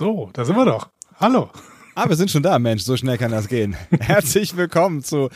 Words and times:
So, 0.00 0.30
da 0.32 0.46
sind 0.46 0.56
wir 0.56 0.64
doch. 0.64 0.88
Hallo. 1.20 1.50
Ah, 1.94 2.08
wir 2.08 2.16
sind 2.16 2.30
schon 2.30 2.42
da, 2.42 2.58
Mensch, 2.58 2.84
so 2.84 2.96
schnell 2.96 3.18
kann 3.18 3.32
das 3.32 3.48
gehen. 3.48 3.76
Herzlich 4.00 4.56
willkommen 4.56 5.02
zu 5.02 5.28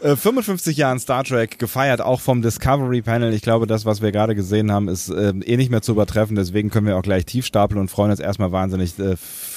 äh, 0.00 0.16
55 0.16 0.76
Jahren 0.76 0.98
Star 0.98 1.22
Trek, 1.22 1.60
gefeiert 1.60 2.00
auch 2.00 2.20
vom 2.20 2.42
Discovery 2.42 3.02
Panel. 3.02 3.32
Ich 3.32 3.42
glaube, 3.42 3.68
das, 3.68 3.84
was 3.84 4.02
wir 4.02 4.10
gerade 4.10 4.34
gesehen 4.34 4.72
haben, 4.72 4.88
ist 4.88 5.10
äh, 5.10 5.28
eh 5.28 5.56
nicht 5.56 5.70
mehr 5.70 5.80
zu 5.80 5.92
übertreffen. 5.92 6.34
Deswegen 6.34 6.70
können 6.70 6.88
wir 6.88 6.96
auch 6.96 7.02
gleich 7.02 7.24
tief 7.24 7.46
stapeln 7.46 7.80
und 7.80 7.88
freuen 7.88 8.10
uns 8.10 8.18
erstmal 8.18 8.50
wahnsinnig 8.50 8.98
äh, 8.98 9.14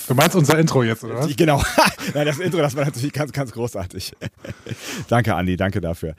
Du 0.07 0.13
meinst 0.15 0.35
unser 0.35 0.57
Intro 0.57 0.83
jetzt, 0.83 1.04
oder 1.04 1.19
was? 1.19 1.36
Genau. 1.36 1.61
Nein, 2.13 2.25
das 2.25 2.39
Intro, 2.39 2.59
das 2.59 2.75
war 2.75 2.86
natürlich 2.86 3.13
ganz, 3.13 3.31
ganz 3.31 3.51
großartig. 3.51 4.13
danke, 5.07 5.36
Andi, 5.36 5.55
danke 5.55 5.81
dafür. 5.81 6.15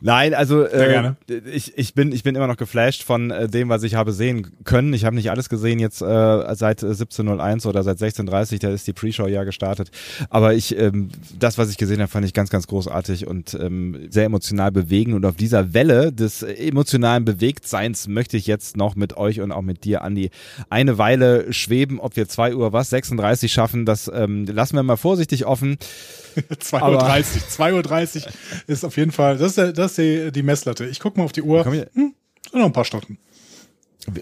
Nein, 0.00 0.32
also 0.32 0.64
äh, 0.64 1.12
ich, 1.52 1.76
ich, 1.76 1.94
bin, 1.94 2.12
ich 2.12 2.22
bin 2.22 2.34
immer 2.34 2.46
noch 2.46 2.56
geflasht 2.56 3.02
von 3.02 3.30
äh, 3.30 3.48
dem, 3.48 3.68
was 3.68 3.82
ich 3.82 3.94
habe 3.94 4.12
sehen 4.12 4.52
können. 4.64 4.92
Ich 4.94 5.04
habe 5.04 5.16
nicht 5.16 5.30
alles 5.30 5.48
gesehen 5.48 5.78
jetzt 5.78 6.00
äh, 6.00 6.54
seit 6.54 6.82
17.01 6.82 7.66
oder 7.66 7.82
seit 7.82 7.98
16.30 7.98 8.60
da 8.60 8.70
ist 8.70 8.86
die 8.86 8.92
Pre-Show 8.92 9.26
ja 9.26 9.44
gestartet. 9.44 9.90
Aber 10.30 10.54
ich, 10.54 10.76
ähm, 10.78 11.10
das, 11.38 11.58
was 11.58 11.70
ich 11.70 11.76
gesehen 11.76 12.00
habe, 12.00 12.10
fand 12.10 12.24
ich 12.24 12.32
ganz, 12.32 12.50
ganz 12.50 12.66
großartig 12.66 13.26
und 13.26 13.54
ähm, 13.60 14.06
sehr 14.08 14.24
emotional 14.24 14.72
bewegend. 14.72 15.14
Und 15.14 15.26
auf 15.26 15.36
dieser 15.36 15.74
Welle 15.74 16.12
des 16.12 16.42
emotionalen 16.42 17.24
Bewegtseins 17.24 18.08
möchte 18.08 18.36
ich 18.36 18.46
jetzt 18.46 18.76
noch 18.76 18.96
mit 18.96 19.16
euch 19.16 19.40
und 19.40 19.52
auch 19.52 19.62
mit 19.62 19.84
dir, 19.84 20.02
Andi, 20.02 20.30
eine 20.70 20.96
Weile 20.98 21.52
schweben, 21.52 22.00
ob 22.00 22.16
wir 22.16 22.28
zwei 22.28 22.54
Uhr 22.54 22.72
was, 22.72 22.90
36 22.90 23.25
Uhr 23.30 23.48
schaffen, 23.48 23.86
das 23.86 24.10
ähm, 24.12 24.46
lassen 24.46 24.76
wir 24.76 24.82
mal 24.82 24.96
vorsichtig 24.96 25.46
offen. 25.46 25.78
2.30 26.36 26.82
Uhr. 26.82 27.80
2.30 27.82 28.26
Uhr 28.26 28.32
ist 28.66 28.84
auf 28.84 28.96
jeden 28.96 29.12
Fall, 29.12 29.38
das 29.38 29.56
ist, 29.56 29.78
das 29.78 29.92
ist 29.92 29.98
die, 29.98 30.32
die 30.32 30.42
Messlatte. 30.42 30.86
Ich 30.86 31.00
gucke 31.00 31.18
mal 31.18 31.24
auf 31.24 31.32
die 31.32 31.42
Uhr. 31.42 31.64
Hm, 31.64 32.14
noch 32.52 32.66
ein 32.66 32.72
paar 32.72 32.84
Stunden. 32.84 33.18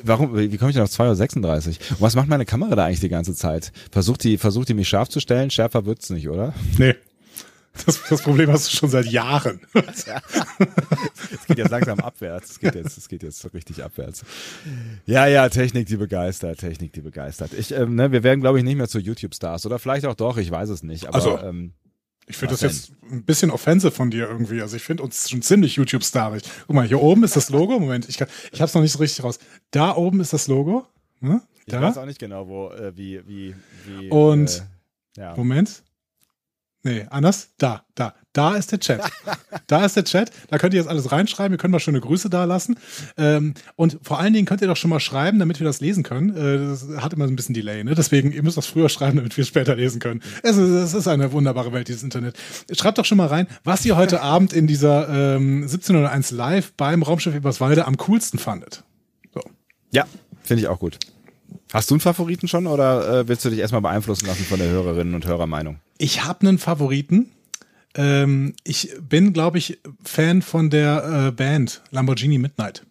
Warum, 0.02 0.36
wie 0.36 0.56
komme 0.56 0.70
ich 0.70 0.74
denn 0.74 0.84
auf 0.84 0.90
2.36 0.90 1.42
Uhr? 1.44 1.66
Und 1.90 2.00
was 2.00 2.14
macht 2.14 2.28
meine 2.28 2.46
Kamera 2.46 2.74
da 2.74 2.86
eigentlich 2.86 3.00
die 3.00 3.08
ganze 3.10 3.34
Zeit? 3.34 3.72
Versucht 3.90 4.24
die, 4.24 4.38
versucht 4.38 4.68
die 4.68 4.74
mich 4.74 4.88
scharf 4.88 5.08
zu 5.08 5.20
stellen? 5.20 5.50
Schärfer 5.50 5.84
wird's 5.84 6.08
nicht, 6.10 6.28
oder? 6.28 6.54
Nee. 6.78 6.94
Das, 7.86 8.00
das 8.08 8.22
Problem 8.22 8.50
hast 8.50 8.72
du 8.72 8.76
schon 8.76 8.88
seit 8.88 9.06
Jahren. 9.06 9.60
Es 11.32 11.46
geht 11.46 11.58
jetzt 11.58 11.70
langsam 11.70 11.98
abwärts. 12.00 12.52
Es 12.52 12.60
geht 12.60 12.74
jetzt, 12.74 12.96
es 12.96 13.08
geht 13.08 13.22
jetzt 13.22 13.52
richtig 13.52 13.82
abwärts. 13.82 14.24
Ja, 15.04 15.26
ja, 15.26 15.48
Technik, 15.48 15.86
die 15.86 15.96
begeistert. 15.96 16.58
Technik, 16.58 16.92
die 16.92 17.00
begeistert. 17.00 17.52
Ich, 17.52 17.72
ähm, 17.72 17.96
ne, 17.96 18.12
wir 18.12 18.22
werden, 18.22 18.40
glaube 18.40 18.58
ich, 18.58 18.64
nicht 18.64 18.76
mehr 18.76 18.88
zu 18.88 18.98
YouTube-Stars. 18.98 19.66
Oder 19.66 19.78
vielleicht 19.78 20.06
auch 20.06 20.14
doch, 20.14 20.36
ich 20.38 20.50
weiß 20.50 20.68
es 20.68 20.82
nicht. 20.82 21.06
Aber, 21.06 21.16
also, 21.16 21.38
ähm, 21.38 21.72
ich 22.26 22.36
finde 22.36 22.52
das 22.52 22.60
denn? 22.60 22.70
jetzt 22.70 22.92
ein 23.10 23.24
bisschen 23.24 23.50
offensive 23.50 23.90
von 23.90 24.10
dir 24.10 24.28
irgendwie. 24.28 24.62
Also 24.62 24.76
ich 24.76 24.82
finde 24.82 25.02
uns 25.02 25.28
schon 25.28 25.42
ziemlich 25.42 25.76
YouTube-starig. 25.76 26.42
Guck 26.66 26.74
mal, 26.74 26.86
hier 26.86 27.02
oben 27.02 27.24
ist 27.24 27.36
das 27.36 27.50
Logo. 27.50 27.78
Moment, 27.78 28.08
ich, 28.08 28.16
kann, 28.16 28.28
ich 28.52 28.60
habe 28.60 28.68
es 28.68 28.74
noch 28.74 28.82
nicht 28.82 28.92
so 28.92 28.98
richtig 28.98 29.24
raus. 29.24 29.38
Da 29.70 29.94
oben 29.94 30.20
ist 30.20 30.32
das 30.32 30.48
Logo. 30.48 30.86
Ne? 31.20 31.42
Da. 31.66 31.78
Ich 31.78 31.82
weiß 31.82 31.98
auch 31.98 32.06
nicht 32.06 32.18
genau, 32.18 32.48
wo, 32.48 32.70
äh, 32.70 32.96
wie, 32.96 33.26
wie, 33.26 33.54
wie. 33.86 34.08
Und, 34.08 34.64
äh, 35.16 35.20
ja. 35.20 35.36
Moment. 35.36 35.83
Nee, 36.84 37.06
anders. 37.08 37.48
Da, 37.56 37.82
da. 37.94 38.14
Da 38.34 38.56
ist 38.56 38.70
der 38.72 38.78
Chat. 38.78 39.00
Da 39.66 39.84
ist 39.84 39.96
der 39.96 40.04
Chat. 40.04 40.30
Da 40.50 40.58
könnt 40.58 40.74
ihr 40.74 40.80
jetzt 40.80 40.88
alles 40.88 41.10
reinschreiben. 41.10 41.54
Ihr 41.54 41.58
könnt 41.58 41.72
mal 41.72 41.80
schöne 41.80 42.00
Grüße 42.00 42.28
da 42.28 42.44
lassen. 42.44 42.76
Ähm, 43.16 43.54
und 43.76 43.98
vor 44.02 44.18
allen 44.18 44.34
Dingen 44.34 44.44
könnt 44.44 44.60
ihr 44.60 44.66
doch 44.66 44.76
schon 44.76 44.90
mal 44.90 45.00
schreiben, 45.00 45.38
damit 45.38 45.58
wir 45.60 45.64
das 45.64 45.80
lesen 45.80 46.02
können. 46.02 46.36
Äh, 46.36 46.58
das 46.68 46.86
hat 47.02 47.14
immer 47.14 47.26
so 47.26 47.32
ein 47.32 47.36
bisschen 47.36 47.54
Delay, 47.54 47.82
ne? 47.82 47.94
Deswegen, 47.94 48.32
ihr 48.32 48.42
müsst 48.42 48.58
das 48.58 48.66
früher 48.66 48.90
schreiben, 48.90 49.16
damit 49.16 49.36
wir 49.36 49.42
es 49.42 49.48
später 49.48 49.76
lesen 49.76 50.00
können. 50.00 50.20
Es 50.42 50.56
ist, 50.56 50.68
es 50.68 50.92
ist 50.92 51.08
eine 51.08 51.32
wunderbare 51.32 51.72
Welt, 51.72 51.88
dieses 51.88 52.02
Internet. 52.02 52.36
Schreibt 52.72 52.98
doch 52.98 53.04
schon 53.06 53.16
mal 53.16 53.28
rein, 53.28 53.46
was 53.62 53.86
ihr 53.86 53.96
heute 53.96 54.20
Abend 54.22 54.52
in 54.52 54.66
dieser 54.66 55.08
ähm, 55.08 55.62
1701 55.62 56.32
Live 56.32 56.74
beim 56.76 57.02
Raumschiff 57.02 57.34
Eberswalde 57.34 57.86
am 57.86 57.96
coolsten 57.96 58.38
fandet. 58.38 58.82
So. 59.32 59.40
Ja, 59.92 60.04
finde 60.42 60.62
ich 60.62 60.68
auch 60.68 60.80
gut. 60.80 60.98
Hast 61.74 61.90
du 61.90 61.94
einen 61.94 62.00
Favoriten 62.00 62.46
schon 62.46 62.68
oder 62.68 63.22
äh, 63.22 63.28
willst 63.28 63.44
du 63.44 63.50
dich 63.50 63.58
erstmal 63.58 63.80
beeinflussen 63.80 64.26
lassen 64.26 64.44
von 64.44 64.60
der 64.60 64.68
Hörerinnen 64.68 65.12
und 65.12 65.26
Hörermeinung? 65.26 65.80
Ich 65.98 66.22
habe 66.22 66.46
einen 66.46 66.58
Favoriten. 66.58 67.32
Ähm, 67.96 68.54
ich 68.62 68.92
bin, 69.00 69.32
glaube 69.32 69.58
ich, 69.58 69.80
Fan 70.04 70.42
von 70.42 70.70
der 70.70 71.26
äh, 71.26 71.30
Band 71.32 71.82
Lamborghini 71.90 72.38
Midnight. 72.38 72.84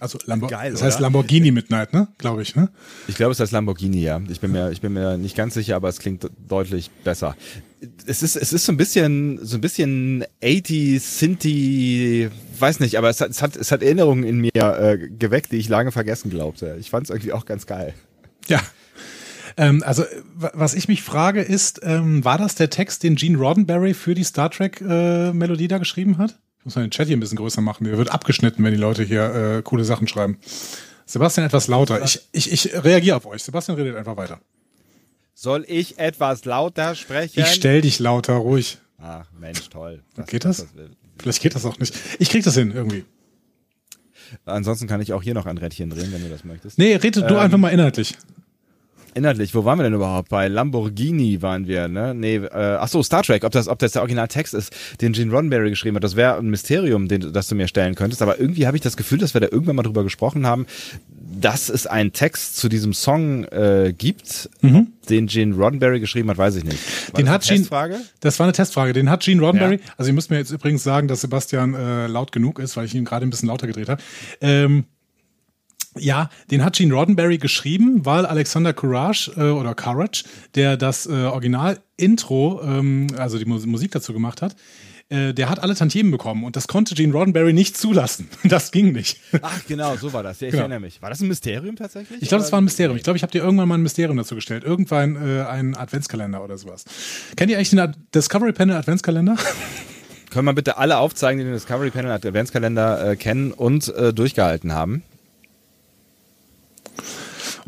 Also 0.00 0.18
Lambo 0.26 0.48
Geil, 0.48 0.72
das 0.72 0.82
heißt 0.82 1.00
Lamborghini 1.00 1.50
Midnight, 1.50 1.94
ne? 1.94 2.08
Glaube 2.18 2.42
ich, 2.42 2.54
ne? 2.54 2.68
Ich 3.08 3.14
glaube, 3.14 3.32
es 3.32 3.40
heißt 3.40 3.52
Lamborghini, 3.52 4.02
ja. 4.02 4.20
Ich 4.28 4.40
bin 4.40 4.52
mir, 4.52 4.70
ich 4.70 4.82
bin 4.82 4.92
mir 4.92 5.16
nicht 5.16 5.34
ganz 5.34 5.54
sicher, 5.54 5.76
aber 5.76 5.88
es 5.88 5.98
klingt 5.98 6.28
deutlich 6.46 6.90
besser. 7.04 7.34
Es 8.04 8.22
ist, 8.22 8.36
es 8.36 8.52
ist 8.52 8.66
so 8.66 8.72
ein 8.72 8.76
bisschen, 8.76 9.42
so 9.42 9.56
ein 9.56 9.62
bisschen 9.62 10.26
80 10.44 11.00
Sinti, 11.00 12.28
weiß 12.58 12.80
nicht, 12.80 12.98
aber 12.98 13.08
es 13.08 13.22
hat, 13.22 13.30
es 13.30 13.40
hat, 13.40 13.56
es 13.56 13.72
hat 13.72 13.82
Erinnerungen 13.82 14.24
in 14.24 14.38
mir 14.38 14.50
äh, 14.54 14.98
geweckt, 15.08 15.52
die 15.52 15.56
ich 15.56 15.70
lange 15.70 15.90
vergessen 15.90 16.28
glaubte. 16.28 16.76
Ich 16.78 16.90
fand 16.90 17.04
es 17.04 17.10
irgendwie 17.10 17.32
auch 17.32 17.46
ganz 17.46 17.64
geil. 17.64 17.94
Ja, 18.48 18.60
ähm, 19.56 19.82
also, 19.84 20.04
was 20.34 20.74
ich 20.74 20.88
mich 20.88 21.02
frage, 21.02 21.40
ist, 21.40 21.80
ähm, 21.82 22.24
war 22.24 22.38
das 22.38 22.54
der 22.54 22.68
Text, 22.70 23.02
den 23.02 23.16
Gene 23.16 23.38
Roddenberry 23.38 23.94
für 23.94 24.14
die 24.14 24.24
Star 24.24 24.50
Trek-Melodie 24.50 25.64
äh, 25.64 25.68
da 25.68 25.78
geschrieben 25.78 26.18
hat? 26.18 26.38
Ich 26.58 26.64
muss 26.66 26.76
mal 26.76 26.82
den 26.82 26.90
Chat 26.90 27.06
hier 27.06 27.16
ein 27.16 27.20
bisschen 27.20 27.38
größer 27.38 27.60
machen. 27.60 27.84
Der 27.84 27.96
wird 27.96 28.10
abgeschnitten, 28.10 28.62
wenn 28.64 28.72
die 28.72 28.78
Leute 28.78 29.02
hier 29.02 29.34
äh, 29.34 29.62
coole 29.62 29.84
Sachen 29.84 30.08
schreiben. 30.08 30.38
Sebastian 31.06 31.46
etwas 31.46 31.68
lauter. 31.68 32.02
Ich, 32.04 32.20
ich, 32.32 32.52
ich 32.52 32.84
reagiere 32.84 33.16
auf 33.16 33.26
euch. 33.26 33.42
Sebastian 33.42 33.78
redet 33.78 33.96
einfach 33.96 34.16
weiter. 34.16 34.40
Soll 35.32 35.64
ich 35.68 35.98
etwas 35.98 36.44
lauter 36.44 36.94
sprechen? 36.94 37.40
Ich 37.40 37.46
stell 37.46 37.82
dich 37.82 37.98
lauter, 37.98 38.34
ruhig. 38.34 38.78
Ach, 38.98 39.26
Mensch, 39.38 39.68
toll. 39.68 40.02
Das, 40.16 40.26
geht 40.26 40.44
das? 40.44 40.56
das 40.56 40.68
Vielleicht 41.18 41.42
geht 41.42 41.54
das 41.54 41.64
auch 41.64 41.78
nicht. 41.78 41.94
Ich 42.18 42.30
krieg 42.30 42.42
das 42.42 42.54
hin, 42.54 42.72
irgendwie. 42.72 43.04
Ansonsten 44.44 44.88
kann 44.88 45.00
ich 45.00 45.12
auch 45.12 45.22
hier 45.22 45.34
noch 45.34 45.46
ein 45.46 45.56
Rädchen 45.56 45.90
drehen, 45.90 46.12
wenn 46.12 46.22
du 46.22 46.28
das 46.28 46.44
möchtest. 46.44 46.78
Nee, 46.78 46.96
rede 46.96 47.20
ähm, 47.20 47.28
du 47.28 47.38
einfach 47.38 47.58
mal 47.58 47.68
inhaltlich 47.68 48.16
inhaltlich, 49.16 49.54
wo 49.54 49.64
waren 49.64 49.78
wir 49.78 49.84
denn 49.84 49.94
überhaupt? 49.94 50.28
Bei 50.28 50.48
Lamborghini 50.48 51.42
waren 51.42 51.66
wir, 51.66 51.88
ne? 51.88 52.14
Nee, 52.14 52.36
äh, 52.36 52.76
ach 52.78 52.88
so, 52.88 53.02
Star 53.02 53.22
Trek, 53.22 53.44
ob 53.44 53.52
das, 53.52 53.68
ob 53.68 53.78
das 53.78 53.92
der 53.92 54.02
Originaltext 54.02 54.54
ist, 54.54 54.74
den 55.00 55.12
Gene 55.12 55.32
Roddenberry 55.32 55.70
geschrieben 55.70 55.96
hat. 55.96 56.04
Das 56.04 56.16
wäre 56.16 56.36
ein 56.36 56.48
Mysterium, 56.48 57.08
den, 57.08 57.32
das 57.32 57.48
du 57.48 57.54
mir 57.54 57.68
stellen 57.68 57.94
könntest. 57.94 58.22
Aber 58.22 58.38
irgendwie 58.38 58.66
habe 58.66 58.76
ich 58.76 58.82
das 58.82 58.96
Gefühl, 58.96 59.18
dass 59.18 59.34
wir 59.34 59.40
da 59.40 59.48
irgendwann 59.50 59.76
mal 59.76 59.82
drüber 59.82 60.04
gesprochen 60.04 60.46
haben, 60.46 60.66
dass 61.40 61.68
es 61.68 61.86
einen 61.86 62.12
Text 62.12 62.56
zu 62.56 62.68
diesem 62.68 62.92
Song 62.92 63.44
äh, 63.44 63.94
gibt, 63.96 64.48
mhm. 64.60 64.88
den 65.08 65.26
Gene 65.26 65.54
Roddenberry 65.54 66.00
geschrieben 66.00 66.30
hat, 66.30 66.38
weiß 66.38 66.56
ich 66.56 66.64
nicht. 66.64 66.78
War 67.12 67.18
den 67.18 67.28
hat 67.28 67.42
Gene, 67.42 67.58
Testfrage? 67.58 68.00
Das 68.20 68.38
war 68.38 68.46
eine 68.46 68.52
Testfrage. 68.52 68.92
Den 68.92 69.10
hat 69.10 69.22
Gene 69.22 69.40
Roddenberry. 69.40 69.76
Ja. 69.76 69.92
Also 69.96 70.10
ihr 70.10 70.14
müsst 70.14 70.30
mir 70.30 70.38
jetzt 70.38 70.50
übrigens 70.50 70.82
sagen, 70.82 71.08
dass 71.08 71.20
Sebastian 71.20 71.74
äh, 71.74 72.06
laut 72.06 72.32
genug 72.32 72.58
ist, 72.58 72.76
weil 72.76 72.86
ich 72.86 72.94
ihn 72.94 73.04
gerade 73.04 73.26
ein 73.26 73.30
bisschen 73.30 73.48
lauter 73.48 73.66
gedreht 73.66 73.88
habe. 73.88 74.02
Ähm, 74.40 74.84
ja, 75.98 76.30
den 76.50 76.64
hat 76.64 76.76
Gene 76.76 76.94
Roddenberry 76.94 77.38
geschrieben, 77.38 78.04
weil 78.04 78.26
Alexander 78.26 78.72
Courage 78.72 79.32
äh, 79.36 79.50
oder 79.50 79.74
Courage, 79.74 80.24
der 80.54 80.76
das 80.76 81.06
äh, 81.06 81.12
Original-Intro, 81.12 82.60
ähm, 82.62 83.08
also 83.16 83.38
die 83.38 83.44
Musik 83.44 83.90
dazu 83.92 84.12
gemacht 84.12 84.42
hat, 84.42 84.56
äh, 85.08 85.32
der 85.34 85.48
hat 85.48 85.62
alle 85.62 85.76
Tantiemen 85.76 86.10
bekommen 86.10 86.42
und 86.42 86.56
das 86.56 86.66
konnte 86.66 86.96
Gene 86.96 87.12
Roddenberry 87.12 87.52
nicht 87.52 87.76
zulassen. 87.76 88.28
Das 88.44 88.70
ging 88.70 88.92
nicht. 88.92 89.20
Ach 89.42 89.60
genau, 89.66 89.96
so 89.96 90.12
war 90.12 90.22
das. 90.22 90.40
Ja, 90.40 90.48
ich 90.48 90.52
genau. 90.52 90.62
erinnere 90.62 90.80
mich. 90.80 91.02
War 91.02 91.10
das 91.10 91.20
ein 91.20 91.28
Mysterium 91.28 91.76
tatsächlich? 91.76 92.22
Ich 92.22 92.28
glaube, 92.28 92.42
das 92.42 92.52
war 92.52 92.60
ein 92.60 92.64
Mysterium. 92.64 92.96
Ich 92.96 93.02
glaube, 93.02 93.16
ich 93.16 93.22
habe 93.22 93.32
dir 93.32 93.42
irgendwann 93.42 93.68
mal 93.68 93.76
ein 93.76 93.82
Mysterium 93.82 94.16
dazu 94.16 94.34
gestellt. 94.34 94.64
Irgendwann 94.64 95.16
äh, 95.16 95.42
einen 95.42 95.76
Adventskalender 95.76 96.42
oder 96.42 96.58
sowas. 96.58 96.84
Kennt 97.36 97.50
ihr 97.50 97.56
eigentlich 97.56 97.70
den 97.70 97.80
Ad 97.80 97.98
Discovery 98.14 98.52
Panel 98.52 98.76
Adventskalender? 98.76 99.36
Können 100.30 100.44
wir 100.44 100.54
bitte 100.54 100.76
alle 100.76 100.98
aufzeigen, 100.98 101.38
die 101.38 101.44
den 101.44 101.54
Discovery 101.54 101.90
Panel 101.90 102.10
Adventskalender 102.10 103.10
äh, 103.10 103.16
kennen 103.16 103.52
und 103.52 103.88
äh, 103.94 104.12
durchgehalten 104.12 104.72
haben? 104.72 105.02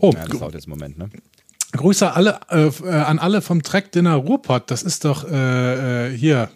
Oh, 0.00 0.12
ja, 0.12 0.26
das 0.26 0.38
dauert 0.38 0.54
jetzt 0.54 0.66
einen 0.66 0.78
Moment, 0.78 0.98
ne? 0.98 1.10
Grüße 1.72 2.12
alle, 2.12 2.40
äh, 2.50 2.66
äh, 2.66 2.88
an 2.88 3.18
alle 3.18 3.42
vom 3.42 3.62
Track 3.62 3.92
Dinner 3.92 4.14
Ruhrpott. 4.14 4.70
Das 4.70 4.82
ist 4.82 5.04
doch 5.04 5.30
äh, 5.30 6.06
äh, 6.06 6.16
hier 6.16 6.48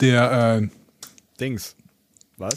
der 0.00 0.60
äh, 0.62 0.68
Dings. 1.40 1.74
Was? 2.36 2.54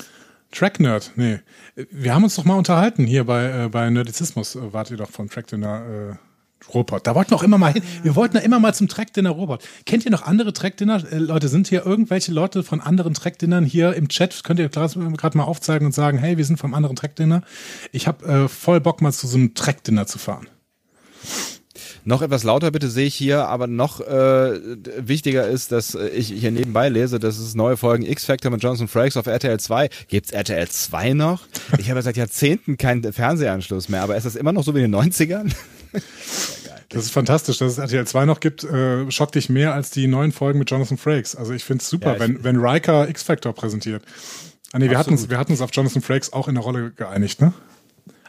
Track 0.51 0.79
Nerd. 0.79 1.11
Nee. 1.15 1.39
Wir 1.75 2.13
haben 2.13 2.23
uns 2.23 2.35
doch 2.35 2.43
mal 2.43 2.57
unterhalten 2.57 3.05
hier 3.05 3.23
bei, 3.23 3.65
äh, 3.65 3.69
bei 3.69 3.89
Nerdizismus. 3.89 4.55
Äh, 4.55 4.73
wart 4.73 4.91
ihr 4.91 4.97
doch 4.97 5.09
vom 5.09 5.29
Track 5.29 5.47
Dinner. 5.47 6.17
Äh, 6.19 6.30
Robot. 6.73 7.07
Da 7.07 7.15
wollten 7.15 7.31
wir 7.31 7.37
auch 7.37 7.43
immer 7.43 7.57
mal 7.57 7.73
hin. 7.73 7.83
Wir 8.03 8.15
wollten 8.15 8.35
da 8.35 8.39
immer 8.41 8.59
mal 8.59 8.73
zum 8.73 8.87
Trackdinner 8.87 9.31
Robot. 9.31 9.63
Kennt 9.85 10.05
ihr 10.05 10.11
noch 10.11 10.23
andere 10.23 10.53
Trackdinner? 10.53 11.03
Äh, 11.11 11.17
Leute, 11.17 11.47
sind 11.47 11.67
hier 11.67 11.85
irgendwelche 11.85 12.31
Leute 12.31 12.63
von 12.63 12.81
anderen 12.81 13.13
Trackdinnern 13.13 13.65
hier 13.65 13.93
im 13.93 14.09
Chat? 14.09 14.43
Könnt 14.43 14.59
ihr 14.59 14.69
gerade 14.69 15.37
mal 15.37 15.43
aufzeigen 15.43 15.85
und 15.85 15.93
sagen, 15.93 16.17
hey, 16.17 16.37
wir 16.37 16.45
sind 16.45 16.57
vom 16.57 16.73
anderen 16.73 16.95
Trackdinner. 16.95 17.41
Ich 17.91 18.07
habe 18.07 18.25
äh, 18.25 18.47
voll 18.47 18.79
Bock 18.79 19.01
mal 19.01 19.11
zu 19.11 19.27
so 19.27 19.37
einem 19.37 19.53
Trackdinner 19.53 20.07
zu 20.07 20.19
fahren. 20.19 20.47
Noch 22.03 22.21
etwas 22.23 22.43
lauter 22.43 22.71
bitte 22.71 22.89
sehe 22.89 23.05
ich 23.05 23.15
hier, 23.15 23.47
aber 23.47 23.67
noch 23.67 24.01
äh, 24.01 24.59
wichtiger 24.97 25.47
ist, 25.47 25.71
dass 25.71 25.93
ich 25.93 26.29
hier 26.29 26.51
nebenbei 26.51 26.89
lese, 26.89 27.19
dass 27.19 27.37
es 27.37 27.53
neue 27.53 27.77
Folgen 27.77 28.03
X-Factor 28.03 28.51
mit 28.51 28.63
Jonathan 28.63 28.87
Frakes 28.87 29.17
auf 29.17 29.27
RTL 29.27 29.59
2. 29.59 29.89
Gibt's 30.07 30.31
RTL 30.31 30.67
2 30.67 31.13
noch? 31.13 31.43
Ich 31.77 31.91
habe 31.91 32.01
seit 32.01 32.17
Jahrzehnten 32.17 32.77
keinen 32.77 33.13
Fernsehanschluss 33.13 33.87
mehr, 33.89 34.01
aber 34.01 34.17
ist 34.17 34.25
das 34.25 34.35
immer 34.35 34.51
noch 34.51 34.63
so 34.63 34.73
wie 34.73 34.81
in 34.81 34.91
den 34.91 34.99
90ern? 34.99 35.53
Das 36.89 37.05
ist 37.05 37.11
fantastisch, 37.11 37.57
dass 37.59 37.73
es 37.73 37.77
RTL 37.77 38.05
2 38.05 38.25
noch 38.25 38.39
gibt. 38.41 38.63
Äh, 38.63 39.09
schockt 39.11 39.35
dich 39.35 39.49
mehr 39.49 39.73
als 39.73 39.91
die 39.91 40.07
neuen 40.07 40.31
Folgen 40.31 40.59
mit 40.59 40.69
Jonathan 40.69 40.97
Frakes. 40.97 41.35
Also 41.35 41.53
ich 41.53 41.63
finde 41.63 41.81
es 41.81 41.89
super, 41.89 42.13
ja, 42.13 42.19
wenn, 42.19 42.43
wenn 42.43 42.57
Riker 42.57 43.07
X-Factor 43.07 43.53
präsentiert. 43.53 44.03
Ah 44.73 44.79
nee, 44.79 44.89
wir 44.89 44.97
hatten, 44.97 45.11
uns, 45.11 45.29
wir 45.29 45.37
hatten 45.37 45.51
uns 45.53 45.61
auf 45.61 45.69
Jonathan 45.73 46.01
Frakes 46.01 46.33
auch 46.33 46.47
in 46.47 46.55
der 46.55 46.63
Rolle 46.63 46.91
geeinigt, 46.91 47.41
ne? 47.41 47.53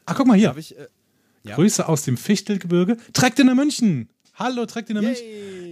Ach, 0.06 0.14
guck 0.16 0.26
mal 0.26 0.36
hier. 0.36 0.54
Ich, 0.56 0.78
äh, 0.78 0.86
Ja. 1.44 1.56
Grüße 1.56 1.88
aus 1.88 2.02
dem 2.02 2.16
Fichtelgebirge. 2.16 2.96
Trägt 3.12 3.38
in 3.40 3.46
der 3.46 3.56
München. 3.56 4.08
Hallo, 4.42 4.66
der 4.66 5.02
München. 5.02 5.24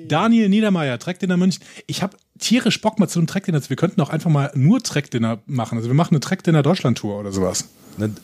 Daniel 0.07 0.49
Niedermeyer, 0.49 0.99
Trägt 0.99 1.25
in 1.25 1.29
der 1.29 1.39
München. 1.39 1.63
Ich 1.89 2.03
habe 2.03 2.17
tierisch 2.39 2.81
Bock 2.81 3.01
mal 3.01 3.09
zu 3.09 3.19
einem 3.19 3.27
Track-Dinner. 3.27 3.61
Wir 3.69 3.77
könnten 3.77 4.01
auch 4.01 4.11
einfach 4.11 4.31
mal 4.31 4.53
nur 4.55 4.81
Track-Dinner 4.81 5.39
machen. 5.47 5.77
Also 5.79 5.91
wir 5.91 5.95
machen 5.95 6.15
eine 6.15 6.21
Track-Dinner 6.21 6.63
Deutschland-Tour 6.63 7.19
oder 7.19 7.33
sowas. 7.33 7.69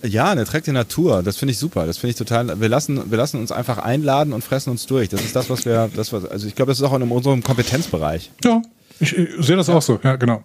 Ja, 0.02 0.30
eine 0.30 0.44
Track 0.44 0.64
Dinner 0.64 0.86
Tour, 0.86 1.22
das 1.24 1.36
finde 1.36 1.52
ich 1.52 1.58
super. 1.58 1.86
Das 1.86 1.98
finde 1.98 2.12
ich 2.12 2.16
total. 2.16 2.60
Wir 2.60 2.68
lassen, 2.68 3.10
wir 3.10 3.18
lassen 3.18 3.40
uns 3.40 3.50
einfach 3.50 3.78
einladen 3.78 4.32
und 4.32 4.42
fressen 4.42 4.70
uns 4.70 4.86
durch. 4.86 5.08
Das 5.08 5.22
ist 5.22 5.34
das, 5.34 5.50
was 5.50 5.66
wir, 5.66 5.90
das 5.94 6.12
was, 6.12 6.24
also 6.24 6.46
ich 6.46 6.54
glaube, 6.54 6.70
das 6.70 6.78
ist 6.78 6.84
auch 6.84 6.94
in 6.94 7.02
unserem 7.02 7.42
Kompetenzbereich. 7.42 8.30
Ja, 8.44 8.62
ich, 9.00 9.16
ich 9.16 9.44
sehe 9.44 9.56
das 9.56 9.66
ja. 9.66 9.74
auch 9.74 9.82
so. 9.82 9.98
Ja, 10.02 10.16
genau. 10.16 10.44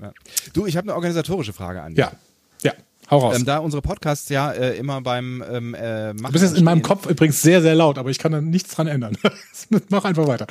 Ja. 0.00 0.12
Du, 0.52 0.66
ich 0.66 0.76
habe 0.76 0.86
eine 0.86 0.94
organisatorische 0.94 1.52
Frage 1.52 1.80
an 1.80 1.94
dich. 1.94 2.04
Ja, 2.04 2.12
ja. 2.62 2.72
Hau 3.10 3.18
raus. 3.18 3.36
Ähm, 3.36 3.44
da 3.44 3.58
unsere 3.58 3.82
Podcasts 3.82 4.28
ja 4.28 4.52
äh, 4.52 4.76
immer 4.76 5.00
beim 5.00 5.42
ähm, 5.50 5.74
äh, 5.74 6.12
machen. 6.12 6.26
Du 6.26 6.32
bist 6.32 6.44
jetzt 6.44 6.56
in 6.56 6.64
meinem 6.64 6.82
Kopf 6.82 7.06
übrigens 7.06 7.42
sehr, 7.42 7.60
sehr 7.60 7.74
laut, 7.74 7.98
aber 7.98 8.10
ich 8.10 8.18
kann 8.18 8.32
da 8.32 8.40
nichts 8.40 8.74
dran 8.74 8.86
ändern. 8.86 9.16
Mach 9.88 10.04
einfach 10.04 10.26
weiter. 10.26 10.46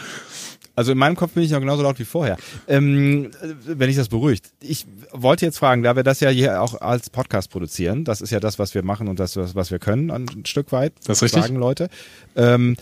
Also 0.75 0.93
in 0.93 0.97
meinem 0.97 1.15
Kopf 1.15 1.33
bin 1.33 1.43
ich 1.43 1.51
noch 1.51 1.59
genauso 1.59 1.83
laut 1.83 1.99
wie 1.99 2.05
vorher. 2.05 2.37
Ähm, 2.67 3.31
wenn 3.65 3.89
ich 3.89 3.95
das 3.95 4.07
beruhigt. 4.07 4.51
Ich 4.61 4.85
wollte 5.11 5.45
jetzt 5.45 5.57
fragen, 5.57 5.83
da 5.83 5.95
wir 5.95 6.03
das 6.03 6.19
ja 6.19 6.29
hier 6.29 6.61
auch 6.61 6.79
als 6.79 7.09
Podcast 7.09 7.49
produzieren, 7.51 8.05
das 8.05 8.21
ist 8.21 8.29
ja 8.29 8.39
das, 8.39 8.59
was 8.59 8.73
wir 8.75 8.83
machen 8.83 9.07
und 9.07 9.19
das, 9.19 9.35
was 9.35 9.71
wir 9.71 9.79
können, 9.79 10.11
ein 10.11 10.45
Stück 10.45 10.71
weit. 10.71 10.93
Das 11.05 11.17
ist 11.17 11.23
richtig. 11.23 11.43
Sagen 11.43 11.55
Leute. 11.57 11.89
Ähm, 12.35 12.77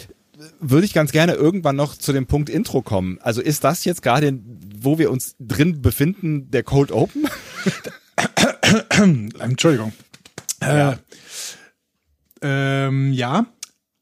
würde 0.60 0.86
ich 0.86 0.94
ganz 0.94 1.12
gerne 1.12 1.34
irgendwann 1.34 1.76
noch 1.76 1.96
zu 1.96 2.14
dem 2.14 2.28
Punkt 2.28 2.50
Intro 2.50 2.82
kommen. 2.82 3.18
Also 3.22 3.42
ist 3.42 3.64
das 3.64 3.86
jetzt 3.86 4.04
gerade, 4.04 4.38
wo 4.80 5.00
wir 5.00 5.10
uns 5.10 5.36
drin 5.40 5.82
befinden, 5.82 6.52
der 6.52 6.64
Cold 6.64 6.92
Open? 6.92 7.28
Entschuldigung. 9.40 9.94
Ja. 10.62 10.94
Äh, 10.94 10.98
ähm, 12.42 13.14
ja. 13.14 13.46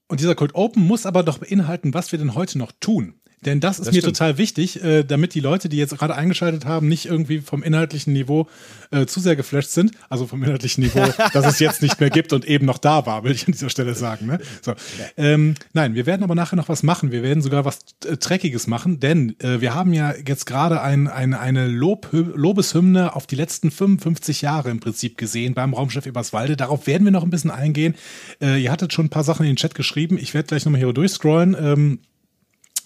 Und 0.07 0.19
dieser 0.19 0.35
Cold 0.35 0.53
Open 0.55 0.85
muss 0.85 1.05
aber 1.05 1.23
doch 1.23 1.39
beinhalten, 1.39 1.93
was 1.93 2.11
wir 2.11 2.19
denn 2.19 2.35
heute 2.35 2.57
noch 2.57 2.71
tun. 2.79 3.15
Denn 3.45 3.59
das 3.59 3.79
ist 3.79 3.87
das 3.87 3.93
mir 3.93 4.01
stimmt. 4.01 4.17
total 4.17 4.37
wichtig, 4.37 4.83
äh, 4.83 5.03
damit 5.03 5.33
die 5.33 5.39
Leute, 5.39 5.69
die 5.69 5.77
jetzt 5.77 5.97
gerade 5.97 6.15
eingeschaltet 6.15 6.65
haben, 6.65 6.87
nicht 6.87 7.05
irgendwie 7.05 7.39
vom 7.39 7.63
inhaltlichen 7.63 8.13
Niveau 8.13 8.47
äh, 8.91 9.05
zu 9.05 9.19
sehr 9.19 9.35
geflasht 9.35 9.69
sind. 9.69 9.91
Also 10.09 10.25
vom 10.25 10.43
inhaltlichen 10.43 10.83
Niveau, 10.83 11.05
dass 11.33 11.45
es 11.45 11.59
jetzt 11.59 11.81
nicht 11.81 11.99
mehr 11.99 12.09
gibt 12.09 12.33
und 12.33 12.45
eben 12.45 12.65
noch 12.65 12.77
da 12.77 13.05
war, 13.05 13.23
will 13.23 13.31
ich 13.31 13.45
an 13.47 13.53
dieser 13.53 13.69
Stelle 13.69 13.93
sagen. 13.93 14.25
Ne? 14.25 14.39
So. 14.61 14.73
Ähm, 15.17 15.55
nein, 15.73 15.93
wir 15.95 16.05
werden 16.05 16.23
aber 16.23 16.35
nachher 16.35 16.55
noch 16.55 16.69
was 16.69 16.83
machen. 16.83 17.11
Wir 17.11 17.23
werden 17.23 17.43
sogar 17.43 17.65
was 17.65 17.79
äh, 18.05 18.17
Dreckiges 18.17 18.67
machen, 18.67 18.99
denn 18.99 19.35
äh, 19.39 19.61
wir 19.61 19.73
haben 19.73 19.93
ja 19.93 20.13
jetzt 20.25 20.45
gerade 20.45 20.81
ein, 20.81 21.07
ein, 21.07 21.33
eine 21.33 21.67
Lob, 21.67 22.09
Lobeshymne 22.11 23.15
auf 23.15 23.27
die 23.27 23.35
letzten 23.35 23.69
55 23.69 24.41
Jahre 24.41 24.71
im 24.71 24.79
Prinzip 24.79 25.17
gesehen 25.17 25.53
beim 25.53 25.73
Raumschiff 25.73 26.05
Eberswalde. 26.05 26.57
Darauf 26.57 26.87
werden 26.87 27.05
wir 27.05 27.11
noch 27.11 27.23
ein 27.23 27.29
bisschen 27.29 27.51
eingehen. 27.51 27.95
Äh, 28.41 28.61
ihr 28.61 28.71
hattet 28.71 28.93
schon 28.93 29.05
ein 29.05 29.09
paar 29.09 29.23
Sachen 29.23 29.45
in 29.45 29.51
den 29.51 29.57
Chat 29.57 29.75
geschrieben. 29.75 30.17
Ich 30.17 30.33
werde 30.33 30.47
gleich 30.47 30.65
nochmal 30.65 30.79
hier 30.79 30.91
durchscrollen. 30.93 31.55
Ähm, 31.59 31.99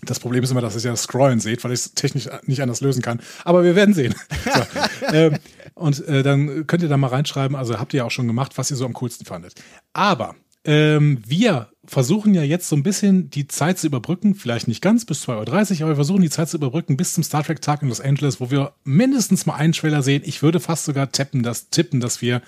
das 0.04 0.20
Problem 0.20 0.44
ist 0.44 0.52
immer, 0.52 0.62
dass 0.62 0.76
ihr 0.76 0.82
ja 0.82 0.92
das 0.92 1.04
Scrollen 1.04 1.40
seht, 1.40 1.64
weil 1.64 1.72
ich 1.72 1.82
es 1.82 1.94
technisch 1.94 2.30
nicht 2.46 2.62
anders 2.62 2.82
lösen 2.82 3.02
kann. 3.02 3.20
Aber 3.44 3.64
wir 3.64 3.76
werden 3.76 3.94
sehen. 3.94 4.16
So. 4.50 5.14
ähm, 5.14 5.38
und 5.76 6.08
äh, 6.08 6.24
dann 6.24 6.66
könnt 6.66 6.82
ihr 6.82 6.90
da 6.90 6.98
mal 6.98 7.08
reinschreiben, 7.08 7.56
also 7.56 7.78
habt 7.78 7.94
ihr 7.94 8.00
ja 8.00 8.04
auch 8.06 8.12
schon 8.12 8.26
gemacht, 8.26 8.58
was 8.58 8.72
ihr 8.72 8.78
so 8.78 8.86
am 8.86 8.94
coolsten 8.94 9.26
fandet. 9.26 9.54
Aber 9.94 10.36
ähm, 10.66 11.22
wir 11.26 11.70
versuchen 11.86 12.34
ja 12.34 12.44
jetzt 12.44 12.70
so 12.70 12.76
ein 12.76 12.84
bisschen 12.84 13.30
die 13.30 13.48
Zeit 13.48 13.80
zu 13.80 13.88
überbrücken, 13.88 14.36
vielleicht 14.36 14.68
nicht 14.68 14.82
ganz 14.82 15.06
bis 15.06 15.28
2.30 15.28 15.32
Uhr, 15.32 15.82
aber 15.82 15.92
wir 15.92 15.96
versuchen 15.96 16.22
die 16.22 16.30
Zeit 16.30 16.50
zu 16.50 16.58
überbrücken 16.58 16.98
bis 16.98 17.14
zum 17.14 17.24
Star 17.24 17.44
Trek 17.44 17.62
Tag 17.62 17.82
in 17.82 17.90
Los 17.90 18.02
Angeles, 18.02 18.40
wo 18.40 18.52
wir 18.52 18.74
mindestens 18.84 19.46
mal 19.46 19.56
einen 19.56 19.74
Trailer 19.74 20.04
sehen. 20.04 20.22
Ich 20.26 20.42
würde 20.42 20.60
fast 20.60 20.86
sogar 20.86 21.12
tippen, 21.12 21.44
dass, 21.44 21.70
tippen, 21.70 22.00
dass 22.00 22.22
wir 22.22 22.42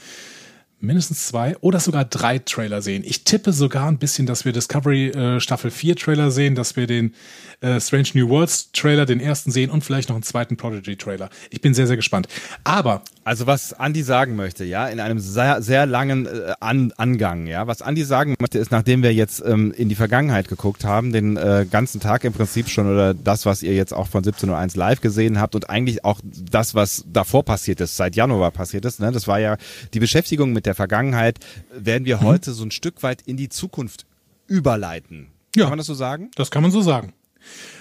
mindestens 0.82 1.28
zwei 1.28 1.56
oder 1.58 1.80
sogar 1.80 2.06
drei 2.06 2.40
Trailer 2.40 2.82
sehen. 2.82 3.04
Ich 3.06 3.24
tippe 3.24 3.54
sogar 3.54 3.88
ein 3.88 3.98
bisschen, 3.98 4.26
dass 4.26 4.46
wir 4.46 4.52
Discovery 4.52 5.10
äh, 5.10 5.40
Staffel 5.40 5.72
4 5.72 5.96
Trailer 5.96 6.32
sehen, 6.32 6.56
dass 6.56 6.76
wir 6.76 6.88
den 6.88 7.14
äh, 7.62 7.80
Strange 7.80 8.10
New 8.16 8.30
Worlds 8.30 8.72
Trailer, 8.72 9.06
den 9.06 9.20
ersten 9.20 9.52
sehen 9.52 9.70
und 9.70 9.84
vielleicht 9.84 10.10
noch 10.10 10.16
einen 10.16 10.24
zweiten 10.24 10.58
Prodigy 10.58 10.96
Trailer. 10.96 11.30
Ich 11.50 11.62
bin 11.62 11.74
sehr, 11.74 11.88
sehr 11.88 11.96
gespannt. 11.96 12.28
Aber. 12.64 13.04
Also 13.24 13.46
was 13.46 13.74
Andy 13.74 14.02
sagen 14.02 14.36
möchte, 14.36 14.66
ja, 14.66 14.88
in 14.88 15.00
einem 15.00 15.20
sehr, 15.20 15.62
sehr 15.62 15.86
langen 15.86 16.26
äh, 16.26 16.54
An 16.60 16.92
Angang, 16.98 17.46
ja, 17.46 17.68
was 17.68 17.82
Andy 17.82 18.04
sagen 18.04 18.36
möchte, 18.40 18.58
ist, 18.58 18.72
nachdem 18.72 19.04
wir 19.04 19.14
jetzt 19.14 19.44
ähm, 19.46 19.72
in 19.78 19.90
die 19.90 19.96
Vergangenheit 19.96 20.48
geguckt 20.48 20.86
haben, 20.86 21.14
den 21.14 21.38
äh, 21.38 21.68
ganzen 21.70 22.02
Tag 22.02 22.24
im 22.24 22.34
Prinzip 22.34 22.68
schon 22.68 22.92
oder 22.92 23.14
das, 23.14 23.46
was 23.46 23.62
ihr 23.62 23.76
jetzt 23.76 23.94
auch 23.94 24.08
von 24.08 24.24
17.01 24.24 24.76
live 24.76 25.02
gesehen 25.02 25.40
habt 25.40 25.54
und 25.54 25.70
eigentlich 25.70 26.04
auch 26.04 26.20
das, 26.24 26.74
was 26.74 27.06
davor 27.14 27.46
passiert 27.46 27.80
ist, 27.80 27.96
seit 27.96 28.16
Januar 28.16 28.50
passiert 28.50 28.86
ist, 28.86 29.00
ne, 29.00 29.12
das 29.12 29.28
war 29.28 29.40
ja 29.40 29.58
die 29.94 30.00
Beschäftigung 30.00 30.52
mit 30.52 30.66
der 30.66 30.71
Vergangenheit, 30.76 31.40
werden 31.72 32.06
wir 32.06 32.18
mhm. 32.18 32.22
heute 32.22 32.54
so 32.54 32.64
ein 32.64 32.72
Stück 32.72 33.04
weit 33.04 33.22
in 33.22 33.38
die 33.38 33.50
Zukunft 33.50 34.06
überleiten. 34.48 35.28
Ja, 35.56 35.64
kann 35.64 35.72
man 35.72 35.78
das 35.78 35.88
so 35.88 35.94
sagen? 35.94 36.32
Das 36.36 36.52
kann 36.52 36.62
man 36.62 36.72
so 36.72 36.82
sagen. 36.82 37.14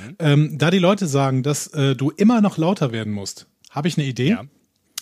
Mhm. 0.06 0.16
Ähm, 0.19 0.58
da 0.58 0.70
die 0.70 0.78
Leute 0.78 1.06
sagen, 1.06 1.42
dass 1.42 1.69
äh, 1.69 1.94
du 1.94 2.10
immer 2.10 2.40
noch 2.40 2.58
lauter 2.58 2.92
werden 2.92 3.12
musst, 3.12 3.46
habe 3.70 3.88
ich 3.88 3.98
eine 3.98 4.06
Idee. 4.06 4.31
Ja. 4.31 4.44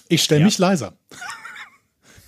Ich 0.08 0.22
stelle 0.22 0.40
ja. 0.40 0.46
mich 0.46 0.58
leiser. 0.58 0.94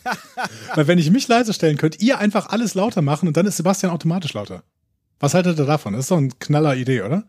Weil 0.75 0.87
wenn 0.87 0.99
ich 0.99 1.11
mich 1.11 1.29
leiser 1.29 1.53
stellen 1.53 1.77
könnt 1.77 2.01
ihr 2.01 2.19
einfach 2.19 2.49
alles 2.49 2.75
lauter 2.75 3.03
machen 3.03 3.29
und 3.29 3.37
dann 3.37 3.47
ist 3.47 3.59
Sebastian 3.59 3.93
automatisch 3.93 4.33
lauter. 4.33 4.63
Was 5.19 5.35
haltet 5.35 5.59
ihr 5.59 5.67
davon? 5.67 5.93
Das 5.93 6.05
ist 6.07 6.11
doch 6.11 6.17
eine 6.17 6.31
knaller 6.39 6.77
Idee, 6.77 7.03
oder? 7.03 7.25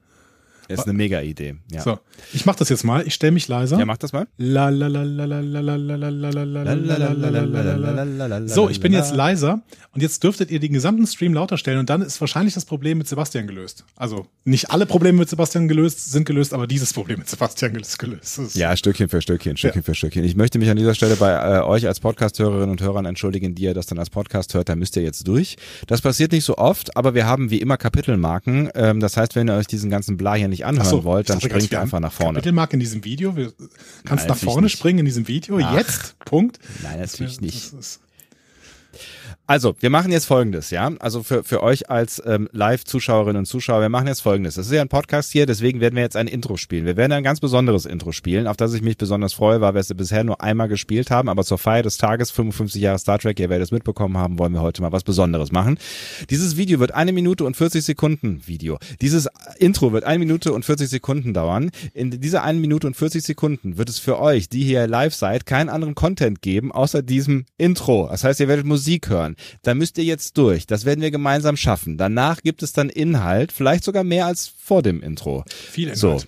Das 0.72 0.86
ist 0.86 0.90
eine 0.90 0.98
mega 0.98 1.22
Idee. 1.22 1.56
Ja. 1.72 1.82
So, 1.82 2.00
ich 2.34 2.46
mach 2.46 2.56
das 2.56 2.70
jetzt 2.70 2.84
mal. 2.84 3.06
Ich 3.06 3.14
stelle 3.14 3.32
mich 3.32 3.48
leiser. 3.48 3.78
Ja, 3.78 3.86
mach 3.86 3.98
das 3.98 4.14
mal. 4.14 4.28
So, 8.48 8.70
ich 8.70 8.80
bin 8.80 8.94
jetzt 8.94 9.14
leiser 9.16 9.62
und 9.94 10.02
jetzt 10.02 10.24
dürftet 10.24 10.52
ihr 10.52 10.60
den 10.60 10.74
gesamten 10.74 11.06
Stream 11.08 11.34
lauter 11.34 11.58
stellen 11.58 11.80
und 11.80 11.90
dann 11.90 12.02
ist 12.02 12.20
wahrscheinlich 12.22 12.54
das 12.54 12.66
Problem 12.66 12.98
mit 12.98 13.08
Sebastian 13.08 13.48
gelöst. 13.48 13.86
Also 13.96 14.28
nicht 14.44 14.72
alle 14.72 14.86
Probleme 14.86 15.20
mit 15.20 15.30
Sebastian 15.30 15.68
gelöst 15.68 16.12
sind 16.12 16.26
gelöst, 16.26 16.54
aber 16.54 16.68
dieses 16.68 16.94
Problem 16.94 17.20
mit 17.20 17.30
Sebastian 17.30 17.76
ist 17.76 17.98
gelöst. 17.98 18.56
Ja, 18.56 18.76
Stückchen 18.76 19.10
für 19.10 19.22
Stückchen, 19.22 19.58
Stückchen 19.58 19.82
ja. 19.82 19.86
für 19.86 19.96
Stückchen. 19.96 20.24
Ich 20.24 20.36
möchte 20.36 20.60
mich 20.60 20.70
an 20.70 20.78
dieser 20.78 20.96
Stelle 20.96 21.16
bei 21.16 21.32
äh, 21.32 21.62
euch 21.62 21.88
als 21.88 22.00
Podcast-Hörerinnen 22.00 22.70
und 22.70 22.82
Hörern 22.82 23.06
entschuldigen, 23.06 23.56
die 23.56 23.64
ihr 23.64 23.74
das 23.74 23.86
dann 23.86 24.00
als 24.00 24.10
Podcast 24.10 24.54
hört, 24.54 24.70
da 24.70 24.76
müsst 24.76 24.96
ihr 24.96 25.04
jetzt 25.04 25.28
durch. 25.28 25.58
Das 25.88 26.02
passiert 26.02 26.32
nicht 26.32 26.46
so 26.46 26.58
oft, 26.58 26.96
aber 26.96 27.14
wir 27.14 27.26
haben 27.26 27.50
wie 27.50 27.60
immer 27.60 27.78
Kapitelmarken. 27.78 28.70
Ähm, 28.76 29.00
das 29.00 29.18
heißt, 29.18 29.36
wenn 29.36 29.50
ihr 29.50 29.56
euch 29.56 29.68
diesen 29.68 29.90
ganzen 29.90 30.18
Bla 30.18 30.36
hier 30.36 30.48
nicht 30.48 30.61
anhören 30.66 30.90
so, 30.90 31.04
wollt, 31.04 31.30
dann 31.30 31.42
springt 31.42 31.72
ihr 31.72 31.82
einfach 31.82 32.00
nach 32.00 32.12
vorne. 32.12 32.34
Kapitelmarke 32.34 32.74
in 32.74 32.80
diesem 32.80 33.04
Video? 33.04 33.36
Wir, 33.36 33.54
kannst 34.06 34.28
Nein, 34.28 34.28
nach 34.28 34.38
vorne 34.38 34.70
springen 34.70 35.00
in 35.00 35.06
diesem 35.06 35.28
Video? 35.28 35.60
Ach. 35.62 35.76
Jetzt? 35.76 36.18
Punkt? 36.20 36.60
Nein, 36.84 37.00
natürlich 37.00 37.42
nicht. 37.42 37.74
Also, 39.52 39.76
wir 39.82 39.90
machen 39.90 40.14
jetzt 40.14 40.28
folgendes, 40.28 40.70
ja. 40.70 40.94
Also 41.00 41.24
für, 41.24 41.44
für 41.44 41.62
euch 41.62 41.90
als 41.90 42.24
ähm, 42.26 42.48
Live-Zuschauerinnen 42.54 43.40
und 43.40 43.48
Zuschauer, 43.48 43.82
wir 43.82 43.90
machen 43.90 44.08
jetzt 44.08 44.22
folgendes. 44.22 44.56
Das 44.56 44.68
ist 44.68 44.72
ja 44.72 44.80
ein 44.80 44.88
Podcast 44.88 45.30
hier, 45.30 45.46
deswegen 45.46 45.82
werden 45.82 45.96
wir 45.98 46.04
jetzt 46.04 46.16
ein 46.16 46.30
Intro 46.30 46.56
spielen. 46.56 46.86
Wir 46.86 46.96
werden 46.96 47.12
ein 47.12 47.22
ganz 47.22 47.42
besonderes 47.42 47.86
Intro 47.86 48.14
spielen, 48.14 48.48
auf 48.48 48.56
das 48.56 48.74
ich 48.74 48.82
mich 48.82 48.98
besonders 48.98 49.34
freue, 49.34 49.60
weil 49.60 49.74
wir 49.74 49.82
es 49.82 49.94
bisher 49.94 50.24
nur 50.24 50.40
einmal 50.40 50.70
gespielt 50.70 51.12
haben, 51.12 51.28
aber 51.28 51.44
zur 51.44 51.58
Feier 51.58 51.84
des 51.84 51.98
Tages, 51.98 52.32
55 52.32 52.82
Jahre 52.82 52.98
Star 52.98 53.20
Trek, 53.20 53.42
ihr 53.42 53.50
werdet 53.50 53.66
es 53.66 53.72
mitbekommen 53.72 54.18
haben, 54.18 54.40
wollen 54.40 54.54
wir 54.54 54.62
heute 54.62 54.82
mal 54.82 54.94
was 54.94 55.04
Besonderes 55.04 55.52
machen. 55.52 55.78
Dieses 56.30 56.56
Video 56.56 56.80
wird 56.80 56.94
eine 56.94 57.12
Minute 57.12 57.44
und 57.44 57.58
40 57.58 57.84
Sekunden 57.84 58.48
Video. 58.48 58.78
Dieses 59.02 59.28
Intro 59.58 59.92
wird 59.92 60.06
eine 60.06 60.20
Minute 60.20 60.54
und 60.54 60.64
40 60.64 60.88
Sekunden 60.88 61.34
dauern. 61.34 61.72
In 61.94 62.22
dieser 62.22 62.44
eine 62.44 62.58
Minute 62.58 62.88
und 62.88 62.96
40 62.96 63.22
Sekunden 63.22 63.78
wird 63.78 63.90
es 63.90 64.00
für 64.00 64.18
euch, 64.18 64.48
die 64.48 64.64
hier 64.64 64.88
live 64.88 65.14
seid, 65.14 65.46
keinen 65.46 65.68
anderen 65.68 65.94
Content 65.94 66.42
geben, 66.42 66.72
außer 66.72 67.02
diesem 67.02 67.44
Intro. 67.58 68.08
Das 68.10 68.24
heißt, 68.24 68.40
ihr 68.40 68.48
werdet 68.48 68.66
Musik 68.66 69.10
hören. 69.10 69.36
Da 69.62 69.74
müsst 69.74 69.98
ihr 69.98 70.04
jetzt 70.04 70.38
durch. 70.38 70.68
Das 70.68 70.86
werden 70.86 71.02
wir 71.02 71.12
gemeinsam 71.12 71.58
schaffen. 71.58 71.98
Danach 71.98 72.42
gibt 72.42 72.64
es 72.64 72.74
dann 72.74 72.90
Inhalt, 72.90 73.52
vielleicht 73.52 73.84
sogar 73.84 74.04
mehr 74.04 74.26
als 74.26 74.48
vor 74.48 74.82
dem 74.82 75.02
Intro. 75.02 75.44
Viel 75.48 75.86
Inhalt. 75.86 76.00
So. 76.00 76.22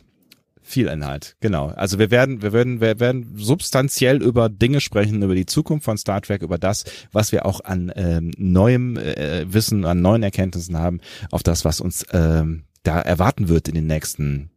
Viel 0.65 0.87
Inhalt, 0.87 1.35
genau. 1.41 1.67
Also 1.67 1.99
wir 1.99 2.09
werden, 2.09 2.41
wir 2.41 2.53
werden, 2.53 2.79
wir 2.79 2.97
werden 3.01 3.33
substanziell 3.35 4.23
über 4.23 4.47
Dinge 4.47 4.79
sprechen, 4.79 5.21
über 5.21 5.35
die 5.35 5.45
Zukunft 5.45 5.83
von 5.83 5.97
Star 5.97 6.21
Trek, 6.21 6.41
über 6.41 6.57
das, 6.57 6.85
was 7.11 7.33
wir 7.33 7.45
auch 7.45 7.59
an 7.65 7.91
ähm, 7.97 8.31
neuem 8.37 8.95
äh, 8.95 9.45
Wissen, 9.53 9.83
an 9.83 10.01
neuen 10.01 10.23
Erkenntnissen 10.23 10.79
haben, 10.79 11.01
auf 11.31 11.43
das, 11.43 11.65
was 11.65 11.81
uns 11.81 12.05
ähm, 12.13 12.63
da 12.83 13.01
erwarten 13.01 13.49
wird 13.49 13.67
in 13.67 13.75
den 13.75 13.87
nächsten, 13.87 14.51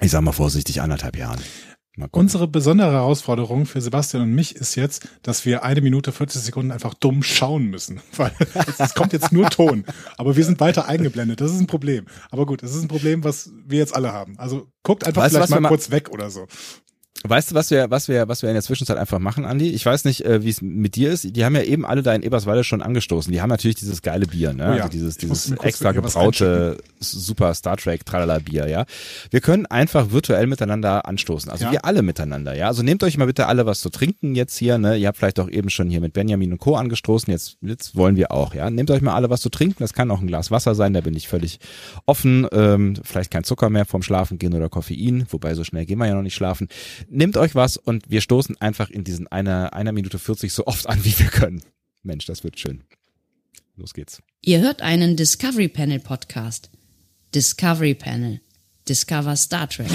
ich 0.00 0.10
sag 0.10 0.22
mal 0.22 0.32
vorsichtig, 0.32 0.80
anderthalb 0.80 1.16
Jahren. 1.16 1.40
Unsere 2.10 2.48
besondere 2.48 2.92
Herausforderung 2.92 3.66
für 3.66 3.82
Sebastian 3.82 4.22
und 4.22 4.34
mich 4.34 4.56
ist 4.56 4.76
jetzt, 4.76 5.06
dass 5.22 5.44
wir 5.44 5.62
eine 5.62 5.82
Minute 5.82 6.10
40 6.10 6.40
Sekunden 6.40 6.72
einfach 6.72 6.94
dumm 6.94 7.22
schauen 7.22 7.66
müssen. 7.66 8.00
Weil 8.16 8.32
es 8.78 8.94
kommt 8.94 9.12
jetzt 9.12 9.30
nur 9.30 9.50
Ton. 9.50 9.84
Aber 10.16 10.34
wir 10.36 10.44
sind 10.44 10.58
weiter 10.60 10.88
eingeblendet. 10.88 11.42
Das 11.42 11.52
ist 11.52 11.60
ein 11.60 11.66
Problem. 11.66 12.06
Aber 12.30 12.46
gut, 12.46 12.62
das 12.62 12.74
ist 12.74 12.82
ein 12.82 12.88
Problem, 12.88 13.24
was 13.24 13.50
wir 13.66 13.78
jetzt 13.78 13.94
alle 13.94 14.12
haben. 14.12 14.38
Also 14.38 14.68
guckt 14.82 15.06
einfach 15.06 15.22
weißt, 15.22 15.34
vielleicht 15.34 15.60
mal 15.60 15.68
kurz 15.68 15.90
weg 15.90 16.08
oder 16.10 16.30
so. 16.30 16.46
Weißt 17.24 17.50
du, 17.50 17.54
was 17.54 17.70
wir, 17.70 17.90
was 17.90 18.08
wir, 18.08 18.28
was 18.28 18.42
wir 18.42 18.50
in 18.50 18.54
der 18.54 18.62
Zwischenzeit 18.62 18.96
einfach 18.96 19.18
machen, 19.18 19.44
Andi? 19.44 19.70
Ich 19.70 19.86
weiß 19.86 20.04
nicht, 20.04 20.24
äh, 20.24 20.42
wie 20.42 20.48
es 20.48 20.60
mit 20.60 20.96
dir 20.96 21.12
ist. 21.12 21.36
Die 21.36 21.44
haben 21.44 21.54
ja 21.54 21.62
eben 21.62 21.86
alle 21.86 22.02
da 22.02 22.14
in 22.14 22.22
Eberswalde 22.22 22.64
schon 22.64 22.82
angestoßen. 22.82 23.32
Die 23.32 23.40
haben 23.40 23.48
natürlich 23.48 23.76
dieses 23.76 24.02
geile 24.02 24.26
Bier, 24.26 24.52
ne? 24.52 24.64
Oh 24.64 24.74
ja. 24.74 24.84
Also 24.84 24.88
dieses, 24.88 25.16
dieses 25.18 25.52
extra 25.52 25.92
gebraute 25.92 26.78
super 27.00 27.54
Star 27.54 27.76
Trek 27.76 28.04
Tralala 28.04 28.38
Bier, 28.38 28.68
ja. 28.68 28.84
Wir 29.30 29.40
können 29.40 29.66
einfach 29.66 30.10
virtuell 30.10 30.46
miteinander 30.46 31.06
anstoßen. 31.06 31.50
Also 31.50 31.66
ja. 31.66 31.72
wir 31.72 31.84
alle 31.84 32.02
miteinander, 32.02 32.54
ja. 32.54 32.66
Also 32.66 32.82
nehmt 32.82 33.02
euch 33.04 33.16
mal 33.16 33.26
bitte 33.26 33.46
alle 33.46 33.66
was 33.66 33.80
zu 33.80 33.90
trinken 33.90 34.34
jetzt 34.34 34.56
hier, 34.56 34.78
ne. 34.78 34.96
Ihr 34.96 35.08
habt 35.08 35.18
vielleicht 35.18 35.38
auch 35.38 35.48
eben 35.48 35.70
schon 35.70 35.88
hier 35.88 36.00
mit 36.00 36.12
Benjamin 36.12 36.52
und 36.52 36.58
Co. 36.58 36.76
angestoßen. 36.76 37.32
Jetzt, 37.32 37.58
jetzt 37.60 37.96
wollen 37.96 38.16
wir 38.16 38.32
auch, 38.32 38.54
ja. 38.54 38.68
Nehmt 38.70 38.90
euch 38.90 39.02
mal 39.02 39.14
alle 39.14 39.30
was 39.30 39.40
zu 39.40 39.48
trinken. 39.48 39.76
Das 39.78 39.92
kann 39.92 40.10
auch 40.10 40.20
ein 40.20 40.26
Glas 40.26 40.50
Wasser 40.50 40.74
sein, 40.74 40.92
da 40.92 41.00
bin 41.00 41.14
ich 41.14 41.28
völlig 41.28 41.60
offen. 42.06 42.46
Ähm, 42.52 42.94
vielleicht 43.02 43.30
kein 43.30 43.44
Zucker 43.44 43.70
mehr 43.70 43.84
vorm 43.84 44.02
Schlafen 44.02 44.38
gehen 44.38 44.54
oder 44.54 44.68
Koffein, 44.68 45.26
wobei 45.30 45.54
so 45.54 45.64
schnell 45.64 45.86
gehen 45.86 45.98
wir 45.98 46.06
ja 46.06 46.14
noch 46.14 46.22
nicht 46.22 46.34
schlafen. 46.34 46.68
Nehmt 47.14 47.36
euch 47.36 47.54
was 47.54 47.76
und 47.76 48.10
wir 48.10 48.22
stoßen 48.22 48.58
einfach 48.62 48.88
in 48.88 49.04
diesen 49.04 49.28
einer, 49.28 49.74
einer 49.74 49.92
Minute 49.92 50.18
40 50.18 50.50
so 50.50 50.66
oft 50.66 50.88
an, 50.88 51.04
wie 51.04 51.18
wir 51.18 51.26
können. 51.26 51.62
Mensch, 52.02 52.24
das 52.24 52.42
wird 52.42 52.58
schön. 52.58 52.84
Los 53.76 53.92
geht's. 53.92 54.22
Ihr 54.40 54.60
hört 54.62 54.80
einen 54.80 55.14
Discovery 55.14 55.68
Panel 55.68 56.00
Podcast. 56.00 56.70
Discovery 57.34 57.94
Panel. 57.94 58.40
Discover 58.88 59.36
Star 59.36 59.68
Trek. 59.68 59.90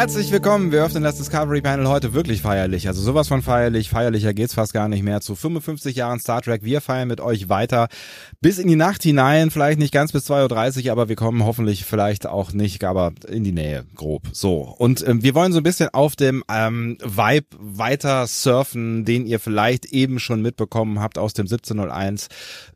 Herzlich 0.00 0.32
willkommen. 0.32 0.72
Wir 0.72 0.82
öffnen 0.82 1.02
das 1.02 1.18
Discovery 1.18 1.60
Panel 1.60 1.86
heute 1.86 2.14
wirklich 2.14 2.40
feierlich. 2.40 2.88
Also 2.88 3.02
sowas 3.02 3.28
von 3.28 3.42
feierlich. 3.42 3.90
Feierlicher 3.90 4.32
geht's 4.32 4.54
fast 4.54 4.72
gar 4.72 4.88
nicht 4.88 5.02
mehr. 5.02 5.20
Zu 5.20 5.34
55 5.34 5.94
Jahren 5.94 6.18
Star 6.20 6.40
Trek. 6.40 6.64
Wir 6.64 6.80
feiern 6.80 7.06
mit 7.06 7.20
euch 7.20 7.50
weiter 7.50 7.88
bis 8.40 8.58
in 8.58 8.66
die 8.66 8.76
Nacht 8.76 9.02
hinein. 9.02 9.50
Vielleicht 9.50 9.78
nicht 9.78 9.92
ganz 9.92 10.10
bis 10.12 10.30
2.30 10.30 10.86
Uhr, 10.86 10.92
aber 10.92 11.10
wir 11.10 11.16
kommen 11.16 11.44
hoffentlich 11.44 11.84
vielleicht 11.84 12.26
auch 12.26 12.54
nicht, 12.54 12.82
aber 12.82 13.12
in 13.28 13.44
die 13.44 13.52
Nähe, 13.52 13.84
grob. 13.94 14.22
So. 14.32 14.74
Und 14.78 15.06
ähm, 15.06 15.22
wir 15.22 15.34
wollen 15.34 15.52
so 15.52 15.58
ein 15.58 15.64
bisschen 15.64 15.90
auf 15.90 16.16
dem 16.16 16.44
ähm, 16.50 16.96
Vibe 17.04 17.46
weiter 17.58 18.26
surfen, 18.26 19.04
den 19.04 19.26
ihr 19.26 19.38
vielleicht 19.38 19.84
eben 19.84 20.18
schon 20.18 20.40
mitbekommen 20.40 21.00
habt 21.00 21.18
aus 21.18 21.34
dem 21.34 21.44
1701 21.44 22.28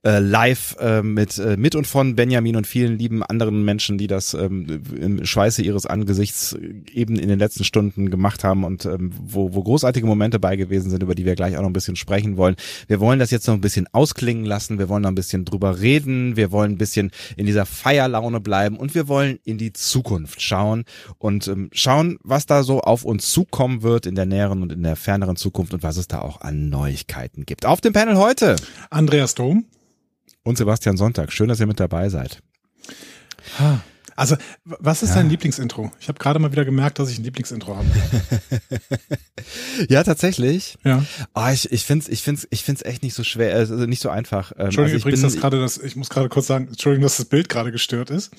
äh, 0.04 0.18
live 0.18 0.76
äh, 0.78 1.00
mit, 1.00 1.38
äh, 1.38 1.56
mit 1.56 1.74
und 1.74 1.86
von 1.86 2.16
Benjamin 2.16 2.56
und 2.56 2.66
vielen 2.66 2.98
lieben 2.98 3.22
anderen 3.22 3.64
Menschen, 3.64 3.96
die 3.96 4.08
das 4.08 4.34
ähm, 4.34 4.82
im 5.00 5.24
Schweiße 5.24 5.62
ihres 5.62 5.86
Angesichts 5.86 6.54
eben 6.92 7.13
in 7.18 7.28
den 7.28 7.38
letzten 7.38 7.64
Stunden 7.64 8.11
gemacht 8.11 8.44
haben 8.44 8.64
und 8.64 8.85
ähm, 8.85 9.12
wo, 9.23 9.54
wo 9.54 9.62
großartige 9.62 10.06
Momente 10.06 10.38
bei 10.38 10.56
gewesen 10.56 10.90
sind, 10.90 11.02
über 11.02 11.14
die 11.14 11.25
wir 11.25 11.35
gleich 11.35 11.56
auch 11.56 11.62
noch 11.62 11.68
ein 11.68 11.73
bisschen 11.73 11.97
sprechen 11.97 12.37
wollen. 12.37 12.56
Wir 12.87 13.00
wollen 13.00 13.18
das 13.18 13.30
jetzt 13.30 13.47
noch 13.47 13.54
ein 13.54 13.61
bisschen 13.61 13.87
ausklingen 13.92 14.44
lassen, 14.44 14.78
wir 14.78 14.88
wollen 14.88 15.02
noch 15.02 15.11
ein 15.11 15.14
bisschen 15.14 15.44
drüber 15.44 15.80
reden, 15.80 16.37
wir 16.37 16.52
wollen 16.52 16.73
ein 16.73 16.78
bisschen 16.78 17.11
in 17.37 17.47
dieser 17.47 17.66
Feierlaune 17.66 18.40
bleiben 18.40 18.76
und 18.76 18.94
wir 18.94 19.09
wollen 19.09 19.38
in 19.44 19.59
die 19.59 19.73
Zukunft 19.73 20.42
schauen 20.42 20.85
und 21.18 21.49
ähm, 21.49 21.71
schauen, 21.73 22.18
was 22.23 22.47
da 22.47 22.62
so 22.62 22.80
auf 22.80 23.04
uns 23.04 23.30
zukommen 23.30 23.83
wird 23.83 24.06
in 24.06 24.14
der 24.14 24.26
näheren 24.26 24.62
und 24.62 24.73
in 24.73 24.83
der 24.83 24.97
ferneren 24.97 25.37
Zukunft 25.37 25.75
und 25.75 25.83
was 25.83 25.97
es 25.97 26.09
da 26.09 26.21
auch 26.21 26.40
an 26.40 26.68
Neuigkeiten 26.68 27.47
gibt. 27.47 27.66
Auf 27.66 27.80
dem 27.80 27.92
Panel 27.92 28.16
heute 28.16 28.56
Andreas 28.90 29.35
Dom 29.35 29.64
und 30.42 30.59
Sebastian 30.59 30.97
Sonntag. 30.97 31.33
Schön, 31.33 31.49
dass 31.49 31.61
ihr 31.61 31.66
mit 31.66 31.80
dabei 31.80 32.09
seid. 32.09 32.42
Ha. 33.59 33.83
Also, 34.16 34.37
was 34.64 35.02
ist 35.02 35.11
ja. 35.11 35.16
dein 35.16 35.28
Lieblingsintro? 35.28 35.90
Ich 36.00 36.09
habe 36.09 36.18
gerade 36.18 36.38
mal 36.38 36.52
wieder 36.52 36.64
gemerkt, 36.64 36.99
dass 36.99 37.11
ich 37.11 37.18
ein 37.18 37.25
Lieblingsintro 37.25 37.76
habe. 37.76 37.88
ja, 39.88 40.04
tatsächlich. 40.04 40.78
Ja. 40.85 41.04
Oh, 41.35 41.49
ich 41.52 41.71
ich 41.73 41.85
finde 41.85 42.04
es 42.04 42.09
ich 42.09 42.23
find's, 42.23 42.47
ich 42.50 42.62
find's 42.62 42.83
echt 42.83 43.02
nicht 43.02 43.14
so 43.14 43.25
schwer, 43.25 43.56
also 43.56 43.75
nicht 43.87 44.00
so 44.00 44.11
einfach. 44.11 44.52
Ähm, 44.52 44.66
Entschuldigung, 44.66 44.97
also 44.97 45.09
übrigens, 45.09 45.23
bin, 45.23 45.30
dass 45.30 45.40
gerade 45.40 45.61
das, 45.61 45.78
ich 45.78 45.97
muss 45.97 46.11
gerade 46.11 46.28
kurz 46.28 46.47
sagen, 46.47 46.68
Entschuldigung, 46.68 47.02
dass 47.02 47.16
das 47.16 47.26
Bild 47.26 47.49
gerade 47.49 47.73
gestört 47.73 48.11
ist. 48.11 48.30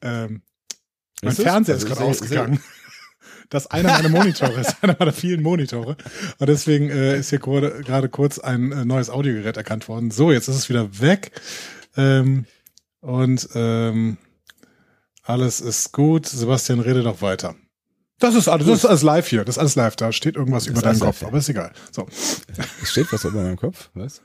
Ähm, 0.00 0.42
mein 1.22 1.32
ist 1.32 1.42
Fernseher 1.42 1.74
also 1.74 1.86
ist 1.86 1.92
gerade 1.92 2.06
ausgegangen. 2.06 2.60
Das 3.48 3.68
einer 3.68 3.92
meiner 3.92 4.08
Monitore 4.08 4.60
ist, 4.60 4.74
einer 4.82 4.96
meiner 4.98 5.12
vielen 5.12 5.40
Monitore. 5.40 5.96
Und 6.38 6.48
deswegen 6.48 6.90
äh, 6.90 7.16
ist 7.16 7.30
hier 7.30 7.38
gerade 7.38 8.08
kurz 8.08 8.40
ein 8.40 8.72
äh, 8.72 8.84
neues 8.84 9.08
Audiogerät 9.08 9.56
erkannt 9.56 9.88
worden. 9.88 10.10
So, 10.10 10.32
jetzt 10.32 10.48
ist 10.48 10.56
es 10.56 10.68
wieder 10.68 11.00
weg. 11.00 11.30
Ähm, 11.96 12.46
und 13.00 13.48
ähm, 13.54 14.18
alles 15.26 15.60
ist 15.60 15.92
gut. 15.92 16.26
Sebastian, 16.26 16.80
rede 16.80 17.02
doch 17.02 17.20
weiter. 17.22 17.54
Das 18.18 18.34
ist 18.34 18.48
alles, 18.48 18.66
das 18.66 18.78
ist 18.78 18.84
alles 18.86 19.02
live 19.02 19.28
hier. 19.28 19.44
Das 19.44 19.56
ist 19.56 19.58
alles 19.58 19.74
live. 19.76 19.94
Da 19.96 20.10
steht 20.10 20.36
irgendwas 20.36 20.64
das 20.64 20.70
über 20.72 20.80
deinem 20.80 21.00
Kopf, 21.00 21.22
aber 21.22 21.36
ist 21.36 21.50
egal. 21.50 21.72
So. 21.92 22.06
Es 22.82 22.90
steht 22.90 23.12
was 23.12 23.24
über 23.24 23.42
meinem 23.42 23.56
Kopf? 23.56 23.90
Was? 23.92 24.22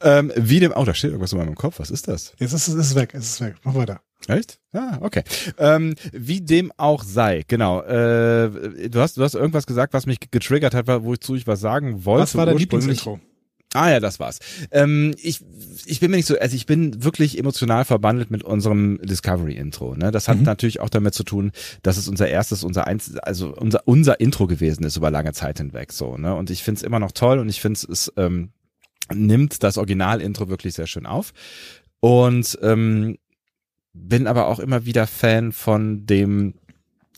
Ähm, 0.00 0.32
wie 0.34 0.60
dem, 0.60 0.72
oh, 0.74 0.84
da 0.84 0.94
steht 0.94 1.10
irgendwas 1.10 1.32
über 1.34 1.44
meinem 1.44 1.54
Kopf. 1.54 1.78
Was 1.78 1.90
ist 1.90 2.08
das? 2.08 2.32
Jetzt 2.38 2.54
ist 2.54 2.68
es 2.68 2.74
ist 2.74 2.94
weg. 2.94 3.10
Es 3.12 3.24
ist 3.24 3.40
weg. 3.42 3.56
Mach 3.62 3.74
weiter. 3.74 4.00
Echt? 4.28 4.58
Ah, 4.72 4.96
okay. 5.02 5.22
Ähm, 5.58 5.94
wie 6.12 6.40
dem 6.40 6.72
auch 6.78 7.04
sei, 7.04 7.44
genau. 7.46 7.82
Äh, 7.82 8.88
du 8.88 9.00
hast, 9.00 9.18
du 9.18 9.22
hast 9.22 9.34
irgendwas 9.34 9.66
gesagt, 9.66 9.92
was 9.92 10.06
mich 10.06 10.18
getriggert 10.30 10.74
hat, 10.74 10.86
wozu 10.86 11.34
ich 11.34 11.46
was 11.46 11.60
sagen 11.60 12.06
wollte. 12.06 12.22
Was 12.22 12.34
war 12.36 12.46
dein 12.46 12.56
Lieblingsintro? 12.56 13.20
Ah 13.74 13.90
ja, 13.90 13.98
das 13.98 14.20
war's. 14.20 14.38
Ähm, 14.70 15.16
ich, 15.20 15.44
ich 15.84 15.98
bin 15.98 16.12
mir 16.12 16.18
nicht 16.18 16.26
so, 16.26 16.38
also 16.38 16.54
ich 16.54 16.64
bin 16.64 17.02
wirklich 17.02 17.36
emotional 17.36 17.84
verbandelt 17.84 18.30
mit 18.30 18.44
unserem 18.44 19.00
Discovery-Intro. 19.02 19.96
Ne? 19.96 20.12
Das 20.12 20.28
hat 20.28 20.38
mhm. 20.38 20.44
natürlich 20.44 20.78
auch 20.78 20.88
damit 20.88 21.12
zu 21.12 21.24
tun, 21.24 21.50
dass 21.82 21.96
es 21.96 22.06
unser 22.06 22.28
erstes, 22.28 22.62
unser 22.62 22.86
eins, 22.86 23.16
also 23.18 23.52
unser 23.52 23.82
unser 23.86 24.20
Intro 24.20 24.46
gewesen 24.46 24.84
ist 24.84 24.96
über 24.96 25.10
lange 25.10 25.32
Zeit 25.32 25.58
hinweg. 25.58 25.92
So, 25.92 26.16
ne? 26.16 26.36
Und 26.36 26.50
ich 26.50 26.62
finde 26.62 26.78
es 26.78 26.82
immer 26.84 27.00
noch 27.00 27.10
toll 27.10 27.40
und 27.40 27.48
ich 27.48 27.60
finde 27.60 27.80
es 27.90 28.12
ähm, 28.16 28.52
nimmt 29.12 29.64
das 29.64 29.76
Original-Intro 29.76 30.48
wirklich 30.48 30.74
sehr 30.74 30.86
schön 30.86 31.06
auf. 31.06 31.32
Und 31.98 32.56
ähm, 32.62 33.18
bin 33.92 34.28
aber 34.28 34.46
auch 34.46 34.60
immer 34.60 34.84
wieder 34.84 35.08
Fan 35.08 35.50
von 35.50 36.06
dem 36.06 36.54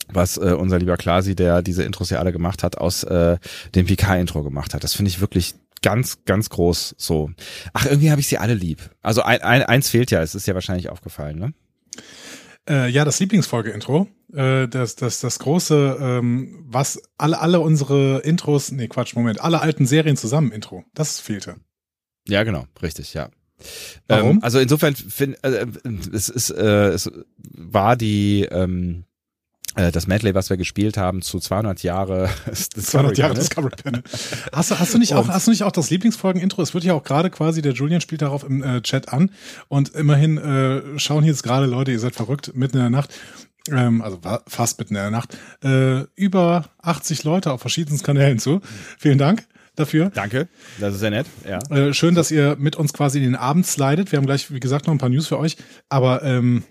was 0.09 0.37
äh, 0.37 0.55
unser 0.57 0.79
lieber 0.79 0.97
Klasi, 0.97 1.35
der 1.35 1.61
diese 1.61 1.83
Intros 1.83 2.09
ja 2.09 2.19
alle 2.19 2.31
gemacht 2.31 2.63
hat, 2.63 2.77
aus 2.77 3.03
äh, 3.03 3.37
dem 3.75 3.85
PK-Intro 3.85 4.43
gemacht 4.43 4.73
hat. 4.73 4.83
Das 4.83 4.93
finde 4.93 5.09
ich 5.09 5.19
wirklich 5.19 5.55
ganz, 5.81 6.23
ganz 6.25 6.49
groß 6.49 6.95
so. 6.97 7.29
Ach, 7.73 7.85
irgendwie 7.85 8.11
habe 8.11 8.21
ich 8.21 8.27
sie 8.27 8.37
alle 8.37 8.53
lieb. 8.53 8.89
Also 9.01 9.21
ein, 9.21 9.41
ein, 9.41 9.63
eins 9.63 9.89
fehlt 9.89 10.11
ja, 10.11 10.21
es 10.21 10.35
ist 10.35 10.47
ja 10.47 10.53
wahrscheinlich 10.53 10.89
aufgefallen, 10.89 11.37
ne? 11.37 11.53
Äh, 12.69 12.89
ja, 12.89 13.05
das 13.05 13.19
Lieblingsfolge-Intro. 13.19 14.07
Äh, 14.33 14.67
das, 14.67 14.95
das, 14.95 15.21
das 15.21 15.39
große, 15.39 15.97
ähm, 15.99 16.65
was 16.67 17.01
alle, 17.17 17.39
alle 17.39 17.59
unsere 17.61 18.19
Intros, 18.19 18.71
nee, 18.71 18.87
Quatsch, 18.87 19.15
Moment, 19.15 19.41
alle 19.41 19.61
alten 19.61 19.85
Serien 19.85 20.17
zusammen 20.17 20.51
Intro. 20.51 20.83
Das 20.93 21.19
fehlte. 21.19 21.55
Ja, 22.27 22.43
genau, 22.43 22.65
richtig, 22.81 23.13
ja. 23.13 23.29
Warum? 24.07 24.37
Ähm, 24.37 24.43
also 24.43 24.59
insofern 24.59 24.95
find, 24.95 25.43
äh, 25.43 25.65
es 26.13 26.29
ist, 26.29 26.49
äh, 26.51 26.89
es 26.89 27.09
war 27.37 27.95
die, 27.95 28.47
ähm, 28.51 29.05
äh, 29.05 29.16
das 29.77 30.07
Medley, 30.07 30.33
was 30.33 30.49
wir 30.49 30.57
gespielt 30.57 30.97
haben, 30.97 31.21
zu 31.21 31.39
200 31.39 31.83
Jahre 31.83 32.29
200 32.53 33.17
Jahre 33.17 33.33
Discovery 33.35 33.75
Panel. 33.81 34.03
Hast 34.51 34.71
du, 34.71 34.79
hast 34.79 34.93
du 34.93 34.97
nicht 34.97 35.13
auch, 35.13 35.27
hast 35.27 35.47
du 35.47 35.51
nicht 35.51 35.63
auch 35.63 35.71
das 35.71 35.89
Lieblingsfolgen-Intro? 35.89 36.61
Es 36.61 36.73
wird 36.73 36.83
ja 36.83 36.93
auch 36.93 37.03
gerade 37.03 37.29
quasi, 37.29 37.61
der 37.61 37.73
Julian 37.73 38.01
spielt 38.01 38.21
darauf 38.21 38.43
im 38.43 38.63
äh, 38.63 38.81
Chat 38.81 39.09
an 39.09 39.31
und 39.67 39.89
immerhin 39.89 40.37
äh, 40.37 40.97
schauen 40.97 41.23
hier 41.23 41.31
jetzt 41.31 41.43
gerade 41.43 41.65
Leute, 41.67 41.91
ihr 41.91 41.99
seid 41.99 42.15
verrückt, 42.15 42.51
mitten 42.55 42.77
in 42.77 42.83
der 42.83 42.89
Nacht, 42.89 43.13
ähm, 43.71 44.01
also 44.01 44.19
fast 44.47 44.79
mitten 44.79 44.95
in 44.95 45.01
der 45.01 45.11
Nacht, 45.11 45.37
äh, 45.63 46.05
über 46.15 46.65
80 46.81 47.23
Leute 47.23 47.51
auf 47.51 47.61
verschiedenen 47.61 48.01
Kanälen 48.01 48.39
zu. 48.39 48.61
Vielen 48.97 49.17
Dank 49.17 49.45
dafür. 49.75 50.09
Danke, 50.13 50.47
das 50.79 50.95
ist 50.95 50.99
sehr 50.99 51.11
nett. 51.11 51.27
Ja. 51.47 51.59
Äh, 51.69 51.93
schön, 51.93 52.15
dass 52.15 52.31
ihr 52.31 52.55
mit 52.59 52.75
uns 52.75 52.93
quasi 52.93 53.19
in 53.19 53.23
den 53.23 53.35
Abend 53.35 53.65
slidet. 53.65 54.11
Wir 54.11 54.17
haben 54.17 54.25
gleich, 54.25 54.51
wie 54.51 54.59
gesagt, 54.59 54.87
noch 54.87 54.93
ein 54.93 54.97
paar 54.97 55.09
News 55.09 55.27
für 55.27 55.37
euch. 55.39 55.57
Aber 55.89 56.23
ähm, 56.23 56.63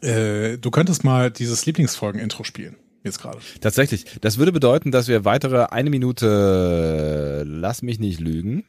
äh, 0.00 0.58
du 0.58 0.70
könntest 0.70 1.04
mal 1.04 1.30
dieses 1.30 1.66
Lieblingsfolgen-Intro 1.66 2.44
spielen. 2.44 2.76
Jetzt 3.04 3.20
gerade. 3.20 3.38
Tatsächlich. 3.60 4.04
Das 4.20 4.38
würde 4.38 4.52
bedeuten, 4.52 4.90
dass 4.90 5.08
wir 5.08 5.24
weitere 5.24 5.66
eine 5.66 5.88
Minute, 5.90 7.44
lass 7.46 7.82
mich 7.82 7.98
nicht 7.98 8.20
lügen, 8.20 8.64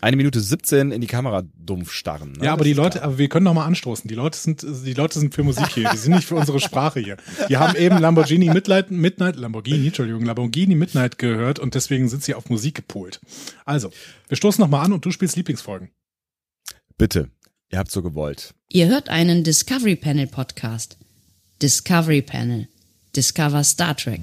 eine 0.00 0.16
Minute 0.16 0.40
17 0.40 0.92
in 0.92 1.00
die 1.00 1.06
Kamera 1.06 1.42
dumpf 1.58 1.92
starren. 1.92 2.32
Ne? 2.32 2.46
Ja, 2.46 2.52
aber 2.52 2.64
die 2.64 2.72
Leute, 2.72 3.02
aber 3.02 3.18
wir 3.18 3.28
können 3.28 3.44
noch 3.44 3.54
mal 3.54 3.64
anstoßen. 3.64 4.08
Die 4.08 4.14
Leute 4.14 4.38
sind, 4.38 4.62
die 4.62 4.94
Leute 4.94 5.18
sind 5.18 5.34
für 5.34 5.42
Musik 5.42 5.68
hier. 5.68 5.90
Die 5.90 5.96
sind 5.96 6.14
nicht 6.14 6.26
für 6.26 6.36
unsere 6.36 6.60
Sprache 6.60 7.00
hier. 7.00 7.16
Die 7.48 7.56
haben 7.56 7.76
eben 7.76 7.98
Lamborghini 7.98 8.50
Midnight, 8.50 8.90
Midnight, 8.90 9.36
Lamborghini, 9.36 9.86
Entschuldigung, 9.86 10.24
Lamborghini 10.24 10.74
Midnight 10.74 11.18
gehört 11.18 11.58
und 11.58 11.74
deswegen 11.74 12.08
sind 12.08 12.22
sie 12.22 12.34
auf 12.34 12.48
Musik 12.50 12.74
gepolt. 12.74 13.20
Also, 13.64 13.90
wir 14.28 14.36
stoßen 14.36 14.62
noch 14.62 14.68
mal 14.68 14.82
an 14.82 14.92
und 14.92 15.04
du 15.04 15.10
spielst 15.10 15.36
Lieblingsfolgen. 15.36 15.90
Bitte. 16.96 17.30
Ihr 17.70 17.78
habt 17.78 17.92
so 17.92 18.02
gewollt. 18.02 18.52
Ihr 18.68 18.88
hört 18.88 19.08
einen 19.08 19.44
Discovery 19.44 19.94
Panel 19.94 20.26
Podcast. 20.26 20.96
Discovery 21.62 22.20
Panel. 22.20 22.66
Discover 23.14 23.62
Star 23.62 23.96
Trek. 23.96 24.20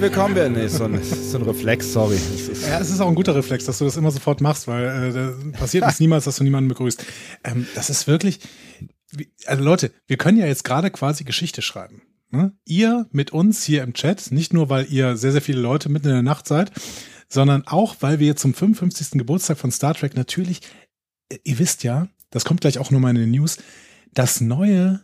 Willkommen 0.00 0.34
werden. 0.34 0.54
Nee, 0.54 0.68
so 0.68 0.84
ein, 0.84 1.02
so 1.02 1.36
ein 1.36 1.44
Reflex, 1.44 1.92
sorry. 1.92 2.18
Ja, 2.66 2.80
es 2.80 2.90
ist 2.90 3.00
auch 3.00 3.08
ein 3.08 3.14
guter 3.14 3.34
Reflex, 3.34 3.66
dass 3.66 3.78
du 3.78 3.84
das 3.84 3.96
immer 3.98 4.10
sofort 4.10 4.40
machst, 4.40 4.66
weil 4.66 5.14
äh, 5.14 5.52
passiert 5.52 5.84
uns 5.84 6.00
niemals, 6.00 6.24
dass 6.24 6.36
du 6.36 6.44
niemanden 6.44 6.68
begrüßt. 6.68 7.04
Ähm, 7.44 7.66
das 7.74 7.90
ist 7.90 8.06
wirklich, 8.06 8.40
also 9.44 9.62
Leute, 9.62 9.92
wir 10.06 10.16
können 10.16 10.38
ja 10.38 10.46
jetzt 10.46 10.64
gerade 10.64 10.90
quasi 10.90 11.24
Geschichte 11.24 11.60
schreiben. 11.60 12.02
Ne? 12.30 12.52
Ihr 12.64 13.08
mit 13.12 13.32
uns 13.32 13.62
hier 13.62 13.82
im 13.82 13.92
Chat, 13.92 14.32
nicht 14.32 14.54
nur, 14.54 14.70
weil 14.70 14.86
ihr 14.90 15.16
sehr, 15.16 15.32
sehr 15.32 15.42
viele 15.42 15.60
Leute 15.60 15.90
mitten 15.90 16.08
in 16.08 16.14
der 16.14 16.22
Nacht 16.22 16.48
seid, 16.48 16.72
sondern 17.28 17.66
auch, 17.66 17.96
weil 18.00 18.18
wir 18.20 18.36
zum 18.36 18.54
55. 18.54 19.18
Geburtstag 19.18 19.58
von 19.58 19.70
Star 19.70 19.94
Trek 19.94 20.16
natürlich, 20.16 20.62
äh, 21.28 21.38
ihr 21.44 21.58
wisst 21.58 21.82
ja, 21.82 22.08
das 22.30 22.44
kommt 22.46 22.62
gleich 22.62 22.78
auch 22.78 22.90
nochmal 22.90 23.10
in 23.10 23.20
den 23.20 23.32
News, 23.32 23.58
das 24.14 24.40
neue, 24.40 25.00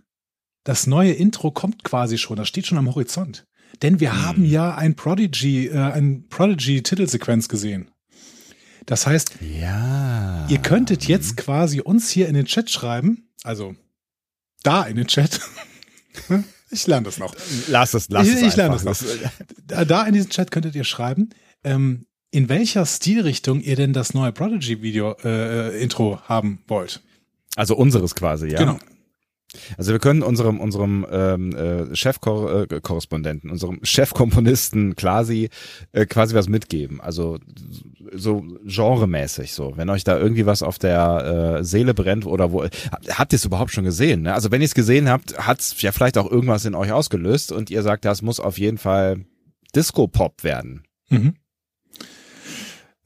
das 0.65 0.87
neue 0.87 1.13
Intro 1.13 1.51
kommt 1.51 1.85
quasi 1.85 2.17
schon, 2.17 2.37
das 2.37 2.49
steht 2.49 2.67
schon 2.67 2.79
am 2.79 2.89
Horizont. 2.89 3.47
Denn 3.83 4.01
wir 4.01 4.13
hm. 4.13 4.23
haben 4.23 4.45
ja 4.45 4.75
ein 4.75 4.95
Prodigy, 4.97 5.69
äh, 5.69 5.79
ein 5.79 6.29
Prodigy-Titelsequenz 6.29 7.49
gesehen. 7.49 7.91
Das 8.87 9.07
heißt, 9.07 9.33
ja. 9.41 10.47
ihr 10.49 10.59
könntet 10.59 11.09
jetzt 11.09 11.37
quasi 11.37 11.81
uns 11.81 12.09
hier 12.09 12.29
in 12.29 12.35
den 12.35 12.47
Chat 12.47 12.71
schreiben, 12.71 13.29
also 13.43 13.75
da 14.63 14.85
in 14.85 14.97
den 14.97 15.09
Chat. 15.09 15.41
ich 16.71 16.87
lerne 16.87 17.05
das 17.05 17.19
noch. 17.19 17.35
Lass 17.69 17.95
es, 17.95 18.09
lass 18.09 18.29
ich, 18.29 18.35
es. 18.35 18.43
Ich 18.43 18.57
lerne 18.57 18.79
das 18.79 18.85
noch. 18.85 18.97
Da 19.67 20.07
in 20.07 20.15
diesem 20.15 20.31
Chat 20.31 20.53
könntet 20.53 20.77
ihr 20.77 20.85
schreiben, 20.85 21.31
ähm, 21.65 22.07
in 22.31 22.49
welcher 22.49 22.87
Stilrichtung 22.87 23.61
ihr 23.61 23.77
denn 23.77 23.93
das 23.93 24.15
neue 24.15 24.33
Prodigy-Video-Intro 24.33 26.15
äh, 26.15 26.29
haben 26.29 26.63
wollt. 26.69 27.03
Also 27.57 27.77
unseres 27.77 28.15
quasi, 28.15 28.49
ja. 28.49 28.59
Genau. 28.59 28.79
Also 29.77 29.93
wir 29.93 29.99
können 29.99 30.23
unserem 30.23 30.61
unserem 30.61 31.07
ähm, 31.11 31.55
äh, 31.55 31.95
Chefkorrespondenten, 31.95 33.51
unserem 33.51 33.81
Chefkomponisten 33.83 34.97
Klasi 34.97 35.51
äh, 35.93 36.07
quasi 36.07 36.35
was 36.35 36.49
mitgeben. 36.49 37.01
Also 37.01 37.39
so 38.13 38.45
genremäßig 38.65 39.53
so. 39.53 39.77
Wenn 39.77 39.91
euch 39.91 40.05
da 40.05 40.19
irgendwie 40.19 40.47
was 40.47 40.63
auf 40.63 40.79
der 40.79 41.59
äh, 41.59 41.65
Seele 41.65 41.95
brennt 41.95 42.27
oder 42.27 42.53
wo 42.53 42.65
habt 42.65 43.33
ihr 43.33 43.37
es 43.37 43.45
überhaupt 43.45 43.73
schon 43.73 43.85
gesehen? 43.85 44.23
Ne? 44.23 44.35
Also 44.35 44.51
wenn 44.51 44.61
ihr 44.61 44.67
es 44.67 44.75
gesehen 44.75 45.09
habt, 45.09 45.39
hat 45.39 45.61
es 45.61 45.81
ja 45.83 45.93
vielleicht 45.93 46.19
auch 46.19 46.31
irgendwas 46.31 46.65
in 46.65 46.75
euch 46.75 46.93
ausgelöst 46.93 47.53
und 47.53 47.71
ihr 47.71 47.83
sagt, 47.83 48.05
das 48.05 48.23
muss 48.23 48.41
auf 48.41 48.59
jeden 48.59 48.79
Fall 48.79 49.25
Disco 49.75 50.07
Pop 50.09 50.45
werden. 50.45 50.83
Mhm. 51.09 51.35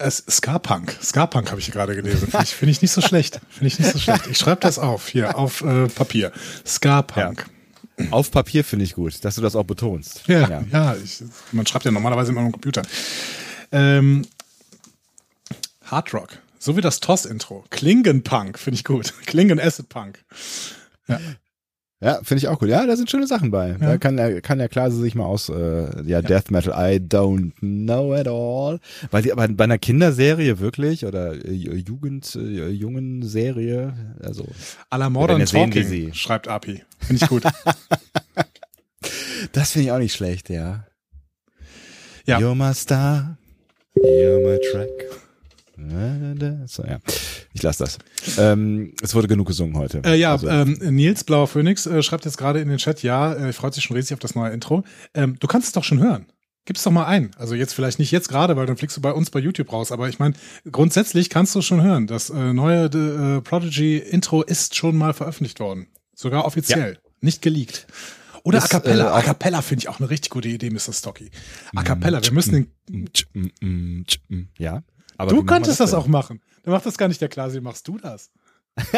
Ska-Punk. 0.09 0.97
Ska-Punk 1.03 1.51
habe 1.51 1.61
ich 1.61 1.71
gerade 1.71 1.95
gelesen. 1.95 2.29
Finde 2.29 2.45
ich, 2.45 2.55
find 2.55 2.71
ich 2.71 2.83
nicht 2.83 2.93
so 2.93 3.01
schlecht. 3.01 3.41
Finde 3.51 3.67
ich 3.67 3.79
nicht 3.79 3.93
so 3.93 3.99
schlecht. 3.99 4.27
Ich 4.29 4.39
schreibe 4.39 4.61
das 4.61 4.79
auf, 4.79 5.09
hier, 5.09 5.37
auf 5.37 5.63
äh, 5.63 5.89
Papier. 5.89 6.33
Ska-Punk. 6.67 7.47
Ja. 7.99 8.07
Auf 8.11 8.31
Papier 8.31 8.65
finde 8.65 8.87
ich 8.87 8.95
gut, 8.95 9.25
dass 9.25 9.35
du 9.35 9.43
das 9.43 9.55
auch 9.55 9.65
betonst. 9.65 10.23
Ja, 10.27 10.49
ja. 10.49 10.65
ja 10.73 10.97
ich, 10.97 11.23
man 11.53 11.67
schreibt 11.67 11.85
ja 11.85 11.91
normalerweise 11.91 12.33
immer 12.33 12.41
am 12.41 12.53
Computer. 12.53 12.83
Ähm, 13.73 14.27
Hard 15.85 16.15
Rock. 16.15 16.39
So 16.59 16.77
wie 16.77 16.81
das 16.81 17.01
TOS-Intro. 17.01 17.65
Klingen-Punk 17.71 18.59
finde 18.59 18.77
ich 18.77 18.85
gut. 18.85 19.15
Klingen-Acid-Punk. 19.27 20.25
Ja. 21.09 21.21
Ja, 22.03 22.21
finde 22.23 22.39
ich 22.39 22.49
auch 22.49 22.63
cool. 22.63 22.71
Ja, 22.71 22.87
da 22.87 22.97
sind 22.97 23.11
schöne 23.11 23.27
Sachen 23.27 23.51
bei. 23.51 23.73
Ja. 23.73 23.77
Da 23.77 23.99
kann 23.99 24.17
der, 24.17 24.41
kann 24.41 24.57
der 24.57 24.71
Klase 24.71 24.99
sich 24.99 25.15
mal 25.15 25.27
aus, 25.27 25.51
äh, 25.51 25.83
ja, 25.97 26.21
ja, 26.21 26.23
Death 26.23 26.51
Metal, 26.51 26.73
I 26.73 26.97
don't 26.97 27.53
know 27.61 28.15
at 28.15 28.27
all. 28.27 28.81
Weil 29.11 29.23
die, 29.23 29.33
aber 29.33 29.47
bei 29.49 29.65
einer 29.65 29.77
Kinderserie 29.77 30.61
wirklich 30.61 31.05
oder 31.05 31.35
äh, 31.35 31.53
Jugend, 31.53 32.35
äh, 32.37 32.69
jungen 32.71 33.23
Serie, 33.23 33.93
also. 34.23 34.47
A 34.89 34.97
la 34.97 35.11
Modern 35.11 35.45
Talking, 35.45 35.85
sehen, 35.85 36.15
schreibt 36.15 36.49
Api. 36.49 36.83
Finde 37.01 37.23
ich 37.23 37.29
gut. 37.29 37.43
das 39.53 39.73
finde 39.73 39.87
ich 39.87 39.93
auch 39.93 39.99
nicht 39.99 40.15
schlecht, 40.15 40.49
ja. 40.49 40.87
Ja. 42.25 42.39
You're 42.39 42.55
my 42.55 42.73
star, 42.73 43.37
you're 43.95 44.41
my 44.43 44.59
track. 44.73 44.89
So, 46.67 46.85
ja. 46.85 46.99
Ich 47.53 47.63
lasse 47.63 47.85
das. 47.85 47.99
Ähm, 48.39 48.95
es 49.03 49.15
wurde 49.15 49.29
genug 49.29 49.47
gesungen 49.49 49.77
heute. 49.77 50.03
Äh, 50.05 50.17
ja, 50.17 50.33
also. 50.33 50.49
ähm, 50.49 50.79
Nils 50.95 51.25
Blauer 51.25 51.47
Phoenix 51.47 51.87
äh, 51.87 52.03
schreibt 52.03 52.25
jetzt 52.25 52.39
gerade 52.39 52.61
in 52.61 52.69
den 52.69 52.79
Chat, 52.79 53.03
ja, 53.03 53.35
äh, 53.35 53.53
freut 53.53 53.75
sich 53.75 53.85
schon 53.85 53.97
riesig 53.97 54.15
auf 54.15 54.21
das 54.21 54.35
neue 54.35 54.53
Intro. 54.53 54.85
Ähm, 55.15 55.37
du 55.41 55.47
kannst 55.47 55.69
es 55.69 55.73
doch 55.73 55.85
schon 55.85 56.01
hören. 56.01 56.27
Gib's 56.67 56.83
doch 56.83 56.91
mal 56.91 57.07
ein. 57.07 57.31
Also 57.37 57.55
jetzt 57.55 57.73
vielleicht 57.73 57.99
nicht 57.99 58.11
jetzt 58.11 58.29
gerade, 58.29 58.57
weil 58.57 58.67
dann 58.67 58.77
fliegst 58.77 58.97
du 58.97 59.01
bei 59.01 59.13
uns 59.13 59.31
bei 59.31 59.41
YouTube 59.41 59.73
raus. 59.73 59.93
Aber 59.93 60.09
ich 60.09 60.19
meine, 60.19 60.35
grundsätzlich 60.71 61.31
kannst 61.31 61.55
du 61.55 61.63
schon 61.63 61.83
hören. 61.83 62.07
Das 62.07 62.31
äh, 62.31 62.53
neue 62.53 62.85
äh, 62.85 63.41
Prodigy-Intro 63.41 64.43
ist 64.43 64.77
schon 64.77 64.97
mal 64.97 65.15
veröffentlicht 65.15 65.59
worden. 65.59 65.89
Sogar 66.15 66.45
offiziell. 66.45 66.95
Ja. 66.95 67.11
Nicht 67.23 67.43
geleakt. 67.43 67.87
Oder 68.43 68.59
ist, 68.59 68.65
A 68.65 68.69
Cappella. 68.69 69.07
Äh, 69.07 69.19
A 69.19 69.23
Cappella 69.23 69.63
finde 69.63 69.83
ich 69.83 69.89
auch 69.89 70.01
eine 70.01 70.11
richtig 70.11 70.31
gute 70.31 70.49
Idee, 70.49 70.71
Mr. 70.71 70.93
Stocky. 70.93 71.31
A 71.75 71.83
Cappella, 71.83 72.23
wir 72.23 72.33
müssen 72.33 72.71
den. 73.61 74.05
Ja. 74.59 74.83
Aber 75.21 75.33
du 75.33 75.45
könntest 75.45 75.81
das, 75.81 75.91
das 75.91 76.01
auch 76.01 76.07
machen. 76.07 76.41
Dann 76.63 76.73
macht 76.73 76.87
das 76.87 76.97
gar 76.97 77.07
nicht 77.09 77.21
der 77.21 77.29
Klasi, 77.29 77.61
machst 77.61 77.87
du 77.87 77.99
das. 77.99 78.31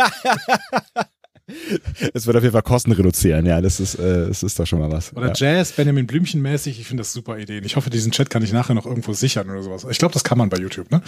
Es 2.14 2.26
wird 2.26 2.36
auf 2.36 2.42
jeden 2.42 2.52
Fall 2.52 2.62
Kosten 2.62 2.92
reduzieren, 2.92 3.46
ja, 3.46 3.60
das 3.60 3.80
ist, 3.80 3.94
äh, 3.96 4.28
das 4.28 4.42
ist 4.42 4.58
doch 4.58 4.66
schon 4.66 4.78
mal 4.78 4.90
was. 4.90 5.14
Oder 5.16 5.28
ja. 5.28 5.32
Jazz, 5.34 5.72
Benjamin 5.72 6.06
Blümchen 6.06 6.42
mäßig, 6.42 6.80
ich 6.80 6.86
finde 6.86 7.02
das 7.02 7.12
super 7.12 7.38
Ideen. 7.38 7.64
Ich 7.64 7.76
hoffe, 7.76 7.90
diesen 7.90 8.12
Chat 8.12 8.30
kann 8.30 8.42
ich 8.42 8.52
nachher 8.52 8.74
noch 8.74 8.86
irgendwo 8.86 9.12
sichern 9.12 9.50
oder 9.50 9.62
sowas. 9.62 9.86
Ich 9.90 9.98
glaube, 9.98 10.14
das 10.14 10.24
kann 10.24 10.38
man 10.38 10.48
bei 10.48 10.58
YouTube, 10.58 10.90
ne? 10.90 11.02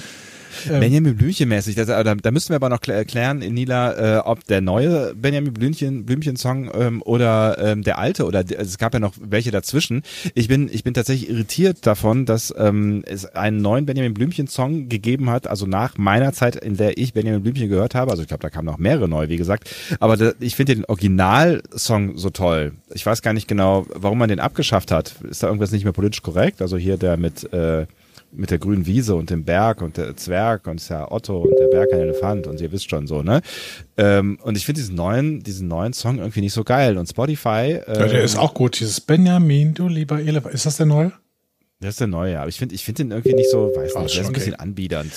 Ähm, 0.71 0.81
Benjamin 0.81 1.17
Blümchen 1.17 1.49
mäßig, 1.49 1.75
das, 1.75 1.87
da, 1.87 2.03
da 2.03 2.31
müssten 2.31 2.51
wir 2.51 2.57
aber 2.57 2.69
noch 2.69 2.81
klären, 2.81 3.39
Nila, 3.39 4.19
äh, 4.19 4.19
ob 4.21 4.45
der 4.45 4.61
neue 4.61 5.15
Benjamin 5.15 5.53
Blümchen, 5.53 6.05
Blümchen 6.05 6.37
Song 6.37 6.71
ähm, 6.75 7.03
oder 7.03 7.59
ähm, 7.59 7.83
der 7.83 7.99
alte 7.99 8.25
oder 8.25 8.39
also 8.39 8.55
es 8.55 8.79
gab 8.79 8.95
ja 8.95 9.01
noch 9.01 9.15
welche 9.21 9.51
dazwischen. 9.51 10.03
Ich 10.35 10.49
bin, 10.49 10.69
ich 10.73 10.85
bin 10.85 10.95
tatsächlich 10.95 11.31
irritiert 11.31 11.87
davon, 11.87 12.27
dass 12.27 12.55
ähm, 12.57 13.03
es 13.07 13.27
einen 13.27 13.63
neuen 13.63 13.87
Benjamin 13.87 14.15
Blümchen 14.15 14.47
Song 14.47 14.89
gegeben 14.89 15.31
hat, 15.31 15.47
also 15.47 15.67
nach 15.67 15.99
meiner 15.99 16.33
Zeit, 16.33 16.57
in 16.57 16.77
der 16.77 16.99
ich 16.99 17.13
Benjamin 17.13 17.43
Blümchen 17.43 17.69
gehört 17.69 17.95
habe. 17.95 18.11
Also 18.11 18.23
ich 18.23 18.29
glaube, 18.29 18.43
da 18.43 18.51
kamen 18.51 18.67
noch 18.67 18.79
mehrere 18.79 19.09
neue, 19.09 19.29
wie 19.29 19.37
gesagt. 19.37 19.71
Aber 20.01 20.17
da, 20.17 20.33
ich 20.41 20.57
finde 20.57 20.75
den 20.75 20.85
Originalsong 20.85 22.17
so 22.17 22.31
toll. 22.31 22.73
Ich 22.93 23.05
weiß 23.05 23.23
gar 23.23 23.33
nicht 23.33 23.49
genau, 23.49 23.87
warum 23.95 24.19
man 24.19 24.29
den 24.29 24.41
abgeschafft 24.41 24.91
hat. 24.91 25.15
Ist 25.29 25.43
da 25.43 25.47
irgendwas 25.49 25.73
nicht 25.73 25.85
mehr 25.85 25.93
politisch 25.93 26.23
korrekt? 26.23 26.63
Also 26.63 26.77
hier 26.77 26.97
der 26.97 27.17
mit 27.17 27.53
äh, 27.53 27.87
mit 28.37 28.51
der 28.51 28.59
grünen 28.59 28.87
Wiese 28.87 29.15
und 29.15 29.31
dem 29.31 29.45
Berg 29.45 29.81
und 29.81 29.97
der 29.97 30.17
Zwerg 30.17 30.67
und 30.67 30.89
der 30.89 31.13
Otto 31.13 31.43
und 31.43 31.59
der 31.59 31.69
Berg 31.69 31.93
ein 31.93 32.01
Elefant 32.01 32.47
und 32.47 32.61
ihr 32.61 32.73
wisst 32.73 32.91
schon 32.91 33.07
so, 33.07 33.23
ne? 33.23 33.41
Ähm, 33.97 34.39
und 34.43 34.57
ich 34.57 34.67
finde 34.67 34.81
diesen 34.81 34.97
neuen, 34.97 35.43
diesen 35.43 35.69
neuen 35.69 35.93
Song 35.93 36.19
irgendwie 36.19 36.41
nicht 36.41 36.53
so 36.53 36.65
geil. 36.65 36.99
Und 36.99 37.09
Spotify. 37.09 37.81
Ähm, 37.87 38.01
ja, 38.01 38.07
der 38.07 38.25
ist 38.25 38.37
auch 38.37 38.55
gut, 38.55 38.79
dieses 38.81 39.01
Benjamin, 39.01 39.75
du 39.75 39.89
lieber 39.89 40.21
Elefant. 40.21 40.55
Ist 40.55 40.67
das 40.67 40.77
der 40.77 40.87
neue? 40.87 41.13
Das 41.81 41.91
ist 41.91 42.01
der 42.01 42.07
neue, 42.07 42.39
aber 42.41 42.49
ich 42.49 42.59
finde 42.59 42.75
ich 42.75 42.85
finde 42.85 43.05
den 43.05 43.11
irgendwie 43.13 43.35
nicht 43.35 43.51
so, 43.51 43.71
weiß 43.75 43.95
nicht, 43.97 44.15
der 44.15 44.23
ist 44.23 44.29
ein 44.29 44.33
bisschen 44.33 44.55
anbiedernd. 44.55 45.13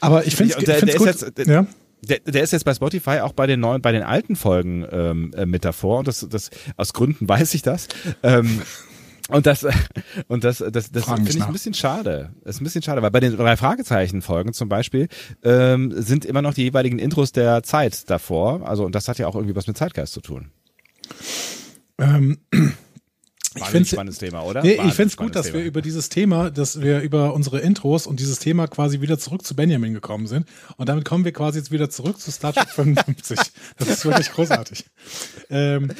Aber 0.00 0.26
ich 0.26 0.34
finde 0.34 0.54
es 0.54 0.96
gut. 0.96 1.06
Jetzt, 1.06 1.38
der, 1.38 1.46
ja? 1.46 1.66
Der, 2.02 2.20
der 2.20 2.42
ist 2.42 2.52
jetzt 2.52 2.64
bei 2.64 2.74
Spotify 2.74 3.20
auch 3.20 3.32
bei 3.32 3.46
den 3.46 3.60
neuen, 3.60 3.82
bei 3.82 3.92
den 3.92 4.02
alten 4.02 4.36
Folgen 4.36 4.86
ähm, 4.90 5.32
äh, 5.34 5.46
mit 5.46 5.64
davor 5.64 5.98
und 5.98 6.08
das, 6.08 6.26
das 6.28 6.50
aus 6.76 6.92
Gründen 6.92 7.28
weiß 7.28 7.54
ich 7.54 7.62
das. 7.62 7.88
Ähm, 8.22 8.62
und 9.28 9.46
das, 9.46 9.66
und 10.28 10.44
das, 10.44 10.58
das, 10.58 10.90
das 10.90 11.04
finde 11.04 11.30
ich 11.30 11.42
ein 11.42 11.52
bisschen 11.52 11.74
schade. 11.74 12.30
Das 12.44 12.56
ist 12.56 12.60
ein 12.60 12.64
bisschen 12.64 12.82
schade, 12.82 13.02
weil 13.02 13.10
bei 13.10 13.20
den 13.20 13.36
drei 13.36 13.56
Fragezeichen-Folgen 13.56 14.52
zum 14.52 14.68
Beispiel 14.68 15.08
ähm, 15.42 15.92
sind 15.94 16.24
immer 16.24 16.42
noch 16.42 16.54
die 16.54 16.62
jeweiligen 16.62 16.98
Intros 16.98 17.32
der 17.32 17.62
Zeit 17.62 18.08
davor. 18.08 18.66
Also, 18.68 18.84
und 18.84 18.94
das 18.94 19.08
hat 19.08 19.18
ja 19.18 19.26
auch 19.26 19.34
irgendwie 19.34 19.56
was 19.56 19.66
mit 19.66 19.76
Zeitgeist 19.76 20.12
zu 20.12 20.20
tun. 20.20 20.50
Ähm, 21.98 22.38
ich 23.54 23.64
finde 23.64 23.88
spannendes 23.88 24.18
Thema, 24.18 24.42
oder? 24.44 24.62
Nee, 24.62 24.74
ich 24.74 24.94
finde 24.94 25.06
es 25.08 25.16
gut, 25.16 25.34
dass 25.34 25.46
Thema. 25.46 25.58
wir 25.58 25.64
über 25.64 25.82
dieses 25.82 26.08
Thema, 26.08 26.50
dass 26.50 26.80
wir 26.80 27.00
über 27.00 27.34
unsere 27.34 27.58
Intros 27.60 28.06
und 28.06 28.20
dieses 28.20 28.38
Thema 28.38 28.68
quasi 28.68 29.00
wieder 29.00 29.18
zurück 29.18 29.44
zu 29.44 29.56
Benjamin 29.56 29.92
gekommen 29.92 30.26
sind. 30.28 30.46
Und 30.76 30.88
damit 30.88 31.04
kommen 31.04 31.24
wir 31.24 31.32
quasi 31.32 31.58
jetzt 31.58 31.72
wieder 31.72 31.90
zurück 31.90 32.20
zu 32.20 32.30
Star 32.30 32.52
Trek 32.52 32.68
55. 32.74 33.38
Das 33.76 33.88
ist 33.88 34.04
wirklich 34.04 34.30
großartig. 34.30 34.84
Ähm, 35.50 35.90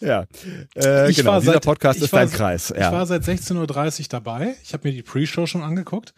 ja, 0.00 0.26
äh, 0.76 1.10
ich 1.10 1.18
genau, 1.18 1.32
war 1.32 1.40
dieser 1.40 1.52
seit, 1.54 1.64
Podcast 1.64 2.00
ist 2.00 2.12
war, 2.12 2.20
dein 2.20 2.30
Kreis. 2.30 2.70
Ja. 2.70 2.86
Ich 2.86 2.92
war 2.92 3.06
seit 3.06 3.22
16.30 3.22 4.00
Uhr 4.00 4.06
dabei. 4.08 4.54
Ich 4.62 4.72
habe 4.72 4.88
mir 4.88 4.94
die 4.94 5.02
Pre-Show 5.02 5.46
schon 5.46 5.62
angeguckt. 5.62 6.14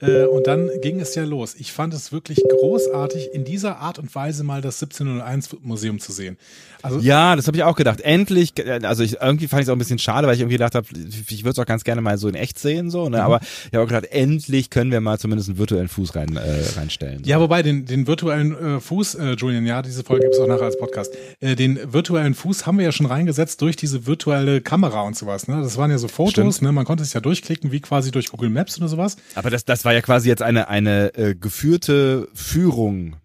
Äh, 0.00 0.24
und 0.26 0.46
dann 0.46 0.68
ging 0.82 1.00
es 1.00 1.14
ja 1.14 1.24
los. 1.24 1.54
Ich 1.54 1.72
fand 1.72 1.94
es 1.94 2.12
wirklich 2.12 2.42
großartig, 2.48 3.30
in 3.32 3.44
dieser 3.44 3.78
Art 3.78 3.98
und 3.98 4.14
Weise 4.14 4.44
mal 4.44 4.60
das 4.60 4.82
1701 4.82 5.56
Museum 5.62 6.00
zu 6.00 6.12
sehen. 6.12 6.36
Also, 6.82 7.00
ja, 7.00 7.34
das 7.34 7.46
habe 7.46 7.56
ich 7.56 7.62
auch 7.62 7.76
gedacht. 7.76 8.02
Endlich, 8.02 8.52
also 8.84 9.02
ich, 9.02 9.20
irgendwie 9.20 9.48
fand 9.48 9.62
ich 9.62 9.66
es 9.66 9.70
auch 9.70 9.74
ein 9.74 9.78
bisschen 9.78 9.98
schade, 9.98 10.26
weil 10.26 10.34
ich 10.34 10.40
irgendwie 10.40 10.56
gedacht 10.56 10.74
habe, 10.74 10.86
ich 10.92 11.42
würde 11.42 11.50
es 11.50 11.58
auch 11.58 11.66
ganz 11.66 11.82
gerne 11.82 12.02
mal 12.02 12.18
so 12.18 12.28
in 12.28 12.34
echt 12.34 12.58
sehen, 12.58 12.90
so, 12.90 13.08
ne? 13.08 13.16
Mhm. 13.16 13.22
Aber 13.22 13.40
ich 13.40 13.72
habe 13.72 13.84
auch 13.84 13.88
gedacht, 13.88 14.12
endlich 14.12 14.68
können 14.68 14.90
wir 14.90 15.00
mal 15.00 15.18
zumindest 15.18 15.48
einen 15.48 15.58
virtuellen 15.58 15.88
Fuß 15.88 16.14
rein, 16.14 16.36
äh, 16.36 16.62
reinstellen. 16.76 17.24
So. 17.24 17.30
Ja, 17.30 17.40
wobei 17.40 17.62
den, 17.62 17.86
den 17.86 18.06
virtuellen 18.06 18.76
äh, 18.76 18.80
Fuß, 18.80 19.14
äh, 19.14 19.32
Julian, 19.32 19.64
ja, 19.64 19.80
diese 19.80 20.04
Folge 20.04 20.24
gibt 20.24 20.34
es 20.34 20.40
auch 20.40 20.46
nachher 20.46 20.66
als 20.66 20.78
Podcast. 20.78 21.14
Äh, 21.40 21.56
den 21.56 21.92
virtuellen 21.92 22.34
Fuß 22.34 22.66
haben 22.66 22.78
wir 22.78 22.84
ja 22.84 22.92
schon 22.92 23.06
reingesetzt 23.06 23.62
durch 23.62 23.76
diese 23.76 24.06
virtuelle 24.06 24.60
Kamera 24.60 25.00
und 25.00 25.16
sowas. 25.16 25.48
Ne? 25.48 25.62
Das 25.62 25.78
waren 25.78 25.90
ja 25.90 25.98
so 25.98 26.08
Fotos, 26.08 26.60
ne? 26.60 26.70
Man 26.70 26.84
konnte 26.84 27.02
es 27.02 27.14
ja 27.14 27.20
durchklicken, 27.20 27.72
wie 27.72 27.80
quasi 27.80 28.10
durch 28.10 28.28
Google 28.28 28.50
Maps 28.50 28.76
oder 28.78 28.88
sowas. 28.88 29.16
Aber 29.34 29.48
das, 29.48 29.64
das 29.64 29.85
war 29.86 29.94
ja 29.94 30.02
quasi 30.02 30.28
jetzt 30.28 30.42
eine, 30.42 30.68
eine 30.68 31.14
äh, 31.14 31.34
geführte 31.34 32.28
Führung, 32.34 33.16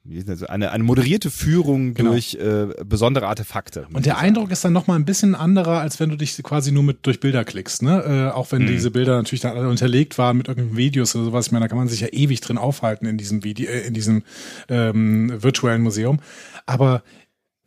eine, 0.47 0.71
eine 0.71 0.84
moderierte 0.84 1.30
Führung 1.30 1.93
genau. 1.95 2.12
durch 2.12 2.36
äh, 2.36 2.67
besondere 2.86 3.28
Artefakte. 3.28 3.88
Und 3.91 4.06
der 4.06 4.19
Eindruck 4.19 4.52
ist 4.52 4.63
dann 4.63 4.71
nochmal 4.71 4.97
ein 4.97 5.06
bisschen 5.06 5.36
anderer, 5.36 5.80
als 5.80 6.00
wenn 6.00 6.10
du 6.10 6.15
dich 6.15 6.41
quasi 6.43 6.71
nur 6.71 6.84
mit 6.84 7.06
durch 7.06 7.19
Bilder 7.19 7.43
klickst. 7.43 7.82
Ne? 7.82 8.30
Äh, 8.32 8.36
auch 8.36 8.52
wenn 8.52 8.62
mhm. 8.62 8.67
diese 8.67 8.91
Bilder 8.91 9.17
natürlich 9.17 9.41
dann 9.41 9.58
alle 9.58 9.67
unterlegt 9.67 10.17
waren 10.17 10.38
mit 10.38 10.47
irgendwelchen 10.47 10.78
Videos 10.78 11.15
oder 11.15 11.26
sowas. 11.26 11.47
Ich 11.47 11.52
meine, 11.52 11.65
da 11.65 11.67
kann 11.67 11.80
man 11.80 11.89
sich 11.89 12.00
ja 12.00 12.08
ewig 12.08 12.39
drin 12.39 12.58
aufhalten 12.58 13.08
in 13.08 13.17
diesem 13.17 13.43
Video, 13.43 13.67
äh, 13.67 13.88
in 13.88 13.93
diesem 13.93 14.24
ähm, 14.69 15.34
virtuellen 15.41 15.82
Museum. 15.82 16.19
Aber 16.67 17.02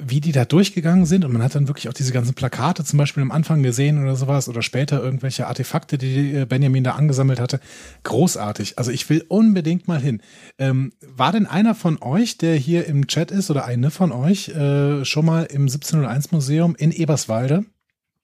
wie 0.02 0.20
die 0.20 0.32
da 0.32 0.44
durchgegangen 0.44 1.06
sind 1.06 1.24
und 1.24 1.32
man 1.32 1.42
hat 1.42 1.54
dann 1.54 1.68
wirklich 1.68 1.88
auch 1.88 1.92
diese 1.92 2.12
ganzen 2.12 2.34
Plakate 2.34 2.84
zum 2.84 2.98
Beispiel 2.98 3.22
am 3.22 3.30
Anfang 3.30 3.62
gesehen 3.62 4.02
oder 4.02 4.16
sowas 4.16 4.48
oder 4.48 4.60
später 4.60 5.00
irgendwelche 5.00 5.46
Artefakte, 5.46 5.98
die 5.98 6.34
äh, 6.34 6.46
Benjamin 6.46 6.82
da 6.82 6.92
angesammelt 6.92 7.38
hatte. 7.38 7.60
Großartig. 8.02 8.76
Also 8.76 8.90
ich 8.90 9.08
will 9.08 9.24
unbedingt 9.28 9.86
mal 9.86 10.00
hin. 10.00 10.20
Ähm, 10.58 10.92
war 11.00 11.30
denn 11.30 11.46
einer 11.46 11.76
von 11.76 12.02
euch, 12.02 12.38
der 12.38 12.56
hier 12.56 12.86
im 12.86 13.06
Chat 13.06 13.30
ist 13.30 13.50
oder 13.50 13.66
eine 13.66 13.92
von 13.92 14.10
euch 14.10 14.48
äh, 14.48 15.04
schon 15.04 15.26
mal 15.26 15.44
im 15.44 15.62
1701 15.62 16.32
Museum 16.32 16.74
in 16.74 16.90
Eberswalde? 16.90 17.64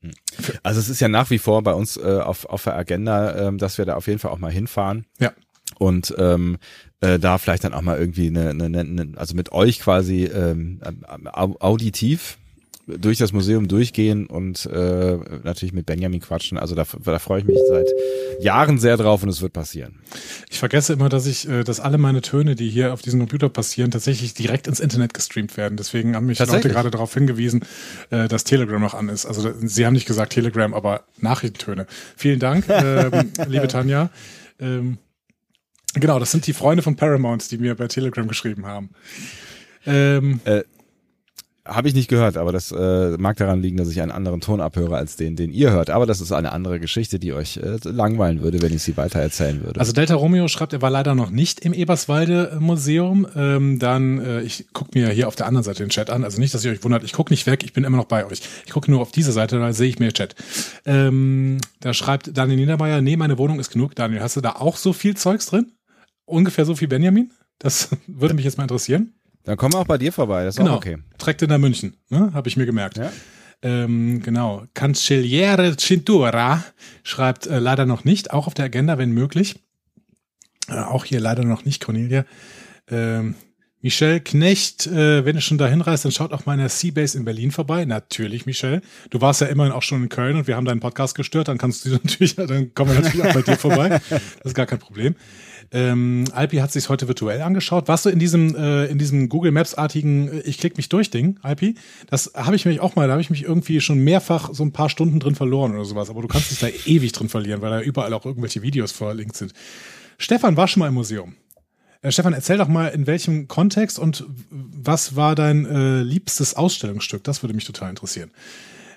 Hm. 0.00 0.10
Also 0.64 0.80
es 0.80 0.88
ist 0.88 1.00
ja 1.00 1.08
nach 1.08 1.30
wie 1.30 1.38
vor 1.38 1.62
bei 1.62 1.72
uns 1.72 1.96
äh, 1.96 2.20
auf, 2.20 2.46
auf 2.46 2.64
der 2.64 2.74
Agenda, 2.74 3.48
ähm, 3.48 3.58
dass 3.58 3.78
wir 3.78 3.84
da 3.84 3.94
auf 3.94 4.08
jeden 4.08 4.18
Fall 4.18 4.32
auch 4.32 4.38
mal 4.38 4.52
hinfahren. 4.52 5.06
Ja. 5.20 5.32
Und 5.80 6.14
ähm, 6.18 6.58
äh, 7.00 7.18
da 7.18 7.38
vielleicht 7.38 7.64
dann 7.64 7.72
auch 7.72 7.80
mal 7.80 7.98
irgendwie 7.98 8.26
eine, 8.26 8.50
eine, 8.50 8.80
eine 8.80 9.12
also 9.16 9.34
mit 9.34 9.50
euch 9.52 9.80
quasi 9.80 10.24
ähm, 10.24 10.78
auditiv 11.32 12.36
durch 12.86 13.18
das 13.18 13.32
Museum 13.32 13.68
durchgehen 13.68 14.26
und 14.26 14.66
äh, 14.66 15.16
natürlich 15.42 15.72
mit 15.72 15.86
Benjamin 15.86 16.20
quatschen. 16.20 16.58
Also 16.58 16.74
da, 16.74 16.84
da 17.04 17.18
freue 17.18 17.40
ich 17.40 17.46
mich 17.46 17.58
seit 17.68 17.88
Jahren 18.40 18.78
sehr 18.78 18.96
drauf 18.96 19.22
und 19.22 19.28
es 19.28 19.40
wird 19.40 19.52
passieren. 19.52 20.00
Ich 20.50 20.58
vergesse 20.58 20.92
immer, 20.92 21.08
dass 21.08 21.26
ich, 21.26 21.48
äh, 21.48 21.64
dass 21.64 21.80
alle 21.80 21.98
meine 21.98 22.20
Töne, 22.20 22.56
die 22.56 22.68
hier 22.68 22.92
auf 22.92 23.00
diesem 23.00 23.20
Computer 23.20 23.48
passieren, 23.48 23.90
tatsächlich 23.90 24.34
direkt 24.34 24.66
ins 24.66 24.80
Internet 24.80 25.14
gestreamt 25.14 25.56
werden. 25.56 25.76
Deswegen 25.76 26.16
haben 26.16 26.26
mich 26.26 26.38
Leute 26.38 26.68
gerade 26.68 26.90
darauf 26.90 27.14
hingewiesen, 27.14 27.64
äh, 28.10 28.28
dass 28.28 28.44
Telegram 28.44 28.80
noch 28.80 28.94
an 28.94 29.08
ist. 29.08 29.24
Also 29.24 29.50
sie 29.62 29.86
haben 29.86 29.94
nicht 29.94 30.06
gesagt 30.06 30.32
Telegram, 30.32 30.74
aber 30.74 31.04
Nachrichtentöne. 31.18 31.86
Vielen 32.16 32.40
Dank, 32.40 32.68
äh, 32.68 33.10
liebe 33.46 33.68
Tanja. 33.68 34.10
Ähm, 34.58 34.98
Genau, 35.94 36.18
das 36.18 36.30
sind 36.30 36.46
die 36.46 36.52
Freunde 36.52 36.82
von 36.82 36.96
Paramount, 36.96 37.50
die 37.50 37.58
mir 37.58 37.74
bei 37.74 37.88
Telegram 37.88 38.28
geschrieben 38.28 38.66
haben. 38.66 38.90
Ähm, 39.86 40.40
äh, 40.44 40.62
habe 41.66 41.88
ich 41.88 41.94
nicht 41.94 42.08
gehört, 42.08 42.36
aber 42.36 42.52
das 42.52 42.72
äh, 42.72 43.16
mag 43.18 43.36
daran 43.36 43.60
liegen, 43.60 43.76
dass 43.76 43.88
ich 43.88 44.00
einen 44.00 44.10
anderen 44.10 44.40
Ton 44.40 44.60
abhöre 44.60 44.96
als 44.96 45.16
den, 45.16 45.36
den 45.36 45.52
ihr 45.52 45.70
hört. 45.70 45.90
Aber 45.90 46.06
das 46.06 46.20
ist 46.20 46.32
eine 46.32 46.52
andere 46.52 46.80
Geschichte, 46.80 47.18
die 47.18 47.32
euch 47.32 47.58
äh, 47.58 47.76
langweilen 47.84 48.42
würde, 48.42 48.62
wenn 48.62 48.74
ich 48.74 48.82
sie 48.82 48.96
weiter 48.96 49.20
erzählen 49.20 49.62
würde. 49.62 49.78
Also 49.78 49.92
Delta 49.92 50.14
Romeo 50.14 50.48
schreibt, 50.48 50.72
er 50.72 50.82
war 50.82 50.90
leider 50.90 51.14
noch 51.14 51.30
nicht 51.30 51.60
im 51.60 51.72
Eberswalde 51.72 52.56
Museum. 52.60 53.26
Ähm, 53.36 53.78
dann, 53.78 54.18
äh, 54.18 54.40
ich 54.42 54.66
gucke 54.72 54.98
mir 54.98 55.10
hier 55.10 55.28
auf 55.28 55.36
der 55.36 55.46
anderen 55.46 55.64
Seite 55.64 55.82
den 55.84 55.90
Chat 55.90 56.10
an. 56.10 56.24
Also 56.24 56.40
nicht, 56.40 56.54
dass 56.54 56.64
ihr 56.64 56.72
euch 56.72 56.82
wundert, 56.82 57.04
ich 57.04 57.12
gucke 57.12 57.32
nicht 57.32 57.46
weg, 57.46 57.62
ich 57.62 57.72
bin 57.72 57.84
immer 57.84 57.98
noch 57.98 58.06
bei 58.06 58.26
euch. 58.26 58.40
Ich 58.64 58.72
gucke 58.72 58.90
nur 58.90 59.00
auf 59.00 59.12
diese 59.12 59.32
Seite, 59.32 59.58
da 59.58 59.72
sehe 59.72 59.88
ich 59.88 59.98
mir 59.98 60.12
Chat. 60.12 60.34
Ähm, 60.86 61.58
da 61.80 61.94
schreibt 61.94 62.36
Daniel 62.36 62.58
Niedermeyer, 62.58 63.00
nee, 63.02 63.16
meine 63.16 63.38
Wohnung 63.38 63.60
ist 63.60 63.70
genug. 63.70 63.94
Daniel, 63.94 64.22
hast 64.22 64.36
du 64.36 64.40
da 64.40 64.52
auch 64.52 64.76
so 64.76 64.92
viel 64.92 65.16
Zeugs 65.16 65.46
drin? 65.46 65.72
Ungefähr 66.30 66.64
so 66.64 66.74
viel 66.74 66.88
Benjamin? 66.88 67.30
Das 67.58 67.90
würde 68.06 68.34
mich 68.34 68.44
jetzt 68.44 68.58
mal 68.58 68.64
interessieren. 68.64 69.14
Dann 69.44 69.56
kommen 69.56 69.74
wir 69.74 69.78
auch 69.78 69.86
bei 69.86 69.98
dir 69.98 70.12
vorbei, 70.12 70.44
das 70.44 70.54
ist 70.54 70.58
genau. 70.58 70.72
auch 70.72 70.76
okay. 70.76 70.98
Trägt 71.18 71.42
in 71.42 71.48
der 71.48 71.58
München, 71.58 71.96
ne? 72.10 72.30
habe 72.34 72.48
ich 72.48 72.56
mir 72.56 72.66
gemerkt. 72.66 72.98
Ja. 72.98 73.10
Ähm, 73.62 74.22
genau. 74.22 74.64
Cancelliere 74.74 75.76
Cintura 75.76 76.64
schreibt 77.02 77.46
äh, 77.46 77.58
leider 77.58 77.86
noch 77.86 78.04
nicht, 78.04 78.32
auch 78.32 78.46
auf 78.46 78.54
der 78.54 78.66
Agenda, 78.66 78.98
wenn 78.98 79.12
möglich. 79.12 79.56
Äh, 80.68 80.74
auch 80.74 81.04
hier 81.04 81.20
leider 81.20 81.44
noch 81.44 81.64
nicht, 81.64 81.82
Cornelia. 81.84 82.24
Ähm, 82.88 83.34
Michelle 83.82 84.20
Knecht, 84.20 84.86
äh, 84.86 85.24
wenn 85.24 85.36
du 85.36 85.42
schon 85.42 85.56
da 85.56 85.66
hinreist, 85.66 86.04
dann 86.04 86.12
schaut 86.12 86.34
auch 86.34 86.44
mal 86.44 86.52
in 86.52 86.58
der 86.58 86.68
Seabase 86.68 87.16
in 87.16 87.24
Berlin 87.24 87.50
vorbei. 87.50 87.86
Natürlich, 87.86 88.44
Michelle. 88.44 88.82
Du 89.08 89.22
warst 89.22 89.40
ja 89.40 89.46
immerhin 89.46 89.72
auch 89.72 89.82
schon 89.82 90.02
in 90.02 90.08
Köln 90.10 90.36
und 90.36 90.46
wir 90.46 90.56
haben 90.56 90.66
deinen 90.66 90.80
Podcast 90.80 91.14
gestört, 91.14 91.48
dann 91.48 91.56
kannst 91.56 91.86
du 91.86 91.90
natürlich, 92.02 92.36
dann 92.36 92.74
kommen 92.74 92.92
wir 92.92 93.00
natürlich 93.00 93.26
auch 93.26 93.32
bei 93.32 93.42
dir 93.42 93.56
vorbei. 93.56 94.00
Das 94.10 94.20
ist 94.44 94.54
gar 94.54 94.66
kein 94.66 94.78
Problem. 94.78 95.14
Ähm, 95.72 96.24
Alpi 96.32 96.56
hat 96.56 96.72
sich 96.72 96.88
heute 96.88 97.06
virtuell 97.06 97.42
angeschaut. 97.42 97.86
Warst 97.86 98.04
du 98.04 98.08
in 98.08 98.18
diesem, 98.18 98.56
äh, 98.56 98.86
in 98.86 98.98
diesem 98.98 99.28
Google 99.28 99.52
Maps-artigen 99.52 100.28
äh, 100.28 100.40
Ich 100.40 100.58
klick 100.58 100.76
mich 100.76 100.88
durch 100.88 101.10
Ding, 101.10 101.38
Alpi? 101.42 101.76
Das 102.08 102.32
habe 102.34 102.56
ich 102.56 102.66
mich 102.66 102.80
auch 102.80 102.96
mal, 102.96 103.06
da 103.06 103.12
habe 103.12 103.22
ich 103.22 103.30
mich 103.30 103.44
irgendwie 103.44 103.80
schon 103.80 103.98
mehrfach 103.98 104.52
so 104.52 104.64
ein 104.64 104.72
paar 104.72 104.90
Stunden 104.90 105.20
drin 105.20 105.36
verloren 105.36 105.74
oder 105.74 105.84
sowas. 105.84 106.10
Aber 106.10 106.22
du 106.22 106.28
kannst 106.28 106.50
dich 106.50 106.58
da 106.58 106.66
ewig 106.86 107.12
drin 107.12 107.28
verlieren, 107.28 107.62
weil 107.62 107.70
da 107.70 107.80
überall 107.80 108.12
auch 108.14 108.26
irgendwelche 108.26 108.62
Videos 108.62 108.90
verlinkt 108.90 109.36
sind. 109.36 109.52
Stefan 110.18 110.56
war 110.56 110.66
schon 110.66 110.80
mal 110.80 110.88
im 110.88 110.94
Museum. 110.94 111.34
Äh, 112.02 112.10
Stefan, 112.10 112.32
erzähl 112.32 112.58
doch 112.58 112.68
mal, 112.68 112.88
in 112.88 113.06
welchem 113.06 113.46
Kontext 113.46 113.98
und 113.98 114.24
was 114.50 115.14
war 115.14 115.36
dein 115.36 115.66
äh, 115.66 116.02
liebstes 116.02 116.54
Ausstellungsstück? 116.54 117.22
Das 117.22 117.42
würde 117.42 117.54
mich 117.54 117.64
total 117.64 117.90
interessieren. 117.90 118.32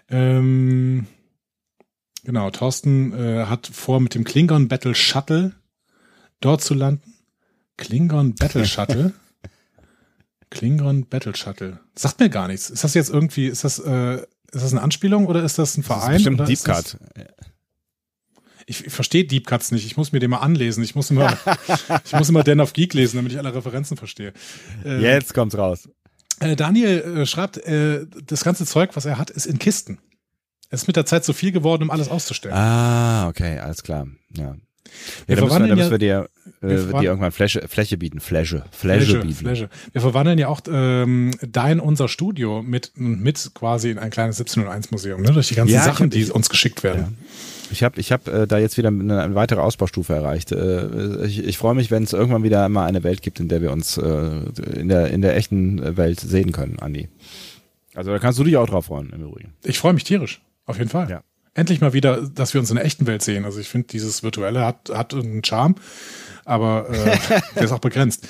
Ähm, 0.09 1.05
genau, 2.23 2.49
Thorsten 2.49 3.13
äh, 3.13 3.45
hat 3.45 3.67
vor, 3.67 3.99
mit 3.99 4.15
dem 4.15 4.23
Klingon 4.23 4.67
Battle 4.67 4.95
Shuttle 4.95 5.53
dort 6.45 6.61
zu 6.61 6.73
landen. 6.73 7.13
Klingon 7.77 8.35
Battle 8.35 8.65
Shuttle. 8.65 9.13
Klingon 10.49 11.05
Battle 11.07 11.35
Shuttle. 11.35 11.79
Sagt 11.95 12.19
mir 12.19 12.29
gar 12.29 12.47
nichts. 12.47 12.69
Ist 12.69 12.83
das 12.83 12.93
jetzt 12.93 13.09
irgendwie, 13.09 13.47
ist 13.47 13.63
das, 13.63 13.79
äh, 13.79 14.17
ist 14.51 14.63
das 14.63 14.71
eine 14.71 14.81
Anspielung 14.81 15.25
oder 15.25 15.43
ist 15.43 15.57
das 15.57 15.77
ein 15.77 15.83
Verein? 15.83 16.11
Das 16.11 16.21
ist 16.21 16.29
bestimmt 16.29 16.49
Deep 16.49 16.63
Cut. 16.63 16.97
Ich, 18.65 18.85
ich 18.85 18.93
verstehe 18.93 19.25
Deep 19.25 19.47
Cuts 19.47 19.71
nicht. 19.71 19.85
Ich 19.85 19.97
muss 19.97 20.11
mir 20.11 20.19
den 20.19 20.29
mal 20.29 20.37
anlesen. 20.37 20.83
Ich 20.83 20.95
muss 20.95 21.09
immer, 21.11 21.37
ich 22.05 22.13
muss 22.13 22.29
immer 22.29 22.43
Den 22.43 22.61
of 22.61 22.73
Geek 22.73 22.93
lesen, 22.93 23.17
damit 23.17 23.31
ich 23.31 23.37
alle 23.37 23.53
Referenzen 23.53 23.97
verstehe. 23.97 24.33
Ähm, 24.85 25.01
Jetzt 25.01 25.33
kommt's 25.33 25.57
raus. 25.57 25.89
Äh, 26.39 26.55
Daniel 26.55 26.99
äh, 26.99 27.25
schreibt, 27.25 27.57
äh, 27.57 28.05
das 28.25 28.43
ganze 28.43 28.65
Zeug, 28.65 28.95
was 28.95 29.05
er 29.05 29.17
hat, 29.17 29.29
ist 29.29 29.45
in 29.45 29.59
Kisten. 29.59 29.99
Es 30.69 30.83
ist 30.83 30.87
mit 30.87 30.95
der 30.95 31.05
Zeit 31.05 31.23
zu 31.23 31.33
viel 31.33 31.51
geworden, 31.51 31.83
um 31.83 31.91
alles 31.91 32.09
auszustellen. 32.09 32.55
Ah, 32.55 33.27
okay, 33.27 33.59
alles 33.59 33.83
klar. 33.83 34.07
Ja. 34.35 34.55
Ja, 35.27 35.35
da 35.35 35.41
müssen 35.43 35.59
wir, 35.61 35.67
da 35.67 35.75
müssen 35.75 35.91
wir 35.91 35.97
dir, 35.97 36.29
äh, 36.61 36.67
dir 36.67 37.03
irgendwann 37.03 37.31
Fläche, 37.31 37.67
Fläche 37.67 37.97
bieten. 37.97 38.19
Fläche. 38.19 38.63
Fläche, 38.71 39.05
Fläche 39.05 39.19
bieten. 39.19 39.33
Fläche. 39.35 39.69
Wir 39.91 40.01
verwandeln 40.01 40.37
ja 40.37 40.47
auch 40.47 40.61
ähm, 40.69 41.31
dein, 41.41 41.79
unser 41.79 42.07
Studio 42.07 42.61
mit, 42.61 42.91
mit 42.95 43.51
quasi 43.53 43.89
in 43.89 43.99
ein 43.99 44.11
kleines 44.11 44.39
1701 44.39 44.91
Museum, 44.91 45.21
ne? 45.21 45.31
durch 45.31 45.47
die 45.47 45.55
ganzen 45.55 45.73
ja, 45.73 45.83
Sachen, 45.83 46.09
die 46.09 46.25
uns 46.31 46.49
geschickt 46.49 46.83
werden. 46.83 47.01
Ja. 47.01 47.27
Ich 47.71 47.81
habe 47.81 47.99
ich 47.99 48.11
hab, 48.11 48.27
äh, 48.27 48.45
da 48.45 48.59
jetzt 48.59 48.77
wieder 48.77 48.89
eine, 48.89 49.21
eine 49.21 49.35
weitere 49.35 49.61
Ausbaustufe 49.61 50.13
erreicht. 50.13 50.51
Äh, 50.51 51.25
ich, 51.25 51.43
ich 51.43 51.57
freue 51.57 51.73
mich, 51.73 51.89
wenn 51.89 52.03
es 52.03 52.13
irgendwann 52.13 52.43
wieder 52.43 52.69
mal 52.69 52.85
eine 52.85 53.03
Welt 53.03 53.21
gibt, 53.21 53.39
in 53.39 53.47
der 53.47 53.61
wir 53.61 53.71
uns 53.71 53.97
äh, 53.97 54.41
in, 54.75 54.89
der, 54.89 55.07
in 55.07 55.21
der 55.21 55.35
echten 55.35 55.97
Welt 55.97 56.19
sehen 56.19 56.51
können, 56.51 56.77
Andi. 56.79 57.09
Also 57.95 58.11
da 58.11 58.19
kannst 58.19 58.39
du 58.39 58.43
dich 58.43 58.57
auch 58.57 58.67
drauf 58.67 58.85
freuen, 58.85 59.11
im 59.11 59.23
Übrigen. 59.23 59.53
Ich 59.63 59.79
freue 59.79 59.93
mich 59.93 60.03
tierisch, 60.03 60.41
auf 60.65 60.77
jeden 60.77 60.89
Fall. 60.89 61.09
Ja. 61.09 61.23
Endlich 61.55 61.81
mal 61.81 61.93
wieder, 61.93 62.21
dass 62.21 62.53
wir 62.53 62.61
uns 62.61 62.69
in 62.71 62.77
der 62.77 62.85
echten 62.85 63.05
Welt 63.05 63.21
sehen. 63.21 63.45
Also 63.45 63.59
ich 63.59 63.69
finde, 63.69 63.87
dieses 63.87 64.23
Virtuelle 64.23 64.65
hat, 64.65 64.89
hat 64.91 65.13
einen 65.13 65.43
Charme, 65.43 65.75
aber 66.45 66.89
äh, 66.89 67.17
der 67.55 67.63
ist 67.63 67.71
auch 67.71 67.79
begrenzt. 67.79 68.27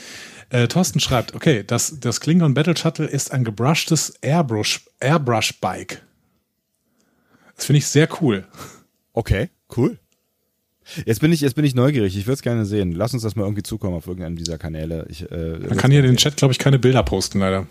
Äh, 0.50 0.68
Thorsten 0.68 1.00
schreibt, 1.00 1.34
okay, 1.34 1.64
das, 1.66 2.00
das 2.00 2.20
Klingon 2.20 2.54
Battle 2.54 2.76
Shuttle 2.76 3.06
ist 3.08 3.32
ein 3.32 3.44
gebrushtes 3.44 4.14
Airbrush, 4.22 4.82
Airbrush 5.00 5.60
Bike. 5.60 6.02
Das 7.56 7.66
finde 7.66 7.80
ich 7.80 7.88
sehr 7.88 8.10
cool. 8.22 8.46
Okay, 9.14 9.50
cool. 9.78 10.00
Jetzt 11.06 11.22
bin 11.22 11.32
ich, 11.32 11.42
jetzt 11.42 11.56
bin 11.56 11.66
ich 11.66 11.76
neugierig. 11.76 12.18
Ich 12.18 12.26
würde 12.26 12.34
es 12.34 12.42
gerne 12.42 12.66
sehen. 12.66 12.92
Lass 12.92 13.14
uns 13.14 13.24
das 13.24 13.36
mal 13.36 13.44
irgendwie 13.44 13.64
zukommen 13.64 13.96
auf 13.96 14.08
irgendeinem 14.08 14.36
dieser 14.36 14.58
Kanäle. 14.58 15.06
Ich, 15.10 15.30
äh, 15.32 15.60
Man 15.60 15.78
kann 15.78 15.92
hier 15.92 16.02
in 16.02 16.06
den 16.06 16.18
Chat, 16.18 16.38
glaube 16.38 16.52
ich, 16.52 16.60
keine 16.60 16.80
Bilder 16.80 17.04
posten, 17.04 17.40
leider. 17.40 17.68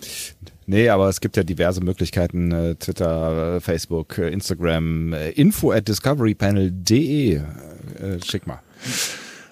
Nee, 0.66 0.88
aber 0.88 1.08
es 1.08 1.20
gibt 1.20 1.36
ja 1.36 1.42
diverse 1.42 1.80
Möglichkeiten. 1.82 2.52
Äh, 2.52 2.74
Twitter, 2.76 3.56
äh, 3.56 3.60
Facebook, 3.60 4.18
äh, 4.18 4.30
Instagram, 4.30 5.12
äh, 5.12 5.30
info 5.30 5.72
at 5.72 5.88
discoverypanel.de. 5.88 7.40
Schick 8.24 8.46
mal. 8.46 8.60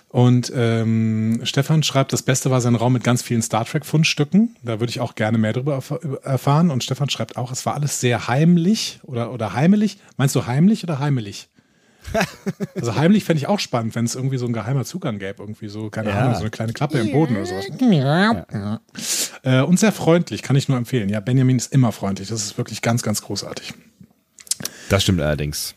Und 0.08 0.52
ähm, 0.56 1.40
Stefan 1.44 1.84
schreibt, 1.84 2.12
das 2.12 2.22
Beste 2.22 2.50
war 2.50 2.60
sein 2.60 2.74
Raum 2.74 2.94
mit 2.94 3.04
ganz 3.04 3.22
vielen 3.22 3.42
Star 3.42 3.64
Trek-Fundstücken. 3.64 4.56
Da 4.64 4.80
würde 4.80 4.90
ich 4.90 4.98
auch 4.98 5.14
gerne 5.14 5.38
mehr 5.38 5.52
darüber 5.52 5.80
erfahren. 6.24 6.70
Und 6.72 6.82
Stefan 6.82 7.08
schreibt 7.08 7.36
auch, 7.36 7.52
es 7.52 7.64
war 7.64 7.74
alles 7.74 8.00
sehr 8.00 8.26
heimlich 8.26 8.98
oder, 9.04 9.32
oder 9.32 9.54
heimelig. 9.54 9.98
Meinst 10.16 10.34
du 10.34 10.46
heimlich 10.46 10.82
oder 10.82 10.98
heimelig? 10.98 11.48
also 12.74 12.96
heimlich 12.96 13.24
fände 13.24 13.38
ich 13.38 13.46
auch 13.46 13.60
spannend, 13.60 13.94
wenn 13.94 14.04
es 14.04 14.14
irgendwie 14.14 14.36
so 14.38 14.46
ein 14.46 14.52
geheimer 14.52 14.84
Zugang 14.84 15.18
gäbe. 15.18 15.42
Irgendwie 15.42 15.68
so, 15.68 15.90
keine 15.90 16.10
ja. 16.10 16.18
Ahnung, 16.18 16.34
so 16.34 16.40
eine 16.40 16.50
kleine 16.50 16.72
Klappe 16.72 16.98
im 16.98 17.12
Boden 17.12 17.36
oder 17.36 17.46
sowas. 17.46 17.66
Ja. 17.80 18.46
Ja. 18.52 18.80
Äh, 19.42 19.62
und 19.62 19.78
sehr 19.78 19.92
freundlich, 19.92 20.42
kann 20.42 20.56
ich 20.56 20.68
nur 20.68 20.78
empfehlen. 20.78 21.08
Ja, 21.08 21.20
Benjamin 21.20 21.56
ist 21.56 21.72
immer 21.72 21.92
freundlich. 21.92 22.28
Das 22.28 22.42
ist 22.42 22.58
wirklich 22.58 22.82
ganz, 22.82 23.02
ganz 23.02 23.22
großartig. 23.22 23.74
Das 24.88 25.02
stimmt 25.02 25.20
allerdings. 25.20 25.74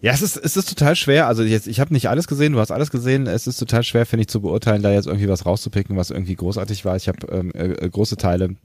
Ja, 0.00 0.12
es 0.12 0.20
ist, 0.20 0.36
es 0.36 0.56
ist 0.56 0.68
total 0.68 0.96
schwer. 0.96 1.28
Also 1.28 1.44
jetzt, 1.44 1.68
ich 1.68 1.78
habe 1.78 1.94
nicht 1.94 2.08
alles 2.08 2.26
gesehen, 2.26 2.52
du 2.54 2.58
hast 2.58 2.72
alles 2.72 2.90
gesehen. 2.90 3.26
Es 3.28 3.46
ist 3.46 3.56
total 3.56 3.84
schwer, 3.84 4.04
finde 4.04 4.22
ich, 4.22 4.28
zu 4.28 4.40
beurteilen, 4.40 4.82
da 4.82 4.92
jetzt 4.92 5.06
irgendwie 5.06 5.28
was 5.28 5.46
rauszupicken, 5.46 5.96
was 5.96 6.10
irgendwie 6.10 6.34
großartig 6.34 6.84
war. 6.84 6.96
Ich 6.96 7.08
habe 7.08 7.26
ähm, 7.30 7.52
äh, 7.54 7.88
große 7.88 8.16
Teile 8.16 8.56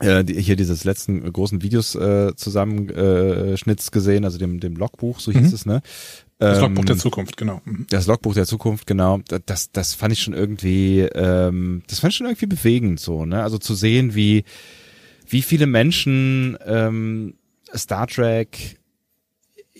äh, 0.00 0.24
die, 0.24 0.40
hier 0.40 0.56
dieses 0.56 0.84
letzten 0.84 1.30
großen 1.32 1.62
Videos 1.62 1.94
äh, 1.94 2.34
Zusammenschnitts 2.34 3.90
gesehen, 3.90 4.24
also 4.24 4.38
dem, 4.38 4.60
dem 4.60 4.76
Logbuch, 4.76 5.20
so 5.20 5.32
hieß 5.32 5.48
mhm. 5.48 5.54
es, 5.54 5.66
ne? 5.66 5.82
Das 6.38 6.60
Logbuch 6.60 6.84
der 6.84 6.94
ähm, 6.94 7.00
Zukunft, 7.00 7.36
genau. 7.36 7.60
Mhm. 7.64 7.86
Das 7.90 8.06
Logbuch 8.06 8.34
der 8.34 8.46
Zukunft, 8.46 8.86
genau. 8.86 9.20
Das, 9.46 9.72
das 9.72 9.94
fand 9.94 10.12
ich 10.12 10.22
schon 10.22 10.34
irgendwie, 10.34 11.00
ähm, 11.00 11.82
das 11.88 11.98
fand 11.98 12.12
ich 12.12 12.16
schon 12.16 12.26
irgendwie 12.26 12.46
bewegend, 12.46 13.00
so, 13.00 13.24
ne? 13.26 13.42
Also 13.42 13.58
zu 13.58 13.74
sehen, 13.74 14.14
wie, 14.14 14.44
wie 15.28 15.42
viele 15.42 15.66
Menschen 15.66 16.56
ähm, 16.64 17.34
Star 17.74 18.06
Trek 18.06 18.77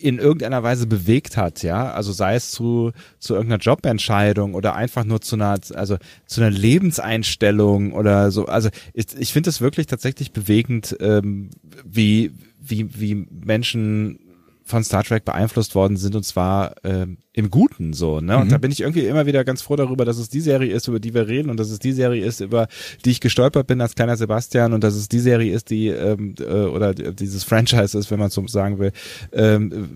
in 0.02 0.18
irgendeiner 0.18 0.62
Weise 0.62 0.86
bewegt 0.86 1.36
hat, 1.36 1.62
ja, 1.62 1.92
also 1.92 2.12
sei 2.12 2.34
es 2.34 2.50
zu 2.50 2.92
zu 3.18 3.34
irgendeiner 3.34 3.60
Jobentscheidung 3.60 4.54
oder 4.54 4.74
einfach 4.74 5.04
nur 5.04 5.20
zu 5.20 5.36
einer 5.36 5.58
also 5.74 5.96
zu 6.26 6.40
einer 6.40 6.50
Lebenseinstellung 6.50 7.92
oder 7.92 8.30
so, 8.30 8.46
also 8.46 8.68
ich, 8.94 9.06
ich 9.18 9.32
finde 9.32 9.50
es 9.50 9.60
wirklich 9.60 9.86
tatsächlich 9.86 10.32
bewegend, 10.32 10.96
ähm, 11.00 11.50
wie 11.84 12.32
wie 12.60 12.88
wie 12.98 13.26
Menschen 13.30 14.27
von 14.68 14.84
Star 14.84 15.02
Trek 15.02 15.24
beeinflusst 15.24 15.74
worden 15.74 15.96
sind 15.96 16.14
und 16.14 16.24
zwar 16.24 16.74
ähm, 16.84 17.18
im 17.32 17.50
Guten 17.50 17.92
so. 17.94 18.20
Ne? 18.20 18.36
Und 18.36 18.46
mhm. 18.46 18.50
da 18.50 18.58
bin 18.58 18.70
ich 18.70 18.80
irgendwie 18.80 19.06
immer 19.06 19.26
wieder 19.26 19.44
ganz 19.44 19.62
froh 19.62 19.76
darüber, 19.76 20.04
dass 20.04 20.18
es 20.18 20.28
die 20.28 20.40
Serie 20.40 20.72
ist, 20.72 20.88
über 20.88 21.00
die 21.00 21.14
wir 21.14 21.26
reden 21.26 21.50
und 21.50 21.58
dass 21.58 21.70
es 21.70 21.78
die 21.78 21.92
Serie 21.92 22.24
ist, 22.24 22.40
über 22.40 22.68
die 23.04 23.10
ich 23.10 23.20
gestolpert 23.20 23.66
bin 23.66 23.80
als 23.80 23.94
kleiner 23.94 24.16
Sebastian 24.16 24.72
und 24.74 24.84
dass 24.84 24.94
es 24.94 25.08
die 25.08 25.20
Serie 25.20 25.52
ist, 25.52 25.70
die 25.70 25.88
ähm, 25.88 26.34
äh, 26.38 26.44
oder 26.44 26.94
dieses 26.94 27.44
Franchise 27.44 27.98
ist, 27.98 28.10
wenn 28.10 28.18
man 28.18 28.30
so 28.30 28.46
sagen 28.46 28.78
will, 28.78 28.92
ähm, 29.32 29.88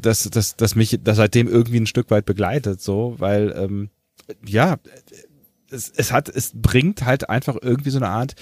dass, 0.00 0.24
dass, 0.24 0.56
dass 0.56 0.74
mich 0.76 0.98
das 1.02 1.16
seitdem 1.16 1.48
irgendwie 1.48 1.80
ein 1.80 1.86
Stück 1.86 2.10
weit 2.10 2.26
begleitet, 2.26 2.82
so, 2.82 3.14
weil 3.18 3.54
ähm, 3.56 3.88
ja, 4.44 4.76
es, 5.70 5.90
es 5.96 6.12
hat, 6.12 6.28
es 6.28 6.52
bringt 6.54 7.04
halt 7.04 7.30
einfach 7.30 7.56
irgendwie 7.60 7.90
so 7.90 7.98
eine 7.98 8.08
Art 8.08 8.34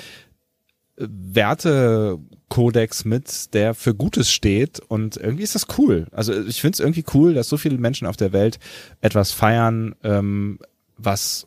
Wertekodex 2.48 3.04
mit, 3.04 3.54
der 3.54 3.74
für 3.74 3.94
Gutes 3.94 4.30
steht 4.30 4.80
und 4.80 5.16
irgendwie 5.16 5.42
ist 5.42 5.54
das 5.54 5.66
cool. 5.78 6.06
Also 6.12 6.32
ich 6.46 6.60
finde 6.60 6.74
es 6.74 6.80
irgendwie 6.80 7.04
cool, 7.14 7.34
dass 7.34 7.48
so 7.48 7.56
viele 7.56 7.78
Menschen 7.78 8.06
auf 8.06 8.16
der 8.16 8.32
Welt 8.32 8.58
etwas 9.00 9.32
feiern, 9.32 9.94
ähm, 10.02 10.58
was 10.96 11.46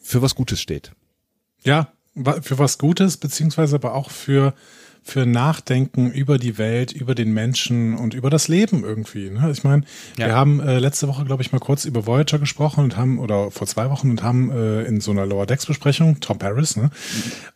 für 0.00 0.22
was 0.22 0.34
Gutes 0.34 0.60
steht. 0.60 0.92
Ja, 1.64 1.92
für 2.14 2.58
was 2.58 2.78
Gutes, 2.78 3.16
beziehungsweise 3.16 3.76
aber 3.76 3.94
auch 3.94 4.10
für 4.10 4.54
für 5.08 5.24
Nachdenken 5.24 6.10
über 6.10 6.38
die 6.38 6.58
Welt, 6.58 6.92
über 6.92 7.14
den 7.14 7.32
Menschen 7.32 7.96
und 7.96 8.12
über 8.12 8.28
das 8.28 8.48
Leben 8.48 8.84
irgendwie. 8.84 9.30
Ne? 9.30 9.50
Ich 9.50 9.64
meine, 9.64 9.84
ja. 10.18 10.26
wir 10.26 10.34
haben 10.34 10.60
äh, 10.60 10.78
letzte 10.78 11.08
Woche, 11.08 11.24
glaube 11.24 11.42
ich, 11.42 11.50
mal 11.50 11.60
kurz 11.60 11.86
über 11.86 12.06
Voyager 12.06 12.38
gesprochen 12.38 12.84
und 12.84 12.98
haben, 12.98 13.18
oder 13.18 13.50
vor 13.50 13.66
zwei 13.66 13.88
Wochen 13.88 14.10
und 14.10 14.22
haben 14.22 14.50
äh, 14.50 14.82
in 14.82 15.00
so 15.00 15.10
einer 15.10 15.24
Lower 15.24 15.46
Decks 15.46 15.64
Besprechung, 15.64 16.20
Tom 16.20 16.38
Paris, 16.38 16.76
ne? 16.76 16.90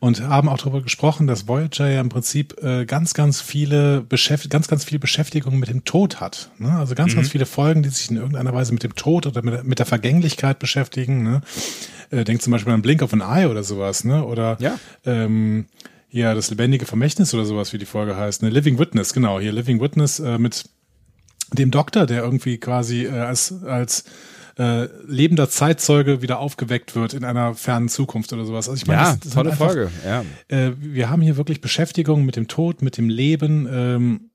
und 0.00 0.22
haben 0.22 0.48
auch 0.48 0.56
darüber 0.56 0.80
gesprochen, 0.80 1.26
dass 1.26 1.46
Voyager 1.46 1.90
ja 1.90 2.00
im 2.00 2.08
Prinzip 2.08 2.56
äh, 2.62 2.86
ganz, 2.86 3.12
ganz 3.12 3.42
viele 3.42 4.00
Beschäft 4.00 4.48
ganz, 4.48 4.66
ganz 4.66 4.84
viel 4.84 4.98
Beschäftigung 4.98 5.58
mit 5.58 5.68
dem 5.68 5.84
Tod 5.84 6.20
hat. 6.20 6.50
Ne? 6.58 6.72
Also 6.72 6.94
ganz, 6.94 7.12
mhm. 7.12 7.16
ganz 7.16 7.28
viele 7.28 7.44
Folgen, 7.44 7.82
die 7.82 7.90
sich 7.90 8.10
in 8.10 8.16
irgendeiner 8.16 8.54
Weise 8.54 8.72
mit 8.72 8.82
dem 8.82 8.94
Tod 8.94 9.26
oder 9.26 9.42
mit 9.42 9.52
der, 9.52 9.64
mit 9.64 9.78
der 9.78 9.86
Vergänglichkeit 9.86 10.58
beschäftigen. 10.58 11.22
Ne? 11.22 11.42
Äh, 12.10 12.24
denk 12.24 12.40
zum 12.40 12.50
Beispiel 12.50 12.72
an 12.72 12.80
Blink 12.80 13.02
of 13.02 13.12
an 13.12 13.20
Eye 13.20 13.46
oder 13.46 13.62
sowas, 13.62 14.04
ne? 14.04 14.24
Oder 14.24 14.56
ja. 14.60 14.78
ähm, 15.04 15.66
ja, 16.12 16.35
das 16.35 16.51
lebendige 16.51 16.85
Vermächtnis 16.85 17.33
oder 17.33 17.46
sowas, 17.46 17.72
wie 17.72 17.79
die 17.79 17.87
Folge 17.87 18.16
heißt. 18.16 18.42
Ne? 18.42 18.51
Living 18.51 18.79
Witness, 18.79 19.14
genau. 19.14 19.40
Hier 19.40 19.51
Living 19.51 19.81
Witness 19.81 20.20
äh, 20.20 20.38
mit 20.38 20.64
dem 21.53 21.70
Doktor, 21.70 22.07
der 22.07 22.22
irgendwie 22.22 22.59
quasi 22.59 23.07
äh, 23.07 23.11
als, 23.11 23.64
als 23.64 24.05
äh, 24.59 24.88
lebender 25.07 25.48
Zeitzeuge 25.48 26.20
wieder 26.20 26.38
aufgeweckt 26.38 26.94
wird 26.94 27.14
in 27.14 27.25
einer 27.25 27.55
fernen 27.55 27.88
Zukunft 27.88 28.33
oder 28.35 28.44
sowas. 28.44 28.68
Also 28.68 28.77
ich 28.77 28.87
meine, 28.87 29.01
ja, 29.01 29.11
das, 29.12 29.20
das 29.20 29.33
tolle 29.33 29.53
einfach, 29.53 29.66
Folge. 29.66 29.90
Ja. 30.05 30.25
Äh, 30.48 30.72
wir 30.77 31.09
haben 31.09 31.22
hier 31.22 31.38
wirklich 31.38 31.62
Beschäftigung 31.62 32.27
mit 32.27 32.37
dem 32.37 32.46
Tod, 32.46 32.83
mit 32.83 32.98
dem 32.98 33.09
Leben. 33.09 33.66
Ähm, 33.72 34.32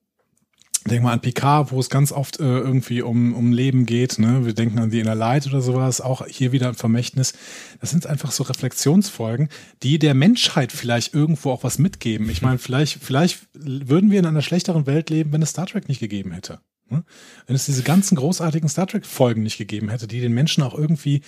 Denk 0.87 1.03
mal 1.03 1.13
an 1.13 1.21
Picard, 1.21 1.71
wo 1.71 1.79
es 1.79 1.89
ganz 1.89 2.11
oft 2.11 2.39
äh, 2.39 2.43
irgendwie 2.43 3.01
um, 3.01 3.33
um 3.33 3.51
Leben 3.51 3.85
geht. 3.85 4.19
Ne? 4.19 4.45
Wir 4.45 4.53
denken 4.53 4.79
an 4.79 4.89
die 4.89 4.99
Inner 4.99 5.15
Light 5.15 5.45
oder 5.47 5.61
sowas, 5.61 5.99
auch 5.99 6.25
hier 6.25 6.51
wieder 6.51 6.69
ein 6.69 6.75
Vermächtnis. 6.75 7.33
Das 7.81 7.89
sind 7.89 8.07
einfach 8.07 8.31
so 8.31 8.43
Reflexionsfolgen, 8.43 9.49
die 9.83 9.99
der 9.99 10.13
Menschheit 10.13 10.71
vielleicht 10.71 11.13
irgendwo 11.13 11.51
auch 11.51 11.63
was 11.63 11.77
mitgeben. 11.77 12.29
Ich 12.29 12.41
meine, 12.41 12.57
vielleicht, 12.57 13.03
vielleicht 13.03 13.47
würden 13.53 14.11
wir 14.11 14.19
in 14.19 14.25
einer 14.25 14.41
schlechteren 14.41 14.85
Welt 14.85 15.09
leben, 15.09 15.33
wenn 15.33 15.41
es 15.41 15.49
Star 15.49 15.65
Trek 15.65 15.89
nicht 15.89 15.99
gegeben 15.99 16.31
hätte. 16.31 16.59
Ne? 16.89 17.03
Wenn 17.45 17.55
es 17.55 17.65
diese 17.65 17.83
ganzen 17.83 18.15
großartigen 18.15 18.69
Star 18.69 18.87
Trek-Folgen 18.87 19.43
nicht 19.43 19.57
gegeben 19.57 19.89
hätte, 19.89 20.07
die 20.07 20.21
den 20.21 20.33
Menschen 20.33 20.63
auch 20.63 20.73
irgendwie 20.73 21.21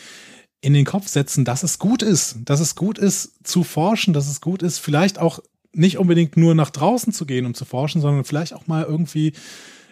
in 0.62 0.74
den 0.74 0.86
Kopf 0.86 1.08
setzen, 1.08 1.46
dass 1.46 1.64
es 1.64 1.80
gut 1.80 2.02
ist, 2.02 2.38
dass 2.46 2.60
es 2.60 2.76
gut 2.76 2.98
ist 2.98 3.48
zu 3.48 3.64
forschen, 3.64 4.14
dass 4.14 4.28
es 4.28 4.42
gut 4.42 4.62
ist, 4.62 4.80
vielleicht 4.80 5.20
auch 5.20 5.40
nicht 5.80 5.98
unbedingt 5.98 6.38
nur 6.38 6.54
nach 6.56 6.70
draußen 6.70 7.14
zu 7.14 7.26
gehen, 7.26 7.46
um 7.46 7.54
zu 7.54 7.66
forschen, 7.66 8.02
sondern 8.02 8.26
vielleicht 8.26 8.54
auch 8.54 8.68
mal 8.68 8.84
irgendwie 8.84 9.34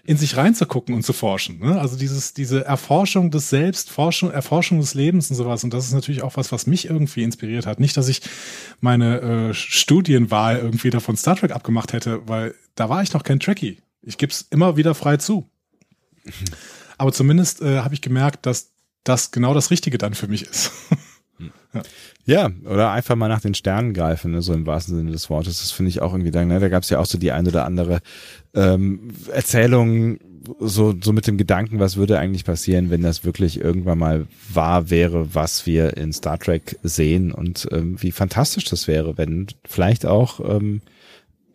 in 0.03 0.15
sich 0.15 0.37
reinzugucken 0.37 0.95
und 0.95 1.03
zu 1.03 1.11
forschen. 1.11 1.59
Ne? 1.59 1.79
Also 1.79 1.97
dieses, 1.97 2.33
diese 2.33 2.63
Erforschung 2.63 3.29
des 3.29 3.49
Selbst, 3.49 3.89
Forschung, 3.89 4.31
Erforschung 4.31 4.79
des 4.79 4.93
Lebens 4.93 5.29
und 5.29 5.35
sowas. 5.35 5.65
Und 5.65 5.73
das 5.73 5.85
ist 5.85 5.93
natürlich 5.93 6.23
auch 6.23 6.37
was, 6.37 6.51
was 6.51 6.65
mich 6.65 6.85
irgendwie 6.89 7.23
inspiriert 7.23 7.65
hat. 7.65 7.81
Nicht, 7.81 7.97
dass 7.97 8.07
ich 8.07 8.21
meine 8.79 9.19
äh, 9.19 9.53
Studienwahl 9.53 10.59
irgendwie 10.59 10.91
davon 10.91 11.17
Star 11.17 11.35
Trek 11.35 11.51
abgemacht 11.51 11.91
hätte, 11.91 12.25
weil 12.27 12.55
da 12.75 12.87
war 12.87 13.03
ich 13.03 13.11
noch 13.13 13.23
kein 13.23 13.41
Trekkie. 13.41 13.79
Ich 14.01 14.17
gebe 14.17 14.31
es 14.31 14.47
immer 14.49 14.77
wieder 14.77 14.95
frei 14.95 15.17
zu. 15.17 15.49
Aber 16.97 17.11
zumindest 17.11 17.61
äh, 17.61 17.79
habe 17.79 17.93
ich 17.93 18.01
gemerkt, 18.01 18.45
dass 18.45 18.71
das 19.03 19.31
genau 19.31 19.53
das 19.53 19.71
Richtige 19.71 19.97
dann 19.97 20.13
für 20.13 20.27
mich 20.27 20.43
ist. 20.43 20.71
Ja. 21.73 21.81
Ja. 22.27 22.51
oder 22.65 22.91
einfach 22.91 23.15
mal 23.15 23.27
nach 23.27 23.41
den 23.41 23.55
Sternen 23.55 23.93
greifen, 23.93 24.31
ne, 24.31 24.41
so 24.43 24.53
im 24.53 24.67
wahrsten 24.67 24.95
Sinne 24.95 25.11
des 25.11 25.29
Wortes. 25.29 25.59
Das 25.59 25.71
finde 25.71 25.89
ich 25.89 26.01
auch 26.01 26.13
irgendwie, 26.13 26.31
ne, 26.31 26.59
da 26.59 26.69
gab 26.69 26.83
es 26.83 26.89
ja 26.91 26.99
auch 26.99 27.05
so 27.05 27.17
die 27.17 27.31
ein 27.31 27.47
oder 27.47 27.65
andere 27.65 27.99
ähm, 28.53 29.09
Erzählung, 29.33 30.19
so, 30.59 30.93
so 31.01 31.13
mit 31.13 31.27
dem 31.27 31.37
Gedanken, 31.37 31.79
was 31.79 31.97
würde 31.97 32.19
eigentlich 32.19 32.45
passieren, 32.45 32.89
wenn 32.89 33.01
das 33.01 33.25
wirklich 33.25 33.59
irgendwann 33.59 33.97
mal 33.97 34.27
wahr 34.53 34.89
wäre, 34.89 35.33
was 35.33 35.65
wir 35.65 35.97
in 35.97 36.13
Star 36.13 36.37
Trek 36.37 36.77
sehen 36.83 37.31
und 37.31 37.67
ähm, 37.71 38.01
wie 38.01 38.11
fantastisch 38.11 38.65
das 38.65 38.87
wäre, 38.87 39.17
wenn 39.17 39.47
vielleicht 39.65 40.05
auch 40.05 40.39
ähm, 40.39 40.81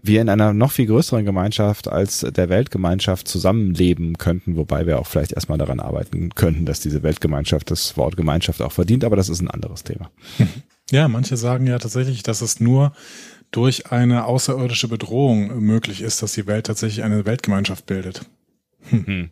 wir 0.03 0.21
in 0.21 0.29
einer 0.29 0.53
noch 0.53 0.73
viel 0.73 0.87
größeren 0.87 1.25
Gemeinschaft 1.25 1.89
als 1.89 2.21
der 2.21 2.49
Weltgemeinschaft 2.49 3.29
zusammenleben 3.29 4.19
könnten, 4.19 4.57
wobei 4.57 4.87
wir 4.87 4.99
auch 4.99 5.07
vielleicht 5.07 5.33
erstmal 5.33 5.59
daran 5.59 5.81
arbeiten 5.81 6.31
könnten, 6.35 6.67
dass 6.67 6.81
diese 6.81 7.03
Weltgemeinschaft 7.03 7.71
das 7.71 7.97
Wort 7.97 8.17
Gemeinschaft 8.17 8.61
auch 8.63 8.73
verdient, 8.73 9.05
aber 9.05 9.17
das 9.17 9.29
ist 9.29 9.41
ein 9.41 9.51
anderes 9.51 9.85
Thema. 9.85 10.11
Ja, 10.91 11.09
manche 11.09 11.39
sagen 11.39 11.67
ja 11.67 11.79
tatsächlich, 11.79 12.23
dass 12.23 12.43
es 12.43 12.61
nur 12.61 12.93
durch 13.51 13.93
eine 13.93 14.27
außerirdische 14.27 14.89
Bedrohung 14.89 15.59
möglich 15.61 16.03
ist, 16.03 16.23
dass 16.23 16.33
die 16.33 16.47
Welt 16.47 16.67
tatsächlich 16.67 17.03
eine 17.03 17.25
Weltgemeinschaft 17.25 17.87
bildet. 17.87 18.27
Hm. 18.91 19.31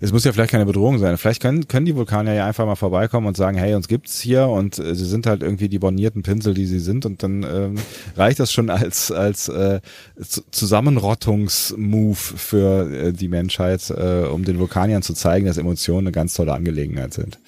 Es 0.00 0.12
muss 0.12 0.24
ja 0.24 0.32
vielleicht 0.32 0.50
keine 0.50 0.64
Bedrohung 0.64 0.98
sein. 0.98 1.18
Vielleicht 1.18 1.42
können, 1.42 1.68
können 1.68 1.84
die 1.84 1.94
Vulkanier 1.94 2.32
ja 2.32 2.46
einfach 2.46 2.64
mal 2.64 2.74
vorbeikommen 2.74 3.26
und 3.26 3.36
sagen, 3.36 3.58
hey, 3.58 3.74
uns 3.74 3.86
gibt's 3.86 4.20
hier 4.20 4.48
und 4.48 4.78
äh, 4.78 4.94
sie 4.94 5.04
sind 5.04 5.26
halt 5.26 5.42
irgendwie 5.42 5.68
die 5.68 5.78
bornierten 5.78 6.22
Pinsel, 6.22 6.54
die 6.54 6.66
sie 6.66 6.80
sind 6.80 7.04
und 7.04 7.22
dann 7.22 7.42
ähm, 7.42 7.74
reicht 8.16 8.40
das 8.40 8.50
schon 8.50 8.70
als 8.70 9.12
als 9.12 9.48
äh, 9.48 9.80
Zusammenrottungsmove 10.50 12.18
für 12.18 12.90
äh, 12.90 13.12
die 13.12 13.28
Menschheit, 13.28 13.90
äh, 13.90 14.24
um 14.24 14.44
den 14.44 14.58
Vulkaniern 14.58 15.02
zu 15.02 15.12
zeigen, 15.12 15.46
dass 15.46 15.58
Emotionen 15.58 16.06
eine 16.06 16.12
ganz 16.12 16.34
tolle 16.34 16.54
Angelegenheit 16.54 17.12
sind. 17.12 17.38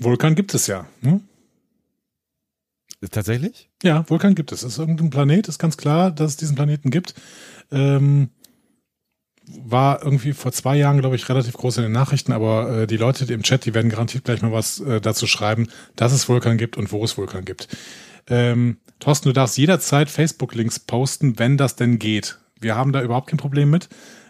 Vulkan 0.00 0.34
gibt 0.34 0.54
es 0.54 0.66
ja. 0.66 0.86
Hm? 1.02 1.20
Tatsächlich? 3.10 3.70
Ja, 3.82 4.04
Vulkan 4.08 4.34
gibt 4.34 4.52
es. 4.52 4.62
Es 4.62 4.72
ist 4.74 4.78
irgendein 4.78 5.10
Planet, 5.10 5.48
ist 5.48 5.58
ganz 5.58 5.76
klar, 5.76 6.10
dass 6.10 6.32
es 6.32 6.36
diesen 6.36 6.56
Planeten 6.56 6.90
gibt. 6.90 7.14
Ähm, 7.70 8.28
war 9.64 10.02
irgendwie 10.02 10.32
vor 10.32 10.52
zwei 10.52 10.76
Jahren, 10.76 11.00
glaube 11.00 11.16
ich, 11.16 11.28
relativ 11.28 11.54
groß 11.54 11.78
in 11.78 11.84
den 11.84 11.92
Nachrichten, 11.92 12.32
aber 12.32 12.82
äh, 12.82 12.86
die 12.86 12.96
Leute 12.96 13.32
im 13.32 13.42
Chat, 13.42 13.64
die 13.64 13.74
werden 13.74 13.90
garantiert 13.90 14.24
gleich 14.24 14.42
mal 14.42 14.52
was 14.52 14.80
äh, 14.80 15.00
dazu 15.00 15.26
schreiben, 15.26 15.68
dass 15.96 16.12
es 16.12 16.28
Vulkan 16.28 16.58
gibt 16.58 16.76
und 16.76 16.92
wo 16.92 17.04
es 17.04 17.16
Vulkan 17.16 17.44
gibt. 17.44 17.68
Ähm, 18.28 18.78
Thorsten, 18.98 19.28
du 19.28 19.32
darfst 19.32 19.58
jederzeit 19.58 20.10
Facebook-Links 20.10 20.80
posten, 20.80 21.38
wenn 21.38 21.56
das 21.56 21.76
denn 21.76 21.98
geht. 21.98 22.38
Wir 22.60 22.76
haben 22.76 22.92
da 22.92 23.02
überhaupt 23.02 23.28
kein 23.28 23.38
Problem 23.38 23.70
mit. 23.70 23.88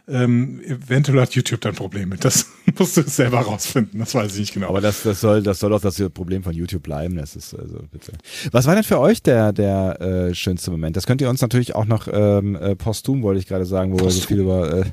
Ähm, 0.08 0.60
eventuell 0.62 1.20
hat 1.20 1.34
YouTube 1.34 1.60
dann 1.60 1.74
Probleme. 1.74 2.16
Das 2.16 2.46
musst 2.78 2.96
du 2.96 3.02
selber 3.02 3.40
rausfinden. 3.40 4.00
Das 4.00 4.14
weiß 4.14 4.34
ich 4.34 4.40
nicht 4.40 4.54
genau. 4.54 4.68
Aber 4.68 4.80
das, 4.80 5.02
das 5.02 5.20
soll, 5.20 5.42
das 5.42 5.60
soll 5.60 5.72
auch 5.72 5.80
das 5.80 6.00
Problem 6.14 6.42
von 6.42 6.54
YouTube 6.54 6.82
bleiben. 6.82 7.16
Das 7.16 7.36
ist 7.36 7.54
also 7.54 7.80
bitte. 7.90 8.12
Was 8.52 8.66
war 8.66 8.74
denn 8.74 8.84
für 8.84 8.98
euch 8.98 9.22
der 9.22 9.52
der 9.52 10.00
äh, 10.00 10.34
schönste 10.34 10.70
Moment? 10.70 10.96
Das 10.96 11.06
könnt 11.06 11.20
ihr 11.20 11.28
uns 11.28 11.40
natürlich 11.40 11.74
auch 11.74 11.84
noch 11.84 12.08
ähm, 12.10 12.56
äh, 12.56 12.76
posthum, 12.76 13.22
wollte 13.22 13.40
ich 13.40 13.46
gerade 13.46 13.66
sagen, 13.66 13.92
wo 13.92 13.96
posthum. 13.96 14.08
wir 14.08 14.20
so 14.20 14.26
viel 14.26 14.40
über 14.40 14.84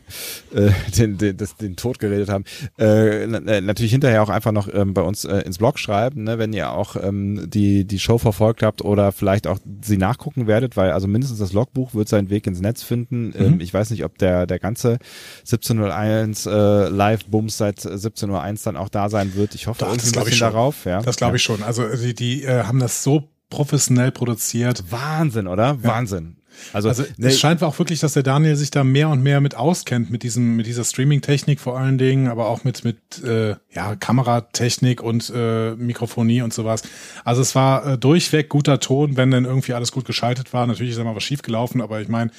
äh, 0.53 0.67
äh, 0.67 0.71
den, 0.97 1.17
den, 1.17 1.37
das, 1.37 1.55
den 1.55 1.75
Tod 1.75 1.99
geredet 1.99 2.29
haben. 2.29 2.43
Äh, 2.79 3.23
äh, 3.23 3.61
natürlich 3.61 3.91
hinterher 3.91 4.23
auch 4.23 4.29
einfach 4.29 4.51
noch 4.51 4.67
ähm, 4.73 4.93
bei 4.93 5.01
uns 5.01 5.25
äh, 5.25 5.39
ins 5.39 5.57
Blog 5.57 5.79
schreiben, 5.79 6.23
ne, 6.23 6.37
wenn 6.37 6.53
ihr 6.53 6.71
auch 6.71 6.95
ähm, 6.95 7.49
die 7.49 7.85
die 7.85 7.99
Show 7.99 8.17
verfolgt 8.17 8.63
habt 8.63 8.83
oder 8.83 9.11
vielleicht 9.11 9.47
auch 9.47 9.59
sie 9.81 9.97
nachgucken 9.97 10.47
werdet, 10.47 10.77
weil 10.77 10.91
also 10.91 11.07
mindestens 11.07 11.39
das 11.39 11.53
Logbuch 11.53 11.93
wird 11.93 12.09
seinen 12.09 12.29
Weg 12.29 12.47
ins 12.47 12.61
Netz 12.61 12.83
finden. 12.83 13.33
Ähm, 13.37 13.55
mhm. 13.55 13.61
ich 13.61 13.73
weiß 13.73 13.89
nicht, 13.91 14.03
ob 14.03 14.17
der 14.17 14.45
der 14.45 14.59
ganze 14.59 14.99
1701 15.39 16.45
äh, 16.45 16.89
Live-Bums 16.89 17.57
seit 17.75 17.85
1701 17.85 18.63
dann 18.63 18.77
auch 18.77 18.89
da 18.89 19.09
sein 19.09 19.35
wird. 19.35 19.55
Ich 19.55 19.67
hoffe 19.67 19.79
Doch, 19.79 19.89
irgendwie 19.89 20.17
ein 20.17 20.25
bisschen 20.25 20.39
darauf. 20.39 20.85
Ja. 20.85 21.01
Das 21.01 21.17
glaube 21.17 21.37
ich 21.37 21.43
schon. 21.43 21.63
Also 21.63 21.83
die, 21.87 22.13
die 22.13 22.43
äh, 22.43 22.63
haben 22.63 22.79
das 22.79 23.03
so 23.03 23.29
professionell 23.49 24.11
produziert. 24.11 24.83
Wahnsinn, 24.89 25.47
oder? 25.47 25.83
Wahnsinn. 25.83 26.37
Also, 26.73 26.89
also 26.89 27.03
nee, 27.17 27.27
es 27.27 27.39
scheint 27.39 27.61
auch 27.61 27.77
wirklich, 27.77 27.99
dass 27.99 28.13
der 28.13 28.23
Daniel 28.23 28.55
sich 28.55 28.71
da 28.71 28.83
mehr 28.83 29.09
und 29.09 29.21
mehr 29.21 29.41
mit 29.41 29.55
auskennt, 29.55 30.09
mit 30.09 30.23
diesem, 30.23 30.55
mit 30.55 30.65
dieser 30.65 30.83
Streaming-Technik 30.83 31.59
vor 31.59 31.77
allen 31.77 31.99
Dingen, 31.99 32.27
aber 32.29 32.47
auch 32.47 32.63
mit, 32.63 32.83
mit 32.83 33.23
äh, 33.23 33.55
ja, 33.71 33.95
Kameratechnik 33.95 35.03
und 35.03 35.31
äh, 35.35 35.75
Mikrofonie 35.75 36.41
und 36.41 36.53
sowas. 36.53 36.81
Also 37.23 37.43
es 37.43 37.53
war 37.53 37.85
äh, 37.85 37.97
durchweg 37.99 38.49
guter 38.49 38.79
Ton, 38.79 39.17
wenn 39.17 39.29
dann 39.29 39.45
irgendwie 39.45 39.73
alles 39.73 39.91
gut 39.91 40.05
geschaltet 40.05 40.51
war. 40.51 40.65
Natürlich 40.65 40.91
ist 40.91 40.97
da 40.97 41.03
mal 41.03 41.15
was 41.15 41.23
schief 41.23 41.43
gelaufen, 41.43 41.79
aber 41.79 42.01
ich 42.01 42.07
meine, 42.07 42.31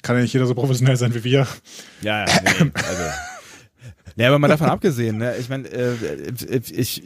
kann 0.00 0.16
ja 0.16 0.22
nicht 0.22 0.32
jeder 0.32 0.46
so 0.46 0.54
professionell 0.54 0.96
sein 0.96 1.14
wie 1.14 1.24
wir. 1.24 1.46
Ja, 2.00 2.24
ja 2.24 2.26
nee, 2.42 2.70
also 2.74 3.02
ja, 4.18 4.28
aber 4.28 4.38
mal 4.38 4.48
davon 4.48 4.68
abgesehen, 4.68 5.18
ne? 5.18 5.34
ich 5.38 5.48
meine, 5.48 5.68
äh, 5.68 5.94
ich, 6.50 7.02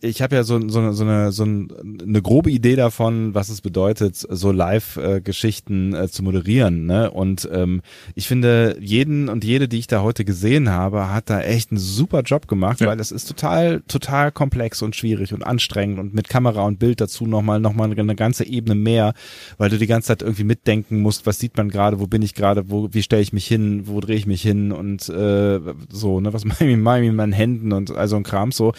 ich 0.00 0.22
habe 0.22 0.36
ja 0.36 0.44
so, 0.44 0.60
so, 0.68 0.92
so, 0.92 1.04
eine, 1.04 1.30
so 1.30 1.44
eine 1.44 2.22
grobe 2.22 2.50
Idee 2.50 2.74
davon, 2.76 3.34
was 3.34 3.50
es 3.50 3.60
bedeutet, 3.60 4.16
so 4.16 4.50
Live-Geschichten 4.50 5.94
äh, 5.94 6.08
zu 6.08 6.22
moderieren. 6.22 6.86
Ne? 6.86 7.10
Und 7.10 7.48
ähm, 7.52 7.82
ich 8.14 8.28
finde, 8.28 8.76
jeden 8.80 9.28
und 9.28 9.44
jede, 9.44 9.68
die 9.68 9.78
ich 9.78 9.86
da 9.86 10.02
heute 10.02 10.24
gesehen 10.24 10.70
habe, 10.70 11.12
hat 11.12 11.28
da 11.28 11.40
echt 11.40 11.70
einen 11.70 11.78
super 11.78 12.22
Job 12.22 12.48
gemacht, 12.48 12.80
ja. 12.80 12.86
weil 12.86 12.98
es 12.98 13.12
ist 13.12 13.26
total, 13.26 13.82
total 13.86 14.32
komplex 14.32 14.80
und 14.80 14.96
schwierig 14.96 15.34
und 15.34 15.42
anstrengend 15.42 15.98
und 15.98 16.14
mit 16.14 16.28
Kamera 16.28 16.62
und 16.62 16.78
Bild 16.78 17.00
dazu 17.00 17.26
nochmal 17.26 17.60
noch 17.60 17.74
mal 17.74 17.90
eine 17.90 18.16
ganze 18.16 18.46
Ebene 18.46 18.74
mehr, 18.74 19.12
weil 19.58 19.70
du 19.70 19.78
die 19.78 19.86
ganze 19.86 20.08
Zeit 20.08 20.22
irgendwie 20.22 20.44
mitdenken 20.44 21.00
musst, 21.00 21.26
was 21.26 21.38
sieht 21.38 21.56
man 21.56 21.68
gerade, 21.68 22.00
wo 22.00 22.06
bin 22.06 22.22
ich 22.22 22.34
gerade, 22.34 22.70
wo, 22.70 22.88
wie 22.92 23.02
stelle 23.02 23.22
ich 23.22 23.32
mich 23.32 23.46
hin, 23.46 23.82
wo 23.86 24.00
drehe 24.00 24.16
ich 24.16 24.26
mich 24.26 24.42
hin 24.42 24.72
und 24.72 25.08
äh, 25.08 25.60
so, 25.90 26.20
ne, 26.20 26.32
was 26.32 26.44
Miami, 26.76 27.10
Miami 27.10 27.32
Händen 27.32 27.72
und 27.72 27.90
also 27.90 28.16
ein 28.16 28.22
Kram 28.22 28.52
so. 28.52 28.72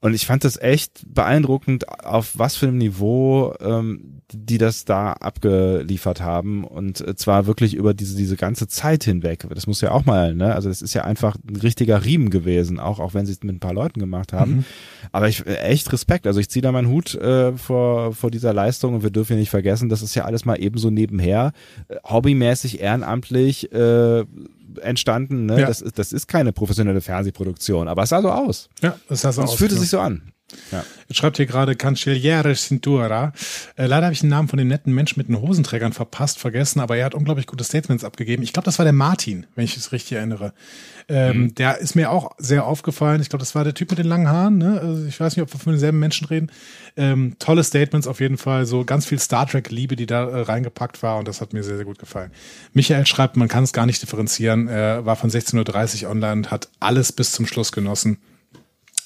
Und 0.00 0.14
ich 0.14 0.26
fand 0.26 0.44
das 0.44 0.56
echt 0.56 1.02
beeindruckend, 1.12 1.88
auf 2.04 2.38
was 2.38 2.56
für 2.56 2.68
einem 2.68 2.78
Niveau 2.78 3.54
ähm, 3.60 4.16
die 4.32 4.58
das 4.58 4.84
da 4.84 5.12
abgeliefert 5.12 6.20
haben 6.20 6.64
und 6.64 7.18
zwar 7.18 7.46
wirklich 7.46 7.74
über 7.74 7.94
diese 7.94 8.16
diese 8.16 8.36
ganze 8.36 8.66
Zeit 8.66 9.04
hinweg. 9.04 9.46
Das 9.54 9.68
muss 9.68 9.80
ja 9.80 9.92
auch 9.92 10.04
mal, 10.04 10.34
ne? 10.34 10.52
Also 10.52 10.68
das 10.68 10.82
ist 10.82 10.94
ja 10.94 11.04
einfach 11.04 11.36
ein 11.48 11.56
richtiger 11.56 12.04
Riemen 12.04 12.30
gewesen, 12.30 12.80
auch 12.80 12.98
auch 12.98 13.14
wenn 13.14 13.24
sie 13.24 13.32
es 13.32 13.42
mit 13.44 13.54
ein 13.54 13.60
paar 13.60 13.74
Leuten 13.74 14.00
gemacht 14.00 14.32
haben. 14.32 14.56
Mhm. 14.56 14.64
Aber 15.12 15.28
ich 15.28 15.46
echt 15.46 15.92
Respekt. 15.92 16.26
Also 16.26 16.40
ich 16.40 16.48
ziehe 16.48 16.62
da 16.62 16.72
meinen 16.72 16.88
Hut 16.88 17.14
äh, 17.14 17.52
vor 17.56 18.14
vor 18.14 18.32
dieser 18.32 18.52
Leistung 18.52 18.94
und 18.94 19.02
wir 19.04 19.10
dürfen 19.10 19.34
ja 19.34 19.38
nicht 19.38 19.50
vergessen, 19.50 19.88
das 19.88 20.02
ist 20.02 20.16
ja 20.16 20.24
alles 20.24 20.44
mal 20.44 20.60
ebenso 20.60 20.90
nebenher, 20.90 21.52
äh, 21.88 21.96
hobbymäßig, 22.04 22.80
ehrenamtlich. 22.80 23.72
Äh, 23.72 24.24
entstanden. 24.78 25.46
Ne? 25.46 25.60
Ja. 25.60 25.66
Das, 25.66 25.80
ist, 25.80 25.98
das 25.98 26.12
ist 26.12 26.26
keine 26.26 26.52
professionelle 26.52 27.00
Fernsehproduktion, 27.00 27.88
aber 27.88 28.02
es 28.04 28.10
sah 28.10 28.22
so 28.22 28.30
aus. 28.30 28.68
Ja, 28.82 28.96
es 29.08 29.22
sah 29.22 29.32
so 29.32 29.42
aus. 29.42 29.52
Es 29.52 29.58
fühlte 29.58 29.74
genau. 29.74 29.82
sich 29.82 29.90
so 29.90 30.00
an. 30.00 30.32
Ja. 30.70 30.84
Jetzt 31.08 31.18
schreibt 31.18 31.36
hier 31.38 31.46
gerade 31.46 31.74
Cancelliere 31.74 32.54
Cintura. 32.54 33.32
Äh, 33.76 33.86
leider 33.86 34.06
habe 34.06 34.12
ich 34.12 34.20
den 34.20 34.28
Namen 34.28 34.48
von 34.48 34.58
dem 34.58 34.68
netten 34.68 34.94
Menschen 34.94 35.18
mit 35.18 35.28
den 35.28 35.40
Hosenträgern 35.40 35.92
verpasst, 35.92 36.38
vergessen, 36.38 36.80
aber 36.80 36.96
er 36.96 37.06
hat 37.06 37.14
unglaublich 37.14 37.46
gute 37.46 37.64
Statements 37.64 38.04
abgegeben. 38.04 38.42
Ich 38.42 38.52
glaube, 38.52 38.64
das 38.64 38.78
war 38.78 38.84
der 38.84 38.92
Martin, 38.92 39.46
wenn 39.56 39.64
ich 39.64 39.76
es 39.76 39.90
richtig 39.90 40.12
erinnere. 40.12 40.52
Ähm, 41.08 41.38
mhm. 41.38 41.54
Der 41.56 41.78
ist 41.78 41.94
mir 41.94 42.10
auch 42.10 42.32
sehr 42.38 42.64
aufgefallen. 42.64 43.20
Ich 43.20 43.28
glaube, 43.28 43.42
das 43.42 43.54
war 43.54 43.64
der 43.64 43.74
Typ 43.74 43.90
mit 43.90 43.98
den 43.98 44.06
langen 44.06 44.28
Haaren. 44.28 44.58
Ne? 44.58 44.80
Also 44.80 45.06
ich 45.06 45.18
weiß 45.18 45.36
nicht, 45.36 45.42
ob 45.42 45.52
wir 45.52 45.58
von 45.58 45.72
denselben 45.72 45.98
Menschen 45.98 46.26
reden. 46.26 46.50
Ähm, 46.96 47.36
tolle 47.38 47.64
Statements 47.64 48.06
auf 48.06 48.20
jeden 48.20 48.38
Fall. 48.38 48.66
So 48.66 48.84
ganz 48.84 49.06
viel 49.06 49.18
Star 49.18 49.46
Trek-Liebe, 49.46 49.96
die 49.96 50.06
da 50.06 50.28
äh, 50.28 50.40
reingepackt 50.42 51.02
war 51.02 51.18
und 51.18 51.28
das 51.28 51.40
hat 51.40 51.52
mir 51.52 51.62
sehr, 51.62 51.76
sehr 51.76 51.84
gut 51.84 51.98
gefallen. 51.98 52.30
Michael 52.72 53.06
schreibt, 53.06 53.36
man 53.36 53.48
kann 53.48 53.64
es 53.64 53.72
gar 53.72 53.86
nicht 53.86 54.00
differenzieren. 54.00 54.68
Er 54.68 55.06
war 55.06 55.16
von 55.16 55.30
16.30 55.30 56.04
Uhr 56.04 56.10
online 56.10 56.32
und 56.32 56.50
hat 56.50 56.68
alles 56.80 57.12
bis 57.12 57.32
zum 57.32 57.46
Schluss 57.46 57.72
genossen. 57.72 58.18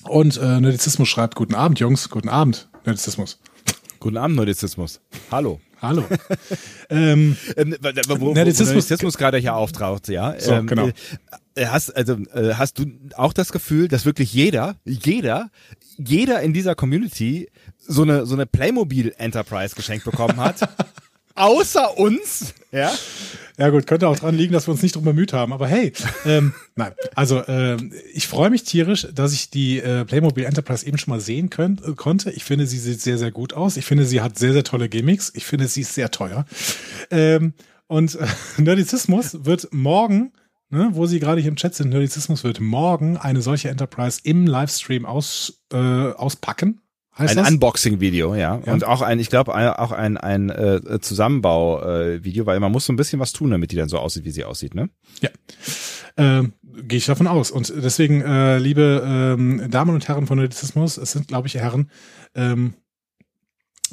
Und 0.04 0.36
äh, 0.38 0.60
Nerdizismus 0.60 1.08
schreibt, 1.08 1.34
guten 1.34 1.54
Abend, 1.54 1.78
Jungs, 1.80 2.08
guten 2.08 2.28
Abend, 2.28 2.68
Nerdizismus. 2.84 3.38
Guten 3.98 4.16
Abend, 4.16 4.36
Nerdizismus. 4.36 5.00
Hallo. 5.30 5.60
Hallo. 5.82 6.04
ähm, 6.90 7.36
ähm, 7.56 7.76
wo, 8.08 8.20
wo, 8.20 8.32
Nerdizismus, 8.32 9.16
gerade 9.16 9.38
hier 9.38 9.54
auftaucht, 9.54 10.08
ja. 10.08 10.38
So, 10.38 10.52
ähm, 10.52 10.66
genau. 10.66 10.90
Äh, 11.54 11.66
hast, 11.66 11.90
also, 11.96 12.14
äh, 12.34 12.54
hast 12.54 12.78
du 12.78 12.86
auch 13.16 13.32
das 13.32 13.52
Gefühl, 13.52 13.88
dass 13.88 14.04
wirklich 14.04 14.32
jeder, 14.32 14.76
jeder, 14.84 15.50
jeder 15.96 16.40
in 16.42 16.52
dieser 16.52 16.74
Community 16.74 17.50
so 17.78 18.02
eine, 18.02 18.26
so 18.26 18.34
eine 18.34 18.46
Playmobil 18.46 19.14
Enterprise 19.16 19.74
geschenkt 19.74 20.04
bekommen 20.04 20.36
hat? 20.36 20.68
außer 21.40 21.98
uns, 21.98 22.54
ja. 22.72 22.92
Ja 23.58 23.68
gut, 23.68 23.86
könnte 23.86 24.08
auch 24.08 24.18
dran 24.18 24.34
liegen, 24.34 24.54
dass 24.54 24.66
wir 24.66 24.72
uns 24.72 24.82
nicht 24.82 24.94
drum 24.96 25.04
bemüht 25.04 25.34
haben. 25.34 25.52
Aber 25.52 25.66
hey, 25.66 25.92
ähm, 26.24 26.54
nein, 26.76 26.92
also 27.14 27.42
ähm, 27.46 27.92
ich 28.14 28.26
freue 28.26 28.48
mich 28.48 28.62
tierisch, 28.62 29.06
dass 29.12 29.34
ich 29.34 29.50
die 29.50 29.80
äh, 29.80 30.06
Playmobil 30.06 30.44
Enterprise 30.44 30.86
eben 30.86 30.96
schon 30.96 31.12
mal 31.12 31.20
sehen 31.20 31.50
könnt, 31.50 31.84
äh, 31.84 31.92
konnte. 31.92 32.30
Ich 32.30 32.44
finde, 32.44 32.66
sie 32.66 32.78
sieht 32.78 33.02
sehr, 33.02 33.18
sehr 33.18 33.30
gut 33.30 33.52
aus. 33.52 33.76
Ich 33.76 33.84
finde, 33.84 34.06
sie 34.06 34.22
hat 34.22 34.38
sehr, 34.38 34.54
sehr 34.54 34.64
tolle 34.64 34.88
Gimmicks. 34.88 35.30
Ich 35.34 35.44
finde, 35.44 35.68
sie 35.68 35.82
ist 35.82 35.94
sehr 35.94 36.10
teuer. 36.10 36.46
Ähm, 37.10 37.52
und 37.86 38.14
äh, 38.14 38.26
Nerdizismus 38.56 39.44
wird 39.44 39.68
morgen 39.72 40.32
Ne, 40.72 40.90
wo 40.92 41.04
Sie 41.04 41.18
gerade 41.18 41.40
hier 41.40 41.50
im 41.50 41.56
Chat 41.56 41.74
sind, 41.74 41.88
Nerdizismus 41.90 42.44
wird 42.44 42.60
morgen 42.60 43.16
eine 43.16 43.42
solche 43.42 43.70
Enterprise 43.70 44.20
im 44.22 44.46
Livestream 44.46 45.04
aus, 45.04 45.64
äh, 45.72 45.76
auspacken. 45.76 46.80
Heißt 47.20 47.38
ein 47.38 47.46
Unboxing-Video, 47.54 48.34
ja. 48.34 48.60
ja. 48.64 48.72
Und 48.72 48.84
auch 48.84 49.02
ein, 49.02 49.18
ich 49.20 49.28
glaube, 49.28 49.54
auch 49.78 49.92
ein, 49.92 50.16
ein 50.16 50.50
äh, 50.50 51.00
Zusammenbau-Video, 51.00 52.46
weil 52.46 52.58
man 52.60 52.72
muss 52.72 52.86
so 52.86 52.92
ein 52.92 52.96
bisschen 52.96 53.20
was 53.20 53.32
tun, 53.32 53.50
damit 53.50 53.70
die 53.72 53.76
dann 53.76 53.88
so 53.88 53.98
aussieht, 53.98 54.24
wie 54.24 54.30
sie 54.30 54.44
aussieht, 54.44 54.74
ne? 54.74 54.88
Ja. 55.20 55.30
Ähm, 56.16 56.54
Gehe 56.62 56.98
ich 56.98 57.06
davon 57.06 57.26
aus. 57.26 57.50
Und 57.50 57.72
deswegen, 57.76 58.22
äh, 58.22 58.58
liebe 58.58 59.02
ähm, 59.04 59.70
Damen 59.70 59.94
und 59.94 60.08
Herren 60.08 60.26
von 60.26 60.38
Nerdizismus, 60.38 60.96
es 60.96 61.12
sind, 61.12 61.28
glaube 61.28 61.46
ich, 61.48 61.54
Herren, 61.54 61.90
ähm, 62.34 62.74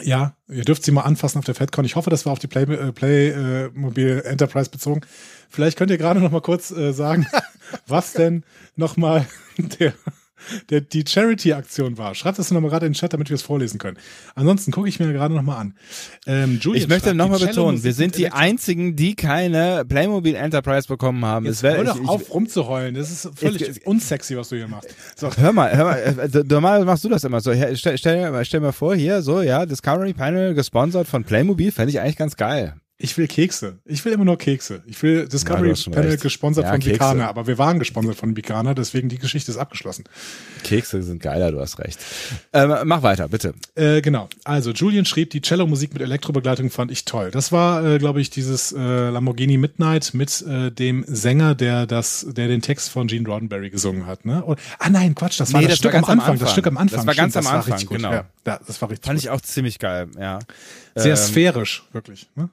Ja, 0.02 0.38
ihr 0.48 0.64
dürft 0.64 0.84
sie 0.84 0.92
mal 0.92 1.02
anfassen 1.02 1.40
auf 1.40 1.46
der 1.46 1.56
FedCon. 1.56 1.86
Ich 1.86 1.96
hoffe, 1.96 2.10
das 2.10 2.26
war 2.26 2.34
auf 2.34 2.40
die 2.40 2.48
Play, 2.48 2.64
äh, 2.64 2.92
Play 2.92 3.30
äh, 3.30 3.70
Mobile 3.74 4.24
Enterprise 4.24 4.70
bezogen. 4.70 5.02
Vielleicht 5.50 5.78
könnt 5.78 5.90
ihr 5.90 5.98
gerade 5.98 6.20
noch 6.20 6.32
mal 6.32 6.42
kurz 6.42 6.72
äh, 6.72 6.94
sagen, 6.94 7.26
was 7.88 8.14
denn 8.14 8.44
noch 8.76 8.96
mal 8.96 9.26
der 9.58 9.94
der, 10.70 10.82
die 10.82 11.04
Charity-Aktion 11.08 11.98
war. 11.98 12.16
Schreibt 12.16 12.40
das 12.40 12.52
nochmal 12.52 12.72
gerade 12.72 12.86
in 12.86 12.94
den 12.94 12.98
Chat, 12.98 13.14
damit 13.14 13.30
wir 13.30 13.36
es 13.36 13.42
vorlesen 13.42 13.78
können. 13.80 13.98
Ansonsten 14.36 14.72
gucke 14.72 14.90
ich 14.90 15.00
mir 15.00 15.12
gerade 15.14 15.34
nochmal 15.34 15.60
an. 15.60 15.74
Ähm, 16.26 16.60
Julian 16.62 16.84
ich 16.84 16.90
möchte 16.90 17.14
nochmal 17.14 17.40
betonen, 17.40 17.84
wir 17.84 17.94
sind 17.94 18.18
die 18.18 18.32
einzigen, 18.32 18.96
die 18.96 19.16
keine 19.16 19.86
Playmobil 19.86 20.36
Enterprise 20.36 20.88
bekommen 20.88 21.24
haben. 21.26 21.46
Jetzt 21.46 21.64
hör 21.64 21.84
doch 21.84 22.00
ich, 22.02 22.08
auf 22.08 22.34
rumzuheulen. 22.34 22.96
Das 22.96 23.12
ist 23.12 23.30
völlig 23.36 23.62
ich, 23.62 23.86
unsexy, 23.86 24.38
was 24.38 24.50
du 24.50 24.56
hier 24.56 24.68
machst. 24.68 24.90
So. 25.16 25.30
Hör 25.36 25.54
mal, 25.54 25.76
hör 25.76 25.86
mal, 25.86 25.98
äh, 25.98 26.44
normal 26.48 26.86
machst 26.86 27.04
du 27.04 27.10
das 27.10 27.24
immer 27.24 27.42
so. 27.42 27.54
Stell, 27.54 27.98
stell, 27.98 28.46
stell 28.46 28.60
mir 28.60 28.74
vor, 28.74 28.96
hier 28.96 29.22
so, 29.22 29.42
ja, 29.42 29.66
Discovery 29.66 30.14
Panel 30.14 30.54
gesponsert 30.54 31.08
von 31.08 31.24
Playmobil, 31.24 31.72
fände 31.72 31.92
ich 31.92 32.00
eigentlich 32.00 32.18
ganz 32.18 32.36
geil. 32.36 32.76
Ich 33.00 33.16
will 33.16 33.28
Kekse. 33.28 33.78
Ich 33.86 34.04
will 34.06 34.14
immer 34.14 34.26
nur 34.26 34.40
Kekse. 34.40 34.82
Ich 34.88 35.04
will 35.04 35.28
Discovery 35.28 35.70
ja, 35.70 35.92
Panel 35.92 36.10
recht. 36.10 36.24
gesponsert 36.24 36.66
ja, 36.66 36.72
von 36.72 36.80
Bicana, 36.80 37.28
aber 37.28 37.46
wir 37.46 37.60
waren 37.60 37.78
gesponsert 37.78 38.16
von 38.16 38.34
Bicana, 38.34 38.74
deswegen 38.74 39.08
die 39.08 39.20
Geschichte 39.20 39.52
ist 39.52 39.58
abgeschlossen. 39.58 40.06
Kekse 40.64 41.04
sind 41.04 41.22
geiler, 41.22 41.52
du 41.52 41.60
hast 41.60 41.78
recht. 41.78 42.00
Ähm, 42.54 42.74
mach 42.86 43.04
weiter, 43.04 43.28
bitte. 43.28 43.54
Äh, 43.76 44.02
genau. 44.02 44.30
Also 44.46 44.72
Julian 44.72 45.06
schrieb, 45.06 45.30
die 45.30 45.42
Cello-Musik 45.42 45.94
mit 45.94 46.02
Elektrobegleitung 46.02 46.72
fand 46.72 46.90
ich 46.90 47.06
toll. 47.06 47.30
Das 47.30 47.52
war, 47.52 47.86
äh, 47.86 48.00
glaube 48.00 48.20
ich, 48.20 48.32
dieses 48.32 48.72
äh, 48.72 49.10
Lamborghini 49.10 49.58
Midnight 49.58 50.16
mit 50.16 50.42
äh, 50.42 50.72
dem 50.72 51.06
Sänger, 51.08 51.54
der 51.54 51.86
das, 51.86 52.26
der 52.28 52.48
den 52.48 52.64
Text 52.64 52.90
von 52.90 53.06
Gene 53.06 53.28
Roddenberry 53.28 53.70
gesungen 53.70 54.08
hat. 54.08 54.26
Ne? 54.26 54.44
Und, 54.44 54.60
ah 54.80 54.90
nein, 54.90 55.14
Quatsch, 55.14 55.40
das 55.40 55.54
war 55.54 55.62
nee, 55.62 55.68
das, 55.68 55.74
das 55.74 55.80
Stück 55.80 55.94
am 55.94 56.04
Anfang, 56.04 56.20
Anfang, 56.20 56.40
Das 56.40 56.52
Stück 56.52 56.66
am 56.66 56.78
Anfang. 56.78 56.98
Das 56.98 57.06
war 57.06 57.14
ganz 57.14 57.34
Stimmt, 57.34 57.48
am 57.48 57.56
Anfang, 57.58 57.86
genau. 57.90 58.12
Ja, 58.12 58.26
das 58.44 58.82
war 58.82 58.90
richtig. 58.90 59.06
Fand 59.06 59.20
gut. 59.20 59.24
ich 59.24 59.30
auch 59.30 59.42
ziemlich 59.42 59.78
geil, 59.78 60.08
ja. 60.20 60.40
Sehr 60.96 61.12
ähm, 61.12 61.18
sphärisch, 61.18 61.84
wirklich. 61.94 62.28
Ne? 62.36 62.50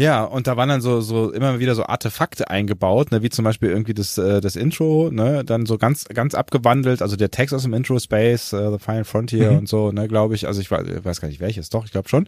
Ja, 0.00 0.24
und 0.24 0.46
da 0.46 0.56
waren 0.56 0.70
dann 0.70 0.80
so, 0.80 1.02
so 1.02 1.30
immer 1.30 1.58
wieder 1.58 1.74
so 1.74 1.84
Artefakte 1.84 2.48
eingebaut, 2.48 3.12
ne, 3.12 3.20
wie 3.20 3.28
zum 3.28 3.44
Beispiel 3.44 3.68
irgendwie 3.68 3.92
das, 3.92 4.16
äh, 4.16 4.40
das 4.40 4.56
Intro, 4.56 5.10
ne, 5.12 5.44
dann 5.44 5.66
so 5.66 5.76
ganz, 5.76 6.06
ganz 6.06 6.34
abgewandelt, 6.34 7.02
also 7.02 7.16
der 7.16 7.30
Text 7.30 7.54
aus 7.54 7.64
dem 7.64 7.74
Intro 7.74 7.98
Space, 7.98 8.54
uh, 8.54 8.72
The 8.72 8.82
Final 8.82 9.04
Frontier 9.04 9.50
mhm. 9.50 9.58
und 9.58 9.68
so, 9.68 9.92
ne, 9.92 10.08
glaube 10.08 10.34
ich. 10.36 10.46
Also 10.46 10.62
ich 10.62 10.70
weiß, 10.70 10.86
ich 10.86 11.04
weiß 11.04 11.20
gar 11.20 11.28
nicht 11.28 11.40
welches, 11.40 11.68
doch, 11.68 11.84
ich 11.84 11.90
glaube 11.92 12.08
schon. 12.08 12.26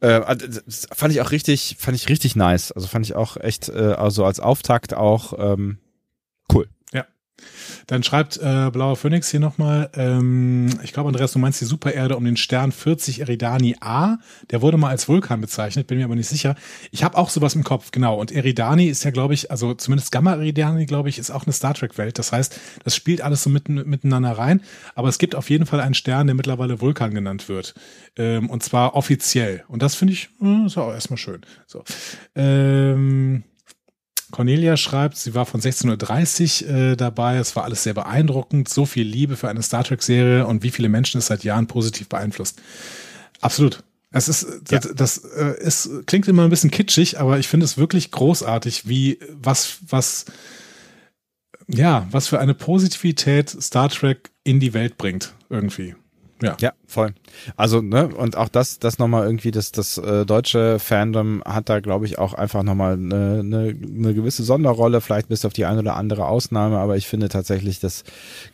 Äh, 0.00 0.22
das 0.34 0.88
fand 0.94 1.12
ich 1.12 1.20
auch 1.20 1.30
richtig, 1.30 1.76
fand 1.78 1.94
ich 1.94 2.08
richtig 2.08 2.36
nice. 2.36 2.72
Also 2.72 2.86
fand 2.86 3.04
ich 3.04 3.14
auch 3.14 3.36
echt, 3.36 3.68
äh, 3.68 3.72
also 3.98 4.24
als 4.24 4.40
Auftakt 4.40 4.94
auch 4.94 5.34
ähm, 5.38 5.76
cool. 6.54 6.68
Dann 7.86 8.02
schreibt 8.02 8.36
äh, 8.38 8.70
Blauer 8.72 8.96
Phoenix 8.96 9.30
hier 9.30 9.40
nochmal, 9.40 9.90
ähm, 9.94 10.68
ich 10.82 10.92
glaube, 10.92 11.08
Andreas, 11.08 11.32
du 11.32 11.38
meinst 11.38 11.60
die 11.60 11.64
Supererde 11.64 12.16
um 12.16 12.24
den 12.24 12.36
Stern 12.36 12.72
40 12.72 13.20
Eridani 13.20 13.76
A. 13.80 14.18
Der 14.50 14.62
wurde 14.62 14.76
mal 14.76 14.90
als 14.90 15.08
Vulkan 15.08 15.40
bezeichnet, 15.40 15.86
bin 15.86 15.98
mir 15.98 16.04
aber 16.04 16.16
nicht 16.16 16.28
sicher. 16.28 16.54
Ich 16.90 17.04
habe 17.04 17.16
auch 17.16 17.30
sowas 17.30 17.54
im 17.54 17.64
Kopf, 17.64 17.90
genau. 17.90 18.18
Und 18.18 18.32
Eridani 18.32 18.86
ist 18.86 19.04
ja, 19.04 19.10
glaube 19.10 19.34
ich, 19.34 19.50
also 19.50 19.74
zumindest 19.74 20.12
Gamma 20.12 20.34
Eridani, 20.34 20.86
glaube 20.86 21.08
ich, 21.08 21.18
ist 21.18 21.30
auch 21.30 21.44
eine 21.44 21.52
Star 21.52 21.74
Trek-Welt. 21.74 22.18
Das 22.18 22.32
heißt, 22.32 22.58
das 22.84 22.96
spielt 22.96 23.20
alles 23.20 23.42
so 23.42 23.50
mitten, 23.50 23.74
miteinander 23.88 24.32
rein. 24.32 24.62
Aber 24.94 25.08
es 25.08 25.18
gibt 25.18 25.34
auf 25.34 25.50
jeden 25.50 25.66
Fall 25.66 25.80
einen 25.80 25.94
Stern, 25.94 26.26
der 26.26 26.34
mittlerweile 26.34 26.80
Vulkan 26.80 27.14
genannt 27.14 27.48
wird. 27.48 27.74
Ähm, 28.16 28.50
und 28.50 28.62
zwar 28.62 28.94
offiziell. 28.94 29.64
Und 29.68 29.82
das 29.82 29.94
finde 29.94 30.14
ich, 30.14 30.30
äh, 30.42 30.66
ist 30.66 30.76
auch 30.76 30.92
erstmal 30.92 31.18
schön. 31.18 31.40
So. 31.66 31.84
Ähm, 32.34 33.44
Cornelia 34.30 34.76
schreibt, 34.76 35.16
sie 35.16 35.34
war 35.34 35.46
von 35.46 35.58
1630 35.58 36.68
äh, 36.68 36.96
dabei. 36.96 37.36
Es 37.36 37.56
war 37.56 37.64
alles 37.64 37.82
sehr 37.82 37.94
beeindruckend. 37.94 38.68
So 38.68 38.86
viel 38.86 39.06
Liebe 39.06 39.36
für 39.36 39.48
eine 39.48 39.62
Star 39.62 39.84
Trek-Serie 39.84 40.46
und 40.46 40.62
wie 40.62 40.70
viele 40.70 40.88
Menschen 40.88 41.18
es 41.18 41.26
seit 41.26 41.44
Jahren 41.44 41.66
positiv 41.66 42.08
beeinflusst. 42.08 42.60
Absolut. 43.40 43.82
Es 44.12 44.28
ist, 44.28 44.46
ja. 44.70 44.80
das, 44.80 44.94
das 44.94 45.18
äh, 45.18 45.54
es 45.60 45.88
klingt 46.06 46.26
immer 46.26 46.44
ein 46.44 46.50
bisschen 46.50 46.70
kitschig, 46.70 47.20
aber 47.20 47.38
ich 47.38 47.46
finde 47.46 47.64
es 47.64 47.78
wirklich 47.78 48.10
großartig, 48.10 48.88
wie, 48.88 49.20
was, 49.30 49.78
was, 49.88 50.24
ja, 51.68 52.08
was 52.10 52.26
für 52.26 52.40
eine 52.40 52.54
Positivität 52.54 53.50
Star 53.50 53.88
Trek 53.88 54.30
in 54.42 54.58
die 54.58 54.74
Welt 54.74 54.98
bringt, 54.98 55.34
irgendwie. 55.48 55.94
Ja. 56.42 56.56
Ja, 56.60 56.72
voll. 56.86 57.14
Also, 57.56 57.82
ne, 57.82 58.08
und 58.08 58.36
auch 58.36 58.48
das, 58.48 58.78
das 58.78 58.98
nochmal 58.98 59.26
irgendwie, 59.26 59.50
das, 59.50 59.72
das 59.72 59.98
äh, 59.98 60.24
deutsche 60.24 60.78
Fandom 60.78 61.42
hat 61.44 61.68
da, 61.68 61.80
glaube 61.80 62.06
ich, 62.06 62.18
auch 62.18 62.34
einfach 62.34 62.62
nochmal 62.62 62.94
eine, 62.94 63.40
eine, 63.40 63.74
eine 63.74 64.14
gewisse 64.14 64.42
Sonderrolle, 64.42 65.00
vielleicht 65.00 65.28
bis 65.28 65.44
auf 65.44 65.52
die 65.52 65.66
eine 65.66 65.80
oder 65.80 65.96
andere 65.96 66.26
Ausnahme, 66.26 66.78
aber 66.78 66.96
ich 66.96 67.06
finde 67.06 67.28
tatsächlich, 67.28 67.80
dass 67.80 68.04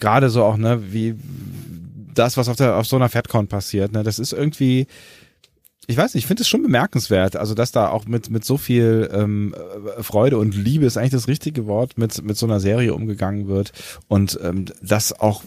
gerade 0.01 0.31
so 0.31 0.45
auch, 0.45 0.57
ne, 0.57 0.93
wie 0.93 1.15
das, 2.15 2.37
was 2.37 2.49
auf 2.49 2.57
der, 2.57 2.77
auf 2.77 2.87
so 2.87 2.97
einer 2.97 3.09
FedCon 3.09 3.47
passiert, 3.47 3.93
ne, 3.93 4.03
das 4.03 4.19
ist 4.19 4.33
irgendwie, 4.33 4.87
ich 5.87 5.97
weiß 5.97 6.15
nicht, 6.15 6.25
ich 6.25 6.27
finde 6.27 6.43
es 6.43 6.49
schon 6.49 6.63
bemerkenswert, 6.63 7.37
also 7.37 7.55
dass 7.55 7.71
da 7.71 7.89
auch 7.91 8.07
mit 8.07 8.31
mit 8.31 8.45
so 8.45 8.57
viel 8.57 9.09
ähm, 9.13 9.55
Freude 10.01 10.39
und 10.39 10.57
Liebe 10.57 10.85
ist 10.85 10.97
eigentlich 10.97 11.13
das 11.13 11.29
richtige 11.29 11.67
Wort 11.67 11.97
mit 11.97 12.25
mit 12.25 12.37
so 12.37 12.47
einer 12.47 12.59
Serie 12.59 12.93
umgegangen 12.93 13.47
wird 13.47 13.73
und 14.09 14.39
ähm, 14.43 14.65
das 14.83 15.13
auch 15.13 15.45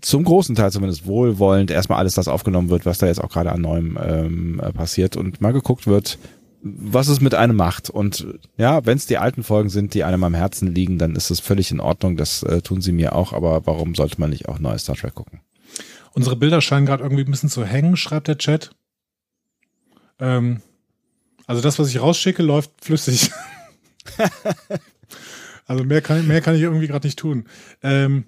zum 0.00 0.24
großen 0.24 0.54
Teil 0.54 0.70
zumindest 0.72 1.06
wohlwollend 1.06 1.70
erstmal 1.70 1.98
alles 1.98 2.14
das 2.14 2.28
aufgenommen 2.28 2.70
wird, 2.70 2.86
was 2.86 2.98
da 2.98 3.06
jetzt 3.06 3.22
auch 3.22 3.30
gerade 3.30 3.52
an 3.52 3.60
Neuem 3.60 3.98
ähm, 4.02 4.60
äh, 4.60 4.72
passiert 4.72 5.16
und 5.16 5.40
mal 5.40 5.52
geguckt 5.52 5.86
wird, 5.86 6.18
was 6.62 7.08
es 7.08 7.20
mit 7.20 7.34
einem 7.34 7.56
macht. 7.56 7.90
Und 7.90 8.26
ja, 8.56 8.84
wenn 8.84 8.96
es 8.96 9.06
die 9.06 9.18
alten 9.18 9.42
Folgen 9.42 9.68
sind, 9.68 9.94
die 9.94 10.04
einem 10.04 10.24
am 10.24 10.34
Herzen 10.34 10.74
liegen, 10.74 10.98
dann 10.98 11.16
ist 11.16 11.30
es 11.30 11.40
völlig 11.40 11.70
in 11.70 11.80
Ordnung. 11.80 12.16
Das 12.16 12.42
äh, 12.42 12.62
tun 12.62 12.80
sie 12.80 12.92
mir 12.92 13.14
auch, 13.14 13.32
aber 13.32 13.66
warum 13.66 13.94
sollte 13.94 14.20
man 14.20 14.30
nicht 14.30 14.48
auch 14.48 14.58
neue 14.58 14.78
Star 14.78 14.96
Trek 14.96 15.14
gucken? 15.14 15.40
Unsere 16.12 16.36
Bilder 16.36 16.60
scheinen 16.60 16.86
gerade 16.86 17.02
irgendwie 17.02 17.24
ein 17.24 17.30
bisschen 17.30 17.48
zu 17.48 17.64
hängen, 17.64 17.96
schreibt 17.96 18.28
der 18.28 18.38
Chat. 18.38 18.70
Ähm, 20.18 20.60
also 21.46 21.62
das, 21.62 21.78
was 21.78 21.88
ich 21.88 22.00
rausschicke, 22.00 22.42
läuft 22.42 22.72
flüssig. 22.80 23.30
also 25.66 25.84
mehr 25.84 26.02
kann, 26.02 26.26
mehr 26.26 26.40
kann 26.40 26.54
ich 26.54 26.62
irgendwie 26.62 26.88
gerade 26.88 27.06
nicht 27.06 27.18
tun. 27.18 27.46
Ähm, 27.82 28.24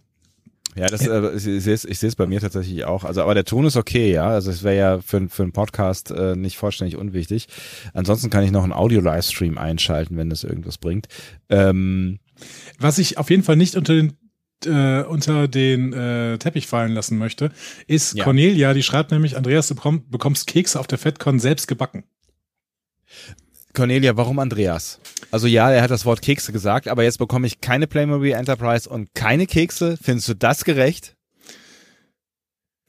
ja, 0.74 0.86
das, 0.86 1.06
äh, 1.06 1.36
ich, 1.36 1.46
ich 1.46 1.64
sehe 1.64 1.74
es 1.74 1.84
ich 1.84 1.98
sehe 1.98 2.08
es 2.08 2.16
bei 2.16 2.26
mir 2.26 2.40
tatsächlich 2.40 2.84
auch. 2.84 3.04
Also, 3.04 3.22
aber 3.22 3.34
der 3.34 3.44
Ton 3.44 3.66
ist 3.66 3.76
okay, 3.76 4.12
ja. 4.12 4.28
Also 4.28 4.50
es 4.50 4.62
wäre 4.62 4.76
ja 4.76 5.00
für, 5.00 5.28
für 5.28 5.42
einen 5.42 5.52
Podcast 5.52 6.10
äh, 6.10 6.34
nicht 6.34 6.56
vollständig 6.56 6.96
unwichtig. 6.96 7.48
Ansonsten 7.92 8.30
kann 8.30 8.44
ich 8.44 8.50
noch 8.50 8.64
einen 8.64 8.72
Audio-Livestream 8.72 9.58
einschalten, 9.58 10.16
wenn 10.16 10.30
das 10.30 10.44
irgendwas 10.44 10.78
bringt. 10.78 11.08
Ähm, 11.48 12.18
Was 12.78 12.98
ich 12.98 13.18
auf 13.18 13.30
jeden 13.30 13.42
Fall 13.42 13.56
nicht 13.56 13.76
unter 13.76 13.94
den 13.94 14.16
äh, 14.64 15.02
unter 15.02 15.48
den 15.48 15.92
äh, 15.92 16.38
Teppich 16.38 16.66
fallen 16.66 16.92
lassen 16.92 17.18
möchte, 17.18 17.50
ist 17.86 18.16
ja. 18.16 18.24
Cornelia, 18.24 18.74
die 18.74 18.82
schreibt 18.82 19.10
nämlich, 19.10 19.36
Andreas, 19.36 19.68
du 19.68 19.74
bekomm, 19.74 20.08
bekommst 20.08 20.46
Kekse 20.46 20.78
auf 20.78 20.86
der 20.86 20.98
FedCon 20.98 21.40
selbst 21.40 21.66
gebacken. 21.66 22.04
Cornelia, 23.74 24.16
warum 24.16 24.38
Andreas? 24.38 25.00
Also 25.32 25.46
ja, 25.46 25.70
er 25.70 25.82
hat 25.82 25.90
das 25.90 26.04
Wort 26.04 26.20
Kekse 26.20 26.52
gesagt, 26.52 26.88
aber 26.88 27.04
jetzt 27.04 27.16
bekomme 27.16 27.46
ich 27.46 27.62
keine 27.62 27.86
Playmobil 27.86 28.32
Enterprise 28.32 28.88
und 28.88 29.14
keine 29.14 29.46
Kekse. 29.46 29.98
Findest 30.00 30.28
du 30.28 30.34
das 30.34 30.64
gerecht? 30.64 31.16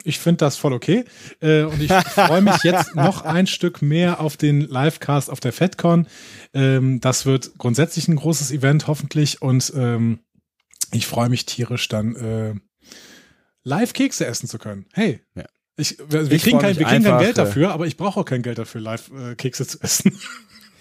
Ich 0.03 0.19
finde 0.19 0.39
das 0.39 0.57
voll 0.57 0.73
okay. 0.73 1.05
Äh, 1.39 1.63
und 1.63 1.81
ich 1.81 1.89
freue 1.89 2.41
mich 2.41 2.61
jetzt 2.63 2.95
noch 2.95 3.23
ein 3.23 3.47
Stück 3.47 3.81
mehr 3.81 4.19
auf 4.19 4.35
den 4.35 4.59
Livecast 4.59 5.29
auf 5.29 5.39
der 5.39 5.53
FedCon. 5.53 6.05
Ähm, 6.53 6.99
das 6.99 7.25
wird 7.25 7.57
grundsätzlich 7.57 8.09
ein 8.09 8.17
großes 8.17 8.51
Event, 8.51 8.87
hoffentlich. 8.87 9.41
Und 9.41 9.71
ähm, 9.77 10.19
ich 10.91 11.07
freue 11.07 11.29
mich 11.29 11.45
tierisch, 11.45 11.87
dann 11.87 12.15
äh, 12.17 12.55
live 13.63 13.93
Kekse 13.93 14.25
essen 14.25 14.49
zu 14.49 14.59
können. 14.59 14.85
Hey. 14.91 15.21
Ja. 15.33 15.45
Ich, 15.77 15.97
wir, 16.09 16.29
wir, 16.29 16.37
kriegen 16.39 16.59
kein, 16.59 16.77
wir 16.77 16.85
kriegen 16.85 17.03
kein 17.05 17.19
Geld 17.19 17.37
dafür, 17.37 17.71
aber 17.71 17.87
ich 17.87 17.95
brauche 17.95 18.19
auch 18.19 18.25
kein 18.25 18.41
Geld 18.41 18.57
dafür, 18.57 18.81
live 18.81 19.09
äh, 19.11 19.35
Kekse 19.35 19.65
zu 19.65 19.79
essen. 19.81 20.19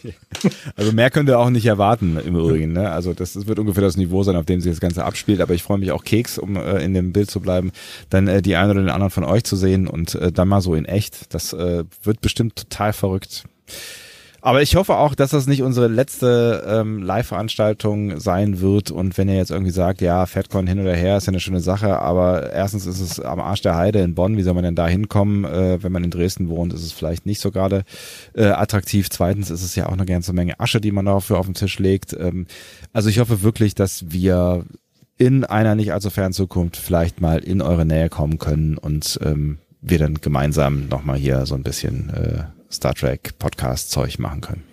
Also 0.77 0.93
mehr 0.93 1.11
könnt 1.11 1.29
ihr 1.29 1.39
auch 1.39 1.51
nicht 1.51 1.67
erwarten 1.67 2.17
im 2.17 2.37
Übrigen. 2.37 2.73
Ne? 2.73 2.91
Also 2.91 3.13
das, 3.13 3.35
das 3.35 3.47
wird 3.47 3.59
ungefähr 3.59 3.83
das 3.83 3.97
Niveau 3.97 4.23
sein, 4.23 4.37
auf 4.37 4.47
dem 4.47 4.61
sich 4.61 4.73
das 4.73 4.81
Ganze 4.81 5.05
abspielt. 5.05 5.41
Aber 5.41 5.55
ich 5.55 5.63
freue 5.63 5.79
mich 5.79 5.93
auch 5.93 6.05
Keks, 6.05 6.39
um 6.39 6.57
äh, 6.57 6.83
in 6.83 6.95
dem 6.95 7.13
Bild 7.13 7.31
zu 7.31 7.41
bleiben, 7.41 7.73
dann 8.11 8.29
äh, 8.29 8.43
die 8.43 8.57
einen 8.57 8.71
oder 8.71 8.81
den 8.81 8.91
anderen 8.91 9.11
von 9.11 9.25
euch 9.25 9.45
zu 9.45 9.57
sehen 9.57 9.87
und 9.87 10.15
äh, 10.15 10.33
dann 10.33 10.49
mal 10.49 10.61
so 10.61 10.75
in 10.75 10.85
echt. 10.85 11.35
Das 11.35 11.53
äh, 11.53 11.85
wird 12.03 12.21
bestimmt 12.21 12.57
total 12.57 12.93
verrückt. 12.93 13.45
Aber 14.45 14.61
ich 14.61 14.75
hoffe 14.75 14.97
auch, 14.97 15.15
dass 15.15 15.31
das 15.31 15.47
nicht 15.47 15.63
unsere 15.63 15.87
letzte 15.87 16.65
ähm, 16.67 17.01
Live-Veranstaltung 17.01 18.19
sein 18.19 18.61
wird. 18.61 18.91
Und 18.91 19.17
wenn 19.17 19.29
ihr 19.29 19.37
jetzt 19.37 19.53
irgendwie 19.53 19.71
sagt, 19.71 20.01
ja, 20.01 20.27
FedCon 20.27 20.67
hin 20.67 20.81
oder 20.81 20.97
her 20.97 21.17
ist 21.17 21.27
ja 21.27 21.31
eine 21.31 21.39
schöne 21.39 21.61
Sache, 21.61 22.01
aber 22.01 22.53
erstens 22.53 22.87
ist 22.87 22.99
es 22.99 23.21
am 23.21 23.39
Arsch 23.39 23.63
der 23.63 23.77
Heide 23.77 24.01
in 24.01 24.17
Bonn, 24.17 24.37
wie 24.37 24.43
soll 24.43 24.55
man 24.55 24.65
denn 24.65 24.75
da 24.75 24.89
hinkommen? 24.89 25.45
Äh, 25.45 25.81
wenn 25.85 25.93
man 25.93 26.03
in 26.03 26.11
Dresden 26.11 26.49
wohnt, 26.49 26.73
ist 26.73 26.83
es 26.83 26.91
vielleicht 26.91 27.25
nicht 27.25 27.41
so 27.41 27.53
gerade 27.53 27.85
äh, 28.35 28.47
attraktiv. 28.47 29.11
Zweitens 29.11 29.49
ist 29.49 29.63
es 29.63 29.77
ja 29.77 29.87
auch 29.87 29.93
eine 29.93 30.07
ganze 30.07 30.33
Menge 30.33 30.59
Asche, 30.59 30.81
die 30.81 30.91
man 30.91 31.05
dafür 31.05 31.39
auf 31.39 31.47
den 31.47 31.55
Tisch 31.55 31.79
legt. 31.79 32.13
Ähm, 32.13 32.49
also 32.93 33.09
ich 33.11 33.21
hoffe 33.21 33.43
wirklich, 33.43 33.77
dass 33.77 34.11
wir 34.11 34.65
in 35.19 35.45
einer 35.45 35.77
nicht 35.77 35.93
allzu 35.93 36.11
fernen 36.11 36.33
Zukunft 36.33 36.77
vielleicht 36.77 37.21
mal 37.21 37.39
in 37.39 37.63
eure 37.63 37.87
Nähe 37.87 38.09
kommen 38.09 38.39
können 38.39 38.77
und 38.77 39.21
ähm, 39.23 39.59
wir 39.81 40.01
dann 40.01 40.15
gemeinsam 40.15 40.89
nochmal 40.89 41.19
hier 41.19 41.47
so 41.47 41.55
ein 41.55 41.63
bisschen 41.63 42.11
äh, 42.11 42.43
Star 42.73 42.95
Trek 42.95 43.39
Podcast 43.39 43.91
Zeug 43.91 44.19
machen 44.19 44.41
können. 44.41 44.65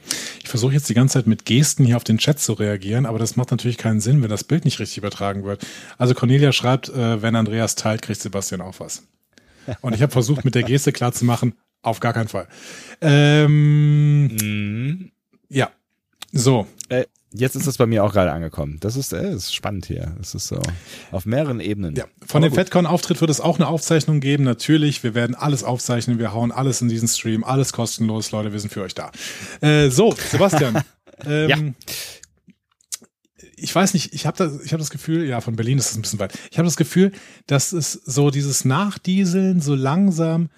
Ich 0.41 0.49
versuche 0.49 0.73
jetzt 0.73 0.89
die 0.89 0.93
ganze 0.93 1.19
Zeit 1.19 1.27
mit 1.27 1.45
Gesten 1.45 1.85
hier 1.85 1.97
auf 1.97 2.03
den 2.03 2.17
Chat 2.17 2.39
zu 2.39 2.53
reagieren, 2.53 3.05
aber 3.05 3.19
das 3.19 3.35
macht 3.35 3.51
natürlich 3.51 3.77
keinen 3.77 3.99
Sinn, 3.99 4.23
wenn 4.23 4.29
das 4.29 4.43
Bild 4.43 4.65
nicht 4.65 4.79
richtig 4.79 4.97
übertragen 4.97 5.43
wird. 5.43 5.65
Also 5.97 6.13
Cornelia 6.13 6.51
schreibt, 6.51 6.89
äh, 6.89 7.21
wenn 7.21 7.35
Andreas 7.35 7.75
teilt, 7.75 8.01
kriegt 8.01 8.21
Sebastian 8.21 8.61
auch 8.61 8.79
was. 8.79 9.03
Und 9.81 9.93
ich 9.93 10.01
habe 10.01 10.11
versucht, 10.11 10.45
mit 10.45 10.55
der 10.55 10.63
Geste 10.63 10.91
klarzumachen, 10.91 11.53
Auf 11.81 11.99
gar 11.99 12.13
keinen 12.13 12.27
Fall. 12.27 12.47
Ähm, 13.01 14.27
mhm. 14.27 15.11
Ja. 15.47 15.71
So. 16.31 16.67
Äh, 16.89 17.05
jetzt 17.31 17.55
ist 17.55 17.67
es 17.67 17.77
bei 17.77 17.85
mir 17.85 18.03
auch 18.03 18.13
gerade 18.13 18.31
angekommen. 18.31 18.77
Das 18.79 18.95
ist, 18.95 19.13
äh, 19.13 19.33
ist 19.33 19.53
spannend 19.53 19.85
hier. 19.85 20.15
Das 20.17 20.35
ist 20.35 20.47
so 20.47 20.59
auf 21.11 21.25
mehreren 21.25 21.59
Ebenen. 21.59 21.95
Ja. 21.95 22.05
Von 22.25 22.43
Aber 22.43 22.49
dem 22.49 22.55
FedCon-Auftritt 22.55 23.21
wird 23.21 23.29
es 23.29 23.41
auch 23.41 23.57
eine 23.57 23.67
Aufzeichnung 23.67 24.19
geben. 24.19 24.43
Natürlich, 24.43 25.03
wir 25.03 25.15
werden 25.15 25.35
alles 25.35 25.63
aufzeichnen. 25.63 26.19
Wir 26.19 26.33
hauen 26.33 26.51
alles 26.51 26.81
in 26.81 26.89
diesen 26.89 27.07
Stream. 27.07 27.43
Alles 27.43 27.73
kostenlos, 27.73 28.31
Leute. 28.31 28.51
Wir 28.51 28.59
sind 28.59 28.71
für 28.71 28.81
euch 28.81 28.95
da. 28.95 29.11
Äh, 29.61 29.89
so, 29.89 30.15
Sebastian. 30.31 30.81
ähm, 31.25 31.49
ja 31.49 31.57
ich 33.61 33.73
weiß 33.73 33.93
nicht, 33.93 34.13
ich 34.13 34.25
habe 34.25 34.37
das, 34.37 34.63
ich 34.63 34.71
habe 34.71 34.79
das 34.79 34.89
Gefühl, 34.89 35.27
ja, 35.27 35.41
von 35.41 35.55
Berlin 35.55 35.77
ist 35.77 35.91
es 35.91 35.97
ein 35.97 36.01
bisschen 36.01 36.19
weit. 36.19 36.37
Ich 36.51 36.57
habe 36.57 36.65
das 36.65 36.77
Gefühl, 36.77 37.11
dass 37.47 37.71
es 37.71 37.91
so 37.91 38.31
dieses 38.31 38.65
Nachdieseln 38.65 39.61
so 39.61 39.75
langsam, 39.75 40.49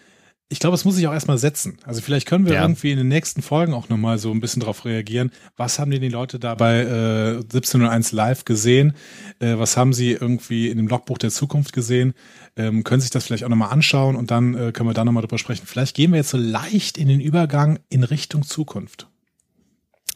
ich 0.51 0.59
glaube, 0.59 0.75
es 0.75 0.83
muss 0.83 0.95
sich 0.95 1.07
auch 1.07 1.13
erstmal 1.13 1.37
setzen. 1.37 1.77
Also 1.85 2.01
vielleicht 2.01 2.27
können 2.27 2.45
wir 2.45 2.55
ja. 2.55 2.61
irgendwie 2.61 2.91
in 2.91 2.97
den 2.97 3.07
nächsten 3.07 3.41
Folgen 3.41 3.73
auch 3.73 3.87
nochmal 3.87 4.17
so 4.17 4.31
ein 4.31 4.41
bisschen 4.41 4.61
drauf 4.61 4.83
reagieren. 4.83 5.31
Was 5.55 5.79
haben 5.79 5.91
denn 5.91 6.01
die 6.01 6.09
Leute 6.09 6.39
da 6.39 6.55
bei 6.55 6.81
äh, 6.81 7.35
1701 7.37 8.11
live 8.11 8.43
gesehen? 8.43 8.93
Äh, 9.39 9.57
was 9.57 9.77
haben 9.77 9.93
sie 9.93 10.11
irgendwie 10.11 10.67
in 10.67 10.75
dem 10.75 10.87
Logbuch 10.87 11.17
der 11.17 11.29
Zukunft 11.29 11.71
gesehen? 11.71 12.13
Ähm, 12.57 12.83
können 12.83 12.99
sich 12.99 13.11
das 13.11 13.23
vielleicht 13.23 13.45
auch 13.45 13.49
nochmal 13.49 13.71
anschauen 13.71 14.17
und 14.17 14.29
dann 14.29 14.53
äh, 14.53 14.71
können 14.73 14.89
wir 14.89 14.93
da 14.93 15.05
nochmal 15.05 15.21
drüber 15.21 15.37
sprechen. 15.37 15.65
Vielleicht 15.65 15.95
gehen 15.95 16.11
wir 16.11 16.17
jetzt 16.17 16.31
so 16.31 16.37
leicht 16.37 16.97
in 16.97 17.07
den 17.07 17.21
Übergang 17.21 17.79
in 17.87 18.03
Richtung 18.03 18.43
Zukunft. 18.43 19.07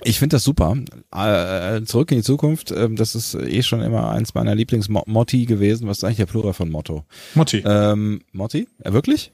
Ich 0.04 0.20
finde 0.20 0.36
das 0.36 0.44
super. 0.44 0.76
Äh, 1.14 1.84
zurück 1.86 2.12
in 2.12 2.18
die 2.18 2.24
Zukunft, 2.24 2.72
äh, 2.72 2.90
das 2.92 3.16
ist 3.16 3.36
eh 3.36 3.64
schon 3.64 3.82
immer 3.82 4.12
eins 4.12 4.34
meiner 4.34 4.54
Lieblingsmotti 4.54 5.46
gewesen. 5.46 5.88
Was 5.88 6.00
ist 6.00 6.04
eigentlich 6.04 6.18
der 6.18 6.26
Plural 6.26 6.52
von 6.52 6.70
Motto? 6.70 7.06
Motti. 7.36 7.64
Ähm, 7.66 8.20
Motti? 8.34 8.68
Ja, 8.84 8.92
wirklich? 8.92 9.32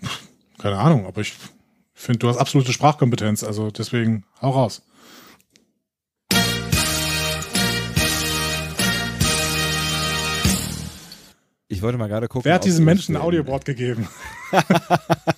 Keine 0.62 0.78
Ahnung, 0.78 1.06
aber 1.06 1.22
ich 1.22 1.34
finde, 1.92 2.20
du 2.20 2.28
hast 2.28 2.36
absolute 2.36 2.72
Sprachkompetenz, 2.72 3.42
also 3.42 3.72
deswegen 3.72 4.24
hau 4.40 4.50
raus. 4.50 4.82
Ich 11.66 11.82
wollte 11.82 11.98
mal 11.98 12.06
gerade 12.06 12.28
gucken. 12.28 12.44
Wer 12.44 12.54
hat 12.54 12.64
diesem 12.64 12.84
Menschen 12.84 13.16
ein 13.16 13.22
Audioboard 13.22 13.64
gegeben? 13.64 14.06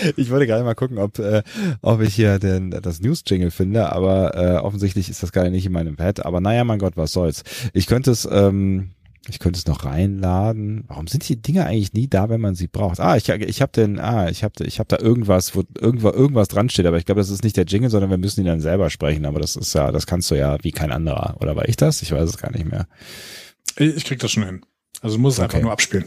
ich 0.16 0.30
wollte 0.30 0.46
gerade 0.46 0.64
mal 0.64 0.74
gucken, 0.74 0.98
ob, 0.98 1.18
äh, 1.18 1.42
ob 1.82 2.00
ich 2.00 2.14
hier 2.14 2.38
den, 2.38 2.70
das 2.70 3.00
News-Jingle 3.00 3.50
finde, 3.50 3.92
aber 3.92 4.34
äh, 4.34 4.56
offensichtlich 4.58 5.08
ist 5.08 5.22
das 5.22 5.32
gerade 5.32 5.50
nicht 5.50 5.66
in 5.66 5.72
meinem 5.72 5.96
Pad. 5.96 6.24
Aber 6.24 6.40
naja, 6.40 6.64
mein 6.64 6.78
Gott, 6.78 6.96
was 6.96 7.12
soll's. 7.12 7.42
Ich 7.72 7.86
könnte 7.86 8.10
es, 8.10 8.28
ähm, 8.30 8.90
ich 9.30 9.38
könnte 9.38 9.58
es 9.58 9.66
noch 9.66 9.84
reinladen. 9.84 10.84
Warum 10.88 11.06
sind 11.06 11.28
die 11.28 11.40
Dinge 11.40 11.64
eigentlich 11.64 11.92
nie 11.92 12.08
da, 12.08 12.28
wenn 12.28 12.40
man 12.40 12.54
sie 12.54 12.66
braucht? 12.66 13.00
Ah, 13.00 13.16
ich, 13.16 13.28
ich 13.28 13.62
habe 13.62 13.72
den, 13.72 13.98
ah, 13.98 14.28
ich 14.28 14.44
habe 14.44 14.64
ich 14.64 14.78
hab 14.80 14.88
da 14.88 14.98
irgendwas, 14.98 15.54
wo 15.54 15.62
irgendwo 15.78 16.10
irgendwas 16.10 16.48
dran 16.48 16.68
steht, 16.68 16.86
aber 16.86 16.98
ich 16.98 17.06
glaube, 17.06 17.20
das 17.20 17.30
ist 17.30 17.44
nicht 17.44 17.56
der 17.56 17.64
Jingle, 17.64 17.90
sondern 17.90 18.10
wir 18.10 18.18
müssen 18.18 18.40
ihn 18.40 18.46
dann 18.46 18.60
selber 18.60 18.90
sprechen. 18.90 19.24
Aber 19.24 19.40
das 19.40 19.56
ist 19.56 19.72
ja, 19.74 19.92
das 19.92 20.06
kannst 20.06 20.30
du 20.30 20.34
ja 20.34 20.58
wie 20.62 20.72
kein 20.72 20.92
anderer. 20.92 21.36
Oder 21.40 21.56
war 21.56 21.68
ich 21.68 21.76
das? 21.76 22.02
Ich 22.02 22.12
weiß 22.12 22.28
es 22.28 22.38
gar 22.38 22.50
nicht 22.50 22.66
mehr. 22.66 22.86
Ich 23.76 24.04
krieg 24.04 24.18
das 24.18 24.32
schon 24.32 24.44
hin. 24.44 24.60
Also 25.00 25.16
du 25.16 25.22
musst 25.22 25.38
es 25.38 25.44
okay. 25.44 25.54
einfach 25.54 25.62
nur 25.62 25.72
abspielen. 25.72 26.06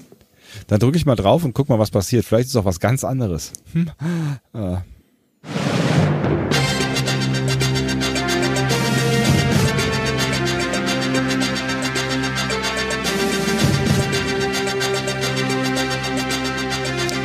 Dann 0.68 0.80
drücke 0.80 0.98
ich 0.98 1.06
mal 1.06 1.16
drauf 1.16 1.44
und 1.44 1.54
guck 1.54 1.70
mal, 1.70 1.80
was 1.80 1.92
passiert. 1.92 2.26
Vielleicht 2.26 2.50
ist 2.50 2.56
auch 2.56 2.66
was 2.66 2.80
ganz 2.80 3.04
anderes. 3.04 3.54
Hm. 3.72 3.90
Ah. 4.54 4.84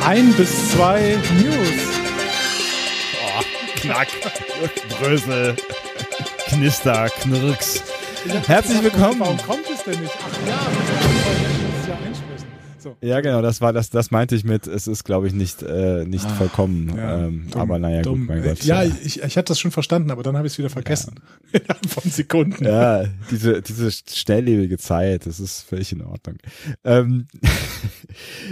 Ein 0.03 0.33
bis 0.33 0.71
zwei 0.71 1.17
News. 1.41 1.87
Oh, 3.21 3.43
knack, 3.75 4.07
Brösel, 4.89 5.55
Knister, 6.47 7.09
Knirks. 7.21 7.83
Herzlich 8.47 8.83
willkommen. 8.83 9.19
Warum 9.19 9.37
kommt 9.37 9.69
es 9.73 9.83
denn 9.83 10.01
nicht? 10.01 10.13
Ach 10.21 10.47
ja, 10.47 10.59
so. 12.79 12.95
Ja, 13.01 13.21
genau, 13.21 13.41
das 13.41 13.61
war 13.61 13.73
das, 13.73 13.89
das 13.89 14.11
meinte 14.11 14.35
ich 14.35 14.43
mit, 14.43 14.67
es 14.67 14.87
ist, 14.87 15.03
glaube 15.03 15.27
ich, 15.27 15.33
nicht, 15.33 15.63
äh, 15.63 16.05
nicht 16.05 16.25
ah, 16.25 16.35
vollkommen. 16.35 16.93
Ja, 16.95 17.25
ähm, 17.25 17.47
aber 17.53 17.77
naja, 17.79 18.01
dumm. 18.01 18.19
gut, 18.19 18.29
mein 18.29 18.43
Gott. 18.43 18.63
Ja, 18.63 18.83
ja. 18.83 18.95
ich, 19.03 19.21
ich 19.21 19.37
hatte 19.37 19.49
das 19.49 19.59
schon 19.59 19.71
verstanden, 19.71 20.11
aber 20.11 20.23
dann 20.23 20.37
habe 20.37 20.47
ich 20.47 20.53
es 20.53 20.59
wieder 20.59 20.69
vergessen. 20.69 21.15
Ja. 21.51 21.59
Von 21.87 22.09
Sekunden. 22.09 22.63
Ja, 22.63 23.05
diese, 23.31 23.61
diese 23.61 23.91
schnelllebige 23.91 24.77
Zeit, 24.77 25.25
das 25.25 25.39
ist 25.39 25.61
völlig 25.61 25.91
in 25.91 26.03
Ordnung. 26.03 26.37
Ähm, 26.83 27.27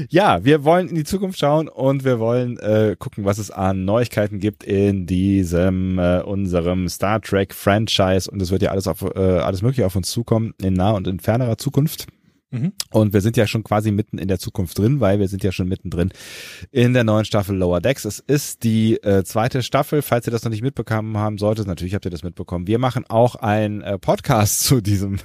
ja, 0.10 0.44
wir 0.44 0.64
wollen 0.64 0.90
in 0.90 0.96
die 0.96 1.04
Zukunft 1.04 1.40
schauen 1.40 1.68
und 1.68 2.04
wir 2.04 2.20
wollen 2.20 2.58
äh, 2.60 2.96
gucken, 2.98 3.26
was 3.26 3.38
es 3.38 3.52
an 3.52 3.86
Neuigkeiten 3.86 4.40
gibt 4.40 4.64
in 4.64 5.06
diesem 5.06 6.00
äh, 6.00 6.22
unserem 6.22 6.90
Star 6.90 7.22
Trek 7.22 7.54
Franchise 7.54 8.30
und 8.30 8.42
es 8.42 8.52
wird 8.52 8.62
ja 8.62 8.72
alles 8.72 8.88
auf 8.88 9.02
äh, 9.02 9.20
alles 9.20 9.62
mögliche 9.62 9.86
auf 9.86 9.96
uns 9.96 10.10
zukommen 10.10 10.54
in 10.62 10.74
naher 10.74 10.96
und 10.96 11.08
in 11.08 11.20
fernerer 11.20 11.58
Zukunft. 11.58 12.08
Mhm. 12.50 12.72
Und 12.92 13.14
wir 13.14 13.20
sind 13.20 13.36
ja 13.36 13.46
schon 13.46 13.64
quasi 13.64 13.92
mitten 13.92 14.18
in 14.18 14.30
der 14.30 14.40
Zukunft 14.40 14.78
drin, 14.78 15.02
weil 15.02 15.20
wir 15.20 15.28
sind 15.28 15.44
ja 15.44 15.52
schon 15.52 15.68
mittendrin 15.68 16.12
in 16.72 16.94
der 16.94 17.04
neuen 17.04 17.26
Staffel 17.26 17.58
Lower 17.58 17.82
Decks. 17.82 18.06
Es 18.06 18.20
ist 18.20 18.64
die 18.64 18.96
äh, 19.04 19.26
zweite 19.26 19.62
Staffel, 19.62 20.02
falls 20.02 20.28
ihr 20.28 20.32
das 20.32 20.44
noch 20.44 20.52
nicht 20.52 20.62
mitbekommen 20.62 21.18
haben 21.18 21.38
solltet. 21.38 21.68
Natürlich 21.68 21.94
habt 21.94 22.06
ihr 22.06 22.12
das 22.12 22.24
mitbekommen. 22.24 22.66
Wir 22.66 22.80
machen 22.80 23.04
auch 23.10 23.36
ein 23.36 23.82
äh, 23.82 24.00
Podcast 24.00 24.64
zu 24.64 24.80
diesem 24.80 25.18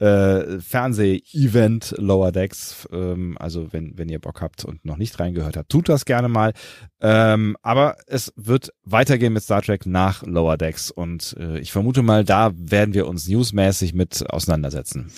äh, 0.00 0.58
Fernseh-Event 0.58 1.94
Lower 1.98 2.32
Decks. 2.32 2.88
Ähm, 2.90 3.36
also 3.38 3.72
wenn, 3.72 3.96
wenn 3.96 4.08
ihr 4.08 4.18
Bock 4.18 4.40
habt 4.40 4.64
und 4.64 4.84
noch 4.84 4.96
nicht 4.96 5.20
reingehört 5.20 5.56
habt, 5.56 5.70
tut 5.70 5.88
das 5.88 6.04
gerne 6.04 6.28
mal. 6.28 6.52
Ähm, 7.00 7.56
aber 7.62 7.96
es 8.08 8.32
wird 8.34 8.72
weitergehen 8.82 9.32
mit 9.32 9.44
Star 9.44 9.62
Trek 9.62 9.86
nach 9.86 10.24
Lower 10.24 10.56
Decks 10.56 10.90
und 10.90 11.36
äh, 11.38 11.60
ich 11.60 11.70
vermute 11.70 12.02
mal, 12.02 12.24
da 12.24 12.52
werden 12.56 12.94
wir 12.94 13.06
uns 13.06 13.28
newsmäßig 13.28 13.94
mit 13.94 14.28
auseinandersetzen. 14.30 15.12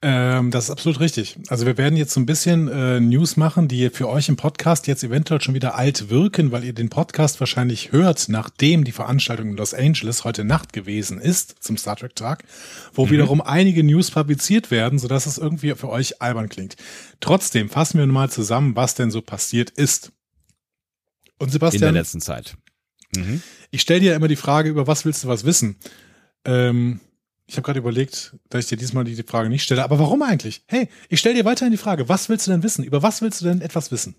Ähm, 0.00 0.52
das 0.52 0.64
ist 0.64 0.70
absolut 0.70 1.00
richtig. 1.00 1.36
Also 1.48 1.66
wir 1.66 1.76
werden 1.76 1.96
jetzt 1.96 2.12
so 2.12 2.20
ein 2.20 2.26
bisschen 2.26 2.68
äh, 2.68 3.00
News 3.00 3.36
machen, 3.36 3.66
die 3.66 3.90
für 3.90 4.08
euch 4.08 4.28
im 4.28 4.36
Podcast 4.36 4.86
jetzt 4.86 5.02
eventuell 5.02 5.40
schon 5.40 5.56
wieder 5.56 5.74
alt 5.74 6.08
wirken, 6.08 6.52
weil 6.52 6.62
ihr 6.62 6.72
den 6.72 6.88
Podcast 6.88 7.40
wahrscheinlich 7.40 7.90
hört, 7.90 8.28
nachdem 8.28 8.84
die 8.84 8.92
Veranstaltung 8.92 9.50
in 9.50 9.56
Los 9.56 9.74
Angeles 9.74 10.22
heute 10.22 10.44
Nacht 10.44 10.72
gewesen 10.72 11.20
ist 11.20 11.56
zum 11.64 11.76
Star 11.76 11.96
Trek 11.96 12.14
Tag, 12.14 12.44
wo 12.94 13.06
mhm. 13.06 13.10
wiederum 13.10 13.40
einige 13.40 13.82
News 13.82 14.12
publiziert 14.12 14.70
werden, 14.70 15.00
sodass 15.00 15.26
es 15.26 15.36
irgendwie 15.36 15.74
für 15.74 15.88
euch 15.88 16.22
albern 16.22 16.48
klingt. 16.48 16.76
Trotzdem 17.18 17.68
fassen 17.68 17.98
wir 17.98 18.06
mal 18.06 18.30
zusammen, 18.30 18.76
was 18.76 18.94
denn 18.94 19.10
so 19.10 19.20
passiert 19.20 19.70
ist. 19.70 20.12
Und 21.40 21.50
Sebastian. 21.50 21.88
In 21.88 21.94
der 21.94 22.02
letzten 22.02 22.20
Zeit. 22.20 22.56
Mhm. 23.16 23.42
Ich 23.72 23.80
stelle 23.80 24.00
dir 24.00 24.14
immer 24.14 24.28
die 24.28 24.36
Frage, 24.36 24.70
über 24.70 24.86
was 24.86 25.04
willst 25.04 25.24
du 25.24 25.28
was 25.28 25.44
wissen? 25.44 25.76
Ähm, 26.44 27.00
ich 27.48 27.56
habe 27.56 27.64
gerade 27.64 27.78
überlegt, 27.78 28.36
dass 28.50 28.64
ich 28.64 28.68
dir 28.68 28.76
diesmal 28.76 29.04
die 29.04 29.16
Frage 29.22 29.48
nicht 29.48 29.64
stelle. 29.64 29.82
Aber 29.82 29.98
warum 29.98 30.22
eigentlich? 30.22 30.62
Hey, 30.66 30.88
ich 31.08 31.18
stelle 31.18 31.34
dir 31.34 31.46
weiterhin 31.46 31.72
die 31.72 31.78
Frage, 31.78 32.08
was 32.08 32.28
willst 32.28 32.46
du 32.46 32.50
denn 32.50 32.62
wissen? 32.62 32.84
Über 32.84 33.02
was 33.02 33.22
willst 33.22 33.40
du 33.40 33.46
denn 33.46 33.62
etwas 33.62 33.90
wissen? 33.90 34.16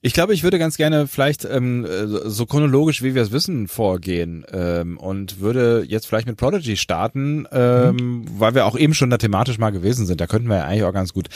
Ich 0.00 0.14
glaube, 0.14 0.32
ich 0.32 0.44
würde 0.44 0.60
ganz 0.60 0.76
gerne 0.76 1.08
vielleicht 1.08 1.44
ähm, 1.44 1.86
so 2.24 2.46
chronologisch, 2.46 3.02
wie 3.02 3.16
wir 3.16 3.22
es 3.22 3.32
wissen, 3.32 3.66
vorgehen 3.66 4.44
ähm, 4.52 4.96
und 4.96 5.40
würde 5.40 5.84
jetzt 5.86 6.06
vielleicht 6.06 6.28
mit 6.28 6.36
Prodigy 6.36 6.76
starten, 6.76 7.46
ähm, 7.50 7.96
mhm. 7.96 8.24
weil 8.38 8.54
wir 8.54 8.66
auch 8.66 8.76
eben 8.76 8.94
schon 8.94 9.10
da 9.10 9.18
thematisch 9.18 9.58
mal 9.58 9.70
gewesen 9.70 10.06
sind. 10.06 10.20
Da 10.20 10.28
könnten 10.28 10.48
wir 10.48 10.56
ja 10.58 10.64
eigentlich 10.64 10.84
auch 10.84 10.92
ganz 10.92 11.12
gut 11.12 11.28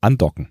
andocken. 0.00 0.48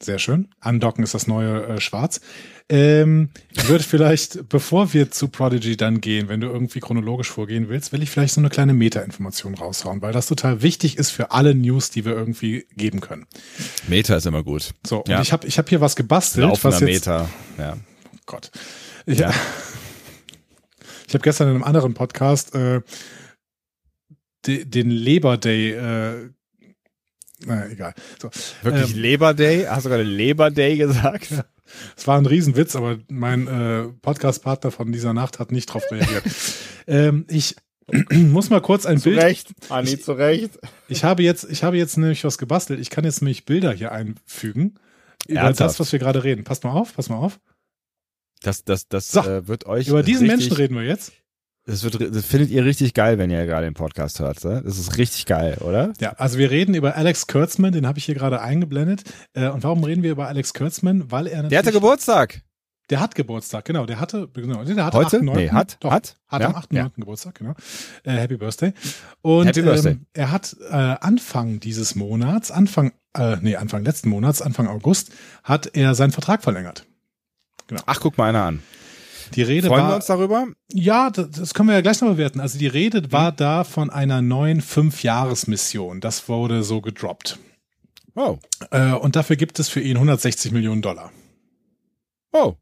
Sehr 0.00 0.20
schön. 0.20 0.48
Andocken 0.60 1.02
ist 1.02 1.14
das 1.14 1.26
neue 1.26 1.66
äh, 1.66 1.80
Schwarz. 1.80 2.20
Ähm, 2.68 3.30
würde 3.66 3.82
vielleicht, 3.82 4.48
bevor 4.48 4.92
wir 4.92 5.10
zu 5.10 5.26
Prodigy 5.26 5.76
dann 5.76 6.00
gehen, 6.00 6.28
wenn 6.28 6.40
du 6.40 6.46
irgendwie 6.46 6.78
chronologisch 6.78 7.30
vorgehen 7.30 7.68
willst, 7.68 7.92
will 7.92 8.02
ich 8.02 8.10
vielleicht 8.10 8.34
so 8.34 8.40
eine 8.40 8.48
kleine 8.48 8.74
Meta-Information 8.74 9.54
raushauen, 9.54 10.00
weil 10.00 10.12
das 10.12 10.28
total 10.28 10.62
wichtig 10.62 10.98
ist 10.98 11.10
für 11.10 11.32
alle 11.32 11.54
News, 11.54 11.90
die 11.90 12.04
wir 12.04 12.12
irgendwie 12.12 12.66
geben 12.76 13.00
können. 13.00 13.26
Meta 13.88 14.14
ist 14.14 14.26
immer 14.26 14.44
gut. 14.44 14.72
So, 14.86 14.98
und 14.98 15.08
ja. 15.08 15.20
ich 15.20 15.32
habe 15.32 15.48
ich 15.48 15.58
hab 15.58 15.68
hier 15.68 15.80
was 15.80 15.96
gebastelt. 15.96 16.46
Laufender 16.46 16.76
was 16.76 16.80
jetzt, 16.80 17.06
Meta, 17.06 17.28
ja. 17.58 17.76
Oh 18.14 18.18
Gott. 18.26 18.52
Ich, 19.04 19.18
ja. 19.18 19.32
ich 21.08 21.14
habe 21.14 21.22
gestern 21.24 21.48
in 21.48 21.54
einem 21.54 21.64
anderen 21.64 21.94
Podcast 21.94 22.54
äh, 22.54 22.82
de, 24.46 24.64
den 24.64 24.90
Labor 24.90 25.38
Day 25.38 25.72
äh, 25.72 26.30
naja, 27.46 27.66
egal. 27.70 27.94
So. 28.20 28.30
Wirklich 28.62 28.94
ähm, 28.94 29.02
Labor 29.02 29.34
Day? 29.34 29.64
Hast 29.64 29.86
du 29.86 29.90
gerade 29.90 30.02
Labor 30.02 30.50
Day 30.50 30.76
gesagt? 30.76 31.30
Ja. 31.30 31.44
Es 31.96 32.06
war 32.06 32.18
ein 32.18 32.26
Riesenwitz, 32.26 32.76
aber 32.76 32.98
mein 33.08 33.46
äh, 33.46 33.88
Podcast-Partner 34.00 34.70
von 34.70 34.90
dieser 34.92 35.12
Nacht 35.12 35.38
hat 35.38 35.52
nicht 35.52 35.66
drauf 35.66 35.84
reagiert. 35.90 36.24
ähm, 36.86 37.26
ich 37.28 37.56
muss 38.12 38.50
mal 38.50 38.60
kurz 38.60 38.86
ein 38.86 38.98
zu 38.98 39.10
Bild. 39.10 39.20
Zu 39.20 39.26
Recht, 39.26 39.48
Anni, 39.68 39.94
ich, 39.94 40.04
zu 40.04 40.12
Recht. 40.12 40.58
Ich 40.88 41.04
habe 41.04 41.22
jetzt, 41.22 41.44
ich 41.50 41.64
habe 41.64 41.76
jetzt 41.76 41.96
nämlich 41.96 42.24
was 42.24 42.38
gebastelt. 42.38 42.80
Ich 42.80 42.90
kann 42.90 43.04
jetzt 43.04 43.22
nämlich 43.22 43.44
Bilder 43.44 43.72
hier 43.72 43.92
einfügen 43.92 44.78
über 45.26 45.40
Ernsthaft? 45.40 45.70
das, 45.70 45.80
was 45.80 45.92
wir 45.92 45.98
gerade 45.98 46.24
reden. 46.24 46.44
Passt 46.44 46.64
mal 46.64 46.72
auf, 46.72 46.94
pass 46.94 47.08
mal 47.08 47.16
auf. 47.16 47.40
Das, 48.42 48.64
das, 48.64 48.88
das 48.88 49.10
so, 49.10 49.20
äh, 49.20 49.48
wird 49.48 49.66
euch. 49.66 49.88
Über 49.88 50.02
diesen 50.02 50.26
Menschen 50.26 50.52
reden 50.52 50.76
wir 50.76 50.84
jetzt. 50.84 51.12
Das, 51.68 51.84
wird, 51.84 52.00
das 52.00 52.24
findet 52.24 52.48
ihr 52.48 52.64
richtig 52.64 52.94
geil, 52.94 53.18
wenn 53.18 53.30
ihr 53.30 53.44
gerade 53.44 53.66
den 53.66 53.74
Podcast 53.74 54.20
hört. 54.20 54.42
Ne? 54.42 54.62
Das 54.64 54.78
ist 54.78 54.96
richtig 54.96 55.26
geil, 55.26 55.58
oder? 55.60 55.92
Ja, 56.00 56.12
also 56.12 56.38
wir 56.38 56.50
reden 56.50 56.74
über 56.74 56.96
Alex 56.96 57.26
Kurtzman, 57.26 57.72
den 57.72 57.86
habe 57.86 57.98
ich 57.98 58.06
hier 58.06 58.14
gerade 58.14 58.40
eingeblendet. 58.40 59.02
Äh, 59.34 59.48
und 59.50 59.64
warum 59.64 59.84
reden 59.84 60.02
wir 60.02 60.10
über 60.10 60.28
Alex 60.28 60.54
Kurtzman? 60.54 61.10
Weil 61.10 61.26
er 61.26 61.42
Der 61.42 61.58
hatte 61.58 61.72
Geburtstag. 61.72 62.40
Der 62.88 63.00
hat 63.00 63.14
Geburtstag, 63.14 63.66
genau. 63.66 63.84
Der 63.84 64.00
hatte, 64.00 64.28
genau, 64.32 64.64
der 64.64 64.86
hatte 64.86 64.96
Heute? 64.96 65.16
8. 65.18 65.22
Nee, 65.22 65.50
hat, 65.50 65.76
doch, 65.80 65.90
hat, 65.90 66.16
hat 66.26 66.40
ja, 66.40 66.48
am 66.48 66.54
8. 66.54 66.72
Ja. 66.72 66.90
Geburtstag, 66.96 67.34
genau. 67.34 67.54
Äh, 68.02 68.12
Happy 68.12 68.38
Birthday. 68.38 68.72
Und 69.20 69.48
Happy 69.48 69.60
Birthday. 69.60 69.92
Ähm, 69.92 70.06
er 70.14 70.30
hat 70.30 70.56
äh, 70.70 70.72
Anfang 70.72 71.60
dieses 71.60 71.94
Monats, 71.94 72.50
Anfang, 72.50 72.92
äh, 73.12 73.36
nee, 73.42 73.56
Anfang 73.56 73.84
letzten 73.84 74.08
Monats, 74.08 74.40
Anfang 74.40 74.68
August, 74.68 75.10
hat 75.44 75.76
er 75.76 75.94
seinen 75.94 76.12
Vertrag 76.12 76.42
verlängert. 76.42 76.86
Genau. 77.66 77.82
Ach, 77.84 78.00
guck 78.00 78.16
mal 78.16 78.30
einer 78.30 78.44
an. 78.44 78.62
Die 79.34 79.42
Rede 79.42 79.68
Freuen 79.68 79.82
war, 79.82 79.90
wir 79.90 79.96
uns 79.96 80.06
darüber? 80.06 80.46
Ja, 80.72 81.10
das, 81.10 81.30
das 81.30 81.54
können 81.54 81.68
wir 81.68 81.74
ja 81.74 81.80
gleich 81.80 82.00
noch 82.00 82.08
bewerten. 82.08 82.40
Also 82.40 82.58
die 82.58 82.66
Rede 82.66 83.02
mhm. 83.02 83.12
war 83.12 83.32
da 83.32 83.64
von 83.64 83.90
einer 83.90 84.22
neuen 84.22 84.60
Fünf-Jahres-Mission. 84.60 86.00
Das 86.00 86.28
wurde 86.28 86.62
so 86.62 86.80
gedroppt. 86.80 87.38
Oh. 88.14 88.38
Äh, 88.70 88.92
und 88.92 89.16
dafür 89.16 89.36
gibt 89.36 89.58
es 89.58 89.68
für 89.68 89.80
ihn 89.80 89.96
160 89.96 90.52
Millionen 90.52 90.82
Dollar. 90.82 91.12
Oh. 92.32 92.54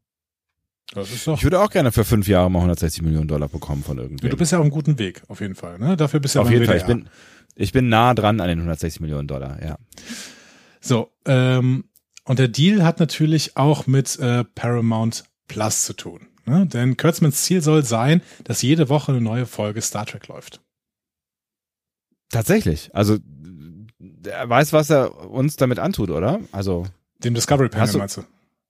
Das 0.92 1.10
ist 1.10 1.26
doch 1.26 1.36
ich 1.36 1.42
würde 1.42 1.60
auch 1.60 1.70
gerne 1.70 1.90
für 1.92 2.04
fünf 2.04 2.28
Jahre 2.28 2.50
mal 2.50 2.60
160 2.60 3.02
Millionen 3.02 3.26
Dollar 3.26 3.48
bekommen 3.48 3.82
von 3.82 3.98
irgendwem. 3.98 4.30
Du 4.30 4.36
bist 4.36 4.52
ja 4.52 4.58
auf 4.58 4.62
einem 4.62 4.70
guten 4.70 4.98
Weg, 4.98 5.22
auf 5.28 5.40
jeden 5.40 5.54
Fall. 5.54 5.78
Ne? 5.78 5.96
Dafür 5.96 6.20
bist 6.20 6.34
du 6.34 6.40
auf 6.40 6.50
jeden 6.50 6.64
WDR. 6.64 6.68
Fall. 6.68 6.80
Ich 6.80 6.86
bin, 6.86 7.08
ich 7.56 7.72
bin 7.72 7.88
nah 7.88 8.14
dran 8.14 8.40
an 8.40 8.48
den 8.48 8.58
160 8.58 9.00
Millionen 9.00 9.26
Dollar, 9.26 9.62
ja. 9.64 9.78
So, 10.80 11.10
ähm, 11.24 11.84
und 12.24 12.38
der 12.38 12.48
Deal 12.48 12.84
hat 12.84 13.00
natürlich 13.00 13.56
auch 13.56 13.86
mit 13.86 14.18
äh, 14.18 14.44
Paramount 14.44 15.24
Plus 15.48 15.84
zu 15.84 15.92
tun. 15.92 16.28
Ne? 16.46 16.66
Denn 16.66 16.96
Kurtzmans 16.96 17.42
Ziel 17.42 17.60
soll 17.60 17.84
sein, 17.84 18.22
dass 18.44 18.62
jede 18.62 18.88
Woche 18.88 19.12
eine 19.12 19.20
neue 19.20 19.46
Folge 19.46 19.82
Star 19.82 20.06
Trek 20.06 20.28
läuft. 20.28 20.60
Tatsächlich. 22.30 22.90
Also 22.94 23.18
er 24.24 24.48
weiß, 24.48 24.72
was 24.72 24.90
er 24.90 25.30
uns 25.30 25.56
damit 25.56 25.78
antut, 25.78 26.10
oder? 26.10 26.40
Also 26.52 26.86
dem 27.18 27.34
Discovery 27.34 27.68
Panel 27.68 27.96
meinst 27.98 28.16
du? 28.16 28.24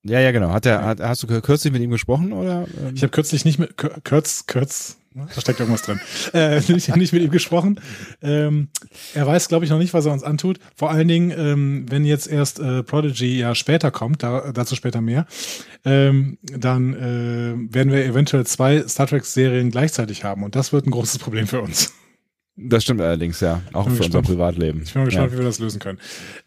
Ja, 0.05 0.21
ja, 0.21 0.31
genau. 0.31 0.51
Hat 0.51 0.65
der, 0.65 0.85
hat, 0.85 1.01
hast 1.01 1.23
du 1.23 1.41
kürzlich 1.41 1.73
mit 1.73 1.83
ihm 1.83 1.91
gesprochen 1.91 2.33
oder? 2.33 2.67
Ich 2.95 3.03
habe 3.03 3.11
kürzlich 3.11 3.45
nicht 3.45 3.59
mit 3.59 3.77
Kürz, 3.77 4.47
Kürz, 4.47 4.99
ne? 5.06 5.06
Da 5.17 5.41
steckt 5.41 5.61
irgendwas 5.61 5.83
drin. 5.83 6.01
Äh, 6.33 6.61
nicht, 6.73 6.95
nicht 6.95 7.13
mit 7.13 7.23
ihm 7.23 7.31
gesprochen. 7.31 7.81
Ähm, 8.23 8.69
er 9.15 9.27
weiß, 9.27 9.49
glaube 9.49 9.65
ich, 9.65 9.71
noch 9.71 9.79
nicht, 9.79 9.95
was 9.95 10.07
er 10.07 10.13
uns 10.13 10.23
antut. 10.23 10.59
Vor 10.75 10.91
allen 10.91 11.09
Dingen, 11.09 11.31
ähm, 11.37 11.87
wenn 11.89 12.05
jetzt 12.05 12.27
erst 12.27 12.61
äh, 12.61 12.83
Prodigy 12.83 13.39
ja 13.39 13.55
später 13.55 13.91
kommt, 13.91 14.23
da, 14.23 14.53
dazu 14.53 14.77
später 14.77 15.01
mehr, 15.01 15.27
ähm, 15.85 16.39
dann 16.43 16.95
äh, 16.95 17.75
werden 17.75 17.93
wir 17.93 18.05
eventuell 18.05 18.47
zwei 18.47 18.87
Star 18.87 19.07
Trek-Serien 19.07 19.71
gleichzeitig 19.71 20.25
haben 20.25 20.43
und 20.43 20.55
das 20.55 20.73
wird 20.73 20.87
ein 20.87 20.91
großes 20.91 21.19
Problem 21.19 21.47
für 21.47 21.61
uns. 21.61 21.95
Das 22.57 22.85
stimmt 22.85 23.01
allerdings, 23.01 23.41
ja. 23.41 23.63
Auch 23.73 23.85
für 23.85 23.91
gespannt. 23.91 24.15
unser 24.15 24.23
Privatleben. 24.23 24.83
Ich 24.83 24.93
bin 24.93 25.03
mal 25.03 25.07
gespannt, 25.07 25.31
ja. 25.31 25.33
wie 25.35 25.39
wir 25.39 25.45
das 25.45 25.59
lösen 25.59 25.79
können. 25.79 25.99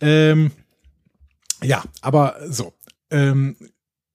Ähm, 0.01 0.51
ja, 1.63 1.83
aber 2.01 2.37
so 2.47 2.73
ähm, 3.11 3.55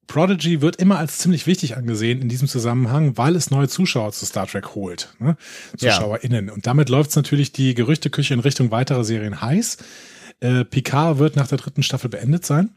Prodigy 0.07 0.61
wird 0.61 0.77
immer 0.77 0.99
als 0.99 1.19
ziemlich 1.19 1.47
wichtig 1.47 1.77
angesehen 1.77 2.21
in 2.23 2.29
diesem 2.29 2.49
Zusammenhang, 2.49 3.17
weil 3.17 3.37
es 3.37 3.51
neue 3.51 3.69
Zuschauer 3.69 4.13
zu 4.13 4.27
Star 4.27 4.47
Trek 4.47 4.75
holt. 4.75 5.15
Ne? 5.19 5.37
ZuschauerInnen. 5.77 6.49
Ja. 6.49 6.53
Und 6.53 6.67
damit 6.67 6.89
läuft 6.89 7.11
es 7.11 7.17
natürlich 7.17 7.53
die 7.53 7.75
Gerüchteküche 7.75 8.35
in 8.35 8.41
Richtung 8.41 8.71
weiterer 8.71 9.05
Serien 9.05 9.41
heiß. 9.41 9.79
Äh, 10.41 10.65
Picard 10.65 11.19
wird 11.19 11.37
nach 11.37 11.49
der 11.49 11.59
dritten 11.59 11.83
Staffel 11.83 12.11
beendet 12.11 12.45
sein. 12.45 12.71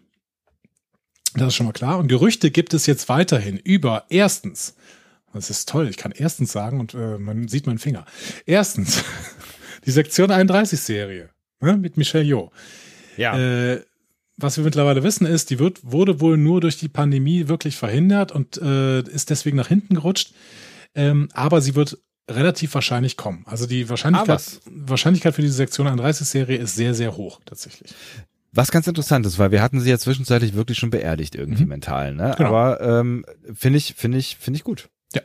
Das 1.36 1.50
ist 1.50 1.56
schon 1.56 1.66
mal 1.66 1.74
klar. 1.74 1.98
Und 1.98 2.08
Gerüchte 2.08 2.52
gibt 2.52 2.74
es 2.74 2.86
jetzt 2.86 3.10
weiterhin 3.10 3.58
über 3.58 4.06
erstens, 4.10 4.76
das 5.34 5.50
ist 5.50 5.70
toll, 5.70 5.88
ich 5.88 5.98
kann 5.98 6.12
erstens 6.12 6.52
sagen 6.52 6.80
und 6.80 6.94
äh, 6.94 7.18
man 7.18 7.48
sieht 7.48 7.68
meinen 7.68 7.80
Finger. 7.80 8.06
Erstens, 8.46 9.04
die 9.86 9.92
Sektion 9.92 10.32
31 10.32 10.80
Serie 10.80 11.30
ne, 11.60 11.78
mit 11.78 11.98
Michelle 11.98 12.24
Yeoh. 12.24 12.52
Ja. 13.18 13.38
Äh, 13.38 13.84
was 14.38 14.58
wir 14.58 14.64
mittlerweile 14.64 15.04
wissen, 15.04 15.26
ist, 15.26 15.50
die 15.50 15.60
wird, 15.60 15.80
wurde 15.84 16.22
wohl 16.22 16.38
nur 16.38 16.62
durch 16.62 16.78
die 16.78 16.90
Pandemie 16.90 17.48
wirklich 17.48 17.76
verhindert 17.76 18.32
und 18.32 18.58
äh, 18.58 19.02
ist 19.02 19.30
deswegen 19.32 19.58
nach 19.58 19.68
hinten 19.68 19.96
gerutscht. 19.96 20.34
Ähm, 20.96 21.30
aber 21.34 21.62
sie 21.62 21.76
wird 21.76 21.98
relativ 22.30 22.74
wahrscheinlich 22.74 23.18
kommen. 23.18 23.44
Also 23.48 23.66
die 23.66 23.90
Wahrscheinlichkeit, 23.90 24.62
Wahrscheinlichkeit 24.66 25.34
für 25.34 25.42
diese 25.42 25.54
Sektion 25.54 25.88
31-Serie 25.88 26.58
ist 26.58 26.76
sehr, 26.76 26.94
sehr 26.94 27.16
hoch 27.16 27.40
tatsächlich. 27.46 27.94
Was 28.52 28.72
ganz 28.72 28.88
interessant 28.88 29.26
ist, 29.26 29.40
weil 29.40 29.52
wir 29.52 29.62
hatten 29.62 29.80
sie 29.80 29.90
ja 29.90 29.98
zwischenzeitlich 29.98 30.54
wirklich 30.54 30.78
schon 30.78 30.90
beerdigt 30.90 31.36
irgendwie 31.36 31.64
mhm. 31.64 31.70
mental, 31.70 32.14
ne? 32.14 32.34
Genau. 32.38 32.50
Aber 32.50 32.82
ähm, 32.82 33.26
finde 33.54 33.78
ich, 33.78 33.94
finde 33.96 34.18
ich, 34.18 34.38
finde 34.38 34.58
ich 34.58 34.64
gut. 34.64 34.90
Ja. 35.14 35.22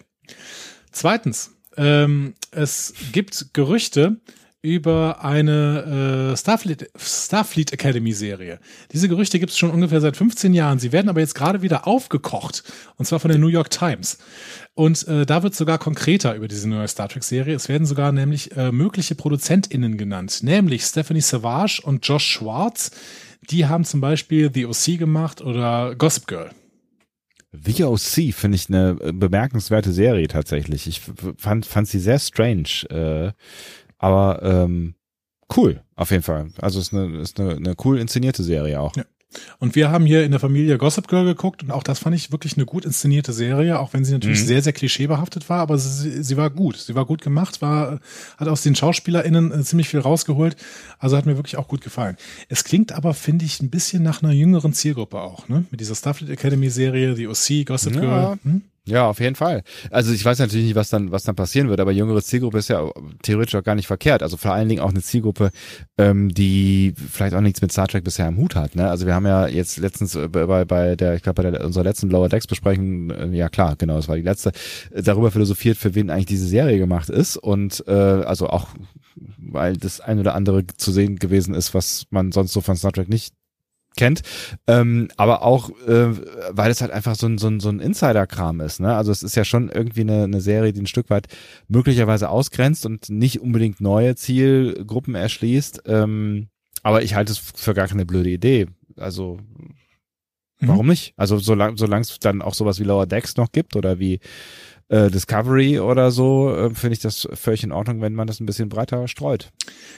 Zweitens, 0.90 1.52
ähm, 1.76 2.34
es 2.50 2.94
gibt 3.12 3.54
Gerüchte, 3.54 4.20
über 4.62 5.24
eine 5.24 6.30
äh, 6.32 6.36
Starfleet, 6.36 6.88
Starfleet 6.96 7.72
Academy 7.72 8.12
Serie. 8.12 8.60
Diese 8.92 9.08
Gerüchte 9.08 9.40
gibt 9.40 9.50
es 9.50 9.58
schon 9.58 9.72
ungefähr 9.72 10.00
seit 10.00 10.16
15 10.16 10.54
Jahren. 10.54 10.78
Sie 10.78 10.92
werden 10.92 11.08
aber 11.08 11.18
jetzt 11.18 11.34
gerade 11.34 11.62
wieder 11.62 11.88
aufgekocht. 11.88 12.62
Und 12.96 13.06
zwar 13.06 13.18
von 13.18 13.30
der 13.30 13.38
New 13.38 13.48
York 13.48 13.70
Times. 13.70 14.18
Und 14.74 15.06
äh, 15.08 15.26
da 15.26 15.42
wird 15.42 15.56
sogar 15.56 15.78
konkreter 15.78 16.36
über 16.36 16.46
diese 16.46 16.68
neue 16.68 16.86
Star 16.86 17.08
Trek 17.08 17.24
Serie. 17.24 17.56
Es 17.56 17.68
werden 17.68 17.86
sogar 17.86 18.12
nämlich 18.12 18.56
äh, 18.56 18.70
mögliche 18.70 19.16
ProduzentInnen 19.16 19.98
genannt. 19.98 20.44
Nämlich 20.44 20.84
Stephanie 20.84 21.20
Savage 21.20 21.82
und 21.82 22.06
Josh 22.06 22.24
Schwartz. 22.24 22.92
Die 23.50 23.66
haben 23.66 23.84
zum 23.84 24.00
Beispiel 24.00 24.48
The 24.54 24.66
OC 24.66 24.96
gemacht 24.96 25.40
oder 25.40 25.96
Gossip 25.96 26.28
Girl. 26.28 26.50
The 27.50 27.84
OC 27.84 28.32
finde 28.32 28.54
ich 28.54 28.68
eine 28.68 28.96
äh, 29.00 29.12
bemerkenswerte 29.12 29.92
Serie 29.92 30.28
tatsächlich. 30.28 30.86
Ich 30.86 31.02
fand, 31.36 31.66
fand 31.66 31.88
sie 31.88 31.98
sehr 31.98 32.20
strange. 32.20 32.86
Äh 32.88 33.32
aber 34.02 34.42
ähm, 34.42 34.94
cool, 35.56 35.82
auf 35.96 36.10
jeden 36.10 36.22
Fall. 36.22 36.48
Also 36.60 36.80
es 36.80 36.88
ist 36.88 36.94
eine, 36.94 37.20
ist 37.20 37.40
eine, 37.40 37.56
eine 37.56 37.74
cool 37.84 37.98
inszenierte 37.98 38.42
Serie 38.42 38.80
auch. 38.80 38.96
Ja. 38.96 39.04
Und 39.58 39.74
wir 39.74 39.90
haben 39.90 40.04
hier 40.04 40.24
in 40.24 40.30
der 40.30 40.40
Familie 40.40 40.76
Gossip 40.76 41.08
Girl 41.08 41.24
geguckt 41.24 41.62
und 41.62 41.70
auch 41.70 41.82
das 41.82 41.98
fand 41.98 42.14
ich 42.14 42.32
wirklich 42.32 42.56
eine 42.56 42.66
gut 42.66 42.84
inszenierte 42.84 43.32
Serie, 43.32 43.78
auch 43.78 43.92
wenn 43.92 44.04
sie 44.04 44.12
natürlich 44.12 44.42
mhm. 44.42 44.46
sehr, 44.46 44.62
sehr 44.62 44.72
klischeebehaftet 44.72 45.48
war, 45.48 45.60
aber 45.60 45.78
sie, 45.78 46.22
sie 46.22 46.36
war 46.36 46.50
gut. 46.50 46.76
Sie 46.76 46.94
war 46.94 47.06
gut 47.06 47.22
gemacht, 47.22 47.62
war, 47.62 48.00
hat 48.36 48.48
aus 48.48 48.62
den 48.62 48.74
SchauspielerInnen 48.74 49.52
äh, 49.52 49.62
ziemlich 49.62 49.88
viel 49.88 50.00
rausgeholt. 50.00 50.56
Also 50.98 51.16
hat 51.16 51.26
mir 51.26 51.36
wirklich 51.36 51.56
auch 51.56 51.68
gut 51.68 51.80
gefallen. 51.80 52.16
Es 52.48 52.64
klingt 52.64 52.92
aber, 52.92 53.14
finde 53.14 53.44
ich, 53.44 53.62
ein 53.62 53.70
bisschen 53.70 54.02
nach 54.02 54.22
einer 54.22 54.32
jüngeren 54.32 54.72
Zielgruppe 54.72 55.20
auch, 55.20 55.48
ne? 55.48 55.64
Mit 55.70 55.80
dieser 55.80 55.94
Starfleet 55.94 56.30
Academy 56.30 56.70
Serie, 56.70 57.14
die 57.14 57.26
OC, 57.26 57.66
Gossip 57.66 57.94
ja. 57.94 58.00
Girl. 58.00 58.38
Hm? 58.42 58.62
Ja, 58.84 59.06
auf 59.06 59.20
jeden 59.20 59.36
Fall. 59.36 59.62
Also 59.92 60.12
ich 60.12 60.24
weiß 60.24 60.40
natürlich 60.40 60.66
nicht, 60.66 60.74
was 60.74 60.90
dann, 60.90 61.12
was 61.12 61.22
dann 61.22 61.36
passieren 61.36 61.68
wird, 61.68 61.78
aber 61.78 61.92
jüngere 61.92 62.20
Zielgruppe 62.20 62.58
ist 62.58 62.68
ja 62.68 62.90
theoretisch 63.22 63.54
auch 63.54 63.62
gar 63.62 63.76
nicht 63.76 63.86
verkehrt. 63.86 64.24
Also 64.24 64.36
vor 64.36 64.52
allen 64.54 64.68
Dingen 64.68 64.80
auch 64.80 64.90
eine 64.90 65.02
Zielgruppe, 65.02 65.52
ähm, 65.98 66.30
die 66.30 66.92
vielleicht 66.96 67.34
auch 67.34 67.40
nichts 67.40 67.62
mit 67.62 67.70
Star 67.70 67.86
Trek 67.86 68.02
bisher 68.02 68.26
im 68.26 68.38
Hut 68.38 68.56
hat. 68.56 68.74
Ne? 68.74 68.90
Also 68.90 69.06
wir 69.06 69.14
haben 69.14 69.26
ja 69.26 69.46
jetzt 69.46 69.78
letztens 69.78 70.18
bei, 70.32 70.64
bei 70.64 70.96
der, 70.96 71.14
ich 71.14 71.22
glaube 71.22 71.40
bei 71.42 71.50
der, 71.50 71.64
unserer 71.64 71.84
letzten 71.84 72.10
Lower 72.10 72.28
Decks 72.28 72.48
Besprechung, 72.48 73.10
äh, 73.10 73.28
ja 73.28 73.48
klar, 73.48 73.76
genau, 73.76 73.94
das 73.94 74.08
war 74.08 74.16
die 74.16 74.22
letzte, 74.22 74.50
äh, 74.90 75.00
darüber 75.00 75.30
philosophiert, 75.30 75.76
für 75.76 75.94
wen 75.94 76.10
eigentlich 76.10 76.26
diese 76.26 76.48
Serie 76.48 76.78
gemacht 76.78 77.08
ist 77.08 77.36
und 77.36 77.84
äh, 77.86 77.92
also 77.92 78.48
auch 78.48 78.66
weil 79.38 79.76
das 79.76 80.00
ein 80.00 80.18
oder 80.18 80.34
andere 80.34 80.66
zu 80.66 80.90
sehen 80.90 81.16
gewesen 81.16 81.54
ist, 81.54 81.74
was 81.74 82.06
man 82.10 82.32
sonst 82.32 82.52
so 82.52 82.60
von 82.60 82.76
Star 82.76 82.92
Trek 82.92 83.08
nicht 83.08 83.34
kennt, 83.96 84.22
ähm, 84.66 85.08
aber 85.16 85.42
auch, 85.42 85.70
äh, 85.86 86.10
weil 86.50 86.70
es 86.70 86.80
halt 86.80 86.90
einfach 86.90 87.14
so 87.14 87.26
ein, 87.26 87.38
so 87.38 87.48
ein, 87.48 87.60
so 87.60 87.68
ein 87.68 87.80
Insider-Kram 87.80 88.60
ist. 88.60 88.80
Ne? 88.80 88.94
Also 88.94 89.12
es 89.12 89.22
ist 89.22 89.36
ja 89.36 89.44
schon 89.44 89.68
irgendwie 89.68 90.02
eine, 90.02 90.24
eine 90.24 90.40
Serie, 90.40 90.72
die 90.72 90.80
ein 90.80 90.86
Stück 90.86 91.10
weit 91.10 91.28
möglicherweise 91.68 92.28
ausgrenzt 92.28 92.86
und 92.86 93.10
nicht 93.10 93.40
unbedingt 93.40 93.80
neue 93.80 94.14
Zielgruppen 94.14 95.14
erschließt. 95.14 95.82
Ähm, 95.86 96.48
aber 96.82 97.02
ich 97.02 97.14
halte 97.14 97.32
es 97.32 97.38
für 97.38 97.74
gar 97.74 97.88
keine 97.88 98.06
blöde 98.06 98.30
Idee. 98.30 98.66
Also 98.96 99.38
mhm. 100.60 100.68
warum 100.68 100.88
nicht? 100.88 101.14
Also 101.16 101.38
solange 101.38 101.76
solange 101.76 102.02
es 102.02 102.18
dann 102.18 102.42
auch 102.42 102.54
sowas 102.54 102.80
wie 102.80 102.84
Lower 102.84 103.06
Decks 103.06 103.36
noch 103.36 103.52
gibt 103.52 103.76
oder 103.76 103.98
wie 103.98 104.20
äh, 104.92 105.10
Discovery 105.10 105.80
oder 105.80 106.10
so, 106.10 106.54
äh, 106.54 106.74
finde 106.74 106.92
ich 106.92 107.00
das 107.00 107.26
völlig 107.32 107.64
in 107.64 107.72
Ordnung, 107.72 108.02
wenn 108.02 108.12
man 108.12 108.26
das 108.26 108.40
ein 108.40 108.46
bisschen 108.46 108.68
breiter 108.68 109.08
streut. 109.08 109.50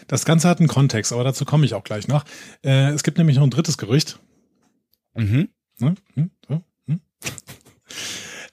Das 0.07 0.25
Ganze 0.25 0.49
hat 0.49 0.61
einen 0.61 0.69
Kontext, 0.69 1.13
aber 1.13 1.25
dazu 1.25 1.45
komme 1.45 1.67
ich 1.67 1.75
auch 1.75 1.83
gleich 1.83 2.07
noch. 2.07 2.25
Äh, 2.63 2.91
es 2.91 3.03
gibt 3.03 3.19
nämlich 3.19 3.37
noch 3.37 3.43
ein 3.43 3.51
drittes 3.51 3.77
Gerücht. 3.77 4.21
Mhm. 5.15 5.49
Hm? 5.81 5.97
Hm? 6.15 6.31
Hm? 6.47 6.61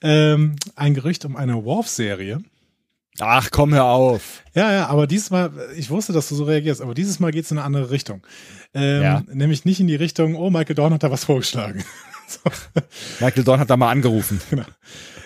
ähm, 0.02 0.56
ein 0.74 0.94
Gerücht 0.94 1.24
um 1.24 1.36
eine 1.36 1.64
Worf-Serie. 1.64 2.40
Ach, 3.20 3.50
komm 3.52 3.72
hör 3.72 3.84
auf. 3.84 4.42
Ja, 4.54 4.72
ja, 4.72 4.86
aber 4.86 5.06
dieses 5.06 5.30
Mal, 5.30 5.52
ich 5.76 5.90
wusste, 5.90 6.12
dass 6.12 6.28
du 6.28 6.34
so 6.34 6.42
reagierst, 6.44 6.80
aber 6.80 6.94
dieses 6.94 7.20
Mal 7.20 7.30
geht 7.30 7.44
es 7.44 7.52
in 7.52 7.58
eine 7.58 7.66
andere 7.66 7.90
Richtung. 7.90 8.26
Ähm, 8.74 9.02
ja. 9.02 9.22
Nämlich 9.32 9.64
nicht 9.64 9.78
in 9.78 9.86
die 9.86 9.94
Richtung, 9.94 10.34
oh, 10.34 10.50
Michael 10.50 10.74
Dorn 10.74 10.92
hat 10.92 11.04
da 11.04 11.10
was 11.12 11.24
vorgeschlagen. 11.24 11.84
so. 12.26 12.40
Michael 13.20 13.44
Dorn 13.44 13.60
hat 13.60 13.70
da 13.70 13.76
mal 13.76 13.90
angerufen. 13.90 14.40
Genau. 14.50 14.64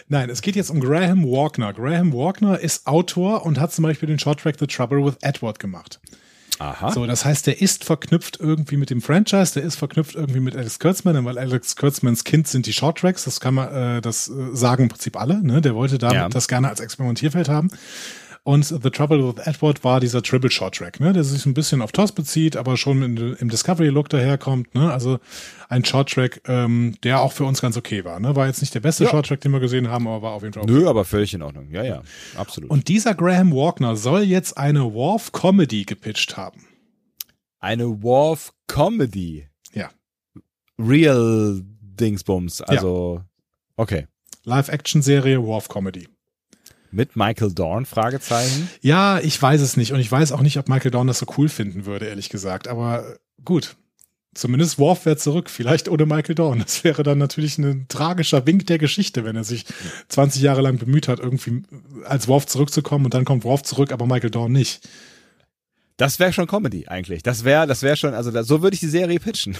Nein, 0.08 0.30
es 0.30 0.40
geht 0.40 0.54
jetzt 0.54 0.70
um 0.70 0.80
Graham 0.80 1.24
Walkner. 1.24 1.72
Graham 1.72 2.12
Walkner 2.12 2.60
ist 2.60 2.86
Autor 2.86 3.44
und 3.44 3.58
hat 3.58 3.72
zum 3.72 3.82
Beispiel 3.82 4.08
den 4.08 4.18
Shorttrack 4.18 4.56
The 4.58 4.66
Trouble 4.66 5.04
with 5.04 5.16
Edward 5.20 5.58
gemacht. 5.58 6.00
Aha. 6.58 6.90
So, 6.90 7.04
das 7.06 7.24
heißt, 7.24 7.46
der 7.46 7.60
ist 7.60 7.84
verknüpft 7.84 8.38
irgendwie 8.40 8.76
mit 8.76 8.88
dem 8.88 9.02
Franchise, 9.02 9.54
der 9.54 9.62
ist 9.62 9.76
verknüpft 9.76 10.14
irgendwie 10.14 10.40
mit 10.40 10.56
Alex 10.56 10.78
Kurtzman, 10.78 11.22
weil 11.24 11.38
Alex 11.38 11.76
Kurtzmans 11.76 12.24
Kind 12.24 12.48
sind 12.48 12.66
die 12.66 12.72
Shorttracks, 12.72 13.24
das 13.24 13.40
kann 13.40 13.54
man, 13.54 13.68
äh, 13.98 14.00
das 14.00 14.28
äh, 14.28 14.54
sagen 14.54 14.84
im 14.84 14.88
Prinzip 14.88 15.20
alle, 15.20 15.42
ne? 15.42 15.60
Der 15.60 15.74
wollte 15.74 15.98
damit 15.98 16.16
ja. 16.16 16.28
das 16.28 16.48
gerne 16.48 16.68
als 16.68 16.80
Experimentierfeld 16.80 17.48
haben. 17.50 17.70
Und 18.46 18.64
The 18.66 18.90
Trouble 18.90 19.26
with 19.26 19.44
Edward 19.44 19.82
war 19.82 19.98
dieser 19.98 20.22
Triple 20.22 20.52
Short 20.52 20.76
Track, 20.76 21.00
ne, 21.00 21.12
der 21.12 21.24
sich 21.24 21.44
ein 21.46 21.54
bisschen 21.54 21.82
auf 21.82 21.90
TOS 21.90 22.12
bezieht, 22.12 22.56
aber 22.56 22.76
schon 22.76 23.02
in, 23.02 23.34
im 23.34 23.48
Discovery-Look 23.48 24.08
daherkommt. 24.08 24.72
Ne? 24.72 24.92
Also 24.92 25.18
ein 25.68 25.84
Short 25.84 26.12
Track, 26.12 26.42
ähm, 26.46 26.94
der 27.02 27.22
auch 27.22 27.32
für 27.32 27.42
uns 27.42 27.60
ganz 27.60 27.76
okay 27.76 28.04
war. 28.04 28.20
Ne? 28.20 28.36
War 28.36 28.46
jetzt 28.46 28.60
nicht 28.60 28.72
der 28.72 28.78
beste 28.78 29.02
ja. 29.02 29.10
Short 29.10 29.26
Track, 29.26 29.40
den 29.40 29.50
wir 29.50 29.58
gesehen 29.58 29.88
haben, 29.88 30.06
aber 30.06 30.22
war 30.22 30.30
auf 30.34 30.42
jeden 30.44 30.52
Fall. 30.52 30.62
Nö, 30.64 30.88
aber 30.88 31.04
völlig 31.04 31.34
in 31.34 31.42
Ordnung. 31.42 31.72
Ja, 31.72 31.82
ja, 31.82 32.02
absolut. 32.36 32.70
Und 32.70 32.86
dieser 32.86 33.16
Graham 33.16 33.50
Walkner 33.50 33.96
soll 33.96 34.22
jetzt 34.22 34.56
eine 34.56 34.94
Worf-Comedy 34.94 35.82
gepitcht 35.84 36.36
haben. 36.36 36.68
Eine 37.58 38.00
Worf-Comedy? 38.00 39.48
Ja. 39.72 39.90
Real 40.78 41.62
Dingsbums, 41.64 42.62
also 42.62 43.22
ja. 43.24 43.26
okay. 43.76 44.06
Live-Action-Serie 44.44 45.42
Worf-Comedy. 45.42 46.06
Mit 46.90 47.16
Michael 47.16 47.52
Dorn? 47.52 47.86
Fragezeichen. 47.86 48.70
Ja, 48.80 49.18
ich 49.18 49.40
weiß 49.40 49.60
es 49.60 49.76
nicht 49.76 49.92
und 49.92 50.00
ich 50.00 50.10
weiß 50.10 50.32
auch 50.32 50.40
nicht, 50.40 50.58
ob 50.58 50.68
Michael 50.68 50.90
Dorn 50.90 51.06
das 51.06 51.18
so 51.18 51.26
cool 51.36 51.48
finden 51.48 51.86
würde, 51.86 52.06
ehrlich 52.06 52.28
gesagt. 52.28 52.68
Aber 52.68 53.16
gut, 53.44 53.76
zumindest 54.34 54.78
Worf 54.78 55.06
wäre 55.06 55.16
zurück, 55.16 55.50
vielleicht 55.50 55.88
ohne 55.88 56.06
Michael 56.06 56.34
Dorn. 56.34 56.58
Das 56.60 56.84
wäre 56.84 57.02
dann 57.02 57.18
natürlich 57.18 57.58
ein 57.58 57.86
tragischer 57.88 58.46
Wink 58.46 58.66
der 58.66 58.78
Geschichte, 58.78 59.24
wenn 59.24 59.36
er 59.36 59.44
sich 59.44 59.64
20 60.08 60.42
Jahre 60.42 60.62
lang 60.62 60.78
bemüht 60.78 61.08
hat, 61.08 61.20
irgendwie 61.20 61.62
als 62.04 62.28
Worf 62.28 62.46
zurückzukommen 62.46 63.06
und 63.06 63.14
dann 63.14 63.24
kommt 63.24 63.44
Worf 63.44 63.62
zurück, 63.62 63.92
aber 63.92 64.06
Michael 64.06 64.30
Dorn 64.30 64.52
nicht. 64.52 64.88
Das 65.96 66.18
wäre 66.18 66.32
schon 66.32 66.46
Comedy 66.46 66.88
eigentlich. 66.88 67.22
Das 67.22 67.44
wäre, 67.44 67.66
das 67.66 67.82
wäre 67.82 67.96
schon, 67.96 68.12
also 68.12 68.30
so 68.42 68.62
würde 68.62 68.74
ich 68.74 68.80
die 68.80 68.88
Serie 68.88 69.18
pitchen. 69.18 69.56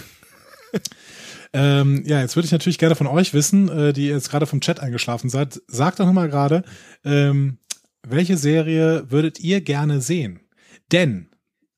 Ähm, 1.59 2.05
ja, 2.05 2.21
jetzt 2.21 2.37
würde 2.37 2.45
ich 2.45 2.53
natürlich 2.53 2.77
gerne 2.77 2.97
von 2.97 3.07
euch 3.07 3.33
wissen, 3.33 3.71
äh, 3.71 3.95
die 3.95 4.09
jetzt 4.09 4.29
gerade 4.31 4.45
vom 4.45 4.61
Chat 4.61 4.79
eingeschlafen 4.79 5.31
seid. 5.31 5.63
Sagt 5.69 5.99
doch 5.99 6.05
nochmal 6.05 6.29
gerade, 6.29 6.63
ähm, 7.03 7.57
welche 8.07 8.37
Serie 8.37 9.11
würdet 9.11 9.41
ihr 9.41 9.63
gerne 9.63 10.03
sehen? 10.03 10.41
Denn 10.93 11.31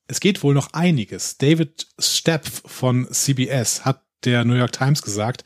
es 0.08 0.18
geht 0.18 0.42
wohl 0.42 0.52
noch 0.52 0.72
einiges. 0.72 1.38
David 1.38 1.86
Stepf 1.96 2.62
von 2.66 3.06
CBS 3.08 3.84
hat 3.84 4.02
der 4.24 4.44
New 4.44 4.54
York 4.54 4.72
Times 4.72 5.00
gesagt, 5.00 5.44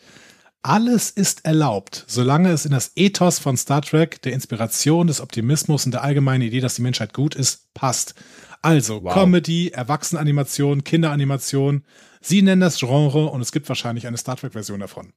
alles 0.62 1.10
ist 1.10 1.44
erlaubt, 1.44 2.04
solange 2.06 2.52
es 2.52 2.64
in 2.64 2.72
das 2.72 2.92
Ethos 2.94 3.38
von 3.38 3.58
Star 3.58 3.82
Trek, 3.82 4.22
der 4.22 4.32
Inspiration, 4.32 5.08
des 5.08 5.20
Optimismus 5.20 5.84
und 5.84 5.92
der 5.92 6.04
allgemeinen 6.04 6.42
Idee, 6.42 6.60
dass 6.60 6.76
die 6.76 6.82
Menschheit 6.82 7.12
gut 7.12 7.34
ist, 7.34 7.74
passt. 7.74 8.14
Also 8.62 9.02
wow. 9.02 9.12
Comedy, 9.12 9.68
Erwachsenenanimation, 9.68 10.84
Kinderanimation, 10.84 11.84
Sie 12.22 12.40
nennen 12.40 12.60
das 12.60 12.78
Genre 12.78 13.26
und 13.26 13.40
es 13.40 13.52
gibt 13.52 13.68
wahrscheinlich 13.68 14.06
eine 14.06 14.16
Star 14.16 14.36
Trek-Version 14.36 14.80
davon. 14.80 15.12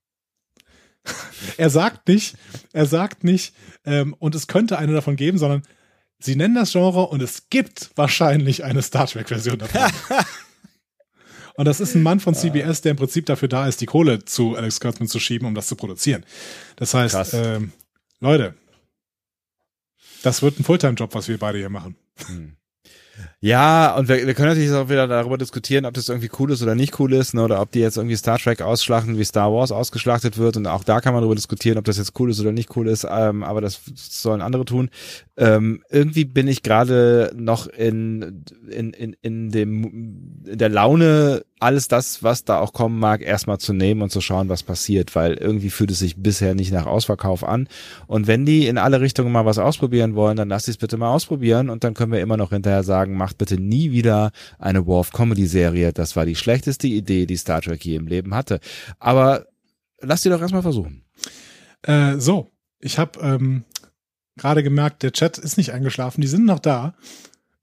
er 1.58 1.70
sagt 1.70 2.08
nicht, 2.08 2.36
er 2.74 2.86
sagt 2.86 3.24
nicht, 3.24 3.54
ähm, 3.86 4.16
und 4.20 4.36
es 4.36 4.48
könnte 4.48 4.78
eine 4.78 4.94
davon 4.94 5.16
geben, 5.16 5.38
sondern 5.38 5.62
sie 6.20 6.36
nennen 6.36 6.56
das 6.56 6.72
Genre 6.72 7.08
und 7.08 7.22
es 7.22 7.50
gibt 7.50 7.92
wahrscheinlich 7.96 8.64
eine 8.64 8.82
Star 8.82 9.08
Trek-Version 9.08 9.60
davon. 9.60 9.82
und 11.56 11.66
das 11.66 11.80
ist 11.80 11.94
ein 11.94 12.04
Mann 12.04 12.20
von 12.20 12.34
CBS, 12.34 12.82
der 12.82 12.92
im 12.92 12.98
Prinzip 12.98 13.28
dafür 13.28 13.48
da 13.48 13.68
ist, 13.68 13.82
die 13.82 13.86
Kohle 13.86 14.26
zu 14.26 14.56
Alex 14.56 14.80
Kurtzman 14.80 15.08
zu 15.08 15.20
schieben, 15.20 15.48
um 15.48 15.56
das 15.56 15.68
zu 15.68 15.76
produzieren. 15.76 16.26
Das 16.76 16.96
heißt, 16.96 17.34
ähm, 17.36 17.72
Leute, 18.20 18.56
das 20.24 20.42
wird 20.42 20.60
ein 20.60 20.64
Fulltime-Job, 20.64 21.14
was 21.14 21.28
wir 21.28 21.38
beide 21.38 21.60
hier 21.60 21.70
machen. 21.70 21.96
Hm. 22.26 22.58
Ja, 23.46 23.96
und 23.96 24.08
wir, 24.08 24.26
wir 24.26 24.34
können 24.34 24.48
natürlich 24.48 24.72
auch 24.72 24.90
wieder 24.90 25.08
darüber 25.08 25.38
diskutieren, 25.38 25.86
ob 25.86 25.94
das 25.94 26.10
irgendwie 26.10 26.32
cool 26.40 26.52
ist 26.52 26.64
oder 26.64 26.74
nicht 26.74 27.00
cool 27.00 27.14
ist, 27.14 27.36
ne, 27.36 27.44
oder 27.44 27.62
ob 27.62 27.72
die 27.72 27.80
jetzt 27.80 27.96
irgendwie 27.96 28.16
Star 28.16 28.40
Trek 28.40 28.64
ausschlachten, 28.64 29.20
wie 29.20 29.24
Star 29.24 29.54
Wars 29.54 29.72
ausgeschlachtet 29.72 30.40
wird. 30.40 30.58
Und 30.58 30.66
auch 30.66 30.84
da 30.84 31.00
kann 31.00 31.14
man 31.14 31.22
darüber 31.22 31.36
diskutieren, 31.36 31.78
ob 31.78 31.86
das 31.86 32.00
jetzt 32.00 32.20
cool 32.20 32.32
ist 32.32 32.40
oder 32.40 32.52
nicht 32.52 32.76
cool 32.76 32.88
ist, 32.88 33.06
ähm, 33.08 33.44
aber 33.44 33.62
das 33.62 33.80
sollen 33.94 34.42
andere 34.42 34.66
tun. 34.66 34.90
Ähm, 35.38 35.84
irgendwie 35.92 36.26
bin 36.26 36.48
ich 36.48 36.64
gerade 36.64 37.34
noch 37.36 37.68
in, 37.68 38.46
in, 38.68 38.94
in, 38.94 39.16
in 39.22 39.52
dem 39.52 39.84
in 40.46 40.58
der 40.58 40.70
Laune, 40.70 41.44
alles 41.60 41.88
das, 41.88 42.22
was 42.24 42.46
da 42.46 42.60
auch 42.60 42.74
kommen 42.74 43.00
mag, 43.00 43.22
erstmal 43.22 43.58
zu 43.58 43.74
nehmen 43.74 44.02
und 44.02 44.12
zu 44.12 44.22
schauen, 44.22 44.50
was 44.50 44.64
passiert, 44.64 45.16
weil 45.16 45.34
irgendwie 45.34 45.70
fühlt 45.70 45.92
es 45.92 46.00
sich 46.00 46.18
bisher 46.18 46.54
nicht 46.54 46.72
nach 46.72 46.86
Ausverkauf 46.86 47.44
an. 47.44 47.68
Und 48.08 48.28
wenn 48.28 48.46
die 48.46 48.68
in 48.68 48.78
alle 48.78 49.02
Richtungen 49.02 49.32
mal 49.32 49.46
was 49.46 49.58
ausprobieren 49.58 50.16
wollen, 50.16 50.38
dann 50.38 50.50
lass 50.50 50.66
sie 50.66 50.72
es 50.72 50.78
bitte 50.78 50.98
mal 50.98 51.12
ausprobieren 51.12 51.70
und 51.70 51.84
dann 51.84 51.94
können 51.94 52.12
wir 52.12 52.20
immer 52.20 52.38
noch 52.38 52.50
hinterher 52.52 52.84
sagen, 52.84 53.18
macht 53.18 53.35
bitte 53.38 53.60
nie 53.60 53.92
wieder 53.92 54.32
eine 54.60 54.86
Worf 54.86 55.12
Comedy 55.12 55.48
Serie. 55.48 55.94
Das 55.94 56.16
war 56.16 56.26
die 56.26 56.36
schlechteste 56.36 56.88
Idee, 56.88 57.26
die 57.26 57.38
Star 57.38 57.62
Trek 57.62 57.84
je 57.86 57.96
im 57.96 58.08
Leben 58.08 58.34
hatte. 58.34 58.60
Aber 59.00 59.46
lass 60.00 60.22
die 60.22 60.30
doch 60.30 60.42
erstmal 60.42 60.62
versuchen. 60.62 61.04
Äh, 61.84 62.18
so, 62.18 62.52
ich 62.80 62.98
habe 62.98 63.20
ähm, 63.20 63.64
gerade 64.38 64.64
gemerkt, 64.64 65.04
der 65.04 65.12
Chat 65.12 65.38
ist 65.38 65.58
nicht 65.58 65.72
eingeschlafen, 65.72 66.22
die 66.22 66.28
sind 66.28 66.46
noch 66.46 66.60
da. 66.60 66.96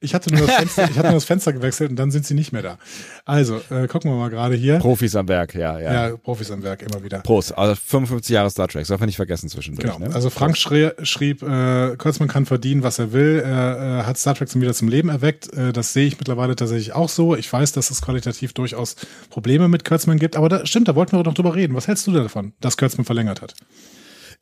Ich 0.02 0.14
hatte 0.14 0.34
nur 0.34 0.46
das 0.46 0.56
Fenster, 0.56 0.84
ich 0.90 0.96
hatte 0.96 1.08
nur 1.08 1.14
das 1.14 1.24
Fenster 1.24 1.52
gewechselt 1.52 1.90
und 1.90 1.96
dann 1.96 2.10
sind 2.10 2.26
sie 2.26 2.34
nicht 2.34 2.52
mehr 2.52 2.62
da. 2.62 2.78
Also, 3.24 3.60
äh, 3.70 3.86
gucken 3.86 4.10
wir 4.10 4.16
mal 4.16 4.30
gerade 4.30 4.54
hier. 4.54 4.78
Profis 4.78 5.14
am 5.16 5.28
Werk, 5.28 5.54
ja, 5.54 5.78
ja. 5.78 6.08
Ja, 6.08 6.16
Profis 6.16 6.50
am 6.50 6.62
Werk, 6.62 6.82
immer 6.82 7.02
wieder. 7.02 7.20
Prost, 7.20 7.56
also 7.56 7.74
55 7.74 8.34
Jahre 8.34 8.50
Star 8.50 8.68
Trek, 8.68 8.84
soll 8.84 8.98
man 8.98 9.06
nicht 9.06 9.16
vergessen 9.16 9.48
zwischendurch. 9.48 9.94
Genau. 9.94 10.06
Ne? 10.06 10.14
Also 10.14 10.28
Frank 10.28 10.58
schrie, 10.58 10.90
schrieb, 11.02 11.42
äh, 11.42 11.96
Kurzmann 11.96 12.28
kann 12.28 12.46
verdienen, 12.46 12.82
was 12.82 12.98
er 12.98 13.12
will. 13.12 13.42
Er 13.44 14.00
äh, 14.00 14.04
hat 14.04 14.18
Star 14.18 14.34
Trek 14.34 14.48
zum 14.48 14.60
wieder 14.60 14.74
zum 14.74 14.88
Leben 14.88 15.08
erweckt. 15.08 15.52
Äh, 15.52 15.72
das 15.72 15.92
sehe 15.92 16.06
ich 16.06 16.18
mittlerweile 16.18 16.56
tatsächlich 16.56 16.92
auch 16.92 17.08
so. 17.08 17.36
Ich 17.36 17.52
weiß, 17.52 17.72
dass 17.72 17.90
es 17.90 18.02
qualitativ 18.02 18.52
durchaus 18.52 18.96
Probleme 19.30 19.68
mit 19.68 19.84
Kurtzman 19.84 20.18
gibt, 20.18 20.36
aber 20.36 20.48
da 20.48 20.66
stimmt, 20.66 20.88
da 20.88 20.94
wollten 20.94 21.16
wir 21.16 21.22
doch 21.22 21.34
drüber 21.34 21.54
reden. 21.54 21.74
Was 21.74 21.88
hältst 21.88 22.06
du 22.06 22.12
davon, 22.12 22.52
dass 22.60 22.76
Kurtzman 22.76 23.04
verlängert 23.04 23.40
hat? 23.40 23.54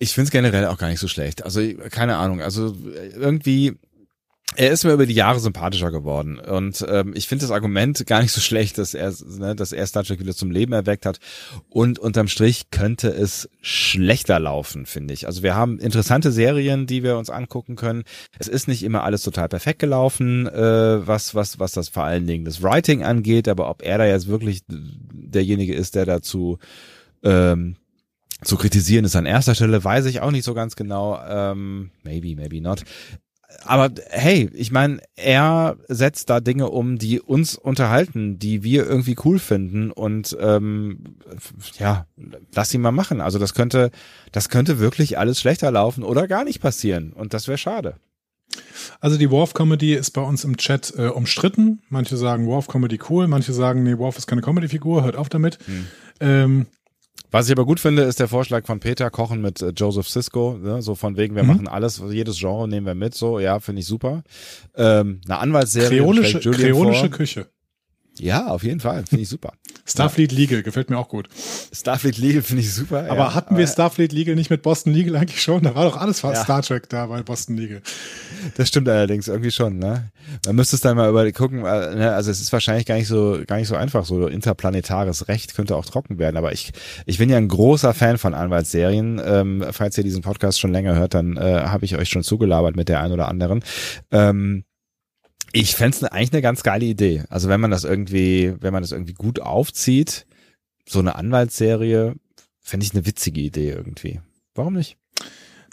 Ich 0.02 0.14
finde 0.14 0.24
es 0.24 0.30
generell 0.30 0.66
auch 0.66 0.78
gar 0.78 0.88
nicht 0.88 0.98
so 0.98 1.08
schlecht. 1.08 1.44
Also 1.44 1.60
keine 1.90 2.16
Ahnung. 2.16 2.40
Also 2.40 2.74
irgendwie 3.14 3.76
er 4.56 4.72
ist 4.72 4.84
mir 4.84 4.92
über 4.92 5.06
die 5.06 5.14
Jahre 5.14 5.38
sympathischer 5.38 5.92
geworden 5.92 6.38
und 6.38 6.84
ähm, 6.88 7.12
ich 7.14 7.28
finde 7.28 7.44
das 7.44 7.52
Argument 7.52 8.04
gar 8.06 8.20
nicht 8.20 8.32
so 8.32 8.40
schlecht, 8.40 8.78
dass 8.78 8.94
er, 8.94 9.12
ne, 9.38 9.54
dass 9.54 9.72
er 9.72 9.86
Star 9.86 10.02
Trek 10.02 10.18
wieder 10.18 10.34
zum 10.34 10.50
Leben 10.50 10.72
erweckt 10.72 11.06
hat 11.06 11.20
und 11.68 11.98
unterm 11.98 12.26
Strich 12.26 12.70
könnte 12.70 13.08
es 13.08 13.48
schlechter 13.60 14.40
laufen, 14.40 14.86
finde 14.86 15.14
ich. 15.14 15.26
Also 15.26 15.42
wir 15.42 15.54
haben 15.54 15.78
interessante 15.78 16.32
Serien, 16.32 16.86
die 16.86 17.02
wir 17.02 17.16
uns 17.16 17.30
angucken 17.30 17.76
können. 17.76 18.02
Es 18.38 18.48
ist 18.48 18.66
nicht 18.66 18.82
immer 18.82 19.04
alles 19.04 19.22
total 19.22 19.48
perfekt 19.48 19.78
gelaufen, 19.78 20.46
äh, 20.48 21.06
was 21.06 21.34
was 21.34 21.60
was 21.60 21.72
das 21.72 21.88
vor 21.88 22.04
allen 22.04 22.26
Dingen 22.26 22.44
das 22.44 22.62
Writing 22.62 23.04
angeht, 23.04 23.48
aber 23.48 23.70
ob 23.70 23.82
er 23.82 23.98
da 23.98 24.06
jetzt 24.06 24.26
wirklich 24.26 24.62
derjenige 24.68 25.74
ist, 25.74 25.94
der 25.94 26.06
dazu 26.06 26.58
ähm, 27.22 27.76
zu 28.42 28.56
kritisieren 28.56 29.04
ist 29.04 29.16
an 29.16 29.26
erster 29.26 29.54
Stelle, 29.54 29.84
weiß 29.84 30.06
ich 30.06 30.22
auch 30.22 30.30
nicht 30.30 30.44
so 30.44 30.54
ganz 30.54 30.74
genau. 30.74 31.20
Ähm, 31.28 31.90
maybe, 32.02 32.34
maybe 32.34 32.60
not 32.60 32.84
aber 33.64 33.90
hey, 34.10 34.50
ich 34.54 34.70
meine, 34.70 35.00
er 35.16 35.76
setzt 35.88 36.30
da 36.30 36.40
Dinge 36.40 36.70
um, 36.70 36.98
die 36.98 37.20
uns 37.20 37.56
unterhalten, 37.56 38.38
die 38.38 38.62
wir 38.62 38.86
irgendwie 38.86 39.16
cool 39.24 39.38
finden 39.38 39.90
und 39.90 40.36
ähm, 40.40 41.16
ja, 41.78 42.06
lass 42.54 42.72
ihn 42.74 42.80
mal 42.80 42.92
machen. 42.92 43.20
Also 43.20 43.38
das 43.38 43.54
könnte, 43.54 43.90
das 44.32 44.48
könnte 44.48 44.78
wirklich 44.78 45.18
alles 45.18 45.40
schlechter 45.40 45.70
laufen 45.70 46.02
oder 46.02 46.26
gar 46.26 46.44
nicht 46.44 46.60
passieren 46.60 47.12
und 47.12 47.34
das 47.34 47.48
wäre 47.48 47.58
schade. 47.58 47.96
Also 49.00 49.16
die 49.16 49.30
Worf-Comedy 49.30 49.94
ist 49.94 50.10
bei 50.10 50.22
uns 50.22 50.44
im 50.44 50.56
Chat 50.56 50.92
äh, 50.96 51.06
umstritten. 51.06 51.82
Manche 51.88 52.16
sagen 52.16 52.46
Worf-Comedy 52.46 52.98
cool, 53.08 53.28
manche 53.28 53.52
sagen, 53.52 53.82
nee, 53.82 53.96
Worf 53.98 54.18
ist 54.18 54.26
keine 54.26 54.42
Comedy-Figur, 54.42 55.04
hört 55.04 55.16
auf 55.16 55.28
damit. 55.28 55.58
Hm. 55.66 55.86
Ähm, 56.20 56.66
was 57.30 57.46
ich 57.46 57.52
aber 57.52 57.64
gut 57.64 57.80
finde, 57.80 58.02
ist 58.02 58.20
der 58.20 58.28
Vorschlag 58.28 58.66
von 58.66 58.80
Peter 58.80 59.10
Kochen 59.10 59.40
mit 59.40 59.62
äh, 59.62 59.70
Joseph 59.70 60.08
Cisco, 60.08 60.58
ne? 60.58 60.82
so 60.82 60.94
von 60.94 61.16
wegen, 61.16 61.36
wir 61.36 61.42
mhm. 61.42 61.48
machen 61.48 61.68
alles, 61.68 62.02
jedes 62.10 62.38
Genre 62.38 62.68
nehmen 62.68 62.86
wir 62.86 62.94
mit, 62.94 63.14
so, 63.14 63.38
ja, 63.38 63.60
finde 63.60 63.80
ich 63.80 63.86
super. 63.86 64.22
Ähm, 64.74 65.20
eine 65.26 65.38
Anwaltsserie. 65.38 66.00
Kreolische, 66.00 66.40
kreolische 66.40 67.10
Küche. 67.10 67.46
Ja, 68.18 68.48
auf 68.48 68.64
jeden 68.64 68.80
Fall. 68.80 69.04
Finde 69.06 69.22
ich 69.22 69.28
super. 69.28 69.52
Starfleet 69.86 70.32
Legal 70.32 70.62
gefällt 70.62 70.90
mir 70.90 70.98
auch 70.98 71.08
gut. 71.08 71.28
Starfleet 71.72 72.18
Legal 72.18 72.42
finde 72.42 72.62
ich 72.62 72.72
super. 72.72 73.06
Aber 73.08 73.16
ja, 73.16 73.34
hatten 73.34 73.56
wir 73.56 73.66
Starfleet 73.66 74.12
Legal 74.12 74.34
nicht 74.34 74.50
mit 74.50 74.62
Boston 74.62 74.92
Legal 74.92 75.16
eigentlich 75.16 75.42
schon? 75.42 75.62
Da 75.62 75.74
war 75.74 75.84
doch 75.84 75.96
alles 75.96 76.20
fast 76.20 76.36
ja. 76.36 76.44
Star 76.44 76.62
Trek 76.62 76.88
da 76.88 77.06
bei 77.06 77.22
Boston 77.22 77.56
Legal. 77.56 77.82
Das 78.56 78.68
stimmt 78.68 78.88
allerdings 78.88 79.28
irgendwie 79.28 79.50
schon, 79.50 79.78
ne? 79.78 80.10
Man 80.46 80.56
müsste 80.56 80.76
es 80.76 80.82
dann 80.82 80.96
mal 80.96 81.08
über 81.08 81.30
gucken, 81.32 81.64
äh, 81.64 81.94
ne? 81.94 82.12
also 82.12 82.30
es 82.30 82.40
ist 82.40 82.52
wahrscheinlich 82.52 82.86
gar 82.86 82.94
nicht 82.94 83.08
so 83.08 83.40
gar 83.46 83.56
nicht 83.56 83.68
so 83.68 83.76
einfach. 83.76 84.04
So 84.04 84.26
interplanetares 84.26 85.28
Recht 85.28 85.54
könnte 85.54 85.76
auch 85.76 85.84
trocken 85.84 86.18
werden. 86.18 86.36
Aber 86.36 86.52
ich 86.52 86.72
ich 87.06 87.18
bin 87.18 87.28
ja 87.28 87.36
ein 87.36 87.48
großer 87.48 87.94
Fan 87.94 88.18
von 88.18 88.34
Anwaltsserien. 88.34 89.20
Ähm, 89.24 89.64
falls 89.70 89.98
ihr 89.98 90.04
diesen 90.04 90.22
Podcast 90.22 90.60
schon 90.60 90.72
länger 90.72 90.94
hört, 90.94 91.14
dann 91.14 91.36
äh, 91.36 91.62
habe 91.64 91.84
ich 91.84 91.96
euch 91.96 92.08
schon 92.08 92.22
zugelabert 92.22 92.76
mit 92.76 92.88
der 92.88 93.00
einen 93.00 93.12
oder 93.12 93.28
anderen. 93.28 93.62
Ähm, 94.10 94.64
ich 95.52 95.74
fände 95.74 95.96
es 95.96 96.04
eigentlich 96.04 96.32
eine 96.32 96.42
ganz 96.42 96.62
geile 96.62 96.84
Idee. 96.84 97.24
Also 97.28 97.48
wenn 97.48 97.60
man 97.60 97.70
das 97.70 97.84
irgendwie, 97.84 98.54
wenn 98.60 98.72
man 98.72 98.82
das 98.82 98.92
irgendwie 98.92 99.14
gut 99.14 99.40
aufzieht, 99.40 100.26
so 100.86 100.98
eine 100.98 101.16
Anwaltsserie, 101.16 102.14
fände 102.60 102.86
ich 102.86 102.92
eine 102.92 103.06
witzige 103.06 103.40
Idee 103.40 103.70
irgendwie. 103.70 104.20
Warum 104.54 104.74
nicht? 104.74 104.96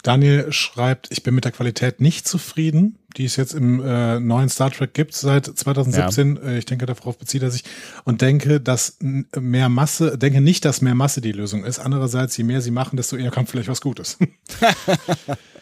Daniel 0.02 0.52
schreibt, 0.52 1.08
ich 1.10 1.22
bin 1.24 1.34
mit 1.34 1.44
der 1.44 1.52
Qualität 1.52 2.00
nicht 2.00 2.28
zufrieden, 2.28 2.98
die 3.16 3.24
es 3.24 3.36
jetzt 3.36 3.52
im 3.52 3.82
äh, 3.84 4.20
neuen 4.20 4.48
Star 4.48 4.70
Trek 4.70 4.94
gibt 4.94 5.14
seit 5.14 5.46
2017. 5.46 6.36
Ja. 6.36 6.42
Äh, 6.42 6.58
ich 6.58 6.66
denke, 6.66 6.86
darauf 6.86 7.18
bezieht 7.18 7.42
er 7.42 7.50
sich 7.50 7.64
und 8.04 8.22
denke, 8.22 8.60
dass 8.60 8.96
mehr 9.00 9.68
Masse, 9.68 10.16
denke 10.16 10.40
nicht, 10.40 10.64
dass 10.64 10.82
mehr 10.82 10.94
Masse 10.94 11.20
die 11.20 11.32
Lösung 11.32 11.64
ist. 11.64 11.80
Andererseits, 11.80 12.36
je 12.36 12.44
mehr 12.44 12.60
sie 12.60 12.70
machen, 12.70 12.96
desto 12.96 13.16
eher 13.16 13.32
kommt 13.32 13.50
vielleicht 13.50 13.68
was 13.68 13.80
Gutes. 13.80 14.18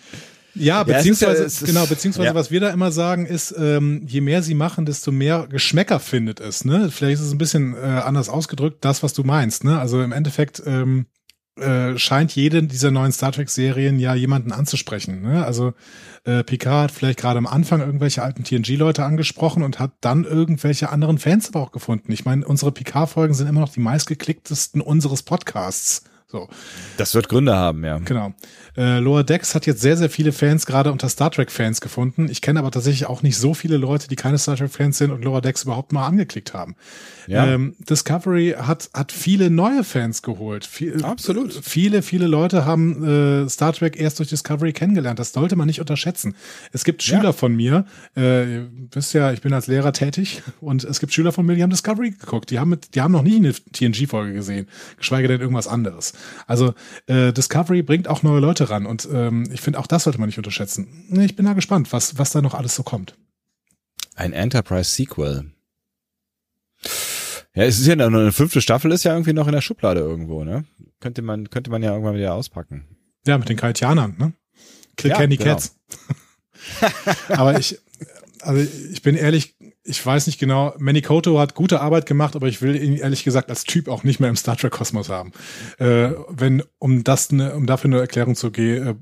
Ja, 0.58 0.82
beziehungsweise, 0.82 1.40
ja, 1.40 1.46
ist, 1.46 1.64
genau, 1.64 1.86
beziehungsweise 1.86 2.28
ja. 2.28 2.34
was 2.34 2.50
wir 2.50 2.60
da 2.60 2.70
immer 2.70 2.90
sagen 2.90 3.26
ist, 3.26 3.54
ähm, 3.58 4.02
je 4.06 4.20
mehr 4.20 4.42
sie 4.42 4.54
machen, 4.54 4.86
desto 4.86 5.12
mehr 5.12 5.46
Geschmäcker 5.48 6.00
findet 6.00 6.40
es. 6.40 6.64
Ne? 6.64 6.90
Vielleicht 6.90 7.20
ist 7.20 7.26
es 7.26 7.32
ein 7.32 7.38
bisschen 7.38 7.74
äh, 7.74 7.78
anders 7.78 8.28
ausgedrückt, 8.28 8.84
das, 8.84 9.02
was 9.02 9.12
du 9.12 9.22
meinst. 9.22 9.64
Ne? 9.64 9.78
Also 9.78 10.02
im 10.02 10.12
Endeffekt 10.12 10.62
ähm, 10.66 11.06
äh, 11.58 11.96
scheint 11.98 12.34
jede 12.34 12.62
dieser 12.62 12.90
neuen 12.90 13.12
Star 13.12 13.32
Trek-Serien 13.32 13.98
ja 13.98 14.14
jemanden 14.14 14.52
anzusprechen. 14.52 15.22
Ne? 15.22 15.44
Also 15.44 15.72
äh, 16.24 16.44
Picard 16.44 16.84
hat 16.84 16.90
vielleicht 16.90 17.18
gerade 17.18 17.38
am 17.38 17.46
Anfang 17.46 17.80
irgendwelche 17.80 18.22
alten 18.22 18.44
TNG-Leute 18.44 19.04
angesprochen 19.04 19.62
und 19.62 19.78
hat 19.78 19.92
dann 20.00 20.24
irgendwelche 20.24 20.90
anderen 20.90 21.18
Fans 21.18 21.48
aber 21.48 21.60
auch 21.60 21.72
gefunden. 21.72 22.12
Ich 22.12 22.24
meine, 22.24 22.46
unsere 22.46 22.72
Picard-Folgen 22.72 23.32
sind 23.32 23.48
immer 23.48 23.60
noch 23.60 23.72
die 23.72 23.80
meistgeklicktesten 23.80 24.80
unseres 24.80 25.22
Podcasts. 25.22 26.04
So. 26.36 26.48
Das 26.98 27.14
wird 27.14 27.30
Gründe 27.30 27.56
haben, 27.56 27.82
ja. 27.82 27.96
Genau. 27.98 28.34
Äh, 28.76 28.98
Lower 28.98 29.24
Decks 29.24 29.54
hat 29.54 29.64
jetzt 29.64 29.80
sehr, 29.80 29.96
sehr 29.96 30.10
viele 30.10 30.32
Fans, 30.32 30.66
gerade 30.66 30.92
unter 30.92 31.08
Star 31.08 31.30
Trek-Fans 31.30 31.80
gefunden. 31.80 32.28
Ich 32.30 32.42
kenne 32.42 32.58
aber 32.58 32.70
tatsächlich 32.70 33.06
auch 33.06 33.22
nicht 33.22 33.38
so 33.38 33.54
viele 33.54 33.78
Leute, 33.78 34.06
die 34.06 34.16
keine 34.16 34.36
Star 34.36 34.56
Trek-Fans 34.56 34.98
sind 34.98 35.12
und 35.12 35.24
Lower 35.24 35.40
Decks 35.40 35.62
überhaupt 35.62 35.92
mal 35.92 36.06
angeklickt 36.06 36.52
haben. 36.52 36.76
Ja. 37.26 37.46
Ähm, 37.46 37.74
Discovery 37.78 38.54
hat, 38.58 38.90
hat 38.92 39.12
viele 39.12 39.50
neue 39.50 39.82
Fans 39.82 40.20
geholt. 40.22 40.66
Viel, 40.66 41.02
Absolut. 41.02 41.52
Viele, 41.54 42.02
viele 42.02 42.26
Leute 42.26 42.66
haben 42.66 43.44
äh, 43.46 43.48
Star 43.48 43.72
Trek 43.72 43.98
erst 43.98 44.18
durch 44.18 44.28
Discovery 44.28 44.72
kennengelernt. 44.72 45.18
Das 45.18 45.32
sollte 45.32 45.56
man 45.56 45.66
nicht 45.66 45.80
unterschätzen. 45.80 46.36
Es 46.72 46.84
gibt 46.84 47.02
Schüler 47.02 47.24
ja. 47.24 47.32
von 47.32 47.56
mir, 47.56 47.86
äh, 48.16 48.56
ihr 48.56 48.70
wisst 48.92 49.14
ja, 49.14 49.32
ich 49.32 49.40
bin 49.40 49.52
als 49.54 49.66
Lehrer 49.66 49.92
tätig 49.92 50.42
und 50.60 50.84
es 50.84 51.00
gibt 51.00 51.14
Schüler 51.14 51.32
von 51.32 51.46
mir, 51.46 51.56
die 51.56 51.62
haben 51.62 51.70
Discovery 51.70 52.10
geguckt. 52.10 52.50
Die 52.50 52.58
haben, 52.58 52.70
mit, 52.70 52.94
die 52.94 53.00
haben 53.00 53.12
noch 53.12 53.22
nie 53.22 53.36
eine 53.36 53.52
TNG-Folge 53.54 54.34
gesehen, 54.34 54.68
geschweige 54.98 55.28
denn 55.28 55.40
irgendwas 55.40 55.66
anderes. 55.66 56.12
Also 56.46 56.74
äh, 57.06 57.32
Discovery 57.32 57.82
bringt 57.82 58.08
auch 58.08 58.22
neue 58.22 58.40
Leute 58.40 58.70
ran 58.70 58.86
und 58.86 59.08
ähm, 59.12 59.48
ich 59.52 59.60
finde 59.60 59.78
auch 59.78 59.86
das 59.86 60.04
sollte 60.04 60.18
man 60.18 60.28
nicht 60.28 60.38
unterschätzen. 60.38 61.04
Ich 61.10 61.36
bin 61.36 61.46
da 61.46 61.52
gespannt, 61.52 61.92
was, 61.92 62.18
was 62.18 62.30
da 62.30 62.42
noch 62.42 62.54
alles 62.54 62.74
so 62.74 62.82
kommt. 62.82 63.16
Ein 64.14 64.32
Enterprise-Sequel. 64.32 65.50
Ja, 67.54 67.62
es 67.62 67.78
ist 67.78 67.86
ja 67.86 67.94
eine 67.94 68.32
fünfte 68.32 68.60
Staffel 68.60 68.92
ist 68.92 69.04
ja 69.04 69.12
irgendwie 69.12 69.32
noch 69.32 69.46
in 69.46 69.54
der 69.54 69.62
Schublade 69.62 70.00
irgendwo, 70.00 70.44
ne? 70.44 70.64
Könnte 71.00 71.22
man, 71.22 71.48
könnte 71.50 71.70
man 71.70 71.82
ja 71.82 71.92
irgendwann 71.92 72.14
wieder 72.14 72.34
auspacken. 72.34 72.86
Ja, 73.26 73.38
mit 73.38 73.48
den 73.48 73.56
Kaitianern, 73.56 74.14
ne? 74.18 74.32
Kill 74.96 75.10
ja, 75.10 75.16
Candy 75.16 75.36
genau. 75.36 75.52
Cats. 75.52 75.76
aber 77.28 77.58
ich, 77.58 77.78
also 78.42 78.66
ich 78.92 79.02
bin 79.02 79.16
ehrlich, 79.16 79.56
ich 79.82 80.04
weiß 80.04 80.26
nicht 80.26 80.38
genau, 80.38 80.74
Manikoto 80.78 81.38
hat 81.38 81.54
gute 81.54 81.80
Arbeit 81.80 82.06
gemacht, 82.06 82.36
aber 82.36 82.48
ich 82.48 82.62
will 82.62 82.76
ihn 82.76 82.96
ehrlich 82.96 83.24
gesagt 83.24 83.50
als 83.50 83.64
Typ 83.64 83.88
auch 83.88 84.04
nicht 84.04 84.20
mehr 84.20 84.30
im 84.30 84.36
Star 84.36 84.56
Trek 84.56 84.72
Kosmos 84.72 85.08
haben. 85.08 85.32
Äh, 85.78 86.10
wenn, 86.28 86.62
um 86.78 87.04
das, 87.04 87.32
ne, 87.32 87.54
um 87.54 87.66
dafür 87.66 87.90
eine 87.90 88.00
Erklärung 88.00 88.34
zu 88.34 88.48
äh, 88.48 88.94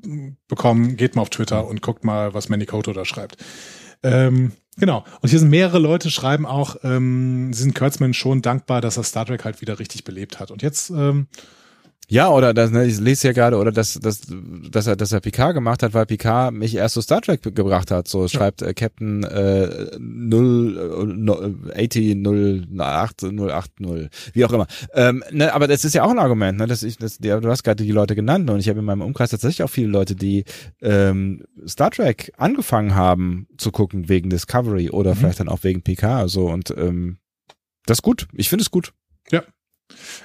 bekommen, 0.48 0.96
geht 0.96 1.16
mal 1.16 1.22
auf 1.22 1.30
Twitter 1.30 1.66
und 1.66 1.82
guckt 1.82 2.04
mal, 2.04 2.34
was 2.34 2.48
Manikoto 2.48 2.92
da 2.92 3.04
schreibt. 3.04 3.36
Ähm, 4.02 4.52
Genau. 4.76 5.04
Und 5.20 5.28
hier 5.28 5.38
sind 5.38 5.50
mehrere 5.50 5.78
Leute, 5.78 6.10
schreiben 6.10 6.46
auch, 6.46 6.76
ähm, 6.82 7.52
sie 7.52 7.62
sind 7.62 7.76
Kurtzman 7.76 8.12
schon 8.12 8.42
dankbar, 8.42 8.80
dass 8.80 8.96
er 8.96 9.04
Star 9.04 9.24
Trek 9.24 9.44
halt 9.44 9.60
wieder 9.60 9.78
richtig 9.78 10.04
belebt 10.04 10.40
hat. 10.40 10.50
Und 10.50 10.62
jetzt 10.62 10.90
ähm, 10.90 11.28
ja, 12.08 12.28
oder 12.28 12.52
das, 12.52 12.70
ne, 12.70 12.84
ich 12.84 13.00
lese 13.00 13.28
ja 13.28 13.32
gerade, 13.32 13.56
oder 13.56 13.72
dass, 13.72 13.94
dass, 13.94 14.20
dass 14.70 14.86
er, 14.86 14.96
dass 14.96 15.12
er 15.12 15.20
Picard 15.20 15.54
gemacht 15.54 15.82
hat, 15.82 15.94
weil 15.94 16.04
Picard 16.06 16.52
mich 16.52 16.74
erst 16.74 16.94
zu 16.94 17.00
Star 17.00 17.22
Trek 17.22 17.42
gebracht 17.42 17.90
hat. 17.90 18.08
So 18.08 18.28
schreibt 18.28 18.62
äh, 18.62 18.74
Captain 18.74 19.24
äh, 19.24 19.96
0 19.98 21.70
äh, 21.74 21.80
80 21.84 22.16
08 22.78 23.22
080, 23.22 24.10
wie 24.34 24.44
auch 24.44 24.52
immer. 24.52 24.66
Ähm, 24.92 25.24
ne, 25.30 25.54
aber 25.54 25.66
das 25.66 25.84
ist 25.84 25.94
ja 25.94 26.04
auch 26.04 26.10
ein 26.10 26.18
Argument, 26.18 26.58
ne? 26.58 26.66
Dass 26.66 26.82
ich, 26.82 26.98
das, 26.98 27.18
du 27.18 27.48
hast 27.48 27.62
gerade 27.62 27.82
die 27.82 27.92
Leute 27.92 28.14
genannt 28.14 28.50
und 28.50 28.60
ich 28.60 28.68
habe 28.68 28.80
in 28.80 28.84
meinem 28.84 29.02
Umkreis 29.02 29.30
tatsächlich 29.30 29.62
auch 29.62 29.70
viele 29.70 29.88
Leute, 29.88 30.14
die 30.14 30.44
ähm, 30.82 31.44
Star 31.66 31.90
Trek 31.90 32.32
angefangen 32.36 32.94
haben 32.94 33.46
zu 33.56 33.70
gucken 33.70 34.08
wegen 34.08 34.28
Discovery 34.28 34.90
oder 34.90 35.14
mhm. 35.14 35.18
vielleicht 35.18 35.40
dann 35.40 35.48
auch 35.48 35.62
wegen 35.62 35.82
Picard. 35.82 36.28
So 36.28 36.48
und 36.50 36.74
ähm, 36.76 37.18
das 37.86 37.98
ist 37.98 38.02
gut. 38.02 38.28
Ich 38.34 38.48
finde 38.48 38.62
es 38.62 38.70
gut. 38.70 38.92
Ja, 39.30 39.42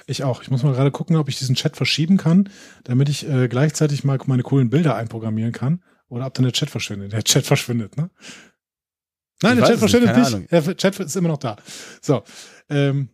ich 0.06 0.24
auch. 0.24 0.42
Ich 0.42 0.50
muss 0.50 0.62
mal 0.62 0.72
gerade 0.72 0.90
gucken, 0.90 1.16
ob 1.16 1.28
ich 1.28 1.38
diesen 1.38 1.54
Chat 1.54 1.76
verschieben 1.76 2.16
kann, 2.16 2.48
damit 2.84 3.08
ich 3.08 3.28
äh, 3.28 3.48
gleichzeitig 3.48 4.04
mal 4.04 4.18
meine 4.26 4.42
coolen 4.42 4.70
Bilder 4.70 4.96
einprogrammieren 4.96 5.52
kann. 5.52 5.82
Oder 6.08 6.26
ob 6.26 6.34
dann 6.34 6.44
der 6.44 6.52
Chat 6.52 6.70
verschwindet. 6.70 7.12
Der 7.12 7.22
Chat 7.22 7.46
verschwindet, 7.46 7.96
ne? 7.96 8.10
Nein, 9.42 9.58
ich 9.58 9.64
der 9.64 9.70
Chat 9.70 9.78
verschwindet 9.78 10.16
nicht. 10.16 10.38
nicht. 10.38 10.52
Der 10.52 10.76
Chat 10.76 10.98
ist 10.98 11.16
immer 11.16 11.28
noch 11.28 11.38
da. 11.38 11.56
So. 12.02 12.24
Ähm, 12.68 13.10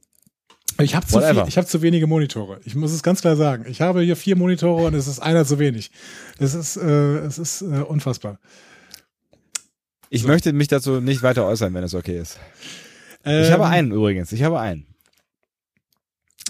ich 0.78 0.94
habe 0.94 1.06
zu, 1.06 1.20
viel, 1.20 1.44
ich 1.46 1.56
hab 1.56 1.66
zu 1.66 1.80
wenige 1.82 2.06
Monitore. 2.06 2.60
Ich 2.64 2.74
muss 2.74 2.92
es 2.92 3.02
ganz 3.02 3.20
klar 3.20 3.36
sagen. 3.36 3.64
Ich 3.68 3.80
habe 3.80 4.02
hier 4.02 4.16
vier 4.16 4.36
Monitore 4.36 4.86
und 4.86 4.94
es 4.94 5.06
ist 5.06 5.20
einer 5.20 5.44
zu 5.44 5.58
wenig. 5.58 5.90
Es 6.38 6.54
ist, 6.54 6.76
äh, 6.76 7.18
es 7.18 7.38
ist 7.38 7.62
äh, 7.62 7.82
unfassbar. 7.82 8.38
Ich 10.10 10.22
so. 10.22 10.28
möchte 10.28 10.52
mich 10.52 10.68
dazu 10.68 11.00
nicht 11.00 11.22
weiter 11.22 11.46
äußern, 11.46 11.72
wenn 11.74 11.84
es 11.84 11.94
okay 11.94 12.18
ist. 12.18 12.38
Ähm, 13.24 13.44
ich 13.44 13.50
habe 13.50 13.66
einen 13.66 13.90
übrigens. 13.90 14.32
Ich 14.32 14.42
habe 14.42 14.60
einen. 14.60 14.86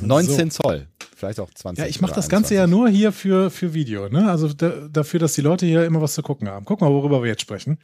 19 0.03 0.51
so. 0.51 0.63
Zoll. 0.63 0.87
Vielleicht 1.17 1.41
auch 1.41 1.51
20. 1.51 1.83
Ja, 1.83 1.89
ich 1.89 2.01
mache 2.01 2.15
das 2.15 2.29
Ganze 2.29 2.55
ja 2.55 2.67
nur 2.67 2.89
hier 2.89 3.13
für, 3.13 3.51
für 3.51 3.73
Video, 3.73 4.09
ne? 4.09 4.31
Also 4.31 4.53
da, 4.53 4.89
dafür, 4.91 5.21
dass 5.21 5.33
die 5.33 5.41
Leute 5.41 5.65
hier 5.65 5.85
immer 5.85 6.03
was 6.03 6.15
zu 6.15 6.23
gucken 6.23 6.49
haben. 6.49 6.67
Guck 6.67 6.83
mal, 6.83 6.91
worüber 6.91 7.23
wir 7.23 7.29
jetzt 7.29 7.43
sprechen. 7.43 7.79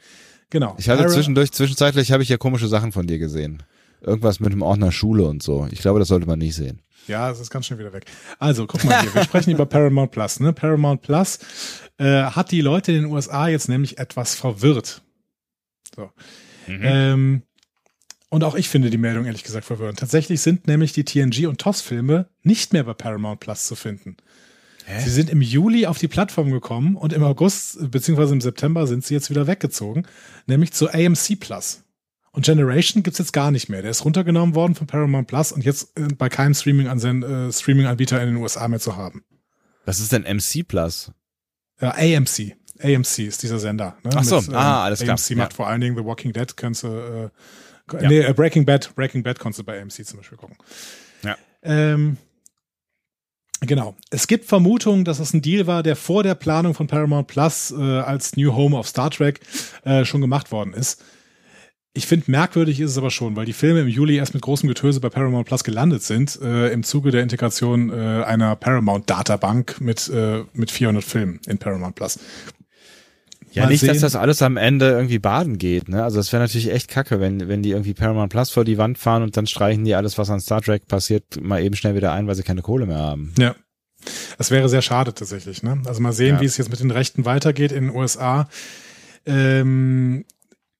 Genau. 0.51 0.75
Ich 0.77 0.87
hatte 0.87 1.07
zwischendurch, 1.07 1.51
zwischenzeitlich 1.51 2.11
habe 2.11 2.21
ich 2.21 2.29
ja 2.29 2.37
komische 2.37 2.67
Sachen 2.67 2.91
von 2.91 3.07
dir 3.07 3.17
gesehen. 3.17 3.63
Irgendwas 4.01 4.39
mit 4.39 4.51
dem 4.51 4.61
Ordner 4.61 4.91
Schule 4.91 5.23
und 5.23 5.41
so. 5.41 5.67
Ich 5.71 5.79
glaube, 5.79 5.97
das 5.97 6.09
sollte 6.09 6.27
man 6.27 6.37
nicht 6.37 6.55
sehen. 6.55 6.81
Ja, 7.07 7.31
es 7.31 7.39
ist 7.39 7.49
ganz 7.49 7.65
schnell 7.65 7.79
wieder 7.79 7.93
weg. 7.93 8.05
Also, 8.37 8.67
guck 8.67 8.83
mal 8.83 9.01
hier, 9.01 9.13
wir 9.15 9.23
sprechen 9.23 9.51
über 9.51 9.65
Paramount 9.65 10.11
Plus. 10.11 10.39
Ne? 10.39 10.53
Paramount 10.53 11.01
Plus 11.01 11.39
äh, 11.97 12.23
hat 12.23 12.51
die 12.51 12.61
Leute 12.61 12.91
in 12.91 13.03
den 13.03 13.11
USA 13.11 13.47
jetzt 13.47 13.67
nämlich 13.67 13.97
etwas 13.97 14.35
verwirrt. 14.35 15.01
So. 15.95 16.11
Mhm. 16.67 16.81
Ähm, 16.83 17.41
und 18.33 18.43
auch 18.43 18.55
ich 18.55 18.67
finde 18.67 18.89
die 18.89 18.97
Meldung 18.97 19.25
ehrlich 19.25 19.43
gesagt 19.43 19.63
verwirrend. 19.63 19.99
Tatsächlich 19.99 20.41
sind 20.41 20.65
nämlich 20.65 20.91
die 20.91 21.05
TNG 21.05 21.45
und 21.45 21.61
TOS-Filme 21.61 22.27
nicht 22.41 22.73
mehr 22.73 22.83
bei 22.83 22.95
Paramount 22.95 23.39
Plus 23.39 23.67
zu 23.67 23.75
finden. 23.75 24.17
Hä? 24.85 25.01
Sie 25.03 25.11
sind 25.11 25.29
im 25.29 25.39
Juli 25.39 25.85
auf 25.85 25.99
die 25.99 26.07
Plattform 26.07 26.49
gekommen 26.49 26.95
und 26.95 27.13
im 27.13 27.23
August 27.23 27.91
bzw. 27.91 28.33
im 28.33 28.41
September 28.41 28.87
sind 28.87 29.05
sie 29.05 29.13
jetzt 29.13 29.29
wieder 29.29 29.45
weggezogen, 29.45 30.07
nämlich 30.47 30.73
zu 30.73 30.89
AMC 30.89 31.39
Plus. 31.39 31.83
Und 32.31 32.45
Generation 32.45 33.03
gibt's 33.03 33.19
jetzt 33.19 33.33
gar 33.33 33.51
nicht 33.51 33.69
mehr. 33.69 33.83
Der 33.83 33.91
ist 33.91 34.03
runtergenommen 34.03 34.55
worden 34.55 34.73
von 34.73 34.87
Paramount 34.87 35.27
Plus 35.27 35.51
und 35.51 35.63
jetzt 35.63 35.95
äh, 35.95 36.07
bei 36.17 36.27
keinem 36.27 36.55
Streaming-Anbieter 36.55 37.49
äh, 37.49 37.51
Streaming 37.53 37.85
in 37.85 38.07
den 38.07 38.37
USA 38.37 38.67
mehr 38.67 38.79
zu 38.79 38.97
haben. 38.97 39.23
Was 39.85 39.99
ist 39.99 40.11
denn 40.11 40.23
MC 40.23 40.67
Plus? 40.67 41.11
Ja, 41.79 41.91
AMC. 41.91 42.55
AMC 42.81 43.19
ist 43.19 43.43
dieser 43.43 43.59
Sender. 43.59 43.95
Ne? 44.03 44.09
Ach 44.15 44.23
so, 44.23 44.37
Mit, 44.37 44.49
ähm, 44.49 44.55
ah, 44.55 44.85
alles 44.85 45.01
klar. 45.01 45.19
AMC 45.19 45.37
macht 45.37 45.51
ja. 45.51 45.55
vor 45.55 45.67
allen 45.67 45.81
Dingen 45.81 45.95
The 45.95 46.03
Walking 46.03 46.33
Dead, 46.33 46.57
kannst 46.57 46.81
du 46.81 46.87
äh, 46.87 47.29
ja. 47.91 48.07
Nee, 48.07 48.19
äh, 48.21 48.33
Breaking 48.33 48.65
Bad, 48.65 48.93
Breaking 48.95 49.23
Bad 49.23 49.39
konntest 49.39 49.59
du 49.59 49.63
bei 49.63 49.81
AMC 49.81 50.05
zum 50.05 50.17
Beispiel 50.17 50.37
gucken. 50.37 50.57
Ja. 51.23 51.37
Ähm, 51.63 52.17
Genau. 53.65 53.95
Es 54.09 54.27
gibt 54.27 54.45
Vermutungen, 54.45 55.05
dass 55.05 55.19
es 55.19 55.33
ein 55.33 55.41
Deal 55.41 55.67
war, 55.67 55.83
der 55.83 55.95
vor 55.95 56.23
der 56.23 56.35
Planung 56.35 56.73
von 56.73 56.87
Paramount 56.87 57.27
Plus 57.27 57.71
äh, 57.71 57.81
als 57.81 58.35
New 58.35 58.53
Home 58.53 58.77
of 58.77 58.87
Star 58.87 59.09
Trek 59.09 59.39
äh, 59.83 60.05
schon 60.05 60.21
gemacht 60.21 60.51
worden 60.51 60.73
ist. 60.73 61.01
Ich 61.95 62.07
finde, 62.07 62.29
merkwürdig 62.31 62.79
ist 62.79 62.91
es 62.91 62.97
aber 62.97 63.11
schon, 63.11 63.35
weil 63.35 63.45
die 63.45 63.53
Filme 63.53 63.81
im 63.81 63.87
Juli 63.87 64.17
erst 64.17 64.33
mit 64.33 64.41
großem 64.41 64.67
Getöse 64.67 64.99
bei 64.99 65.09
Paramount 65.09 65.45
Plus 65.47 65.63
gelandet 65.63 66.01
sind, 66.01 66.39
äh, 66.41 66.69
im 66.69 66.83
Zuge 66.83 67.11
der 67.11 67.21
Integration 67.21 67.91
äh, 67.91 68.23
einer 68.23 68.55
Paramount-Databank 68.55 69.79
mit, 69.79 70.09
äh, 70.09 70.43
mit 70.53 70.71
400 70.71 71.03
Filmen 71.03 71.39
in 71.45 71.59
Paramount 71.59 71.95
Plus. 71.95 72.19
Ja, 73.53 73.63
Mal 73.63 73.69
nicht, 73.69 73.81
sehen. 73.81 73.89
dass 73.89 73.99
das 73.99 74.15
alles 74.15 74.41
am 74.41 74.57
Ende 74.57 74.89
irgendwie 74.89 75.19
baden 75.19 75.59
geht, 75.59 75.87
ne? 75.87 76.03
Also 76.03 76.17
das 76.17 76.33
wäre 76.33 76.41
natürlich 76.41 76.71
echt 76.71 76.87
kacke, 76.87 77.19
wenn, 77.19 77.47
wenn 77.47 77.61
die 77.61 77.69
irgendwie 77.69 77.93
Paramount 77.93 78.31
Plus 78.31 78.49
vor 78.49 78.65
die 78.65 78.79
Wand 78.79 78.97
fahren 78.97 79.21
und 79.21 79.37
dann 79.37 79.45
streichen 79.45 79.85
die 79.85 79.93
alles, 79.93 80.17
was 80.17 80.31
an 80.31 80.39
Star 80.39 80.61
Trek 80.61 80.87
passiert, 80.87 81.39
mal 81.39 81.61
eben 81.61 81.75
schnell 81.75 81.95
wieder 81.95 82.11
ein, 82.13 82.25
weil 82.25 82.33
sie 82.33 82.41
keine 82.41 82.63
Kohle 82.63 82.87
mehr 82.87 82.97
haben. 82.97 83.33
Ja. 83.37 83.55
Das 84.37 84.49
wäre 84.49 84.67
sehr 84.69 84.81
schade 84.81 85.13
tatsächlich, 85.13 85.61
ne? 85.61 85.81
Also 85.85 86.01
mal 86.01 86.13
sehen, 86.13 86.35
ja. 86.35 86.41
wie 86.41 86.45
es 86.45 86.57
jetzt 86.57 86.71
mit 86.71 86.79
den 86.79 86.91
Rechten 86.91 87.25
weitergeht 87.25 87.71
in 87.71 87.87
den 87.87 87.95
USA. 87.95 88.49
Ähm, 89.25 90.25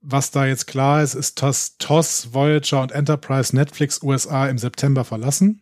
was 0.02 0.32
da 0.32 0.46
jetzt 0.46 0.66
klar 0.66 1.04
ist, 1.04 1.14
ist, 1.14 1.42
dass 1.42 1.78
TOS, 1.78 2.34
Voyager 2.34 2.82
und 2.82 2.92
Enterprise 2.92 3.56
Netflix 3.56 4.02
USA 4.02 4.48
im 4.48 4.58
September 4.58 5.06
verlassen. 5.06 5.62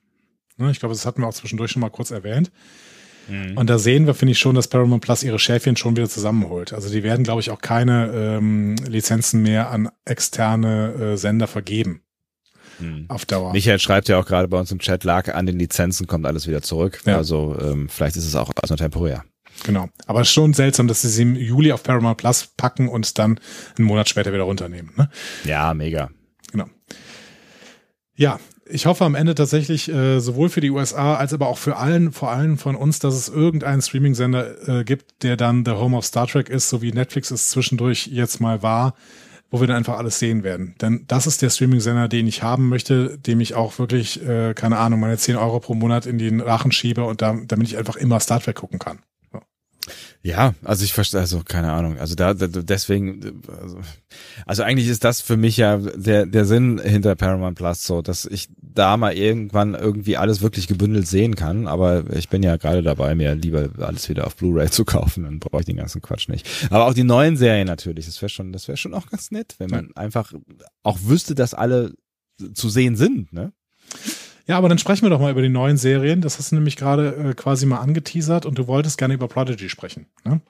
Ne? 0.57 0.71
Ich 0.71 0.79
glaube, 0.79 0.95
das 0.95 1.05
hatten 1.05 1.21
wir 1.21 1.27
auch 1.27 1.33
zwischendurch 1.33 1.71
schon 1.71 1.81
mal 1.81 1.89
kurz 1.89 2.09
erwähnt. 2.09 2.51
Mhm. 3.27 3.57
Und 3.57 3.69
da 3.69 3.77
sehen 3.77 4.07
wir, 4.07 4.13
finde 4.13 4.33
ich 4.33 4.39
schon, 4.39 4.55
dass 4.55 4.67
Paramount 4.67 5.03
Plus 5.03 5.23
ihre 5.23 5.39
Schäfchen 5.39 5.75
schon 5.75 5.95
wieder 5.95 6.09
zusammenholt. 6.09 6.73
Also 6.73 6.89
die 6.89 7.03
werden, 7.03 7.23
glaube 7.23 7.41
ich, 7.41 7.51
auch 7.51 7.61
keine 7.61 8.11
ähm, 8.13 8.75
Lizenzen 8.87 9.41
mehr 9.41 9.69
an 9.69 9.89
externe 10.05 10.93
äh, 10.93 11.17
Sender 11.17 11.47
vergeben. 11.47 12.03
Mhm. 12.79 13.05
Auf 13.07 13.25
Dauer. 13.25 13.53
Michael 13.53 13.79
schreibt 13.79 14.09
ja 14.09 14.19
auch 14.19 14.25
gerade 14.25 14.47
bei 14.47 14.59
uns 14.59 14.71
im 14.71 14.79
Chat, 14.79 15.03
lag 15.03 15.33
an 15.33 15.45
den 15.45 15.59
Lizenzen, 15.59 16.07
kommt 16.07 16.25
alles 16.25 16.47
wieder 16.47 16.61
zurück. 16.61 17.01
Ja. 17.05 17.17
Also 17.17 17.55
ähm, 17.61 17.89
vielleicht 17.89 18.15
ist 18.15 18.25
es 18.25 18.35
auch 18.35 18.51
alles 18.55 18.69
nur 18.69 18.77
temporär. 18.77 19.23
Genau. 19.63 19.89
Aber 20.07 20.25
schon 20.25 20.53
seltsam, 20.53 20.87
dass 20.87 21.01
sie 21.01 21.09
sie 21.09 21.21
im 21.21 21.35
Juli 21.35 21.71
auf 21.71 21.83
Paramount 21.83 22.17
Plus 22.17 22.47
packen 22.57 22.87
und 22.87 23.17
dann 23.19 23.39
einen 23.77 23.87
Monat 23.87 24.09
später 24.09 24.33
wieder 24.33 24.43
runternehmen. 24.43 24.91
Ne? 24.97 25.09
Ja, 25.43 25.73
mega. 25.73 26.09
Genau. 26.51 26.65
Ja, 28.15 28.39
ich 28.71 28.85
hoffe 28.85 29.05
am 29.05 29.15
Ende 29.15 29.35
tatsächlich 29.35 29.91
äh, 29.91 30.19
sowohl 30.19 30.49
für 30.49 30.61
die 30.61 30.71
USA 30.71 31.15
als 31.15 31.33
aber 31.33 31.47
auch 31.47 31.57
für 31.57 31.77
allen, 31.77 32.11
vor 32.11 32.31
allem 32.31 32.57
von 32.57 32.75
uns, 32.75 32.99
dass 32.99 33.13
es 33.15 33.29
irgendeinen 33.29 33.81
Streaming-Sender 33.81 34.79
äh, 34.79 34.83
gibt, 34.83 35.23
der 35.23 35.37
dann 35.37 35.63
der 35.63 35.79
Home 35.79 35.97
of 35.97 36.05
Star 36.05 36.27
Trek 36.27 36.49
ist, 36.49 36.69
so 36.69 36.81
wie 36.81 36.91
Netflix 36.91 37.31
es 37.31 37.49
zwischendurch 37.49 38.07
jetzt 38.07 38.39
mal 38.39 38.63
war, 38.63 38.95
wo 39.49 39.59
wir 39.59 39.67
dann 39.67 39.77
einfach 39.77 39.97
alles 39.97 40.19
sehen 40.19 40.43
werden. 40.43 40.75
Denn 40.81 41.05
das 41.07 41.27
ist 41.27 41.41
der 41.41 41.49
Streaming-Sender, 41.49 42.07
den 42.07 42.27
ich 42.27 42.43
haben 42.43 42.69
möchte, 42.69 43.17
dem 43.17 43.41
ich 43.41 43.53
auch 43.53 43.77
wirklich, 43.79 44.25
äh, 44.25 44.53
keine 44.53 44.77
Ahnung, 44.77 44.99
meine 44.99 45.17
10 45.17 45.35
Euro 45.35 45.59
pro 45.59 45.73
Monat 45.73 46.05
in 46.05 46.17
den 46.17 46.39
Rachen 46.39 46.71
schiebe 46.71 47.03
und 47.03 47.21
da, 47.21 47.37
damit 47.45 47.67
ich 47.67 47.77
einfach 47.77 47.97
immer 47.97 48.19
Star 48.19 48.39
Trek 48.39 48.55
gucken 48.55 48.79
kann. 48.79 48.99
Ja, 50.23 50.53
also 50.63 50.83
ich 50.83 50.93
verstehe, 50.93 51.19
also 51.19 51.41
keine 51.43 51.71
Ahnung. 51.71 51.97
Also 51.97 52.13
da, 52.15 52.33
da 52.33 52.47
deswegen, 52.47 53.41
also, 53.61 53.79
also 54.45 54.63
eigentlich 54.63 54.87
ist 54.87 55.03
das 55.03 55.21
für 55.21 55.37
mich 55.37 55.57
ja 55.57 55.77
der 55.77 56.27
der 56.27 56.45
Sinn 56.45 56.79
hinter 56.79 57.15
Paramount 57.15 57.57
Plus 57.57 57.85
so, 57.85 58.01
dass 58.01 58.25
ich 58.25 58.49
da 58.57 58.97
mal 58.97 59.13
irgendwann 59.13 59.73
irgendwie 59.73 60.17
alles 60.17 60.41
wirklich 60.41 60.67
gebündelt 60.67 61.07
sehen 61.07 61.35
kann. 61.35 61.67
Aber 61.67 62.03
ich 62.13 62.29
bin 62.29 62.43
ja 62.43 62.57
gerade 62.57 62.83
dabei, 62.83 63.15
mir 63.15 63.33
lieber 63.33 63.69
alles 63.79 64.07
wieder 64.09 64.27
auf 64.27 64.35
Blu-ray 64.35 64.69
zu 64.69 64.85
kaufen. 64.85 65.23
Dann 65.23 65.39
brauche 65.39 65.61
ich 65.61 65.65
den 65.65 65.77
ganzen 65.77 66.01
Quatsch 66.01 66.29
nicht. 66.29 66.47
Aber 66.69 66.85
auch 66.85 66.93
die 66.93 67.03
neuen 67.03 67.35
Serien 67.35 67.67
natürlich. 67.67 68.05
Das 68.05 68.21
wäre 68.21 68.29
schon, 68.29 68.53
das 68.53 68.67
wäre 68.67 68.77
schon 68.77 68.93
auch 68.93 69.07
ganz 69.07 69.31
nett, 69.31 69.55
wenn 69.57 69.69
man 69.69 69.95
einfach 69.95 70.33
auch 70.83 70.99
wüsste, 71.03 71.33
dass 71.33 71.53
alle 71.53 71.93
zu 72.53 72.69
sehen 72.69 72.95
sind. 72.95 73.33
Ne? 73.33 73.53
Ja, 74.51 74.57
aber 74.57 74.67
dann 74.67 74.79
sprechen 74.79 75.03
wir 75.03 75.09
doch 75.09 75.21
mal 75.21 75.31
über 75.31 75.41
die 75.41 75.47
neuen 75.47 75.77
Serien. 75.77 76.19
Das 76.19 76.37
hast 76.37 76.51
du 76.51 76.55
nämlich 76.55 76.75
gerade 76.75 77.29
äh, 77.29 77.33
quasi 77.35 77.65
mal 77.65 77.77
angeteasert 77.77 78.45
und 78.45 78.57
du 78.57 78.67
wolltest 78.67 78.97
gerne 78.97 79.13
über 79.13 79.29
Prodigy 79.29 79.69
sprechen. 79.69 80.07
Ne? 80.25 80.41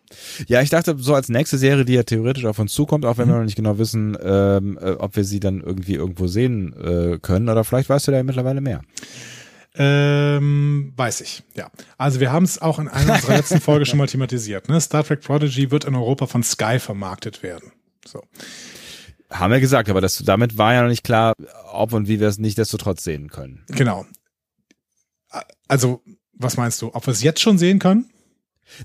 Ja, 0.48 0.60
ich 0.64 0.72
dachte, 0.72 0.96
so 0.98 1.14
als 1.14 1.30
nächste 1.30 1.60
Serie, 1.60 1.86
die 1.86 1.94
ja 1.94 2.02
theoretisch 2.02 2.46
auf 2.46 2.58
uns 2.58 2.74
zukommt, 2.74 3.06
auch 3.06 3.20
wenn 3.20 3.28
mhm. 3.28 3.34
wir 3.34 3.38
noch 3.38 3.46
nicht 3.46 3.58
genau 3.58 3.78
wissen, 3.78 4.18
ähm, 4.20 4.80
äh, 4.82 4.94
ob 4.94 5.16
wir 5.16 5.24
sie 5.24 5.40
dann 5.40 5.62
irgendwie 5.62 5.94
irgendwo 5.94 6.26
sehen 6.26 6.74
äh, 6.82 7.20
können. 7.20 7.48
Oder 7.48 7.64
vielleicht 7.64 7.90
weißt 7.90 8.08
du 8.08 8.12
da 8.12 8.18
ja 8.18 8.24
mittlerweile 8.24 8.60
mehr. 8.60 8.82
Ähm, 9.76 10.94
weiß 10.98 11.22
ich, 11.22 11.44
ja. 11.54 11.70
Also 12.00 12.20
wir 12.20 12.32
haben 12.32 12.46
es 12.46 12.60
auch 12.60 12.80
in 12.80 12.88
einer 12.88 13.14
unserer 13.14 13.36
letzten 13.36 13.62
Folge 13.62 13.86
schon 13.86 14.00
mal 14.00 14.08
thematisiert. 14.08 14.68
Ne? 14.68 14.82
Star 14.82 15.04
Trek 15.04 15.22
Prodigy 15.22 15.70
wird 15.70 15.86
in 15.86 15.94
Europa 15.94 16.26
von 16.26 16.42
Sky 16.42 16.80
vermarktet 16.80 17.44
werden. 17.44 17.72
So. 18.04 18.24
Haben 19.32 19.54
wir 19.54 19.60
gesagt, 19.62 19.90
aber 19.90 20.02
das, 20.02 20.18
damit 20.18 20.58
war 20.58 20.74
ja 20.74 20.82
noch 20.82 20.90
nicht 20.90 21.04
klar, 21.04 21.34
ob 21.72 21.94
und 21.94 22.08
wie 22.08 22.20
wir 22.20 22.28
es 22.28 22.38
nicht 22.38 22.58
desto 22.58 22.78
trotz 22.78 23.04
sehen 23.04 23.30
können. 23.30 23.66
Genau. 23.70 24.06
Also, 25.68 26.04
was 26.34 26.58
meinst 26.58 26.82
du? 26.82 26.94
Ob 26.94 27.08
wir 27.08 27.14
es 27.14 27.24
jetzt 27.24 27.40
schon 27.40 27.58
sehen 27.58 27.80
können? 27.80 28.12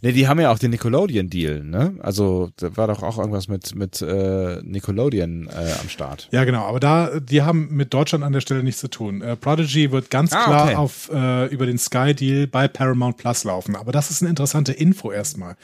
Ne, 0.02 0.12
die 0.12 0.28
haben 0.28 0.40
ja 0.40 0.50
auch 0.50 0.58
den 0.58 0.70
Nickelodeon-Deal, 0.70 1.64
ne? 1.64 1.94
Also 2.00 2.50
da 2.56 2.76
war 2.76 2.86
doch 2.88 3.02
auch 3.02 3.18
irgendwas 3.18 3.48
mit 3.48 3.74
mit 3.74 4.02
äh, 4.02 4.60
Nickelodeon 4.62 5.48
äh, 5.48 5.72
am 5.80 5.88
Start. 5.88 6.28
Ja, 6.32 6.44
genau. 6.44 6.64
Aber 6.64 6.80
da, 6.80 7.20
die 7.20 7.42
haben 7.42 7.68
mit 7.70 7.94
Deutschland 7.94 8.24
an 8.24 8.32
der 8.32 8.40
Stelle 8.40 8.62
nichts 8.62 8.80
zu 8.80 8.88
tun. 8.88 9.22
Äh, 9.22 9.36
Prodigy 9.36 9.92
wird 9.92 10.10
ganz 10.10 10.32
ah, 10.32 10.44
klar 10.44 10.64
okay. 10.64 10.76
auf 10.76 11.10
äh, 11.12 11.46
über 11.46 11.66
den 11.66 11.78
Sky-Deal 11.78 12.46
bei 12.46 12.68
Paramount 12.68 13.16
Plus 13.16 13.44
laufen. 13.44 13.76
Aber 13.76 13.92
das 13.92 14.10
ist 14.10 14.22
eine 14.22 14.30
interessante 14.30 14.72
Info 14.72 15.12
erstmal, 15.12 15.56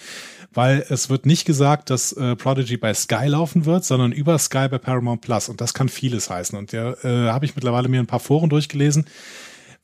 weil 0.52 0.84
es 0.88 1.10
wird 1.10 1.26
nicht 1.26 1.44
gesagt, 1.44 1.90
dass 1.90 2.12
äh, 2.12 2.36
Prodigy 2.36 2.76
bei 2.76 2.94
Sky 2.94 3.26
laufen 3.26 3.64
wird, 3.64 3.84
sondern 3.84 4.12
über 4.12 4.38
Sky 4.38 4.68
bei 4.68 4.78
Paramount 4.78 5.20
Plus. 5.20 5.48
Und 5.48 5.60
das 5.60 5.74
kann 5.74 5.88
vieles 5.88 6.30
heißen. 6.30 6.58
Und 6.58 6.72
der 6.72 7.04
äh, 7.04 7.28
habe 7.28 7.44
ich 7.44 7.54
mittlerweile 7.54 7.88
mir 7.88 8.00
ein 8.00 8.06
paar 8.06 8.20
Foren 8.20 8.50
durchgelesen, 8.50 9.06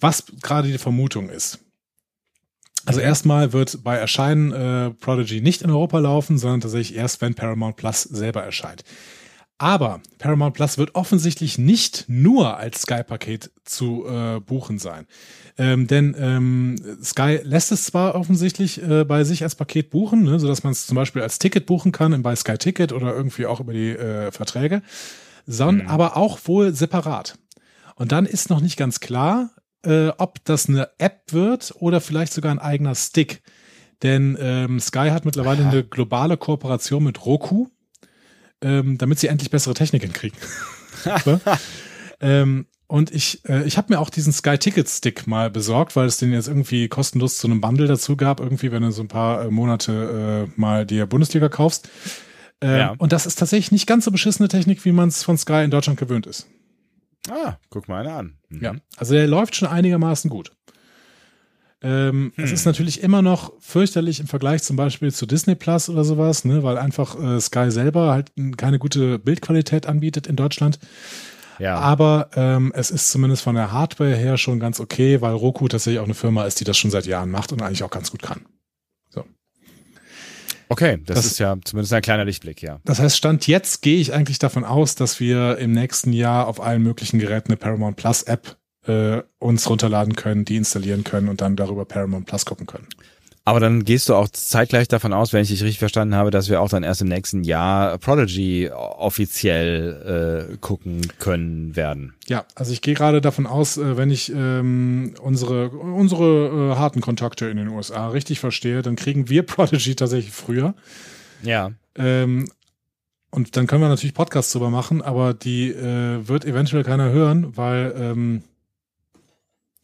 was 0.01 0.25
gerade 0.43 0.69
die 0.69 0.79
Vermutung 0.79 1.29
ist. 1.29 1.59
Also 2.87 3.01
erstmal 3.01 3.53
wird 3.53 3.85
bei 3.85 3.97
Erscheinen 3.97 4.53
äh, 4.53 4.91
Prodigy 4.91 5.41
nicht 5.41 5.63
in 5.63 5.71
Europa 5.71 5.99
laufen, 5.99 6.39
sondern 6.39 6.61
tatsächlich 6.61 6.97
erst, 6.97 7.21
wenn 7.21 7.35
Paramount 7.35 7.77
Plus 7.77 8.03
selber 8.03 8.43
erscheint. 8.43 8.85
Aber 9.59 10.01
Paramount 10.19 10.55
Plus 10.55 10.79
wird 10.79 10.95
offensichtlich 10.95 11.59
nicht 11.59 12.05
nur 12.07 12.57
als 12.57 12.83
Sky-Paket 12.83 13.51
zu 13.65 14.07
äh, 14.07 14.39
buchen 14.39 14.79
sein. 14.79 15.07
Ähm, 15.59 15.89
denn 15.89 16.15
ähm, 16.17 16.77
Sky 17.03 17.41
lässt 17.43 17.73
es 17.73 17.83
zwar 17.85 18.15
offensichtlich 18.15 18.81
äh, 18.81 19.05
bei 19.05 19.25
sich 19.25 19.43
als 19.43 19.57
Paket 19.57 19.91
buchen, 19.91 20.23
ne, 20.23 20.39
sodass 20.39 20.63
man 20.63 20.73
es 20.73 20.87
zum 20.87 20.95
Beispiel 20.95 21.23
als 21.23 21.41
Ticket 21.41 21.67
buchen 21.67 21.91
kann 21.91 22.23
bei 22.23 22.37
Sky 22.37 22.57
Ticket 22.57 22.93
oder 22.93 23.13
irgendwie 23.13 23.47
auch 23.47 23.59
über 23.59 23.73
die 23.73 23.91
äh, 23.91 24.31
Verträge, 24.31 24.83
sondern 25.45 25.87
mhm. 25.87 25.93
aber 25.93 26.17
auch 26.17 26.39
wohl 26.45 26.73
separat. 26.73 27.37
Und 27.97 28.13
dann 28.13 28.27
ist 28.27 28.51
noch 28.51 28.61
nicht 28.61 28.77
ganz 28.77 29.01
klar, 29.01 29.51
äh, 29.85 30.09
ob 30.19 30.45
das 30.45 30.69
eine 30.69 30.91
App 30.99 31.33
wird 31.33 31.75
oder 31.77 32.01
vielleicht 32.01 32.33
sogar 32.33 32.53
ein 32.53 32.59
eigener 32.59 32.95
Stick. 32.95 33.43
Denn 34.03 34.37
ähm, 34.41 34.81
Sky 34.81 35.11
hat 35.11 35.25
mittlerweile 35.25 35.67
eine 35.67 35.85
globale 35.85 36.37
Kooperation 36.37 37.03
mit 37.03 37.25
Roku, 37.25 37.69
ähm, 38.63 38.99
damit 38.99 39.19
sie 39.19 39.27
endlich 39.27 39.51
bessere 39.51 39.75
Technik 39.75 40.03
hinkriegen. 40.03 40.39
so. 41.25 41.41
ähm, 42.21 42.67
und 42.87 43.11
ich, 43.11 43.45
äh, 43.47 43.65
ich 43.65 43.77
habe 43.77 43.93
mir 43.93 44.01
auch 44.01 44.09
diesen 44.09 44.33
Sky 44.33 44.57
Ticket 44.57 44.89
Stick 44.89 45.27
mal 45.27 45.51
besorgt, 45.51 45.95
weil 45.95 46.07
es 46.07 46.17
den 46.17 46.33
jetzt 46.33 46.49
irgendwie 46.49 46.89
kostenlos 46.89 47.39
zu 47.39 47.47
einem 47.47 47.61
Bundle 47.61 47.87
dazu 47.87 48.17
gab, 48.17 48.41
irgendwie, 48.41 48.73
wenn 48.73 48.83
du 48.83 48.91
so 48.93 49.03
ein 49.03 49.09
paar 49.09 49.45
äh, 49.45 49.51
Monate 49.51 50.49
äh, 50.57 50.61
mal 50.61 50.87
dir 50.87 51.07
Bundesliga 51.07 51.49
kaufst. 51.49 51.91
Äh, 52.63 52.79
ja. 52.79 52.95
Und 52.97 53.13
das 53.13 53.27
ist 53.27 53.39
tatsächlich 53.39 53.73
nicht 53.73 53.87
ganz 53.87 54.05
so 54.07 54.11
beschissene 54.11 54.49
Technik, 54.49 54.85
wie 54.85 54.93
man 54.93 55.09
es 55.09 55.23
von 55.23 55.37
Sky 55.37 55.65
in 55.65 55.71
Deutschland 55.71 55.99
gewöhnt 55.99 56.27
ist. 56.27 56.49
Ah, 57.31 57.59
guck 57.71 57.89
mal 57.89 58.01
eine 58.01 58.15
an. 58.15 58.39
Mhm. 58.49 58.63
Ja, 58.63 58.75
also 58.97 59.15
der 59.15 59.27
läuft 59.27 59.57
schon 59.57 59.69
einigermaßen 59.69 60.31
gut. 60.31 60.53
Ähm, 61.81 62.33
hm. 62.35 62.45
Es 62.45 62.51
ist 62.51 62.65
natürlich 62.65 63.03
immer 63.03 63.23
noch 63.23 63.53
fürchterlich 63.61 64.19
im 64.19 64.27
Vergleich 64.27 64.65
zum 64.65 64.77
Beispiel 64.77 65.13
zu 65.13 65.27
Disney 65.27 65.55
Plus 65.55 65.89
oder 65.89 66.03
sowas, 66.03 66.45
ne, 66.45 66.65
weil 66.65 66.77
einfach 66.77 67.19
äh, 67.21 67.41
Sky 67.41 67.71
selber 67.71 68.11
halt 68.11 68.33
keine 68.57 68.81
gute 68.81 69.19
Bildqualität 69.19 69.87
anbietet 69.87 70.27
in 70.27 70.35
Deutschland. 70.35 70.81
Ja. 71.61 71.77
Aber 71.77 72.31
ähm, 72.35 72.73
es 72.75 72.91
ist 72.91 73.11
zumindest 73.11 73.43
von 73.43 73.55
der 73.55 73.73
Hardware 73.73 74.15
her 74.15 74.39
schon 74.39 74.61
ganz 74.61 74.81
okay, 74.81 75.21
weil 75.21 75.35
Roku 75.35 75.69
tatsächlich 75.69 76.01
auch 76.01 76.05
eine 76.05 76.15
Firma 76.15 76.45
ist, 76.45 76.61
die 76.61 76.65
das 76.65 76.77
schon 76.77 76.91
seit 76.91 77.07
Jahren 77.07 77.31
macht 77.31 77.53
und 77.53 77.63
eigentlich 77.63 77.83
auch 77.83 77.91
ganz 77.91 78.11
gut 78.11 78.23
kann. 78.23 78.43
Okay, 80.69 80.99
das, 81.05 81.17
das, 81.17 81.27
ist 81.27 81.39
ja 81.39 81.57
zumindest 81.65 81.93
ein 81.93 82.03
kleiner 82.03 82.25
Lichtblick, 82.25 82.63
ja. 82.63 82.81
Das 82.85 82.99
heißt, 83.01 83.17
Stand 83.17 83.47
jetzt 83.47 83.83
gehe 83.83 83.99
ich 83.99 84.13
eigentlich 84.13 84.39
davon 84.39 84.65
aus, 84.65 84.95
dass 84.95 85.19
wir 85.21 85.59
im 85.59 85.73
nächsten 85.73 86.13
Jahr 86.13 86.47
auf 86.47 86.61
allen 86.61 86.83
möglichen 86.83 87.19
Geräten 87.19 87.49
eine 87.49 87.57
Paramount 87.57 87.97
Plus 87.97 88.23
App 88.23 88.57
äh, 88.87 89.23
uns 89.39 89.69
runterladen 89.69 90.15
können, 90.17 90.45
die 90.45 90.57
installieren 90.57 91.05
können 91.05 91.29
und 91.29 91.41
dann 91.41 91.57
darüber 91.57 91.85
Paramount 91.85 92.27
Plus 92.27 92.45
gucken 92.45 92.67
können. 92.67 92.87
Aber 93.49 93.61
dann 93.61 93.87
gehst 93.87 94.11
du 94.11 94.15
auch 94.15 94.29
zeitgleich 94.29 94.89
davon 94.89 95.15
aus, 95.15 95.33
wenn 95.33 95.41
ich 95.41 95.49
dich 95.49 95.63
richtig 95.63 95.79
verstanden 95.79 96.15
habe, 96.15 96.31
dass 96.31 96.51
wir 96.51 96.61
auch 96.61 96.69
dann 96.69 96.83
erst 96.83 97.01
im 97.01 97.09
nächsten 97.09 97.45
Jahr 97.45 97.97
Prodigy 97.97 98.69
offiziell 98.71 100.51
äh, 100.53 100.57
gucken 100.59 101.01
können 101.19 101.75
werden. 101.75 102.13
Ja, 102.27 102.45
also 102.57 102.75
ich 102.75 102.83
gehe 102.83 102.93
gerade 102.93 103.23
davon 103.23 103.47
aus, 103.47 103.79
äh, 103.79 103.97
wenn 103.97 104.11
ich 104.11 104.31
ähm, 104.31 105.15
unsere, 105.23 105.71
unsere 105.71 106.75
äh, 106.75 106.77
harten 106.77 107.01
Kontakte 107.01 107.47
in 107.47 107.57
den 107.57 107.69
USA 107.69 108.09
richtig 108.11 108.39
verstehe, 108.39 108.83
dann 108.83 108.97
kriegen 108.97 109.31
wir 109.31 109.45
Prodigy 109.45 109.95
tatsächlich 109.95 110.35
früher. 110.35 110.75
Ja. 111.43 111.71
Ähm, 111.97 112.51
und 113.31 113.57
dann 113.57 113.67
können 113.67 113.81
wir 113.81 113.89
natürlich 113.89 114.13
Podcasts 114.13 114.53
drüber 114.53 114.69
machen, 114.69 115.01
aber 115.01 115.33
die 115.33 115.71
äh, 115.71 116.29
wird 116.29 116.45
eventuell 116.45 116.85
keiner 116.85 117.13
hören, 117.13 117.57
weil 117.57 117.95
ähm, 117.97 118.43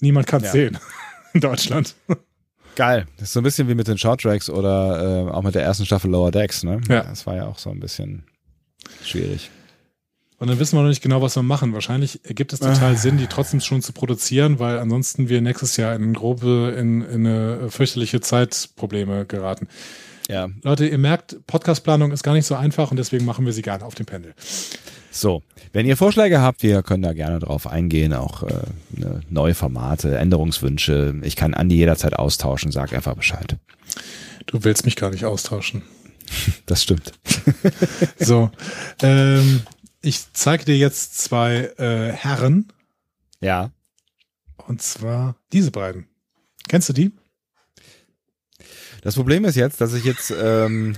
niemand 0.02 0.26
kann 0.26 0.42
es 0.42 0.48
ja. 0.48 0.52
sehen 0.52 0.78
in 1.32 1.40
Deutschland. 1.40 1.94
Geil. 2.76 3.06
Das 3.16 3.28
ist 3.28 3.32
so 3.34 3.40
ein 3.40 3.44
bisschen 3.44 3.68
wie 3.68 3.74
mit 3.74 3.88
den 3.88 3.98
Shorttracks 3.98 4.50
oder 4.50 5.26
äh, 5.26 5.30
auch 5.30 5.42
mit 5.42 5.54
der 5.54 5.62
ersten 5.62 5.86
Staffel 5.86 6.10
Lower 6.10 6.30
Decks, 6.30 6.64
ne? 6.64 6.80
Ja. 6.88 7.02
Das 7.02 7.26
war 7.26 7.36
ja 7.36 7.46
auch 7.46 7.58
so 7.58 7.70
ein 7.70 7.80
bisschen 7.80 8.24
schwierig. 9.02 9.50
Und 10.38 10.48
dann 10.48 10.58
wissen 10.58 10.76
wir 10.76 10.82
noch 10.82 10.88
nicht 10.88 11.02
genau, 11.02 11.22
was 11.22 11.36
wir 11.36 11.42
machen. 11.42 11.72
Wahrscheinlich 11.72 12.24
ergibt 12.24 12.52
es 12.52 12.60
total 12.60 12.92
ah. 12.92 12.96
Sinn, 12.96 13.18
die 13.18 13.28
trotzdem 13.28 13.60
schon 13.60 13.82
zu 13.82 13.92
produzieren, 13.92 14.58
weil 14.58 14.78
ansonsten 14.78 15.28
wir 15.28 15.40
nächstes 15.40 15.76
Jahr 15.76 15.94
in 15.94 16.12
grobe, 16.12 16.74
in, 16.76 17.02
in 17.02 17.26
eine 17.26 17.70
fürchterliche 17.70 18.20
Zeitprobleme 18.20 19.26
geraten. 19.26 19.68
Ja. 20.28 20.48
Leute, 20.62 20.86
ihr 20.86 20.98
merkt, 20.98 21.46
Podcastplanung 21.46 22.10
ist 22.10 22.22
gar 22.22 22.34
nicht 22.34 22.46
so 22.46 22.56
einfach 22.56 22.90
und 22.90 22.96
deswegen 22.96 23.24
machen 23.24 23.46
wir 23.46 23.52
sie 23.52 23.62
gerne 23.62 23.84
auf 23.84 23.94
dem 23.94 24.06
Pendel. 24.06 24.34
So, 25.14 25.44
wenn 25.72 25.86
ihr 25.86 25.96
Vorschläge 25.96 26.40
habt, 26.40 26.64
wir 26.64 26.82
können 26.82 27.04
da 27.04 27.12
gerne 27.12 27.38
drauf 27.38 27.68
eingehen, 27.68 28.12
auch 28.12 28.42
äh, 28.42 28.62
ne, 28.90 29.20
neue 29.30 29.54
Formate, 29.54 30.18
Änderungswünsche. 30.18 31.14
Ich 31.22 31.36
kann 31.36 31.54
Andi 31.54 31.76
jederzeit 31.76 32.14
austauschen, 32.14 32.72
sag 32.72 32.92
einfach 32.92 33.14
Bescheid. 33.14 33.56
Du 34.46 34.64
willst 34.64 34.84
mich 34.84 34.96
gar 34.96 35.10
nicht 35.10 35.24
austauschen. 35.24 35.82
Das 36.66 36.82
stimmt. 36.82 37.12
so, 38.18 38.50
ähm, 39.02 39.62
ich 40.00 40.32
zeige 40.32 40.64
dir 40.64 40.76
jetzt 40.76 41.18
zwei 41.18 41.70
äh, 41.76 42.10
Herren. 42.10 42.72
Ja. 43.40 43.70
Und 44.66 44.80
zwar 44.80 45.36
diese 45.52 45.70
beiden. 45.70 46.08
Kennst 46.66 46.88
du 46.88 46.92
die? 46.94 47.12
Das 49.02 49.14
Problem 49.16 49.44
ist 49.44 49.54
jetzt, 49.54 49.82
dass 49.82 49.92
ich 49.92 50.04
jetzt 50.04 50.32
ähm, 50.36 50.96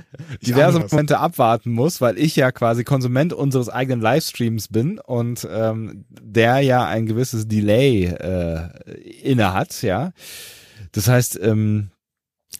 diverse 0.42 0.80
Momente 0.80 1.18
abwarten 1.18 1.70
muss, 1.70 2.00
weil 2.00 2.18
ich 2.18 2.36
ja 2.36 2.52
quasi 2.52 2.84
Konsument 2.84 3.32
unseres 3.32 3.68
eigenen 3.68 4.00
Livestreams 4.00 4.68
bin 4.68 4.98
und 4.98 5.46
ähm, 5.50 6.04
der 6.08 6.60
ja 6.60 6.86
ein 6.86 7.06
gewisses 7.06 7.48
Delay 7.48 8.06
äh, 8.06 8.68
inne 9.22 9.52
hat, 9.52 9.82
ja. 9.82 10.12
Das 10.92 11.08
heißt, 11.08 11.38
ähm, 11.42 11.90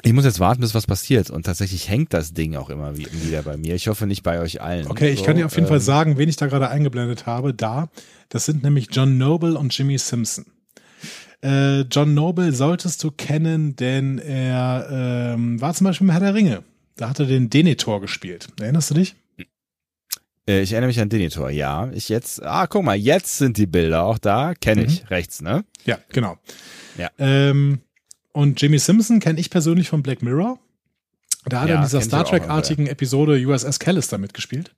Ich 0.03 0.13
muss 0.13 0.25
jetzt 0.25 0.41
warten, 0.41 0.61
bis 0.61 0.75
was 0.75 0.87
passiert. 0.87 1.31
Und 1.31 1.47
tatsächlich 1.47 1.89
hängt 1.89 2.13
das 2.13 2.33
Ding 2.33 2.55
auch 2.57 2.71
immer 2.71 2.97
wieder 2.97 3.43
bei 3.43 3.57
mir. 3.57 3.75
Ich 3.75 3.89
hoffe 3.89 4.07
nicht 4.07 4.23
bei 4.23 4.41
euch 4.41 4.61
allen. 4.61 4.89
Okay, 4.89 5.11
ich 5.11 5.21
so, 5.21 5.25
kann 5.25 5.37
dir 5.37 5.47
auf 5.47 5.55
jeden 5.55 5.67
ähm, 5.67 5.71
Fall 5.71 5.81
sagen, 5.81 6.19
wen 6.19 6.29
ich 6.29 6.37
da 6.37 6.47
gerade 6.47 6.69
eingeblendet 6.69 7.27
habe. 7.27 7.55
Da, 7.55 7.89
das 8.29 8.45
sind 8.45 8.63
nämlich 8.63 8.89
John 8.93 9.17
Noble 9.17 9.57
und 9.57 9.77
Jimmy 9.77 9.97
Simpson. 9.99 10.47
Äh, 11.43 11.81
John 11.83 12.15
Noble 12.15 12.53
solltest 12.53 13.03
du 13.05 13.11
kennen, 13.11 13.77
denn 13.77 14.19
er 14.19 14.89
ähm, 14.91 15.61
war 15.61 15.75
zum 15.75 15.87
Beispiel 15.87 16.07
im 16.07 16.11
Herr 16.11 16.21
der 16.21 16.35
Ringe. 16.35 16.63
Da 16.97 17.11
hat 17.11 17.21
er 17.21 17.27
den 17.27 17.51
Denethor 17.51 18.01
gespielt. 18.01 18.49
Erinnerst 18.59 18.91
du 18.91 18.95
dich? 18.95 19.15
Äh, 20.49 20.63
ich 20.63 20.73
erinnere 20.73 20.89
mich 20.89 21.01
an 21.01 21.09
Denethor, 21.09 21.51
ja. 21.51 21.91
Ich 21.93 22.09
jetzt, 22.09 22.43
ah, 22.43 22.67
guck 22.67 22.85
mal, 22.85 22.97
jetzt 22.97 23.39
sind 23.39 23.59
die 23.59 23.67
Bilder 23.67 24.05
auch 24.05 24.19
da. 24.19 24.55
Kenne 24.55 24.85
ich, 24.85 25.03
mhm. 25.03 25.09
rechts, 25.09 25.43
ne? 25.43 25.65
Ja, 25.85 25.99
genau. 26.11 26.39
Ja. 26.97 27.11
Ähm, 27.19 27.81
und 28.33 28.61
Jimmy 28.61 28.79
Simpson 28.79 29.21
kenne 29.21 29.39
ich 29.39 29.51
persönlich 29.51 29.89
von 29.89 30.03
Black 30.03 30.23
Mirror. 30.23 30.59
Da 31.45 31.61
hat 31.61 31.69
ja, 31.69 31.75
er 31.75 31.79
in 31.79 31.85
dieser 31.85 32.01
Star 32.01 32.25
Trek-artigen 32.25 32.87
Episode 32.87 33.35
USS 33.47 33.79
Callister 33.79 34.19
mitgespielt. 34.19 34.75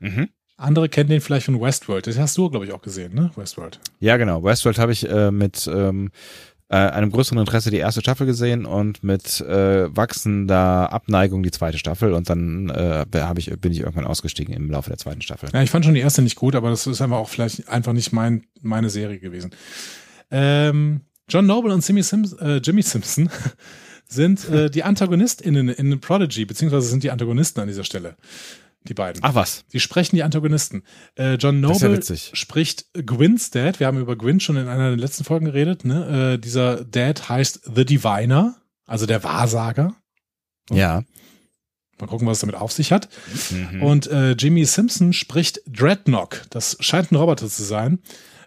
Mhm. 0.00 0.28
Andere 0.56 0.88
kennen 0.88 1.10
den 1.10 1.20
vielleicht 1.20 1.46
von 1.46 1.60
Westworld. 1.60 2.06
Das 2.06 2.18
hast 2.18 2.36
du, 2.36 2.50
glaube 2.50 2.66
ich, 2.66 2.72
auch 2.72 2.82
gesehen, 2.82 3.14
ne? 3.14 3.30
Westworld. 3.34 3.80
Ja, 4.00 4.16
genau. 4.16 4.44
Westworld 4.44 4.78
habe 4.78 4.92
ich 4.92 5.08
äh, 5.08 5.30
mit 5.30 5.66
ähm, 5.66 6.10
äh, 6.72 6.76
einem 6.76 7.10
größeren 7.10 7.38
Interesse 7.38 7.70
die 7.70 7.76
erste 7.76 8.00
Staffel 8.00 8.26
gesehen 8.26 8.64
und 8.64 9.04
mit 9.04 9.42
äh, 9.42 9.94
wachsender 9.94 10.90
Abneigung 10.90 11.42
die 11.42 11.50
zweite 11.50 11.76
Staffel 11.76 12.14
und 12.14 12.30
dann 12.30 12.70
äh, 12.70 13.04
hab 13.14 13.38
ich, 13.38 13.50
bin 13.60 13.72
ich 13.72 13.80
irgendwann 13.80 14.06
ausgestiegen 14.06 14.54
im 14.54 14.70
Laufe 14.70 14.88
der 14.88 14.96
zweiten 14.96 15.20
Staffel. 15.20 15.50
Ja, 15.52 15.62
ich 15.62 15.70
fand 15.70 15.84
schon 15.84 15.92
die 15.92 16.00
erste 16.00 16.22
nicht 16.22 16.36
gut, 16.36 16.56
aber 16.56 16.70
das 16.70 16.86
ist 16.86 17.02
einfach 17.02 17.18
auch 17.18 17.28
vielleicht 17.28 17.68
einfach 17.68 17.92
nicht 17.92 18.12
mein, 18.14 18.44
meine 18.62 18.88
Serie 18.88 19.18
gewesen. 19.18 19.50
Ähm, 20.30 21.02
John 21.28 21.44
Noble 21.44 21.74
und 21.74 21.86
Jimmy, 21.86 22.02
Sims, 22.02 22.32
äh, 22.32 22.62
Jimmy 22.64 22.80
Simpson 22.80 23.28
sind 24.08 24.48
äh, 24.48 24.70
die 24.70 24.82
AntagonistInnen 24.82 25.68
in 25.68 26.00
Prodigy, 26.00 26.46
beziehungsweise 26.46 26.88
sind 26.88 27.02
die 27.02 27.10
Antagonisten 27.10 27.60
an 27.60 27.68
dieser 27.68 27.84
Stelle. 27.84 28.16
Die 28.88 28.94
beiden. 28.94 29.22
Ach 29.22 29.34
was. 29.34 29.64
Die 29.72 29.80
sprechen 29.80 30.16
die 30.16 30.22
Antagonisten. 30.22 30.82
Äh, 31.16 31.34
John 31.34 31.60
Noble 31.60 32.00
ja 32.02 32.16
spricht 32.16 32.86
Gwyn's 32.94 33.50
Dad. 33.50 33.78
Wir 33.78 33.86
haben 33.86 33.98
über 33.98 34.16
Gwyn 34.16 34.40
schon 34.40 34.56
in 34.56 34.66
einer 34.66 34.88
der 34.88 34.98
letzten 34.98 35.24
Folgen 35.24 35.46
geredet. 35.46 35.84
Ne? 35.84 36.34
Äh, 36.34 36.38
dieser 36.38 36.84
Dad 36.84 37.28
heißt 37.28 37.70
The 37.74 37.84
Diviner, 37.84 38.56
also 38.86 39.06
der 39.06 39.22
Wahrsager. 39.22 39.94
Ja. 40.70 41.04
Mal 42.00 42.06
gucken, 42.08 42.26
was 42.26 42.38
es 42.38 42.40
damit 42.40 42.56
auf 42.56 42.72
sich 42.72 42.90
hat. 42.90 43.08
Mhm. 43.50 43.82
Und 43.82 44.06
äh, 44.08 44.32
Jimmy 44.32 44.64
Simpson 44.64 45.12
spricht 45.12 45.60
Dreadnought. 45.66 46.46
Das 46.50 46.76
scheint 46.80 47.12
ein 47.12 47.16
Roboter 47.16 47.48
zu 47.48 47.62
sein. 47.62 48.00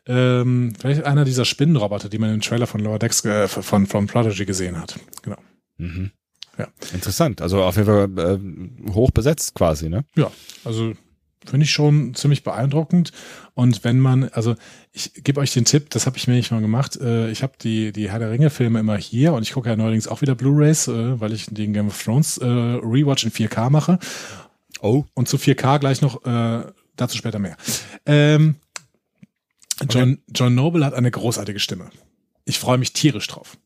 Ähm, 0.07 0.73
vielleicht 0.77 1.03
einer 1.05 1.25
dieser 1.25 1.45
Spinnenroboter, 1.45 2.09
die 2.09 2.17
man 2.17 2.33
im 2.33 2.41
Trailer 2.41 2.67
von 2.67 2.81
Lower 2.81 2.99
Decks 2.99 3.23
äh, 3.23 3.47
von, 3.47 3.87
von 3.87 4.07
Prodigy 4.07 4.45
gesehen 4.45 4.79
hat. 4.79 4.99
Genau. 5.21 5.37
Mhm. 5.77 6.11
Ja. 6.57 6.67
Interessant. 6.93 7.41
Also 7.41 7.63
auf 7.63 7.75
jeden 7.75 7.87
Fall 7.87 8.09
äh, 8.17 8.91
hoch 8.93 9.11
besetzt 9.11 9.55
quasi, 9.55 9.89
ne? 9.89 10.05
Ja, 10.15 10.31
also 10.63 10.93
finde 11.45 11.65
ich 11.65 11.71
schon 11.71 12.13
ziemlich 12.15 12.43
beeindruckend. 12.43 13.11
Und 13.53 13.83
wenn 13.83 13.99
man, 13.99 14.29
also 14.29 14.55
ich 14.91 15.13
gebe 15.23 15.39
euch 15.39 15.53
den 15.53 15.65
Tipp, 15.65 15.89
das 15.89 16.05
habe 16.05 16.17
ich 16.17 16.27
mir 16.27 16.33
nicht 16.33 16.51
mal 16.51 16.61
gemacht. 16.61 16.97
Äh, 16.97 17.29
ich 17.29 17.43
habe 17.43 17.53
die, 17.61 17.91
die 17.91 18.11
Herr 18.11 18.19
der 18.19 18.31
Ringe-Filme 18.31 18.79
immer 18.79 18.97
hier 18.97 19.33
und 19.33 19.43
ich 19.43 19.53
gucke 19.53 19.69
ja 19.69 19.75
neuerdings 19.75 20.07
auch 20.07 20.21
wieder 20.21 20.35
Blu-Rays, 20.35 20.87
äh, 20.87 21.19
weil 21.19 21.33
ich 21.33 21.47
den 21.47 21.73
Game 21.73 21.87
of 21.87 22.01
Thrones 22.01 22.37
äh, 22.37 22.45
Rewatch 22.45 23.25
in 23.25 23.31
4K 23.31 23.69
mache. 23.69 23.99
Oh. 24.81 25.05
Und 25.13 25.27
zu 25.27 25.37
4K 25.37 25.79
gleich 25.79 26.01
noch, 26.01 26.25
äh, 26.25 26.63
dazu 26.95 27.17
später 27.17 27.39
mehr. 27.39 27.57
Ähm, 28.05 28.55
John, 29.89 30.13
okay. 30.13 30.21
John 30.33 30.55
Noble 30.55 30.85
hat 30.85 30.93
eine 30.93 31.11
großartige 31.11 31.59
Stimme. 31.59 31.89
Ich 32.45 32.59
freue 32.59 32.77
mich 32.77 32.93
tierisch 32.93 33.27
drauf. 33.27 33.57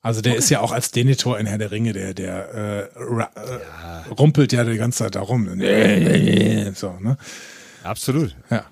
Also 0.00 0.20
der 0.20 0.32
okay. 0.32 0.38
ist 0.38 0.50
ja 0.50 0.60
auch 0.60 0.72
als 0.72 0.90
Denethor 0.92 1.38
in 1.38 1.46
Herr 1.46 1.58
der 1.58 1.70
Ringe, 1.70 1.92
der, 1.92 2.14
der 2.14 2.54
äh, 2.54 2.80
äh, 2.80 3.18
ja. 3.18 4.04
rumpelt 4.18 4.52
ja 4.52 4.64
die 4.64 4.76
ganze 4.76 4.98
Zeit 5.04 5.16
da 5.16 5.20
rum. 5.20 5.46
So, 6.74 6.94
ne? 7.00 7.16
Absolut. 7.82 8.36
Ja. 8.50 8.64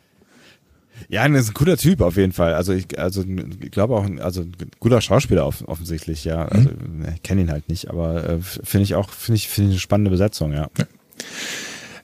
Ja, 1.08 1.28
das 1.28 1.42
ist 1.42 1.50
ein 1.50 1.54
cooler 1.54 1.76
Typ 1.76 2.00
auf 2.00 2.16
jeden 2.16 2.32
Fall. 2.32 2.54
Also 2.54 2.72
ich, 2.72 2.98
also 2.98 3.22
ich 3.22 3.70
glaube 3.70 3.94
auch, 3.96 4.06
also 4.20 4.42
ein 4.42 4.54
guter 4.80 5.00
Schauspieler 5.00 5.46
offensichtlich, 5.46 6.24
ja. 6.24 6.44
Mhm. 6.44 6.50
Also 6.50 6.70
ich 7.14 7.22
kenne 7.22 7.42
ihn 7.42 7.50
halt 7.50 7.68
nicht, 7.68 7.90
aber 7.90 8.28
äh, 8.28 8.38
finde 8.40 8.84
ich 8.84 8.94
auch, 8.94 9.10
finde 9.10 9.36
ich, 9.36 9.48
finde 9.48 9.70
ich 9.70 9.74
eine 9.74 9.80
spannende 9.80 10.10
Besetzung, 10.10 10.52
ja. 10.52 10.68
ja. 10.78 10.86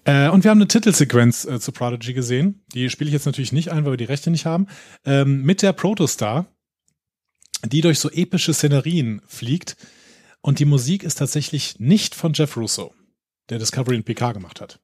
Äh, 0.04 0.30
und 0.30 0.44
wir 0.44 0.50
haben 0.50 0.58
eine 0.58 0.68
Titelsequenz 0.68 1.44
äh, 1.44 1.60
zu 1.60 1.72
Prodigy 1.72 2.12
gesehen. 2.12 2.62
Die 2.74 2.90
spiele 2.90 3.08
ich 3.08 3.14
jetzt 3.14 3.26
natürlich 3.26 3.52
nicht 3.52 3.70
ein, 3.70 3.84
weil 3.84 3.92
wir 3.92 3.96
die 3.96 4.04
Rechte 4.04 4.30
nicht 4.30 4.46
haben. 4.46 4.66
Ähm, 5.04 5.42
mit 5.42 5.62
der 5.62 5.72
Protostar, 5.72 6.46
die 7.64 7.80
durch 7.80 7.98
so 7.98 8.10
epische 8.10 8.54
Szenerien 8.54 9.22
fliegt. 9.26 9.76
Und 10.40 10.58
die 10.58 10.64
Musik 10.64 11.02
ist 11.02 11.18
tatsächlich 11.18 11.78
nicht 11.78 12.14
von 12.14 12.32
Jeff 12.32 12.56
Russo, 12.56 12.92
der 13.48 13.58
Discovery 13.58 13.96
in 13.96 14.04
PK 14.04 14.32
gemacht 14.32 14.60
hat. 14.60 14.80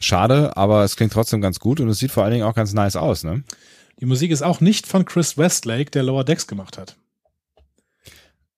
Schade, 0.00 0.56
aber 0.56 0.84
es 0.84 0.96
klingt 0.96 1.12
trotzdem 1.12 1.40
ganz 1.40 1.58
gut 1.58 1.80
und 1.80 1.88
es 1.88 1.98
sieht 1.98 2.10
vor 2.10 2.24
allen 2.24 2.32
Dingen 2.32 2.44
auch 2.44 2.54
ganz 2.54 2.72
nice 2.72 2.96
aus, 2.96 3.24
ne? 3.24 3.42
Die 4.00 4.06
Musik 4.06 4.30
ist 4.30 4.42
auch 4.42 4.60
nicht 4.60 4.86
von 4.86 5.04
Chris 5.04 5.36
Westlake, 5.36 5.90
der 5.90 6.04
Lower 6.04 6.24
Decks 6.24 6.46
gemacht 6.46 6.78
hat. 6.78 6.96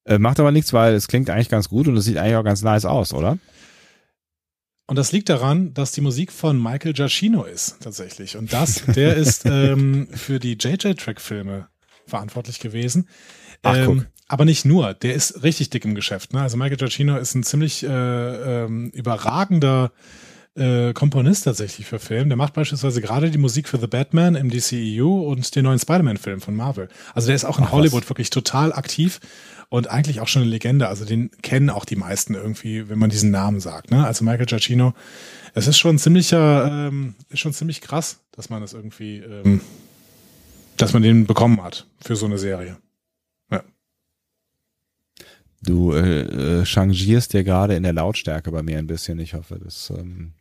Äh, 0.04 0.18
macht 0.18 0.38
aber 0.38 0.52
nichts, 0.52 0.72
weil 0.72 0.94
es 0.94 1.08
klingt 1.08 1.30
eigentlich 1.30 1.48
ganz 1.48 1.68
gut 1.68 1.88
und 1.88 1.96
es 1.96 2.04
sieht 2.04 2.18
eigentlich 2.18 2.36
auch 2.36 2.44
ganz 2.44 2.62
nice 2.62 2.84
aus, 2.84 3.14
oder? 3.14 3.38
Und 4.86 4.96
das 4.96 5.12
liegt 5.12 5.28
daran, 5.28 5.72
dass 5.72 5.92
die 5.92 6.00
Musik 6.00 6.32
von 6.32 6.60
Michael 6.60 6.92
Giacchino 6.92 7.44
ist, 7.44 7.76
tatsächlich. 7.80 8.36
Und 8.36 8.52
das, 8.52 8.82
der 8.86 9.16
ist 9.16 9.44
ähm, 9.46 10.08
für 10.12 10.40
die 10.40 10.58
JJ-Track-Filme 10.58 11.68
verantwortlich 12.06 12.58
gewesen. 12.58 13.08
Ach, 13.62 13.76
ähm, 13.76 14.06
aber 14.28 14.44
nicht 14.44 14.64
nur, 14.64 14.94
der 14.94 15.14
ist 15.14 15.42
richtig 15.42 15.70
dick 15.70 15.84
im 15.84 15.94
Geschäft. 15.94 16.32
Ne? 16.32 16.40
Also 16.40 16.56
Michael 16.56 16.76
Giacchino 16.76 17.16
ist 17.16 17.34
ein 17.34 17.42
ziemlich 17.42 17.82
äh, 17.82 17.88
ähm, 17.88 18.90
überragender 18.90 19.90
äh, 20.54 20.92
Komponist 20.92 21.44
tatsächlich 21.44 21.86
für 21.86 21.98
Film. 21.98 22.28
Der 22.28 22.36
macht 22.36 22.54
beispielsweise 22.54 23.00
gerade 23.00 23.30
die 23.30 23.38
Musik 23.38 23.68
für 23.68 23.78
The 23.78 23.86
Batman 23.86 24.34
im 24.34 24.50
DCEU 24.50 25.22
und 25.22 25.54
den 25.54 25.64
neuen 25.64 25.78
Spider-Man-Film 25.78 26.40
von 26.40 26.54
Marvel. 26.54 26.88
Also 27.14 27.26
der 27.26 27.36
ist 27.36 27.44
auch 27.44 27.58
in 27.58 27.64
Ach, 27.64 27.72
Hollywood 27.72 28.02
was? 28.02 28.10
wirklich 28.10 28.30
total 28.30 28.72
aktiv 28.72 29.20
und 29.68 29.88
eigentlich 29.88 30.20
auch 30.20 30.28
schon 30.28 30.42
eine 30.42 30.50
Legende. 30.50 30.88
Also 30.88 31.04
den 31.04 31.30
kennen 31.42 31.70
auch 31.70 31.84
die 31.84 31.96
meisten 31.96 32.34
irgendwie, 32.34 32.88
wenn 32.88 32.98
man 32.98 33.10
diesen 33.10 33.30
Namen 33.30 33.60
sagt. 33.60 33.90
Ne? 33.90 34.04
Also 34.04 34.24
Michael 34.24 34.46
Giacchino, 34.46 34.94
es 35.54 35.66
ist 35.66 35.78
schon 35.78 35.98
ziemlicher, 35.98 36.88
ähm, 36.88 37.14
ist 37.30 37.40
schon 37.40 37.52
ziemlich 37.52 37.80
krass, 37.80 38.20
dass 38.32 38.50
man 38.50 38.60
das 38.60 38.74
irgendwie, 38.74 39.18
ähm, 39.18 39.60
dass 40.76 40.92
man 40.92 41.02
den 41.02 41.26
bekommen 41.26 41.62
hat 41.62 41.86
für 42.00 42.16
so 42.16 42.26
eine 42.26 42.38
Serie. 42.38 42.76
Du 45.62 45.92
äh, 45.92 46.60
äh, 46.60 46.64
changierst 46.64 47.34
dir 47.34 47.44
gerade 47.44 47.74
in 47.74 47.82
der 47.82 47.92
Lautstärke 47.92 48.50
bei 48.50 48.62
mir 48.62 48.78
ein 48.78 48.86
bisschen. 48.86 49.18
Ich 49.18 49.34
hoffe, 49.34 49.58
das 49.62 49.90
ähm, 49.90 50.32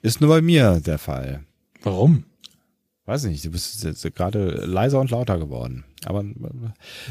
ist 0.00 0.20
nur 0.20 0.30
bei 0.30 0.40
mir 0.40 0.80
der 0.80 0.98
Fall. 0.98 1.44
Warum? 1.82 2.24
Weiß 3.04 3.24
ich 3.24 3.30
nicht. 3.30 3.44
Du 3.44 3.50
bist 3.50 3.84
jetzt 3.84 4.14
gerade 4.14 4.64
leiser 4.64 5.00
und 5.00 5.10
lauter 5.10 5.38
geworden. 5.38 5.84
Aber 6.04 6.20
äh, 6.20 6.34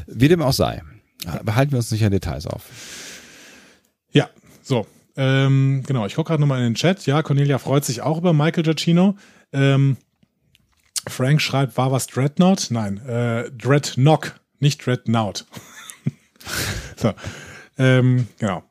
wie 0.08 0.28
dem 0.28 0.42
auch 0.42 0.54
sei. 0.54 0.82
Behalten 1.44 1.72
wir 1.72 1.78
uns 1.78 1.92
nicht 1.92 2.06
an 2.06 2.12
Details 2.12 2.48
auf. 2.48 2.64
Ja, 4.12 4.30
so. 4.62 4.86
Ähm, 5.16 5.84
genau, 5.86 6.06
ich 6.06 6.16
gucke 6.16 6.30
gerade 6.30 6.42
nochmal 6.42 6.60
in 6.60 6.66
den 6.66 6.76
Chat. 6.76 7.06
Ja, 7.08 7.24
Cornelia 7.24 7.58
freut 7.58 7.84
sich 7.86 8.02
auch 8.02 8.20
über 8.20 8.34
Michael 8.34 8.64
Giacchino. 8.64 9.16
Ähm, 9.52 9.98
Frank 11.08 11.42
schreibt, 11.42 11.78
war 11.78 11.92
was 11.92 12.08
Dreadnought? 12.08 12.68
Nein, 12.70 12.98
äh, 13.08 13.50
Dreadnock, 13.52 14.40
nicht 14.60 14.86
Dreadnought. 14.86 15.46
so, 16.96 17.14
ähm, 17.78 18.28
genau. 18.40 18.64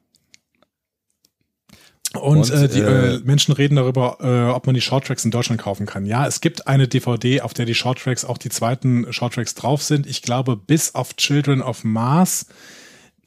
Und, 2.21 2.39
und 2.39 2.51
äh, 2.51 2.69
die 2.69 2.81
äh, 2.81 3.17
äh, 3.17 3.21
Menschen 3.25 3.53
reden 3.53 3.77
darüber, 3.77 4.19
äh, 4.21 4.51
ob 4.51 4.67
man 4.67 4.75
die 4.75 4.81
Shorttracks 4.81 5.25
in 5.25 5.31
Deutschland 5.31 5.61
kaufen 5.61 5.87
kann. 5.87 6.07
Ja, 6.07 6.27
es 6.27 6.41
gibt 6.41 6.67
eine 6.67 6.89
DVD, 6.89 7.43
auf 7.43 7.55
der 7.55 7.67
die 7.67 7.75
Shorttracks, 7.75 8.25
auch 8.25 8.39
die 8.39 8.49
zweiten 8.49 9.13
Shorttracks 9.13 9.55
drauf 9.55 9.83
sind. 9.83 10.07
Ich 10.07 10.23
glaube, 10.23 10.57
bis 10.57 10.95
auf 10.95 11.17
Children 11.17 11.63
of 11.63 11.85
Mars, 11.85 12.47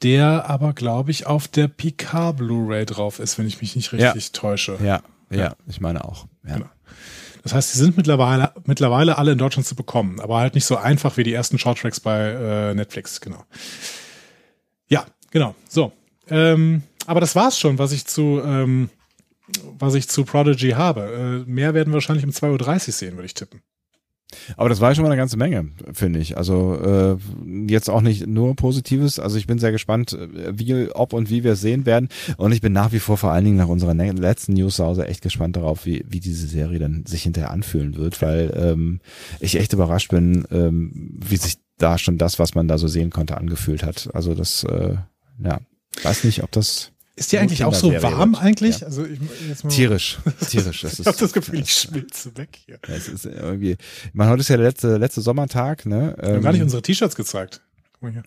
der 0.02 0.48
aber, 0.48 0.72
glaube 0.72 1.10
ich, 1.10 1.26
auf 1.26 1.46
der 1.46 1.68
PK 1.68 2.32
Blu-ray 2.32 2.86
drauf 2.86 3.18
ist, 3.18 3.38
wenn 3.38 3.46
ich 3.46 3.60
mich 3.60 3.76
nicht 3.76 3.92
richtig 3.92 4.26
ja. 4.26 4.32
täusche. 4.32 4.78
Ja, 4.82 5.02
ja, 5.30 5.38
ja, 5.38 5.56
ich 5.66 5.80
meine 5.80 6.04
auch. 6.04 6.26
Ja. 6.46 6.54
Genau. 6.54 6.70
Das 7.42 7.54
heißt, 7.54 7.74
die 7.74 7.78
sind 7.78 7.96
mittlerweile, 7.96 8.52
mittlerweile 8.64 9.16
alle 9.16 9.32
in 9.32 9.38
Deutschland 9.38 9.66
zu 9.66 9.74
bekommen, 9.74 10.20
aber 10.20 10.38
halt 10.38 10.54
nicht 10.54 10.66
so 10.66 10.76
einfach 10.76 11.16
wie 11.16 11.24
die 11.24 11.32
ersten 11.32 11.58
Shorttracks 11.58 12.00
bei 12.00 12.30
äh, 12.30 12.74
Netflix, 12.74 13.20
genau. 13.20 13.44
Ja, 15.32 15.40
genau. 15.40 15.54
So. 15.68 15.92
Ähm, 16.28 16.82
aber 17.06 17.20
das 17.20 17.34
war's 17.34 17.58
schon, 17.58 17.78
was 17.78 17.92
ich 17.92 18.06
zu, 18.06 18.40
ähm, 18.44 18.90
was 19.78 19.94
ich 19.94 20.08
zu 20.08 20.24
Prodigy 20.24 20.70
habe. 20.70 21.44
Äh, 21.46 21.50
mehr 21.50 21.74
werden 21.74 21.90
wir 21.90 21.94
wahrscheinlich 21.94 22.24
um 22.24 22.30
2.30 22.30 22.72
Uhr 22.72 22.92
sehen, 22.92 23.14
würde 23.14 23.26
ich 23.26 23.34
tippen. 23.34 23.62
Aber 24.56 24.68
das 24.68 24.80
war 24.80 24.94
schon 24.94 25.02
mal 25.02 25.10
eine 25.10 25.16
ganze 25.16 25.36
Menge, 25.36 25.70
finde 25.92 26.20
ich. 26.20 26.36
Also 26.36 26.76
äh, 26.80 27.16
jetzt 27.66 27.90
auch 27.90 28.00
nicht 28.00 28.26
nur 28.26 28.54
Positives. 28.54 29.18
Also 29.18 29.36
ich 29.36 29.46
bin 29.46 29.58
sehr 29.58 29.72
gespannt, 29.72 30.12
äh, 30.12 30.56
wie, 30.56 30.88
ob 30.90 31.12
und 31.12 31.30
wie 31.30 31.44
wir 31.44 31.52
es 31.52 31.60
sehen 31.60 31.86
werden. 31.86 32.08
Und 32.36 32.52
ich 32.52 32.60
bin 32.60 32.72
nach 32.72 32.92
wie 32.92 33.00
vor 33.00 33.16
vor 33.16 33.32
allen 33.32 33.44
Dingen 33.44 33.56
nach 33.56 33.68
unserer 33.68 33.94
letzten 33.94 34.52
News-Hause 34.54 35.06
echt 35.06 35.22
gespannt 35.22 35.56
darauf, 35.56 35.86
wie, 35.86 36.04
wie 36.08 36.20
diese 36.20 36.46
Serie 36.46 36.78
dann 36.78 37.04
sich 37.06 37.24
hinterher 37.24 37.50
anfühlen 37.50 37.96
wird, 37.96 38.22
weil 38.22 38.52
ähm, 38.56 39.00
ich 39.40 39.56
echt 39.56 39.72
überrascht 39.72 40.10
bin, 40.10 40.44
ähm, 40.50 41.18
wie 41.20 41.36
sich 41.36 41.56
da 41.78 41.98
schon 41.98 42.18
das, 42.18 42.38
was 42.38 42.54
man 42.54 42.68
da 42.68 42.78
so 42.78 42.88
sehen 42.88 43.10
konnte, 43.10 43.36
angefühlt 43.36 43.82
hat. 43.82 44.10
Also 44.14 44.34
das, 44.34 44.64
äh, 44.64 44.96
ja, 45.42 45.60
Weiß 46.02 46.24
nicht, 46.24 46.42
ob 46.42 46.50
das. 46.52 46.92
Ist 47.16 47.32
die 47.32 47.38
eigentlich 47.38 47.64
auch 47.64 47.74
so 47.74 47.92
warm 48.02 48.32
wird. 48.32 48.42
eigentlich? 48.42 48.80
Ja. 48.80 48.86
Also 48.86 49.04
ich, 49.04 49.18
jetzt 49.46 49.64
mal 49.64 49.70
tierisch, 49.70 50.18
tierisch. 50.48 50.80
Das 50.80 50.98
ich 50.98 51.06
habe 51.06 51.18
das 51.18 51.32
Gefühl, 51.32 51.60
ich 51.60 51.74
schmilze 51.74 52.34
weg 52.38 52.58
hier. 52.64 52.78
Ja, 52.86 52.94
es 52.94 53.08
ist 53.08 53.26
irgendwie. 53.26 53.72
Ich 53.72 54.14
meine, 54.14 54.30
heute 54.30 54.40
ist 54.40 54.48
ja 54.48 54.56
der 54.56 54.66
letzte 54.66 54.96
letzte 54.96 55.20
Sommertag, 55.20 55.84
ne? 55.84 56.16
Wir 56.18 56.34
haben 56.34 56.42
gar 56.42 56.52
nicht 56.52 56.60
ähm, 56.60 56.66
unsere 56.66 56.80
T-Shirts 56.80 57.16
gezeigt. 57.16 57.60
Guck 57.92 58.02
mal 58.02 58.12
hier. 58.12 58.22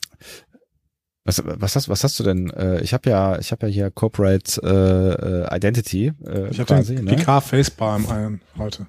Was, 1.25 1.41
was 1.43 1.75
hast 1.75 1.89
was 1.89 2.03
hast 2.03 2.19
du 2.19 2.23
denn? 2.23 2.51
Äh, 2.51 2.81
ich 2.81 2.93
habe 2.93 3.09
ja 3.09 3.39
ich 3.39 3.51
habe 3.51 3.65
ja 3.65 3.73
hier 3.73 3.89
Corporate 3.89 4.61
äh, 4.61 5.45
äh 5.45 5.55
Identity. 5.55 6.11
Äh, 6.27 6.49
ich 6.49 6.59
habe 6.59 6.83
den 6.83 7.05
ne? 7.05 7.15
PK 7.15 7.41
Facepalm 7.41 8.07
ein 8.09 8.41
heute. 8.57 8.85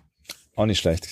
Auch 0.56 0.66
nicht 0.66 0.80
schlecht. 0.80 1.08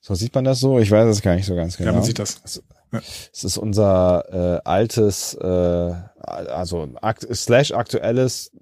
So 0.00 0.14
sieht 0.14 0.34
man 0.34 0.44
das 0.44 0.60
so. 0.60 0.78
Ich 0.78 0.90
weiß 0.90 1.08
es 1.08 1.22
gar 1.22 1.34
nicht 1.34 1.46
so 1.46 1.56
ganz 1.56 1.76
genau. 1.76 1.90
Ja, 1.90 1.96
man 1.96 2.04
sieht 2.04 2.18
das. 2.18 2.62
Ja. 2.92 3.00
Es 3.32 3.44
ist 3.44 3.56
unser 3.56 4.24
äh, 4.58 4.60
altes, 4.64 5.34
äh, 5.34 5.94
also 6.20 6.88
akt 7.00 7.26
slash 7.34 7.72
aktuelles, 7.72 8.52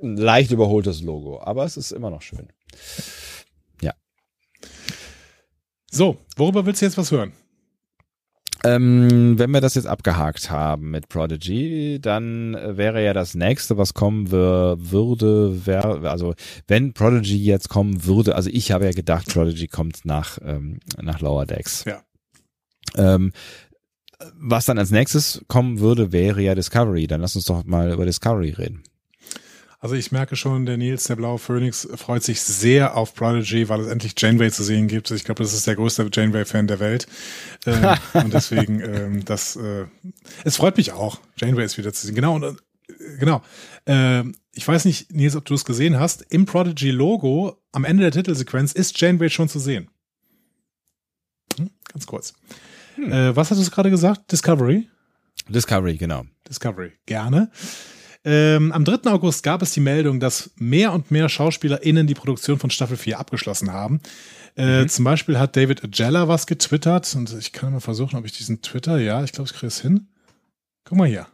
leicht 0.00 0.50
überholtes 0.50 1.02
Logo, 1.02 1.40
aber 1.40 1.64
es 1.64 1.76
ist 1.76 1.90
immer 1.92 2.10
noch 2.10 2.22
schön. 2.22 2.48
Ja. 3.82 3.92
So, 5.90 6.18
worüber 6.36 6.66
willst 6.66 6.82
du 6.82 6.86
jetzt 6.86 6.98
was 6.98 7.10
hören? 7.10 7.32
Ähm, 8.64 9.38
wenn 9.38 9.52
wir 9.52 9.60
das 9.60 9.76
jetzt 9.76 9.86
abgehakt 9.86 10.50
haben 10.50 10.90
mit 10.90 11.08
Prodigy, 11.08 12.00
dann 12.00 12.54
wäre 12.54 13.04
ja 13.04 13.12
das 13.12 13.34
nächste, 13.34 13.78
was 13.78 13.94
kommen 13.94 14.32
würde, 14.32 15.64
wäre, 15.64 16.10
also 16.10 16.34
wenn 16.66 16.92
Prodigy 16.92 17.38
jetzt 17.44 17.68
kommen 17.68 18.04
würde, 18.04 18.34
also 18.34 18.50
ich 18.52 18.72
habe 18.72 18.86
ja 18.86 18.90
gedacht, 18.90 19.28
Prodigy 19.28 19.68
kommt 19.68 20.04
nach, 20.04 20.38
ähm, 20.44 20.80
nach 21.00 21.20
Lower 21.20 21.46
Decks. 21.46 21.84
Ja. 21.84 22.02
Ähm, 22.96 23.32
was 24.34 24.64
dann 24.64 24.78
als 24.78 24.90
nächstes 24.90 25.44
kommen 25.48 25.78
würde, 25.78 26.12
wäre 26.12 26.40
ja 26.42 26.54
Discovery. 26.54 27.06
Dann 27.06 27.20
lass 27.20 27.36
uns 27.36 27.44
doch 27.44 27.64
mal 27.64 27.92
über 27.92 28.04
Discovery 28.04 28.50
reden. 28.50 28.82
Also 29.80 29.94
ich 29.94 30.10
merke 30.10 30.34
schon, 30.34 30.66
der 30.66 30.76
Nils, 30.76 31.04
der 31.04 31.14
blaue 31.14 31.38
Phoenix, 31.38 31.88
freut 31.94 32.24
sich 32.24 32.42
sehr 32.42 32.96
auf 32.96 33.14
Prodigy, 33.14 33.68
weil 33.68 33.80
es 33.80 33.86
endlich 33.86 34.14
Janeway 34.18 34.50
zu 34.50 34.64
sehen 34.64 34.88
gibt. 34.88 35.08
Ich 35.12 35.22
glaube, 35.22 35.44
das 35.44 35.54
ist 35.54 35.68
der 35.68 35.76
größte 35.76 36.10
Janeway-Fan 36.12 36.66
der 36.66 36.80
Welt. 36.80 37.06
Äh, 37.64 37.96
und 38.14 38.34
deswegen, 38.34 38.80
ähm, 38.80 39.24
das, 39.24 39.54
äh, 39.54 39.86
es 40.42 40.56
freut 40.56 40.76
mich 40.76 40.92
auch, 40.92 41.20
Janeway 41.36 41.64
ist 41.64 41.78
wieder 41.78 41.92
zu 41.92 42.06
sehen. 42.06 42.16
Genau, 42.16 42.34
und, 42.34 42.42
äh, 42.42 42.54
genau. 43.20 43.40
Äh, 43.84 44.24
ich 44.52 44.66
weiß 44.66 44.84
nicht, 44.84 45.12
Nils, 45.12 45.36
ob 45.36 45.44
du 45.44 45.54
es 45.54 45.64
gesehen 45.64 46.00
hast. 46.00 46.22
Im 46.28 46.44
Prodigy-Logo 46.44 47.56
am 47.70 47.84
Ende 47.84 48.02
der 48.02 48.10
Titelsequenz 48.10 48.72
ist 48.72 49.00
Janeway 49.00 49.30
schon 49.30 49.48
zu 49.48 49.60
sehen. 49.60 49.88
Hm? 51.56 51.70
Ganz 51.92 52.04
kurz. 52.04 52.34
Hm. 52.98 53.12
Äh, 53.12 53.36
was 53.36 53.50
hast 53.50 53.64
du 53.64 53.70
gerade 53.70 53.90
gesagt? 53.90 54.30
Discovery? 54.32 54.88
Discovery, 55.48 55.96
genau. 55.96 56.24
Discovery, 56.48 56.92
gerne. 57.06 57.50
Ähm, 58.24 58.72
am 58.72 58.84
3. 58.84 59.10
August 59.10 59.42
gab 59.42 59.62
es 59.62 59.72
die 59.72 59.80
Meldung, 59.80 60.18
dass 60.20 60.50
mehr 60.56 60.92
und 60.92 61.10
mehr 61.10 61.28
SchauspielerInnen 61.28 62.06
die 62.06 62.14
Produktion 62.14 62.58
von 62.58 62.70
Staffel 62.70 62.96
4 62.96 63.18
abgeschlossen 63.18 63.72
haben. 63.72 64.00
Äh, 64.56 64.82
mhm. 64.82 64.88
Zum 64.88 65.04
Beispiel 65.04 65.38
hat 65.38 65.56
David 65.56 65.84
Agella 65.84 66.26
was 66.26 66.46
getwittert 66.46 67.14
und 67.14 67.32
ich 67.32 67.52
kann 67.52 67.72
mal 67.72 67.80
versuchen, 67.80 68.18
ob 68.18 68.24
ich 68.26 68.32
diesen 68.32 68.60
Twitter, 68.60 68.98
ja, 68.98 69.22
ich 69.22 69.32
glaube, 69.32 69.48
ich 69.48 69.54
kriege 69.54 69.68
es 69.68 69.80
hin. 69.80 70.08
Guck 70.84 70.98
mal 70.98 71.06
hier. 71.06 71.26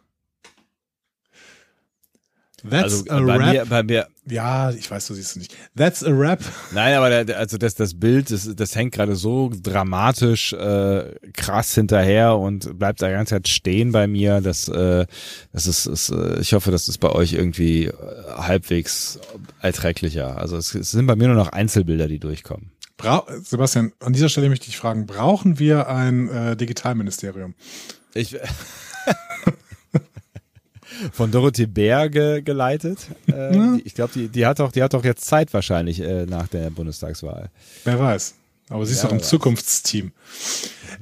That's 2.69 3.07
also 3.09 3.11
a 3.11 3.19
bei 3.21 3.37
rap. 3.37 3.53
Mir, 3.53 3.65
bei 3.65 3.83
mir. 3.83 4.07
Ja, 4.27 4.71
ich 4.71 4.89
weiß, 4.89 5.07
du 5.07 5.13
siehst 5.13 5.31
es 5.31 5.35
nicht. 5.35 5.55
That's 5.75 6.03
a 6.03 6.09
rap. 6.09 6.39
Nein, 6.71 6.95
aber 6.95 7.23
der, 7.23 7.37
also 7.37 7.57
das, 7.57 7.75
das 7.75 7.99
Bild, 7.99 8.31
das, 8.31 8.49
das 8.55 8.75
hängt 8.75 8.93
gerade 8.93 9.15
so 9.15 9.51
dramatisch 9.61 10.53
äh, 10.53 11.15
krass 11.33 11.75
hinterher 11.75 12.35
und 12.35 12.79
bleibt 12.79 13.01
da 13.01 13.09
ganze 13.09 13.35
Zeit 13.35 13.47
stehen 13.47 13.91
bei 13.91 14.07
mir. 14.07 14.41
Das, 14.41 14.67
äh, 14.67 15.05
das 15.53 15.67
ist, 15.67 15.85
ist 15.85 16.09
äh, 16.09 16.39
ich 16.39 16.53
hoffe, 16.53 16.71
das 16.71 16.87
ist 16.87 16.97
bei 16.97 17.09
euch 17.09 17.33
irgendwie 17.33 17.85
äh, 17.85 17.93
halbwegs 18.35 19.19
erträglicher. 19.61 20.37
Also 20.37 20.57
es, 20.57 20.73
es 20.73 20.91
sind 20.91 21.05
bei 21.05 21.15
mir 21.15 21.27
nur 21.27 21.37
noch 21.37 21.49
Einzelbilder, 21.49 22.07
die 22.07 22.19
durchkommen. 22.19 22.71
Bra 22.97 23.25
Sebastian, 23.43 23.91
an 23.99 24.13
dieser 24.13 24.29
Stelle 24.29 24.49
möchte 24.49 24.69
ich 24.69 24.77
fragen, 24.77 25.05
brauchen 25.05 25.59
wir 25.59 25.89
ein 25.89 26.29
äh, 26.29 26.55
Digitalministerium? 26.55 27.53
Ich 28.13 28.37
von 31.11 31.31
Dorothee 31.31 31.65
Berge 31.67 32.41
geleitet. 32.43 32.99
Äh, 33.27 33.55
ja. 33.55 33.77
Ich 33.83 33.95
glaube, 33.95 34.13
die, 34.13 34.29
die 34.29 34.45
hat 34.45 34.59
doch, 34.59 34.71
die 34.71 34.83
hat 34.83 34.93
doch 34.93 35.03
jetzt 35.03 35.25
Zeit 35.25 35.53
wahrscheinlich 35.53 35.99
äh, 35.99 36.25
nach 36.25 36.47
der 36.47 36.69
Bundestagswahl. 36.69 37.49
Wer 37.83 37.99
weiß. 37.99 38.35
Aber 38.69 38.85
sie 38.85 38.93
ist 38.93 39.03
ja, 39.03 39.09
doch 39.09 39.15
im 39.15 39.21
Zukunftsteam. 39.21 40.11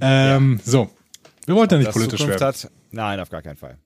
Ähm, 0.02 0.60
ja. 0.64 0.72
So, 0.72 0.90
wir 1.46 1.56
wollten 1.56 1.76
ja 1.76 1.80
nicht 1.80 1.92
politisch 1.92 2.22
Zukunft 2.22 2.40
werden. 2.40 2.56
Hat, 2.56 2.72
nein, 2.92 3.20
auf 3.20 3.30
gar 3.30 3.42
keinen 3.42 3.58
Fall. 3.58 3.78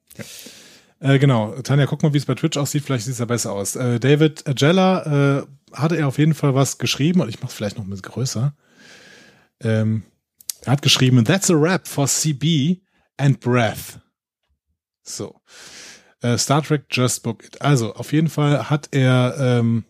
Äh, 1.00 1.20
genau, 1.20 1.60
Tanja, 1.62 1.86
guck 1.86 2.04
mal, 2.04 2.14
wie 2.14 2.18
es 2.18 2.26
bei 2.26 2.36
Twitch 2.36 2.58
aussieht. 2.58 2.84
Vielleicht 2.84 3.06
sieht 3.06 3.14
es 3.14 3.20
ja 3.20 3.26
besser 3.26 3.52
aus. 3.52 3.76
Äh, 3.76 4.00
David 4.00 4.48
Agella 4.48 5.40
äh, 5.40 5.44
hatte 5.74 5.98
er 5.98 6.08
auf 6.08 6.18
jeden 6.18 6.34
Fall 6.34 6.56
was 6.56 6.78
geschrieben 6.78 7.22
und 7.22 7.30
ich 7.30 7.40
mache 7.40 7.50
es 7.50 7.54
vielleicht 7.54 7.78
noch 7.78 7.86
ein 7.86 7.90
bisschen 7.90 8.12
größer. 8.12 8.56
Ähm, 9.62 10.04
er 10.62 10.72
hat 10.74 10.82
geschrieben, 10.82 11.24
That's 11.26 11.50
a 11.52 11.56
rap 11.56 11.88
for 11.88 12.08
CB 12.08 12.82
and 13.18 13.40
Breath. 13.40 14.00
So. 15.04 15.40
Äh, 16.28 16.38
Star 16.38 16.62
Trek 16.62 16.86
Just 16.92 17.24
Book 17.24 17.44
It. 17.44 17.62
Also 17.62 17.94
auf 17.96 18.12
jeden 18.12 18.30
Fall 18.30 18.70
hat 18.70 18.90
er 18.92 19.36
ähm, 19.40 19.86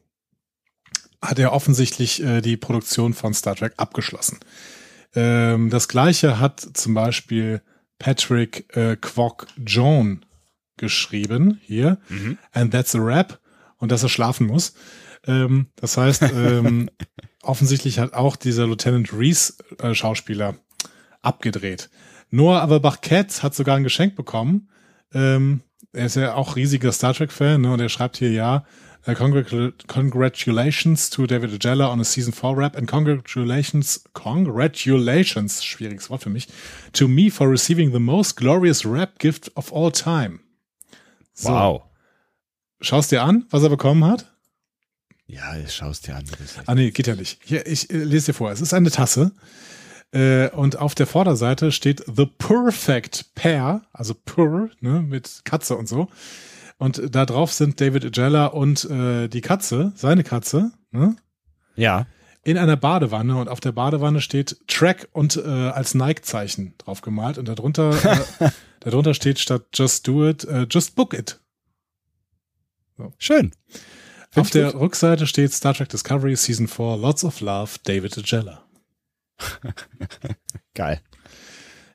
hat 1.22 1.40
er 1.40 1.52
offensichtlich 1.54 2.24
äh, 2.24 2.42
die 2.42 2.58
Produktion 2.58 3.14
von 3.14 3.34
Star 3.34 3.56
Trek 3.56 3.74
abgeschlossen. 3.78 4.40
Ähm, 5.16 5.70
das 5.70 5.88
gleiche 5.88 6.40
hat 6.40 6.60
zum 6.60 6.94
Beispiel 6.94 7.62
Patrick 7.98 8.76
äh, 8.76 8.96
Quok 8.98 9.48
Joan 9.66 10.26
geschrieben 10.78 11.60
hier. 11.64 11.98
Mhm. 12.10 12.38
And 12.52 12.72
that's 12.72 12.94
a 12.96 13.00
rap. 13.00 13.40
Und 13.78 13.92
dass 13.92 14.04
er 14.04 14.10
schlafen 14.10 14.48
muss. 14.48 14.74
Ähm, 15.26 15.68
das 15.76 15.98
heißt, 15.98 16.22
ähm, 16.34 16.90
offensichtlich 17.42 18.00
hat 18.00 18.14
auch 18.14 18.36
dieser 18.36 18.68
Lieutenant 18.68 19.12
Reese 19.14 19.54
äh, 19.80 19.94
Schauspieler 19.94 20.56
abgedreht. 21.22 21.90
Noah 22.30 22.62
Averbach-Katz 22.62 23.42
hat 23.42 23.56
sogar 23.56 23.78
ein 23.78 23.84
Geschenk 23.84 24.16
bekommen. 24.16 24.70
Ähm, 25.14 25.62
er 25.94 26.06
ist 26.06 26.16
ja 26.16 26.36
auch 26.36 26.56
riesiger 26.56 26.92
Star 26.92 27.14
Trek-Fan, 27.14 27.62
ne? 27.62 27.72
Und 27.72 27.80
er 27.80 27.90
schreibt 27.90 28.18
hier 28.18 28.32
ja, 28.32 28.66
uh, 29.08 29.14
congratulations 29.88 31.10
to 31.10 31.26
David 31.26 31.54
Agella 31.54 31.92
on 31.92 32.00
a 32.00 32.04
Season 32.04 32.34
4 32.34 32.58
Rap 32.58 32.76
and 32.76 32.88
congratulations, 32.88 34.04
congratulations, 34.14 35.64
schwieriges 35.64 36.10
Wort 36.10 36.24
für 36.24 36.30
mich, 36.30 36.48
to 36.94 37.08
me 37.08 37.30
for 37.30 37.50
receiving 37.50 37.92
the 37.92 38.00
most 38.00 38.36
glorious 38.38 38.86
Rap 38.86 39.20
Gift 39.20 39.52
of 39.56 39.72
all 39.74 39.92
time. 39.92 40.40
So. 41.34 41.50
Wow. 41.50 41.84
Schaust 42.82 43.12
dir 43.12 43.24
an, 43.24 43.46
was 43.50 43.64
er 43.64 43.70
bekommen 43.70 44.06
hat? 44.06 44.32
Ja, 45.26 45.58
ich 45.58 45.74
schaust 45.74 46.08
dir 46.08 46.16
an. 46.16 46.24
Ah, 46.68 46.76
nee, 46.76 46.92
geht 46.92 47.08
ja 47.08 47.16
nicht. 47.16 47.40
Hier, 47.44 47.66
ich 47.68 47.90
äh, 47.90 47.98
lese 47.98 48.28
dir 48.28 48.34
vor. 48.34 48.52
Es 48.52 48.62
ist 48.62 48.74
eine 48.74 48.92
Tasse. 48.92 49.32
Äh, 50.12 50.50
und 50.52 50.78
auf 50.78 50.96
der 50.96 51.08
Vorderseite 51.08 51.72
steht 51.72 52.04
The 52.14 52.26
Perfect 52.26 53.34
Pair, 53.36 53.82
also 53.92 54.14
Purr, 54.14 54.70
ne, 54.80 55.02
mit 55.02 55.42
Katze 55.44 55.76
und 55.76 55.88
so. 55.88 56.08
Und 56.78 57.14
da 57.16 57.26
drauf 57.26 57.52
sind 57.52 57.82
David 57.82 58.06
Agella 58.06 58.48
und 58.48 58.86
äh, 58.86 59.28
die 59.28 59.42
Katze, 59.42 59.94
seine 59.96 60.24
Katze, 60.24 60.72
ne? 60.92 61.16
Ja. 61.76 62.08
In 62.44 62.58
einer 62.58 62.78
Badewanne 62.78 63.36
und 63.36 63.50
auf 63.50 63.60
der 63.60 63.74
Badewanne 63.74 64.22
steht 64.22 64.58
Track 64.68 65.10
und 65.12 65.36
äh, 65.36 65.42
als 65.42 65.96
Nike-Zeichen 65.96 66.76
drauf 66.78 67.02
gemalt 67.02 67.38
und 67.38 67.48
darunter, 67.50 67.92
äh, 68.40 68.50
darunter 68.80 69.14
steht 69.14 69.40
statt 69.40 69.66
Just 69.74 70.08
Do 70.08 70.30
It, 70.30 70.46
äh, 70.46 70.66
Just 70.70 70.96
Book 70.96 71.14
It. 71.14 71.40
So. 72.98 73.12
Schön. 73.18 73.52
Find 74.32 74.46
auf 74.46 74.50
der 74.52 74.72
gut. 74.72 74.82
Rückseite 74.82 75.28
steht 75.28 75.52
Star 75.54 75.74
Trek 75.74 75.90
Discovery 75.90 76.36
Season 76.36 76.68
4 76.68 76.98
Lots 76.98 77.24
of 77.24 77.42
Love, 77.42 77.72
David 77.84 78.18
Agella. 78.18 78.67
Geil. 80.74 81.02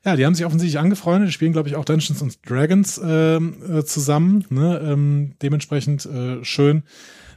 Ja, 0.05 0.17
die 0.17 0.25
haben 0.25 0.35
sich 0.35 0.45
offensichtlich 0.45 0.79
angefreundet. 0.79 1.29
Die 1.29 1.33
spielen, 1.33 1.53
glaube 1.53 1.69
ich, 1.69 1.75
auch 1.75 1.85
Dungeons 1.85 2.21
and 2.21 2.37
Dragons 2.47 2.99
ähm, 3.03 3.55
äh, 3.69 3.83
zusammen. 3.85 4.45
Ne? 4.49 4.81
Ähm, 4.83 5.35
dementsprechend 5.41 6.05
äh, 6.05 6.43
schön. 6.43 6.83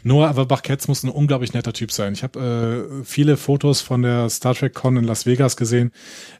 Noah 0.03 0.29
Averbach-Ketz 0.29 0.89
muss 0.89 1.03
ein 1.03 1.11
unglaublich 1.11 1.53
netter 1.53 1.73
Typ 1.73 1.91
sein. 1.91 2.13
Ich 2.13 2.23
habe 2.23 2.99
äh, 3.01 3.05
viele 3.05 3.37
Fotos 3.37 3.81
von 3.81 4.03
der 4.03 4.29
Star 4.31 4.55
Trek 4.55 4.75
Con 4.75 4.97
in 4.97 5.05
Las 5.05 5.27
Vegas 5.27 5.57
gesehen, 5.57 5.93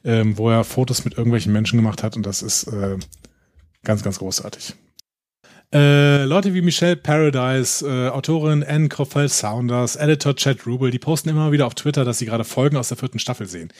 ähm, 0.03 0.37
wo 0.37 0.49
er 0.49 0.63
Fotos 0.63 1.03
mit 1.03 1.17
irgendwelchen 1.17 1.51
Menschen 1.51 1.77
gemacht 1.77 2.03
hat 2.03 2.15
und 2.15 2.25
das 2.25 2.41
ist 2.41 2.67
äh, 2.67 2.97
ganz, 3.83 4.03
ganz 4.03 4.19
großartig. 4.19 4.75
Äh, 5.73 6.23
Leute 6.23 6.53
wie 6.53 6.61
Michelle 6.61 6.95
Paradise, 6.95 7.85
äh, 7.85 8.09
Autorin 8.09 8.63
Anne 8.63 8.87
Kroffel 8.87 9.27
Saunders, 9.27 9.97
Editor 9.97 10.33
Chad 10.35 10.65
Rubel, 10.65 10.91
die 10.91 10.99
posten 10.99 11.27
immer 11.27 11.51
wieder 11.51 11.67
auf 11.67 11.75
Twitter, 11.75 12.05
dass 12.05 12.19
sie 12.19 12.25
gerade 12.25 12.45
Folgen 12.45 12.77
aus 12.77 12.87
der 12.87 12.97
vierten 12.97 13.19
Staffel 13.19 13.47
sehen. 13.47 13.73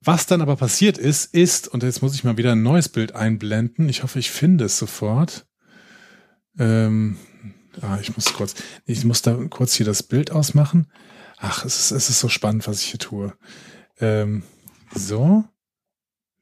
Was 0.00 0.26
dann 0.26 0.40
aber 0.40 0.54
passiert 0.54 0.96
ist, 0.96 1.34
ist, 1.34 1.66
und 1.66 1.82
jetzt 1.82 2.02
muss 2.02 2.14
ich 2.14 2.22
mal 2.22 2.36
wieder 2.36 2.52
ein 2.52 2.62
neues 2.62 2.88
Bild 2.88 3.16
einblenden. 3.16 3.88
Ich 3.88 4.04
hoffe, 4.04 4.20
ich 4.20 4.30
finde 4.30 4.66
es 4.66 4.78
sofort. 4.78 5.44
Ähm, 6.56 7.16
ah, 7.80 7.98
ich 8.00 8.14
muss 8.14 8.32
kurz, 8.32 8.54
ich 8.86 9.04
muss 9.04 9.22
da 9.22 9.34
kurz 9.50 9.74
hier 9.74 9.86
das 9.86 10.04
Bild 10.04 10.30
ausmachen. 10.30 10.86
Ach, 11.36 11.64
es 11.64 11.78
ist, 11.78 11.90
es 11.90 12.10
ist 12.10 12.20
so 12.20 12.28
spannend, 12.28 12.68
was 12.68 12.80
ich 12.80 12.90
hier 12.90 13.00
tue. 13.00 13.34
Ähm, 13.98 14.44
so, 14.94 15.44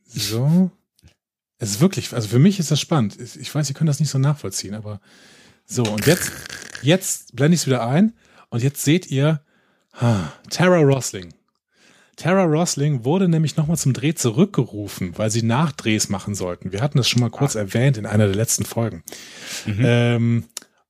so, 0.05 0.71
Es 1.59 1.71
ist 1.71 1.81
wirklich, 1.81 2.13
also 2.13 2.29
für 2.29 2.39
mich 2.39 2.59
ist 2.59 2.71
das 2.71 2.81
spannend. 2.81 3.17
Ich 3.21 3.55
weiß, 3.55 3.69
ihr 3.69 3.75
könnt 3.75 3.89
das 3.89 4.01
nicht 4.01 4.11
so 4.11 4.19
nachvollziehen, 4.19 4.75
aber 4.75 5.01
so, 5.65 5.83
und 5.85 6.07
jetzt, 6.07 6.31
jetzt 6.83 7.35
blende 7.35 7.55
ich 7.55 7.63
es 7.63 7.67
wieder 7.67 7.87
ein 7.87 8.13
und 8.51 8.63
jetzt 8.63 8.85
seht 8.85 9.11
ihr 9.11 9.41
ha, 9.95 10.33
Tara 10.51 10.79
Rosling. 10.79 11.35
Tara 12.17 12.45
Rosling 12.45 13.05
wurde 13.05 13.29
nämlich 13.29 13.57
nochmal 13.57 13.77
zum 13.77 13.93
Dreh 13.93 14.15
zurückgerufen, 14.15 15.17
weil 15.17 15.31
sie 15.31 15.43
Nachdrehs 15.43 16.09
machen 16.09 16.35
sollten. 16.35 16.73
Wir 16.73 16.81
hatten 16.81 16.99
das 16.99 17.09
schon 17.09 17.21
mal 17.21 17.31
kurz 17.31 17.57
ah. 17.57 17.61
erwähnt 17.61 17.99
in 17.99 18.07
einer 18.07 18.27
der 18.27 18.37
letzten 18.37 18.65
Folgen. 18.65 19.03
Mhm. 19.67 19.83
Ähm, 19.85 20.45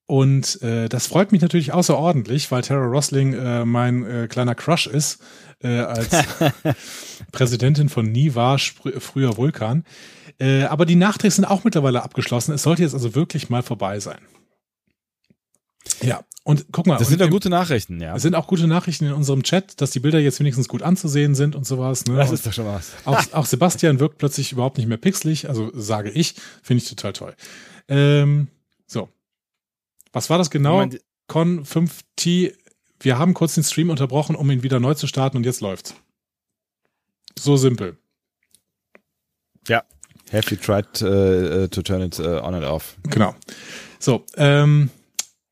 und 0.07 0.63
äh, 0.63 0.89
das 0.89 1.09
freut 1.09 1.33
mich 1.33 1.43
natürlich 1.43 1.73
außerordentlich, 1.73 2.53
weil 2.53 2.63
Tara 2.63 2.85
Rosling 2.85 3.35
äh, 3.35 3.65
mein 3.65 4.05
äh, 4.05 4.29
kleiner 4.29 4.55
Crush 4.55 4.87
ist, 4.87 5.21
äh, 5.63 5.79
als 5.79 6.11
Präsidentin 7.33 7.89
von 7.89 8.13
NIVA, 8.13 8.59
früher 8.59 9.37
Vulkan. 9.37 9.85
Äh, 10.39 10.65
aber 10.65 10.87
die 10.87 10.97
Nachdrehs 10.97 11.37
sind 11.37 11.45
auch 11.45 11.65
mittlerweile 11.65 12.03
abgeschlossen. 12.03 12.53
Es 12.53 12.63
sollte 12.63 12.83
jetzt 12.83 12.95
also 12.95 13.15
wirklich 13.15 13.49
mal 13.49 13.63
vorbei 13.63 14.01
sein. 14.01 14.21
Ja, 16.03 16.25
und 16.45 16.67
guck 16.73 16.87
mal. 16.87 16.99
Das 16.99 17.09
sind 17.09 17.21
ja 17.21 17.27
gute 17.27 17.49
Nachrichten, 17.49 18.01
ja. 18.01 18.15
Es 18.15 18.23
sind 18.23 18.35
auch 18.35 18.47
gute 18.47 18.67
Nachrichten 18.67 19.07
in 19.07 19.13
unserem 19.13 19.43
Chat, 19.43 19.81
dass 19.81 19.91
die 19.91 20.01
Bilder 20.01 20.19
jetzt 20.19 20.39
wenigstens 20.39 20.69
gut 20.69 20.83
anzusehen 20.83 21.35
sind 21.35 21.57
und 21.57 21.67
sowas. 21.67 22.05
Ne? 22.07 22.17
Das 22.17 22.31
ist 22.31 22.47
doch 22.47 22.53
schon 22.53 22.67
was. 22.67 22.93
Auch, 23.05 23.21
auch 23.33 23.47
Sebastian 23.47 23.99
wirkt 23.99 24.19
plötzlich 24.19 24.53
überhaupt 24.53 24.79
nicht 24.79 24.87
mehr 24.87 24.99
pixelig, 24.99 25.49
also 25.49 25.71
sage 25.75 26.11
ich, 26.11 26.35
finde 26.63 26.83
ich 26.83 26.89
total 26.89 27.13
toll. 27.13 27.35
Ähm, 27.89 28.49
so. 28.87 29.09
Was 30.13 30.31
war 30.31 30.39
das 30.39 30.51
genau? 30.51 30.79
Meine, 30.79 31.01
Con 31.27 31.65
5T. 31.65 32.55
Wir 33.01 33.19
haben 33.19 33.35
kurz 33.35 33.55
den 33.55 33.65
Stream 33.65 33.91
unterbrochen, 33.91 34.37
um 34.37 34.51
ihn 34.51 34.63
wieder 34.63 34.81
neu 34.81 34.95
zu 34.95 35.07
starten 35.07 35.37
und 35.37 35.45
jetzt 35.45 35.61
läuft's. 35.61 35.95
So 37.39 37.57
simpel. 37.57 37.99
Ja. 39.69 39.85
Have 40.33 40.51
you 40.51 40.57
tried 40.57 40.87
uh, 41.03 41.69
to 41.69 41.83
turn 41.83 42.03
it 42.03 42.19
uh, 42.19 42.41
on 42.43 42.55
and 42.55 42.65
off? 42.65 42.97
Genau. 43.11 43.35
So, 43.99 44.25
ähm, 44.37 44.91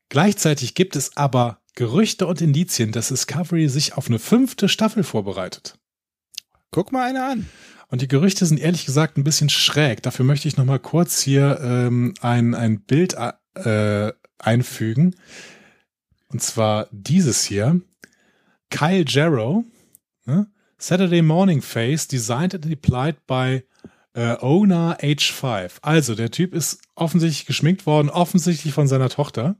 Gleichzeitig 0.09 0.75
gibt 0.75 0.95
es 0.95 1.17
aber 1.17 1.59
Gerüchte 1.75 2.27
und 2.27 2.41
Indizien, 2.41 2.91
dass 2.91 3.09
Discovery 3.09 3.67
sich 3.67 3.97
auf 3.97 4.07
eine 4.07 4.19
fünfte 4.19 4.69
Staffel 4.69 5.03
vorbereitet. 5.03 5.77
Guck 6.71 6.91
mal 6.91 7.07
eine 7.07 7.25
an. 7.25 7.49
Und 7.89 8.01
die 8.01 8.07
Gerüchte 8.07 8.45
sind 8.45 8.59
ehrlich 8.59 8.85
gesagt 8.85 9.17
ein 9.17 9.23
bisschen 9.23 9.49
schräg. 9.49 10.01
Dafür 10.03 10.25
möchte 10.25 10.47
ich 10.47 10.57
noch 10.57 10.65
mal 10.65 10.79
kurz 10.79 11.19
hier 11.19 11.59
ähm, 11.61 12.13
ein, 12.21 12.55
ein 12.55 12.81
Bild 12.81 13.15
äh, 13.55 14.13
einfügen. 14.39 15.15
Und 16.27 16.41
zwar 16.41 16.87
dieses 16.91 17.43
hier. 17.43 17.81
Kyle 18.69 19.05
Jarrow, 19.05 19.63
ne? 20.25 20.47
Saturday 20.77 21.21
Morning 21.21 21.61
Face, 21.61 22.07
designed 22.07 22.53
and 22.53 22.65
applied 22.65 23.25
by 23.27 23.63
äh, 24.15 24.37
Owner 24.39 24.97
H5. 25.01 25.71
Also, 25.81 26.15
der 26.15 26.31
Typ 26.31 26.53
ist 26.53 26.79
offensichtlich 26.95 27.45
geschminkt 27.45 27.85
worden, 27.85 28.09
offensichtlich 28.09 28.73
von 28.73 28.87
seiner 28.87 29.09
Tochter. 29.09 29.57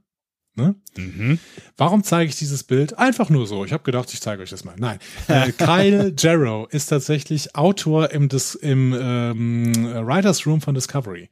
Ne? 0.58 0.76
Mhm. 0.96 1.38
Warum 1.76 2.04
zeige 2.04 2.30
ich 2.30 2.38
dieses 2.38 2.64
Bild? 2.64 2.98
Einfach 2.98 3.30
nur 3.30 3.46
so. 3.46 3.66
Ich 3.66 3.74
habe 3.74 3.84
gedacht, 3.84 4.14
ich 4.14 4.22
zeige 4.22 4.42
euch 4.42 4.50
das 4.50 4.64
mal. 4.64 4.76
Nein. 4.78 5.00
Äh, 5.28 5.52
Kyle 5.58 6.14
Jarrow 6.18 6.68
ist 6.72 6.88
tatsächlich 6.88 7.56
Autor 7.56 8.12
im, 8.12 8.30
Dis 8.30 8.56
im 8.56 8.96
ähm, 8.98 9.74
Writers 10.08 10.48
Room 10.48 10.62
von 10.62 10.74
Discovery. 10.74 11.30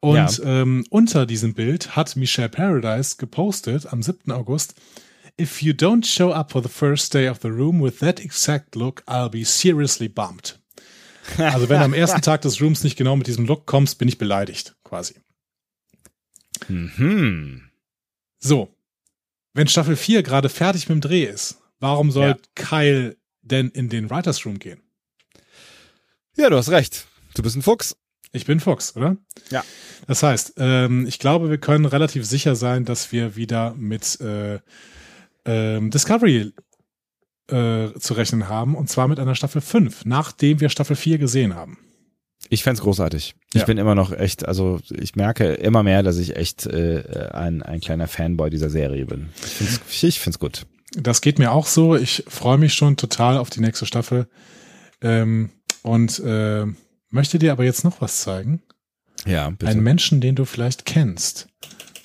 Und 0.00 0.38
ja. 0.38 0.44
ähm, 0.44 0.84
unter 0.88 1.26
diesem 1.26 1.52
Bild 1.52 1.94
hat 1.94 2.16
Michelle 2.16 2.48
Paradise 2.48 3.16
gepostet 3.18 3.86
am 3.92 4.02
7. 4.02 4.32
August. 4.32 4.74
If 5.38 5.62
you 5.62 5.72
don't 5.72 6.06
show 6.06 6.32
up 6.32 6.52
for 6.52 6.62
the 6.62 6.68
first 6.68 7.12
day 7.12 7.28
of 7.28 7.40
the 7.42 7.48
room 7.48 7.82
with 7.82 7.98
that 7.98 8.20
exact 8.20 8.76
look, 8.76 9.02
I'll 9.06 9.28
be 9.28 9.44
seriously 9.44 10.08
bummed. 10.08 10.58
Also 11.38 11.68
wenn 11.68 11.78
du 11.78 11.84
am 11.84 11.94
ersten 11.94 12.22
Tag 12.22 12.42
des 12.42 12.60
Rooms 12.60 12.84
nicht 12.84 12.96
genau 12.96 13.16
mit 13.16 13.26
diesem 13.26 13.46
Look 13.46 13.66
kommst, 13.66 13.98
bin 13.98 14.08
ich 14.08 14.18
beleidigt, 14.18 14.76
quasi. 14.84 15.14
Mhm. 16.68 17.70
So, 18.38 18.74
wenn 19.54 19.68
Staffel 19.68 19.96
4 19.96 20.22
gerade 20.22 20.48
fertig 20.48 20.88
mit 20.88 20.96
dem 20.96 21.00
Dreh 21.00 21.24
ist, 21.24 21.58
warum 21.80 22.10
soll 22.10 22.28
ja. 22.28 22.36
Kyle 22.54 23.16
denn 23.42 23.70
in 23.70 23.88
den 23.88 24.10
Writers 24.10 24.44
Room 24.44 24.58
gehen? 24.58 24.80
Ja, 26.36 26.50
du 26.50 26.56
hast 26.56 26.70
recht. 26.70 27.06
Du 27.34 27.42
bist 27.42 27.56
ein 27.56 27.62
Fuchs. 27.62 27.96
Ich 28.32 28.46
bin 28.46 28.58
Fuchs, 28.58 28.96
oder? 28.96 29.16
Ja. 29.50 29.64
Das 30.08 30.24
heißt, 30.24 30.54
ähm, 30.56 31.06
ich 31.06 31.20
glaube, 31.20 31.50
wir 31.50 31.58
können 31.58 31.84
relativ 31.84 32.26
sicher 32.26 32.56
sein, 32.56 32.84
dass 32.84 33.12
wir 33.12 33.36
wieder 33.36 33.74
mit 33.74 34.20
äh, 34.20 34.58
ähm, 35.44 35.90
Discovery 35.90 36.52
äh, 37.48 37.92
zu 37.98 38.14
rechnen 38.14 38.48
haben, 38.48 38.74
und 38.74 38.88
zwar 38.88 39.08
mit 39.08 39.18
einer 39.18 39.34
Staffel 39.34 39.60
5, 39.60 40.04
nachdem 40.04 40.60
wir 40.60 40.68
Staffel 40.68 40.96
4 40.96 41.18
gesehen 41.18 41.54
haben. 41.54 41.78
Ich 42.50 42.62
fände 42.62 42.82
großartig. 42.82 43.34
Ich 43.54 43.60
ja. 43.60 43.66
bin 43.66 43.78
immer 43.78 43.94
noch 43.94 44.12
echt, 44.12 44.46
also 44.46 44.80
ich 44.90 45.16
merke 45.16 45.54
immer 45.54 45.82
mehr, 45.82 46.02
dass 46.02 46.18
ich 46.18 46.36
echt 46.36 46.66
äh, 46.66 47.30
ein, 47.32 47.62
ein 47.62 47.80
kleiner 47.80 48.06
Fanboy 48.06 48.50
dieser 48.50 48.70
Serie 48.70 49.06
bin. 49.06 49.30
Ich 49.36 49.52
finde 49.52 49.72
es 49.88 50.02
ich 50.02 50.20
find's 50.20 50.38
gut. 50.38 50.66
Das 50.96 51.20
geht 51.20 51.38
mir 51.38 51.52
auch 51.52 51.66
so. 51.66 51.96
Ich 51.96 52.24
freue 52.28 52.58
mich 52.58 52.74
schon 52.74 52.96
total 52.96 53.38
auf 53.38 53.50
die 53.50 53.60
nächste 53.60 53.86
Staffel. 53.86 54.28
Ähm, 55.00 55.50
und 55.82 56.20
äh, 56.20 56.66
möchte 57.10 57.38
dir 57.38 57.52
aber 57.52 57.64
jetzt 57.64 57.84
noch 57.84 58.00
was 58.00 58.20
zeigen. 58.20 58.62
Ja, 59.26 59.50
bitte. 59.50 59.70
Einen 59.70 59.82
Menschen, 59.82 60.20
den 60.20 60.34
du 60.34 60.44
vielleicht 60.44 60.84
kennst. 60.84 61.48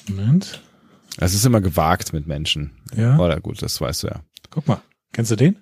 Moment. 0.07 0.61
Es 1.17 1.33
ist 1.33 1.45
immer 1.45 1.61
gewagt 1.61 2.13
mit 2.13 2.27
Menschen. 2.27 2.71
Ja. 2.95 3.17
Oder 3.17 3.39
gut, 3.41 3.61
das 3.61 3.79
weißt 3.79 4.03
du 4.03 4.07
ja. 4.07 4.21
Guck 4.49 4.67
mal. 4.67 4.81
Kennst 5.13 5.31
du 5.31 5.35
den? 5.35 5.57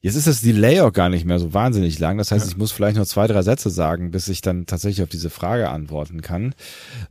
Jetzt 0.00 0.14
ist 0.14 0.28
das 0.28 0.42
Delay 0.42 0.80
auch 0.80 0.92
gar 0.92 1.08
nicht 1.08 1.24
mehr 1.24 1.40
so 1.40 1.52
wahnsinnig 1.54 1.98
lang. 1.98 2.18
Das 2.18 2.30
heißt, 2.30 2.46
ja. 2.46 2.52
ich 2.52 2.56
muss 2.56 2.70
vielleicht 2.70 2.96
nur 2.96 3.06
zwei, 3.06 3.26
drei 3.26 3.42
Sätze 3.42 3.68
sagen, 3.68 4.12
bis 4.12 4.28
ich 4.28 4.40
dann 4.40 4.66
tatsächlich 4.66 5.02
auf 5.02 5.08
diese 5.08 5.30
Frage 5.30 5.70
antworten 5.70 6.22
kann. 6.22 6.54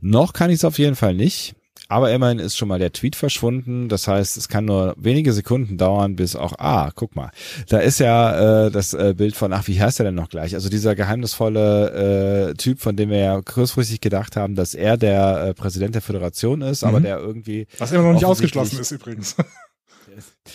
Noch 0.00 0.32
kann 0.32 0.50
ich 0.50 0.56
es 0.56 0.64
auf 0.64 0.78
jeden 0.78 0.96
Fall 0.96 1.14
nicht. 1.14 1.54
Aber 1.90 2.12
immerhin 2.12 2.38
ist 2.38 2.56
schon 2.56 2.68
mal 2.68 2.78
der 2.78 2.92
Tweet 2.92 3.16
verschwunden. 3.16 3.88
Das 3.88 4.08
heißt, 4.08 4.36
es 4.36 4.48
kann 4.48 4.66
nur 4.66 4.94
wenige 4.98 5.32
Sekunden 5.32 5.78
dauern, 5.78 6.16
bis 6.16 6.36
auch, 6.36 6.54
ah, 6.58 6.90
guck 6.94 7.16
mal, 7.16 7.30
da 7.68 7.78
ist 7.78 7.98
ja 7.98 8.66
äh, 8.66 8.70
das 8.70 8.92
äh, 8.92 9.14
Bild 9.16 9.34
von, 9.34 9.52
ach, 9.54 9.66
wie 9.68 9.80
heißt 9.80 10.00
er 10.00 10.04
denn 10.04 10.14
noch 10.14 10.28
gleich? 10.28 10.54
Also 10.54 10.68
dieser 10.68 10.94
geheimnisvolle 10.94 12.50
äh, 12.50 12.54
Typ, 12.54 12.80
von 12.80 12.96
dem 12.96 13.08
wir 13.08 13.18
ja 13.18 13.40
kurzfristig 13.40 14.00
gedacht 14.00 14.36
haben, 14.36 14.54
dass 14.54 14.74
er 14.74 14.98
der 14.98 15.48
äh, 15.48 15.54
Präsident 15.54 15.94
der 15.94 16.02
Föderation 16.02 16.60
ist, 16.60 16.82
mhm. 16.82 16.88
aber 16.88 17.00
der 17.00 17.18
irgendwie. 17.18 17.66
Was 17.78 17.92
immer 17.92 18.02
noch 18.02 18.12
nicht 18.12 18.26
ausgeschlossen 18.26 18.80
ist 18.80 18.90
übrigens. 18.90 19.36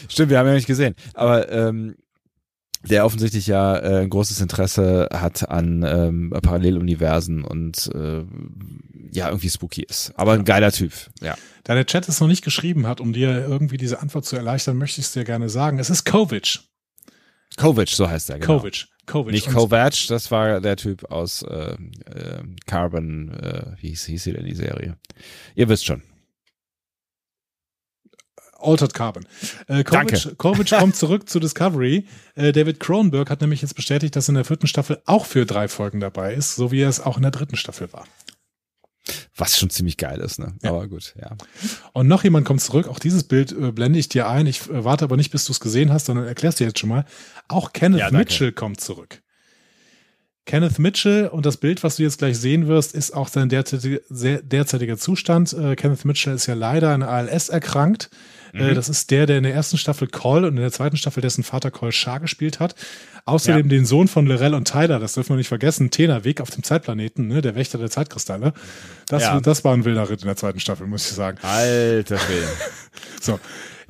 Stimmt, 0.10 0.30
wir 0.30 0.40
haben 0.40 0.48
ja 0.48 0.54
nicht 0.54 0.68
gesehen. 0.68 0.96
Aber 1.14 1.52
ähm, 1.52 1.96
der 2.84 3.06
offensichtlich 3.06 3.48
ja 3.48 3.78
äh, 3.78 4.02
ein 4.02 4.10
großes 4.10 4.42
Interesse 4.42 5.08
hat 5.14 5.50
an 5.50 5.84
ähm, 5.84 6.30
Paralleluniversen 6.42 7.44
und 7.44 7.90
äh, 7.94 8.24
ja, 9.12 9.28
irgendwie 9.28 9.50
spooky 9.50 9.84
ist. 9.84 10.12
Aber 10.16 10.34
ein 10.34 10.44
geiler 10.44 10.72
Typ, 10.72 10.94
ja. 11.22 11.36
Da 11.64 11.76
der 11.76 11.86
Chat 11.86 12.10
es 12.10 12.20
noch 12.20 12.28
nicht 12.28 12.44
geschrieben 12.44 12.88
hat, 12.88 13.00
um 13.00 13.14
dir 13.14 13.48
irgendwie 13.48 13.78
diese 13.78 14.02
Antwort 14.02 14.26
zu 14.26 14.36
erleichtern, 14.36 14.78
möchte 14.78 15.00
ich 15.00 15.08
es 15.08 15.14
dir 15.14 15.24
gerne 15.24 15.48
sagen. 15.48 15.80
Es 15.80 15.90
ist 15.90 16.04
Kovic. 16.04 16.60
Kovic, 17.56 17.90
so 17.90 18.10
heißt 18.10 18.32
er, 18.32 18.40
genau. 18.40 18.60
Kovic. 18.60 18.88
Kovic. 19.06 19.34
Nicht 19.34 19.50
Kovac, 19.50 20.08
das 20.08 20.32
war 20.32 20.60
der 20.60 20.76
Typ 20.76 21.10
aus 21.12 21.42
äh, 21.44 21.76
äh, 21.76 22.44
Carbon, 22.66 23.32
äh, 23.32 23.76
wie 23.80 23.90
hieß, 23.90 24.06
hieß 24.06 24.24
sie 24.24 24.34
denn 24.34 24.46
die 24.46 24.56
Serie? 24.56 24.98
Ihr 25.56 25.70
wisst 25.70 25.86
schon. 25.86 26.02
Altered 28.64 28.94
Carbon. 28.94 29.26
Äh, 29.68 29.84
Kovic, 29.84 30.38
Kovic 30.38 30.70
kommt 30.72 30.96
zurück 30.96 31.30
zu 31.30 31.40
Discovery. 31.40 32.06
Äh, 32.36 32.52
David 32.52 32.80
Cronenberg 32.80 33.30
hat 33.30 33.42
nämlich 33.42 33.62
jetzt 33.62 33.76
bestätigt, 33.76 34.16
dass 34.16 34.28
er 34.28 34.30
in 34.30 34.36
der 34.36 34.46
vierten 34.46 34.68
Staffel 34.68 35.02
auch 35.06 35.26
für 35.26 35.46
drei 35.46 35.68
Folgen 35.68 36.00
dabei 36.00 36.34
ist, 36.34 36.56
so 36.56 36.72
wie 36.72 36.82
er 36.82 36.90
es 36.90 37.00
auch 37.00 37.18
in 37.18 37.24
der 37.24 37.32
dritten 37.32 37.56
Staffel 37.56 37.92
war. 37.94 38.06
Was 39.36 39.58
schon 39.58 39.70
ziemlich 39.70 39.98
geil 39.98 40.20
ist, 40.20 40.40
ne? 40.40 40.54
Ja. 40.62 40.70
Aber 40.70 40.88
gut, 40.88 41.14
ja. 41.20 41.36
Und 41.92 42.08
noch 42.08 42.24
jemand 42.24 42.46
kommt 42.46 42.62
zurück. 42.62 42.88
Auch 42.88 43.00
dieses 43.00 43.24
Bild 43.26 43.52
äh, 43.52 43.72
blende 43.72 44.00
ich 44.00 44.08
dir 44.08 44.30
ein. 44.30 44.48
Ich 44.48 44.70
äh, 44.70 44.84
warte 44.86 45.04
aber 45.04 45.18
nicht, 45.18 45.32
bis 45.32 45.46
du 45.46 45.52
es 45.52 45.60
gesehen 45.60 45.92
hast, 45.92 46.06
sondern 46.06 46.26
erklärst 46.26 46.60
dir 46.60 46.68
jetzt 46.68 46.80
schon 46.80 46.90
mal. 46.90 47.06
Auch 47.50 47.74
Kenneth 47.74 48.00
ja, 48.00 48.12
Mitchell 48.12 48.54
kommt 48.54 48.80
zurück. 48.80 49.22
Kenneth 50.46 50.78
Mitchell 50.78 51.28
und 51.28 51.46
das 51.46 51.58
Bild, 51.58 51.84
was 51.84 51.98
du 51.98 52.04
jetzt 52.04 52.18
gleich 52.18 52.38
sehen 52.38 52.68
wirst, 52.68 52.94
ist 52.94 53.12
auch 53.12 53.28
sein 53.28 53.50
derzeitiger, 53.50 54.00
derzeitiger 54.10 54.98
Zustand. 54.98 55.54
Äh, 55.54 55.76
Kenneth 55.76 56.06
Mitchell 56.06 56.36
ist 56.36 56.48
ja 56.48 56.54
leider 56.54 56.92
an 56.94 57.02
ALS 57.02 57.50
erkrankt. 57.50 58.10
Äh, 58.54 58.72
mhm. 58.72 58.76
das 58.76 58.88
ist 58.88 59.10
der, 59.12 59.26
der 59.26 59.38
in 59.38 59.44
der 59.44 59.54
ersten 59.54 59.78
Staffel 59.78 60.08
Cole 60.08 60.48
und 60.48 60.56
in 60.56 60.62
der 60.62 60.72
zweiten 60.72 60.98
Staffel 60.98 61.22
dessen 61.22 61.44
Vater 61.44 61.72
Cole 61.72 61.92
Shah 61.92 62.20
gespielt 62.20 62.60
hat. 62.60 62.76
Außerdem 63.26 63.66
ja. 63.66 63.70
den 63.70 63.86
Sohn 63.86 64.08
von 64.08 64.26
Lorel 64.28 64.54
und 64.54 64.68
Tyler, 64.68 65.00
das 65.00 65.14
dürfen 65.14 65.30
wir 65.30 65.38
nicht 65.38 65.48
vergessen, 65.48 65.92
Tenaweg 65.92 66.42
auf 66.42 66.52
dem 66.52 66.62
Zeitplaneten, 66.62 67.28
ne, 67.28 67.42
der 67.42 67.56
Wächter 67.56 67.78
der 67.78 67.90
Zeitkristalle. 67.90 68.54
Das, 69.08 69.24
ja. 69.24 69.40
das 69.40 69.64
war 69.64 69.74
ein 69.74 69.86
wilder 69.86 70.10
Ritt 70.10 70.22
in 70.22 70.28
der 70.28 70.36
zweiten 70.36 70.60
Staffel, 70.60 70.88
muss 70.88 71.10
ich 71.10 71.16
sagen. 71.16 71.38
Alter 71.42 72.18
Schwede. 72.18 72.48
so. 73.22 73.40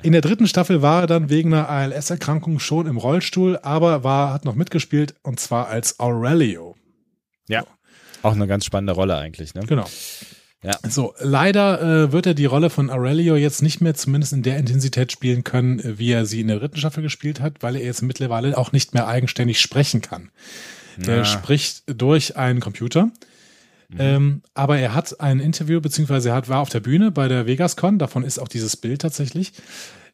In 0.02 0.12
der 0.12 0.20
dritten 0.20 0.46
Staffel 0.46 0.82
war 0.82 1.02
er 1.02 1.06
dann 1.06 1.30
wegen 1.30 1.52
einer 1.52 1.68
ALS-Erkrankung 1.68 2.58
schon 2.58 2.86
im 2.86 2.98
Rollstuhl, 2.98 3.58
aber 3.62 4.04
war, 4.04 4.32
hat 4.32 4.44
noch 4.44 4.54
mitgespielt 4.54 5.14
und 5.22 5.40
zwar 5.40 5.68
als 5.68 5.98
Aurelio. 5.98 6.76
Ja. 7.48 7.64
Auch 8.22 8.32
eine 8.32 8.46
ganz 8.46 8.64
spannende 8.64 8.92
Rolle 8.92 9.16
eigentlich, 9.16 9.54
ne? 9.54 9.62
Genau. 9.66 9.86
Ja. 10.64 10.78
So, 10.88 11.14
leider 11.20 11.80
äh, 11.82 12.12
wird 12.12 12.26
er 12.26 12.34
die 12.34 12.46
Rolle 12.46 12.70
von 12.70 12.88
Aurelio 12.88 13.36
jetzt 13.36 13.62
nicht 13.62 13.82
mehr 13.82 13.94
zumindest 13.94 14.32
in 14.32 14.42
der 14.42 14.56
Intensität 14.56 15.12
spielen 15.12 15.44
können, 15.44 15.78
äh, 15.78 15.98
wie 15.98 16.10
er 16.10 16.24
sie 16.24 16.40
in 16.40 16.48
der 16.48 16.58
dritten 16.58 16.78
Staffel 16.78 17.02
gespielt 17.02 17.40
hat, 17.40 17.62
weil 17.62 17.76
er 17.76 17.84
jetzt 17.84 18.02
mittlerweile 18.02 18.56
auch 18.56 18.72
nicht 18.72 18.94
mehr 18.94 19.06
eigenständig 19.06 19.60
sprechen 19.60 20.00
kann. 20.00 20.30
Ja. 21.04 21.24
spricht 21.24 21.82
durch 21.86 22.36
einen 22.36 22.60
Computer. 22.60 23.10
Mhm. 23.88 23.96
Ähm, 23.98 24.42
aber 24.54 24.78
er 24.78 24.94
hat 24.94 25.20
ein 25.20 25.40
Interview, 25.40 25.80
beziehungsweise 25.80 26.28
er 26.30 26.36
hat, 26.36 26.48
war 26.48 26.60
auf 26.60 26.68
der 26.68 26.80
Bühne 26.80 27.10
bei 27.10 27.26
der 27.26 27.46
VegasCon, 27.46 27.98
davon 27.98 28.22
ist 28.22 28.38
auch 28.38 28.48
dieses 28.48 28.76
Bild 28.76 29.02
tatsächlich. 29.02 29.52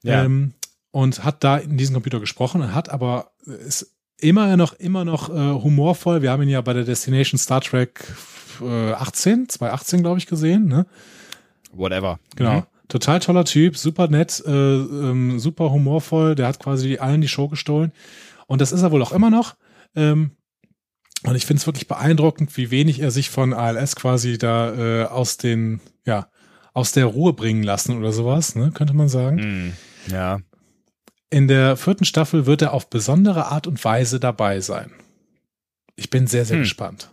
Ja. 0.02 0.24
Ähm, 0.24 0.55
und 0.90 1.22
hat 1.22 1.44
da 1.44 1.59
in 1.59 1.77
diesem 1.77 1.94
Computer 1.94 2.18
gesprochen 2.18 2.62
und 2.62 2.74
hat 2.74 2.89
aber 2.89 3.31
ist 3.44 3.94
immer 4.18 4.56
noch, 4.56 4.72
immer 4.74 5.05
noch 5.05 5.28
äh, 5.28 5.32
humorvoll. 5.32 6.22
Wir 6.22 6.31
haben 6.31 6.43
ihn 6.43 6.48
ja 6.48 6.60
bei 6.60 6.72
der 6.72 6.85
Destination 6.85 7.39
Star 7.39 7.60
Trek 7.60 8.05
äh, 8.62 8.92
18, 8.92 9.48
2018, 9.48 10.02
glaube 10.02 10.18
ich, 10.18 10.26
gesehen. 10.26 10.66
Ne? 10.66 10.86
Whatever. 11.72 12.18
Genau. 12.36 12.56
Mhm. 12.56 12.62
Total 12.88 13.20
toller 13.20 13.44
Typ, 13.44 13.76
super 13.76 14.08
nett, 14.08 14.42
äh, 14.46 14.50
ähm, 14.50 15.38
super 15.38 15.70
humorvoll. 15.70 16.34
Der 16.34 16.48
hat 16.48 16.58
quasi 16.58 16.98
allen 16.98 17.20
die 17.20 17.28
Show 17.28 17.48
gestohlen. 17.48 17.92
Und 18.46 18.60
das 18.60 18.72
ist 18.72 18.82
er 18.82 18.90
wohl 18.90 19.02
auch 19.02 19.12
immer 19.12 19.30
noch. 19.30 19.54
Ähm, 19.94 20.32
und 21.22 21.36
ich 21.36 21.46
finde 21.46 21.60
es 21.60 21.66
wirklich 21.66 21.86
beeindruckend, 21.86 22.56
wie 22.56 22.70
wenig 22.70 23.00
er 23.00 23.10
sich 23.10 23.30
von 23.30 23.52
ALS 23.52 23.94
quasi 23.94 24.38
da 24.38 24.74
äh, 24.74 25.04
aus 25.04 25.36
den, 25.36 25.80
ja, 26.06 26.28
aus 26.72 26.92
der 26.92 27.06
Ruhe 27.06 27.32
bringen 27.32 27.62
lassen 27.62 27.96
oder 27.96 28.12
sowas, 28.12 28.54
ne, 28.54 28.70
könnte 28.72 28.94
man 28.94 29.08
sagen. 29.08 29.36
Mm, 30.08 30.12
ja. 30.12 30.40
In 31.28 31.46
der 31.46 31.76
vierten 31.76 32.04
Staffel 32.04 32.46
wird 32.46 32.62
er 32.62 32.72
auf 32.72 32.90
besondere 32.90 33.46
Art 33.46 33.66
und 33.66 33.84
Weise 33.84 34.18
dabei 34.18 34.60
sein. 34.60 34.90
Ich 35.94 36.10
bin 36.10 36.26
sehr, 36.26 36.44
sehr 36.44 36.56
hm. 36.56 36.62
gespannt. 36.62 37.10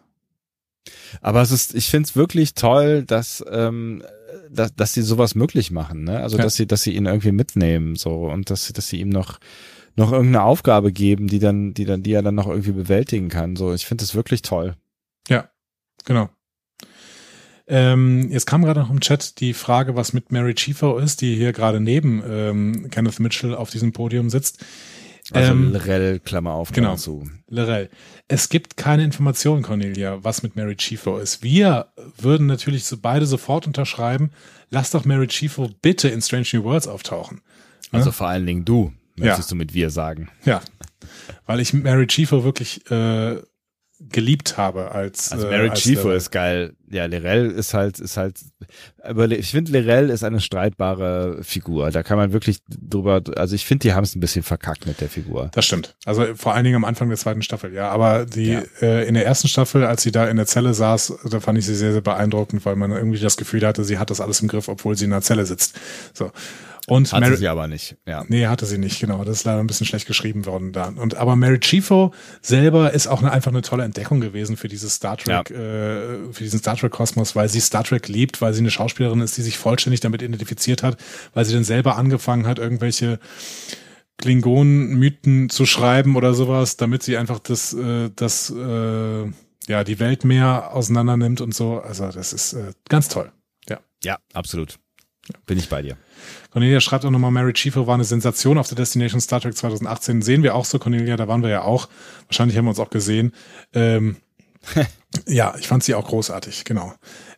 Aber 1.21 1.41
es 1.41 1.51
ist, 1.51 1.75
ich 1.75 1.89
finde 1.89 2.07
es 2.07 2.15
wirklich 2.15 2.53
toll, 2.53 3.03
dass, 3.03 3.43
ähm, 3.49 4.03
dass, 4.49 4.75
dass 4.75 4.93
sie 4.93 5.01
sowas 5.01 5.35
möglich 5.35 5.71
machen, 5.71 6.03
ne? 6.03 6.19
Also 6.21 6.37
ja. 6.37 6.43
dass 6.43 6.55
sie, 6.55 6.67
dass 6.67 6.83
sie 6.83 6.95
ihn 6.95 7.05
irgendwie 7.05 7.31
mitnehmen, 7.31 7.95
so 7.95 8.25
und 8.25 8.49
dass, 8.49 8.71
dass 8.73 8.87
sie 8.87 8.99
ihm 8.99 9.09
noch 9.09 9.39
noch 9.97 10.11
irgendeine 10.11 10.43
Aufgabe 10.43 10.91
geben, 10.91 11.27
die 11.27 11.39
dann, 11.39 11.73
die 11.73 11.85
dann, 11.85 12.03
die 12.03 12.13
er 12.13 12.21
dann 12.21 12.35
noch 12.35 12.47
irgendwie 12.47 12.71
bewältigen 12.71 13.29
kann. 13.29 13.55
So, 13.55 13.73
ich 13.73 13.87
finde 13.87 14.03
das 14.03 14.13
wirklich 14.13 14.43
toll. 14.43 14.75
Ja, 15.27 15.49
genau. 16.05 16.29
Ähm, 17.65 18.29
jetzt 18.31 18.45
kam 18.45 18.63
gerade 18.63 18.79
noch 18.79 18.91
im 18.91 19.01
Chat 19.01 19.41
die 19.41 19.53
Frage, 19.53 19.95
was 19.95 20.13
mit 20.13 20.31
Mary 20.31 20.53
Chiefo 20.53 20.99
ist, 20.99 21.21
die 21.21 21.35
hier 21.35 21.51
gerade 21.51 21.81
neben 21.81 22.23
ähm, 22.25 22.89
Kenneth 22.91 23.19
Mitchell 23.19 23.53
auf 23.53 23.71
diesem 23.71 23.91
Podium 23.91 24.29
sitzt. 24.29 24.63
Also 25.31 25.51
ähm, 25.51 25.73
Lorel, 25.73 26.19
Klammer 26.19 26.53
auf, 26.53 26.71
genau, 26.71 26.95
zu. 26.95 27.29
Lorel. 27.49 27.89
Es 28.27 28.49
gibt 28.49 28.77
keine 28.77 29.03
Informationen, 29.03 29.61
Cornelia, 29.61 30.23
was 30.23 30.43
mit 30.43 30.55
Mary 30.55 30.75
Chiefo 30.75 31.17
ist. 31.17 31.43
Wir 31.43 31.87
würden 32.17 32.47
natürlich 32.47 32.85
so 32.85 32.97
beide 32.97 33.25
sofort 33.25 33.67
unterschreiben, 33.67 34.31
lass 34.69 34.91
doch 34.91 35.05
Mary 35.05 35.27
Chiefo 35.27 35.69
bitte 35.81 36.07
in 36.07 36.21
Strange 36.21 36.47
New 36.53 36.63
Worlds 36.63 36.87
auftauchen. 36.87 37.41
Also 37.91 38.07
ne? 38.07 38.13
vor 38.13 38.27
allen 38.27 38.45
Dingen 38.45 38.63
du, 38.63 38.93
möchtest 39.15 39.49
ja. 39.49 39.53
du 39.53 39.55
mit 39.55 39.73
wir 39.73 39.89
sagen. 39.89 40.29
Ja, 40.45 40.61
weil 41.45 41.59
ich 41.59 41.73
Mary 41.73 42.07
Chiefo 42.07 42.43
wirklich 42.43 42.89
äh, 42.89 43.37
geliebt 43.99 44.57
habe 44.57 44.91
als 44.91 45.31
also 45.31 45.47
Mary 45.47 45.67
äh, 45.67 45.73
Chiefo 45.73 46.11
ist 46.11 46.31
geil. 46.31 46.73
Ja 46.89 47.05
Lirel 47.05 47.49
ist 47.49 47.73
halt 47.73 47.99
ist 47.99 48.15
halt 48.15 48.39
aber 49.01 49.29
ich 49.31 49.51
finde 49.51 49.71
Lirel 49.71 50.09
ist 50.09 50.23
eine 50.23 50.39
streitbare 50.39 51.43
Figur. 51.43 51.89
Da 51.91 52.03
kann 52.03 52.17
man 52.17 52.31
wirklich 52.31 52.59
drüber 52.69 53.21
also 53.35 53.55
ich 53.55 53.65
finde 53.65 53.87
die 53.87 53.93
haben 53.93 54.03
es 54.03 54.15
ein 54.15 54.19
bisschen 54.19 54.43
verkackt 54.43 54.85
mit 54.85 55.01
der 55.01 55.09
Figur. 55.09 55.49
Das 55.53 55.65
stimmt. 55.65 55.95
Also 56.05 56.35
vor 56.35 56.53
allen 56.53 56.63
Dingen 56.63 56.75
am 56.75 56.85
Anfang 56.85 57.09
der 57.09 57.17
zweiten 57.17 57.41
Staffel 57.41 57.73
ja. 57.73 57.89
Aber 57.89 58.25
die 58.25 58.51
ja. 58.51 58.63
Äh, 58.81 59.07
in 59.07 59.15
der 59.15 59.25
ersten 59.25 59.47
Staffel 59.47 59.83
als 59.83 60.03
sie 60.03 60.11
da 60.11 60.27
in 60.27 60.37
der 60.37 60.45
Zelle 60.45 60.73
saß 60.75 61.13
da 61.31 61.39
fand 61.39 61.57
ich 61.57 61.65
sie 61.65 61.75
sehr 61.75 61.91
sehr 61.91 62.01
beeindruckend 62.01 62.65
weil 62.65 62.75
man 62.75 62.91
irgendwie 62.91 63.19
das 63.19 63.37
Gefühl 63.37 63.65
hatte 63.65 63.83
sie 63.83 63.97
hat 63.97 64.11
das 64.11 64.21
alles 64.21 64.41
im 64.41 64.47
Griff 64.47 64.67
obwohl 64.67 64.95
sie 64.95 65.05
in 65.05 65.11
der 65.11 65.21
Zelle 65.21 65.45
sitzt. 65.45 65.79
So 66.13 66.31
und 66.89 67.11
hatte 67.11 67.25
Mary, 67.25 67.35
sie 67.35 67.47
aber 67.49 67.67
nicht, 67.67 67.97
ja. 68.05 68.23
Nee, 68.29 68.47
hatte 68.47 68.65
sie 68.65 68.77
nicht, 68.77 69.01
genau. 69.01 69.25
Das 69.25 69.39
ist 69.39 69.43
leider 69.43 69.59
ein 69.59 69.67
bisschen 69.67 69.85
schlecht 69.85 70.07
geschrieben 70.07 70.45
worden 70.45 70.71
da. 70.71 70.87
Und 70.87 71.15
aber 71.15 71.35
Mary 71.35 71.59
Chiefo 71.59 72.13
selber 72.41 72.93
ist 72.93 73.07
auch 73.07 73.21
eine, 73.21 73.31
einfach 73.31 73.51
eine 73.51 73.61
tolle 73.61 73.83
Entdeckung 73.83 74.21
gewesen 74.21 74.55
für 74.55 74.69
dieses 74.69 74.95
Star 74.95 75.17
Trek, 75.17 75.49
ja. 75.49 75.55
äh, 75.57 76.31
für 76.31 76.43
diesen 76.43 76.59
Star 76.59 76.77
Trek 76.77 76.93
Kosmos, 76.93 77.35
weil 77.35 77.49
sie 77.49 77.59
Star 77.59 77.83
Trek 77.83 78.07
liebt, 78.07 78.41
weil 78.41 78.53
sie 78.53 78.61
eine 78.61 78.71
Schauspielerin 78.71 79.19
ist, 79.19 79.35
die 79.35 79.41
sich 79.41 79.57
vollständig 79.57 79.99
damit 79.99 80.21
identifiziert 80.21 80.81
hat, 80.81 80.97
weil 81.33 81.43
sie 81.43 81.53
dann 81.53 81.65
selber 81.65 81.97
angefangen 81.97 82.47
hat, 82.47 82.57
irgendwelche 82.57 83.19
Klingonen-Mythen 84.17 85.49
zu 85.49 85.65
schreiben 85.65 86.15
oder 86.15 86.33
sowas, 86.33 86.77
damit 86.77 87.03
sie 87.03 87.17
einfach 87.17 87.39
das, 87.39 87.73
äh, 87.73 88.11
das, 88.15 88.49
äh, 88.49 89.25
ja, 89.67 89.83
die 89.83 89.99
Welt 89.99 90.23
mehr 90.23 90.73
auseinander 90.73 91.17
nimmt 91.17 91.41
und 91.41 91.53
so. 91.53 91.81
Also 91.81 92.09
das 92.09 92.31
ist 92.31 92.53
äh, 92.53 92.71
ganz 92.87 93.09
toll. 93.09 93.29
Ja. 93.67 93.79
Ja, 94.05 94.19
absolut. 94.33 94.79
Bin 95.45 95.57
ich 95.57 95.69
bei 95.69 95.81
dir. 95.81 95.97
Cornelia 96.51 96.79
schreibt 96.79 97.05
auch 97.05 97.11
nochmal, 97.11 97.31
Mary 97.31 97.53
Chiefo 97.53 97.87
war 97.87 97.95
eine 97.95 98.03
Sensation 98.03 98.57
auf 98.57 98.67
der 98.67 98.75
Destination 98.75 99.21
Star 99.21 99.41
Trek 99.41 99.55
2018. 99.55 100.21
Sehen 100.21 100.43
wir 100.43 100.55
auch 100.55 100.65
so, 100.65 100.79
Cornelia, 100.79 101.17
da 101.17 101.27
waren 101.27 101.43
wir 101.43 101.49
ja 101.49 101.61
auch. 101.63 101.89
Wahrscheinlich 102.27 102.57
haben 102.57 102.65
wir 102.65 102.69
uns 102.69 102.79
auch 102.79 102.89
gesehen. 102.89 103.33
Ähm, 103.73 104.17
ja, 105.27 105.55
ich 105.59 105.67
fand 105.67 105.83
sie 105.83 105.95
auch 105.95 106.07
großartig, 106.07 106.65
genau. 106.65 106.93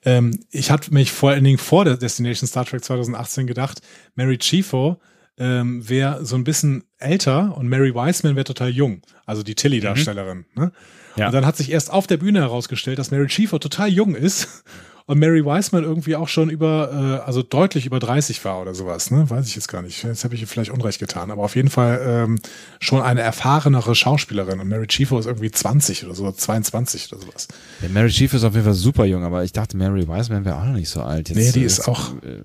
Ähm, 0.06 0.40
ich 0.52 0.72
hatte 0.72 0.94
mich 0.94 1.12
vor 1.12 1.32
allen 1.32 1.44
Dingen 1.44 1.58
vor 1.58 1.86
der 1.86 1.98
Destination 1.98 2.48
Star 2.48 2.66
Trek 2.66 2.84
2018 2.84 3.48
gedacht, 3.48 3.82
Mary 4.16 4.38
Chiefo 4.38 5.00
ähm, 5.38 5.88
wäre 5.88 6.26
so 6.26 6.36
ein 6.36 6.44
bisschen 6.44 6.84
älter 6.98 7.56
und 7.58 7.68
Mary 7.68 7.94
Wiseman 7.94 8.36
wäre 8.36 8.44
total 8.44 8.70
jung, 8.70 9.02
also 9.26 9.44
die 9.44 9.56
Tilly-Darstellerin. 9.56 10.46
Mhm. 10.54 10.64
Ne? 10.64 10.72
Ja. 11.16 11.28
Und 11.28 11.34
dann 11.34 11.46
hat 11.46 11.58
sich 11.58 11.72
erst 11.72 11.92
auf 11.92 12.08
der 12.08 12.18
Bühne 12.18 12.40
herausgestellt, 12.40 13.00
dass 13.00 13.12
Mary 13.12 13.28
Chiefo 13.28 13.58
total 13.60 13.90
jung 13.90 14.16
ist 14.16 14.64
und 15.10 15.18
Mary 15.18 15.44
Wiseman 15.44 15.84
irgendwie 15.84 16.16
auch 16.16 16.28
schon 16.28 16.52
über, 16.52 17.22
äh, 17.24 17.26
also 17.26 17.42
deutlich 17.42 17.88
über 17.88 18.00
30 18.00 18.46
war 18.46 18.62
oder 18.62 18.76
sowas, 18.76 19.10
ne? 19.10 19.28
Weiß 19.28 19.48
ich 19.48 19.56
jetzt 19.56 19.68
gar 19.68 19.82
nicht. 19.82 20.04
Jetzt 20.04 20.24
habe 20.24 20.36
ich 20.36 20.42
ihr 20.42 20.48
vielleicht 20.48 20.70
Unrecht 20.70 21.00
getan, 21.00 21.32
aber 21.32 21.42
auf 21.42 21.56
jeden 21.56 21.72
Fall 21.72 22.00
ähm, 22.06 22.40
schon 22.80 23.02
eine 23.02 23.22
erfahrenere 23.22 23.96
Schauspielerin. 23.96 24.60
Und 24.60 24.68
Mary 24.68 24.86
Chiefo 24.86 25.18
ist 25.18 25.26
irgendwie 25.26 25.50
20 25.50 26.06
oder 26.06 26.14
so, 26.14 26.32
22 26.32 27.12
oder 27.12 27.24
sowas. 27.24 27.48
Ja, 27.82 27.90
Mary 27.90 28.10
Chiefo 28.10 28.38
ist 28.38 28.44
auf 28.44 28.54
jeden 28.54 28.66
Fall 28.66 28.76
super 28.76 29.04
jung, 29.06 29.24
aber 29.24 29.44
ich 29.44 29.52
dachte, 29.52 29.78
Mary 29.78 30.08
Wiseman 30.08 30.46
wäre 30.46 30.58
auch 30.58 30.66
noch 30.66 30.74
nicht 30.74 30.90
so 30.90 31.02
alt. 31.02 31.30
Jetzt, 31.30 31.38
nee, 31.40 31.52
die 31.54 31.64
ist 31.64 31.88
auch. 31.88 32.14
Äh, 32.22 32.44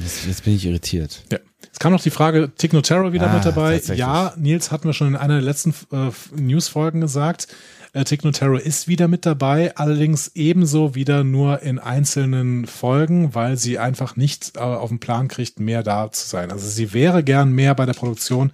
jetzt, 0.00 0.26
jetzt 0.26 0.44
bin 0.44 0.54
ich 0.54 0.66
irritiert. 0.66 1.24
Ja. 1.32 1.38
Es 1.72 1.78
kam 1.78 1.92
noch 1.92 2.02
die 2.02 2.10
Frage, 2.10 2.52
Tick 2.54 2.74
Notaro 2.74 3.14
wieder 3.14 3.30
ah, 3.30 3.34
mit 3.34 3.46
dabei. 3.46 3.80
Ja, 3.94 4.34
Nils 4.36 4.70
hatten 4.70 4.84
wir 4.84 4.92
schon 4.92 5.08
in 5.08 5.16
einer 5.16 5.36
der 5.36 5.42
letzten 5.42 5.74
äh, 5.90 6.10
Newsfolgen 6.36 7.00
gesagt. 7.00 7.48
Äh, 7.94 8.02
Technotero 8.04 8.56
ist 8.56 8.88
wieder 8.88 9.06
mit 9.06 9.24
dabei, 9.24 9.76
allerdings 9.76 10.32
ebenso 10.34 10.96
wieder 10.96 11.22
nur 11.22 11.62
in 11.62 11.78
einzelnen 11.78 12.66
Folgen, 12.66 13.36
weil 13.36 13.56
sie 13.56 13.78
einfach 13.78 14.16
nicht 14.16 14.56
äh, 14.56 14.60
auf 14.60 14.88
den 14.88 14.98
Plan 14.98 15.28
kriegt, 15.28 15.60
mehr 15.60 15.84
da 15.84 16.10
zu 16.10 16.26
sein. 16.26 16.50
Also 16.50 16.68
sie 16.68 16.92
wäre 16.92 17.22
gern 17.22 17.52
mehr 17.52 17.72
bei 17.76 17.86
der 17.86 17.92
Produktion, 17.92 18.52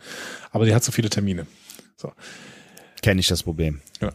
aber 0.50 0.66
die 0.66 0.74
hat 0.74 0.84
so 0.84 0.92
viele 0.92 1.08
Termine. 1.08 1.46
So. 1.96 2.12
Kenne 3.02 3.20
ich 3.20 3.28
das 3.28 3.42
Problem. 3.42 3.80
Ja. 4.02 4.12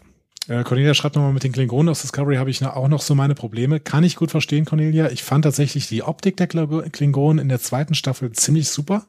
Äh, 0.47 0.63
Cornelia 0.63 0.93
schreibt 0.93 1.15
nochmal 1.15 1.33
mit 1.33 1.43
den 1.43 1.53
Klingonen 1.53 1.89
aus 1.89 2.01
Discovery 2.01 2.35
habe 2.35 2.51
ich 2.51 2.63
auch 2.63 2.87
noch 2.87 3.01
so 3.01 3.15
meine 3.15 3.33
Probleme. 3.33 3.79
Kann 3.79 4.03
ich 4.03 4.17
gut 4.17 4.29
verstehen, 4.29 4.65
Cornelia. 4.65 5.09
Ich 5.09 5.23
fand 5.23 5.43
tatsächlich 5.43 5.87
die 5.87 6.03
Optik 6.03 6.37
der 6.37 6.45
Klingonen 6.45 7.39
in 7.39 7.49
der 7.49 7.59
zweiten 7.59 7.95
Staffel 7.95 8.31
ziemlich 8.33 8.69
super 8.69 9.07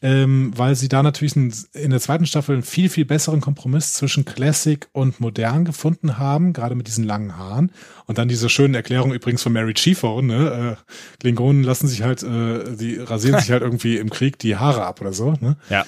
ähm, 0.00 0.52
weil 0.56 0.76
sie 0.76 0.88
da 0.88 1.02
natürlich 1.02 1.34
in 1.34 1.90
der 1.90 2.00
zweiten 2.00 2.26
Staffel 2.26 2.54
einen 2.54 2.62
viel, 2.62 2.88
viel 2.88 3.04
besseren 3.04 3.40
Kompromiss 3.40 3.94
zwischen 3.94 4.24
Classic 4.24 4.86
und 4.92 5.18
Modern 5.18 5.64
gefunden 5.64 6.18
haben, 6.18 6.52
gerade 6.52 6.76
mit 6.76 6.86
diesen 6.86 7.04
langen 7.04 7.36
Haaren. 7.36 7.72
Und 8.06 8.18
dann 8.18 8.28
diese 8.28 8.48
schönen 8.48 8.74
Erklärungen 8.74 9.14
übrigens 9.14 9.42
von 9.42 9.52
Mary 9.52 9.74
Chiefo, 9.74 10.22
ne? 10.22 10.76
Äh, 10.78 11.18
Klingonen 11.18 11.64
lassen 11.64 11.88
sich 11.88 12.02
halt, 12.02 12.22
äh, 12.22 12.76
die 12.76 12.96
rasieren 12.98 13.40
sich 13.40 13.50
halt 13.50 13.62
irgendwie 13.64 13.96
im 13.96 14.10
Krieg 14.10 14.38
die 14.38 14.56
Haare 14.56 14.84
ab 14.84 15.00
oder 15.00 15.12
so, 15.12 15.32
ne? 15.40 15.56
Ja. 15.68 15.84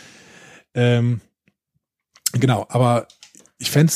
Ähm, 0.75 1.21
genau, 2.33 2.67
aber 2.69 3.07
ich 3.59 3.71
fände 3.71 3.93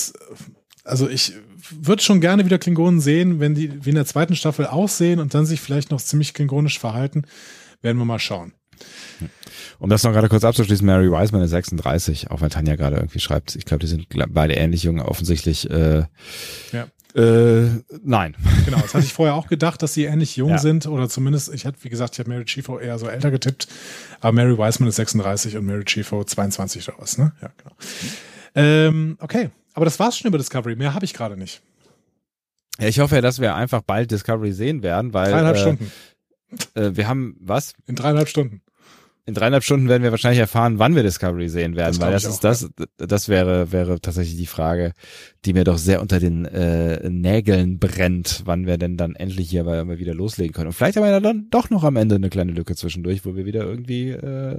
also 0.84 1.08
ich 1.08 1.32
würde 1.70 2.02
schon 2.02 2.20
gerne 2.20 2.44
wieder 2.44 2.58
Klingonen 2.58 3.00
sehen, 3.00 3.40
wenn 3.40 3.54
die 3.54 3.84
wie 3.84 3.90
in 3.90 3.94
der 3.94 4.06
zweiten 4.06 4.36
Staffel 4.36 4.66
aussehen 4.66 5.18
und 5.18 5.34
dann 5.34 5.46
sich 5.46 5.60
vielleicht 5.60 5.90
noch 5.90 6.00
ziemlich 6.00 6.34
klingonisch 6.34 6.78
verhalten. 6.78 7.24
Werden 7.80 7.98
wir 7.98 8.04
mal 8.04 8.18
schauen. 8.18 8.52
Um 9.84 9.90
das 9.90 10.02
noch 10.02 10.12
gerade 10.12 10.30
kurz 10.30 10.44
abzuschließen, 10.44 10.86
Mary 10.86 11.10
Wiseman 11.10 11.42
ist 11.42 11.50
36, 11.50 12.30
auch 12.30 12.40
wenn 12.40 12.48
Tanja 12.48 12.74
gerade 12.74 12.96
irgendwie 12.96 13.20
schreibt, 13.20 13.54
ich 13.54 13.66
glaube, 13.66 13.80
die 13.80 13.86
sind 13.86 14.06
beide 14.30 14.54
ähnlich 14.54 14.82
jung, 14.82 14.98
offensichtlich. 14.98 15.68
Äh, 15.68 16.04
ja. 16.72 16.86
Äh, 17.14 17.82
nein. 18.02 18.34
Genau, 18.64 18.78
das 18.80 18.94
hatte 18.94 19.04
ich 19.04 19.12
vorher 19.12 19.34
auch 19.34 19.46
gedacht, 19.46 19.82
dass 19.82 19.92
sie 19.92 20.06
ähnlich 20.06 20.36
jung 20.36 20.48
ja. 20.48 20.58
sind 20.58 20.86
oder 20.86 21.10
zumindest, 21.10 21.52
ich 21.52 21.66
hatte, 21.66 21.76
wie 21.82 21.90
gesagt, 21.90 22.14
ich 22.14 22.18
habe 22.18 22.30
Mary 22.30 22.46
Chiefo 22.46 22.78
eher 22.78 22.98
so 22.98 23.08
älter 23.08 23.30
getippt, 23.30 23.68
aber 24.22 24.32
Mary 24.32 24.56
Wiseman 24.56 24.88
ist 24.88 24.96
36 24.96 25.54
und 25.58 25.66
Mary 25.66 25.84
Chiefo 25.84 26.24
22 26.24 26.88
oder 26.88 26.98
was, 26.98 27.18
ne? 27.18 27.34
Ja, 27.42 27.50
genau. 27.58 27.76
Ähm, 28.54 29.18
okay, 29.20 29.50
aber 29.74 29.84
das 29.84 30.00
war's 30.00 30.16
schon 30.16 30.28
über 30.28 30.38
Discovery, 30.38 30.76
mehr 30.76 30.94
habe 30.94 31.04
ich 31.04 31.12
gerade 31.12 31.36
nicht. 31.36 31.60
Ja, 32.80 32.88
ich 32.88 33.00
hoffe 33.00 33.16
ja, 33.16 33.20
dass 33.20 33.38
wir 33.38 33.54
einfach 33.54 33.82
bald 33.82 34.10
Discovery 34.10 34.52
sehen 34.52 34.82
werden, 34.82 35.12
weil 35.12 35.30
dreieinhalb 35.30 35.56
äh, 35.56 35.60
Stunden. 35.60 35.92
Äh, 36.74 36.96
wir 36.96 37.06
haben 37.06 37.36
was? 37.38 37.74
In 37.86 37.96
dreieinhalb 37.96 38.28
Stunden 38.28 38.62
in 39.26 39.32
dreieinhalb 39.32 39.64
Stunden 39.64 39.88
werden 39.88 40.02
wir 40.02 40.10
wahrscheinlich 40.10 40.40
erfahren, 40.40 40.78
wann 40.78 40.94
wir 40.94 41.02
Discovery 41.02 41.48
sehen 41.48 41.76
werden, 41.76 41.98
das 41.98 42.00
weil 42.00 42.12
das 42.12 42.24
ist 42.24 42.38
auch, 42.38 42.40
das, 42.40 42.68
das 42.98 43.28
wäre, 43.28 43.72
wäre 43.72 43.98
tatsächlich 43.98 44.36
die 44.36 44.46
Frage, 44.46 44.92
die 45.46 45.54
mir 45.54 45.64
doch 45.64 45.78
sehr 45.78 46.02
unter 46.02 46.20
den 46.20 46.44
äh, 46.44 47.08
Nägeln 47.08 47.78
brennt, 47.78 48.42
wann 48.44 48.66
wir 48.66 48.76
denn 48.76 48.98
dann 48.98 49.14
endlich 49.14 49.48
hier 49.48 49.64
mal 49.64 49.98
wieder 49.98 50.14
loslegen 50.14 50.52
können. 50.52 50.66
Und 50.68 50.72
vielleicht 50.74 50.96
haben 50.96 51.04
wir 51.04 51.20
dann 51.20 51.48
doch 51.50 51.70
noch 51.70 51.84
am 51.84 51.96
Ende 51.96 52.16
eine 52.16 52.28
kleine 52.28 52.52
Lücke 52.52 52.76
zwischendurch, 52.76 53.24
wo 53.24 53.34
wir 53.34 53.46
wieder 53.46 53.64
irgendwie, 53.64 54.10
äh, 54.10 54.54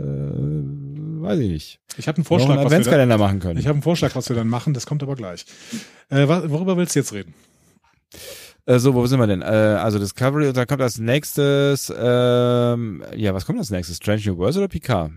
weiß 1.21 1.39
ich 1.39 1.49
nicht. 1.49 1.79
Ich 1.97 2.07
habe 2.07 2.17
einen 2.17 2.25
Vorschlag, 2.25 2.57
einen 2.57 2.65
Adventskalender 2.65 3.19
machen 3.19 3.39
können. 3.39 3.59
Ich 3.59 3.67
habe 3.67 3.75
einen 3.75 3.83
Vorschlag, 3.83 4.15
was 4.15 4.29
wir 4.29 4.35
dann 4.35 4.47
machen. 4.47 4.73
Das 4.73 4.87
kommt 4.87 5.03
aber 5.03 5.15
gleich. 5.15 5.45
Äh, 6.09 6.27
worüber 6.27 6.75
willst 6.75 6.95
du 6.95 6.99
jetzt 6.99 7.13
reden? 7.13 7.35
Äh, 8.65 8.79
so, 8.79 8.93
wo 8.93 9.05
sind 9.05 9.19
wir 9.19 9.27
denn? 9.27 9.41
Äh, 9.41 9.45
also 9.45 9.99
Discovery 9.99 10.47
und 10.47 10.57
dann 10.57 10.67
kommt 10.67 10.81
als 10.81 10.97
nächstes, 10.97 11.93
ähm, 11.95 13.03
ja, 13.15 13.33
was 13.33 13.45
kommt 13.45 13.59
als 13.59 13.69
nächstes? 13.69 13.97
Strange 13.97 14.21
New 14.25 14.37
Worlds 14.37 14.57
oder 14.57 14.67
Picard? 14.67 15.11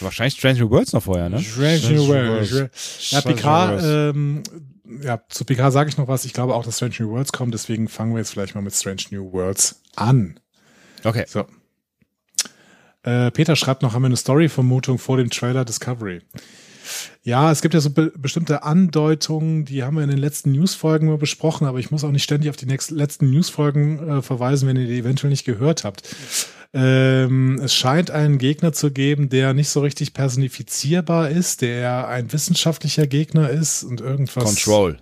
Wahrscheinlich 0.00 0.34
Strange 0.34 0.60
New 0.60 0.70
Worlds 0.70 0.92
noch 0.92 1.02
vorher, 1.02 1.28
ne? 1.28 1.40
Strange, 1.42 1.92
New 1.92 2.08
Worlds. 2.08 3.10
Ja, 3.10 3.20
Picard, 3.20 3.82
ähm, 3.84 4.42
ja, 5.02 5.20
zu 5.28 5.44
Picard 5.44 5.72
sage 5.72 5.90
ich 5.90 5.96
noch 5.96 6.08
was. 6.08 6.24
Ich 6.24 6.32
glaube 6.32 6.54
auch, 6.54 6.64
dass 6.64 6.76
Strange 6.76 6.94
New 7.00 7.10
Worlds 7.10 7.32
kommt, 7.32 7.54
deswegen 7.54 7.88
fangen 7.88 8.12
wir 8.12 8.18
jetzt 8.18 8.30
vielleicht 8.30 8.54
mal 8.54 8.62
mit 8.62 8.74
Strange 8.74 9.02
New 9.10 9.32
Worlds 9.32 9.82
an. 9.96 10.40
Okay. 11.04 11.24
So. 11.26 11.46
Äh, 13.02 13.30
Peter 13.30 13.56
schreibt 13.56 13.82
noch, 13.82 13.94
haben 13.94 14.02
wir 14.02 14.06
eine 14.06 14.16
Story-Vermutung 14.16 14.98
vor 14.98 15.16
dem 15.16 15.30
Trailer 15.30 15.64
Discovery. 15.64 16.20
Ja, 17.22 17.50
es 17.50 17.62
gibt 17.62 17.74
ja 17.74 17.80
so 17.80 17.90
be 17.90 18.12
bestimmte 18.16 18.62
Andeutungen, 18.62 19.64
die 19.64 19.82
haben 19.82 19.96
wir 19.96 20.02
in 20.02 20.10
den 20.10 20.18
letzten 20.18 20.52
Newsfolgen 20.52 21.08
mal 21.08 21.18
besprochen, 21.18 21.66
aber 21.66 21.78
ich 21.78 21.90
muss 21.90 22.04
auch 22.04 22.10
nicht 22.10 22.24
ständig 22.24 22.50
auf 22.50 22.56
die 22.56 22.66
nächsten, 22.66 22.94
letzten 22.94 23.30
Newsfolgen 23.30 24.08
äh, 24.08 24.22
verweisen, 24.22 24.68
wenn 24.68 24.76
ihr 24.76 24.86
die 24.86 24.98
eventuell 24.98 25.30
nicht 25.30 25.44
gehört 25.44 25.84
habt. 25.84 26.08
Ähm, 26.72 27.60
es 27.62 27.74
scheint 27.74 28.10
einen 28.10 28.38
Gegner 28.38 28.72
zu 28.72 28.92
geben, 28.92 29.28
der 29.28 29.54
nicht 29.54 29.70
so 29.70 29.80
richtig 29.80 30.14
personifizierbar 30.14 31.30
ist, 31.30 31.62
der 31.62 32.06
ein 32.06 32.32
wissenschaftlicher 32.32 33.06
Gegner 33.06 33.50
ist 33.50 33.82
und 33.82 34.00
irgendwas. 34.00 34.44
Control. 34.44 34.98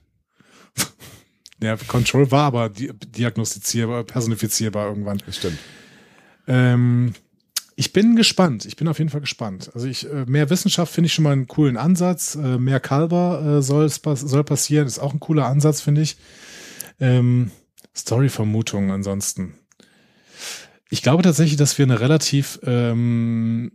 ja, 1.62 1.76
Control 1.76 2.30
war 2.30 2.44
aber 2.44 2.70
di 2.70 2.90
diagnostizierbar, 3.08 4.04
personifizierbar 4.04 4.88
irgendwann. 4.88 5.22
Das 5.26 5.36
stimmt. 5.36 5.58
Ähm, 6.46 7.12
ich 7.78 7.92
bin 7.92 8.16
gespannt. 8.16 8.66
Ich 8.66 8.74
bin 8.74 8.88
auf 8.88 8.98
jeden 8.98 9.08
Fall 9.08 9.20
gespannt. 9.20 9.70
Also 9.72 9.86
ich, 9.86 10.10
äh, 10.10 10.24
mehr 10.26 10.50
Wissenschaft 10.50 10.92
finde 10.92 11.06
ich 11.06 11.14
schon 11.14 11.22
mal 11.22 11.30
einen 11.30 11.46
coolen 11.46 11.76
Ansatz. 11.76 12.34
Äh, 12.34 12.58
mehr 12.58 12.80
Kalber 12.80 13.58
äh, 13.58 13.62
soll, 13.62 13.88
soll 13.88 14.42
passieren. 14.42 14.88
Ist 14.88 14.98
auch 14.98 15.14
ein 15.14 15.20
cooler 15.20 15.46
Ansatz, 15.46 15.80
finde 15.80 16.00
ich. 16.00 16.16
Ähm, 16.98 17.52
Story-Vermutungen 17.94 18.90
ansonsten. 18.90 19.54
Ich 20.90 21.02
glaube 21.02 21.22
tatsächlich, 21.22 21.56
dass 21.56 21.78
wir 21.78 21.84
eine 21.84 22.00
relativ, 22.00 22.58
ähm, 22.64 23.70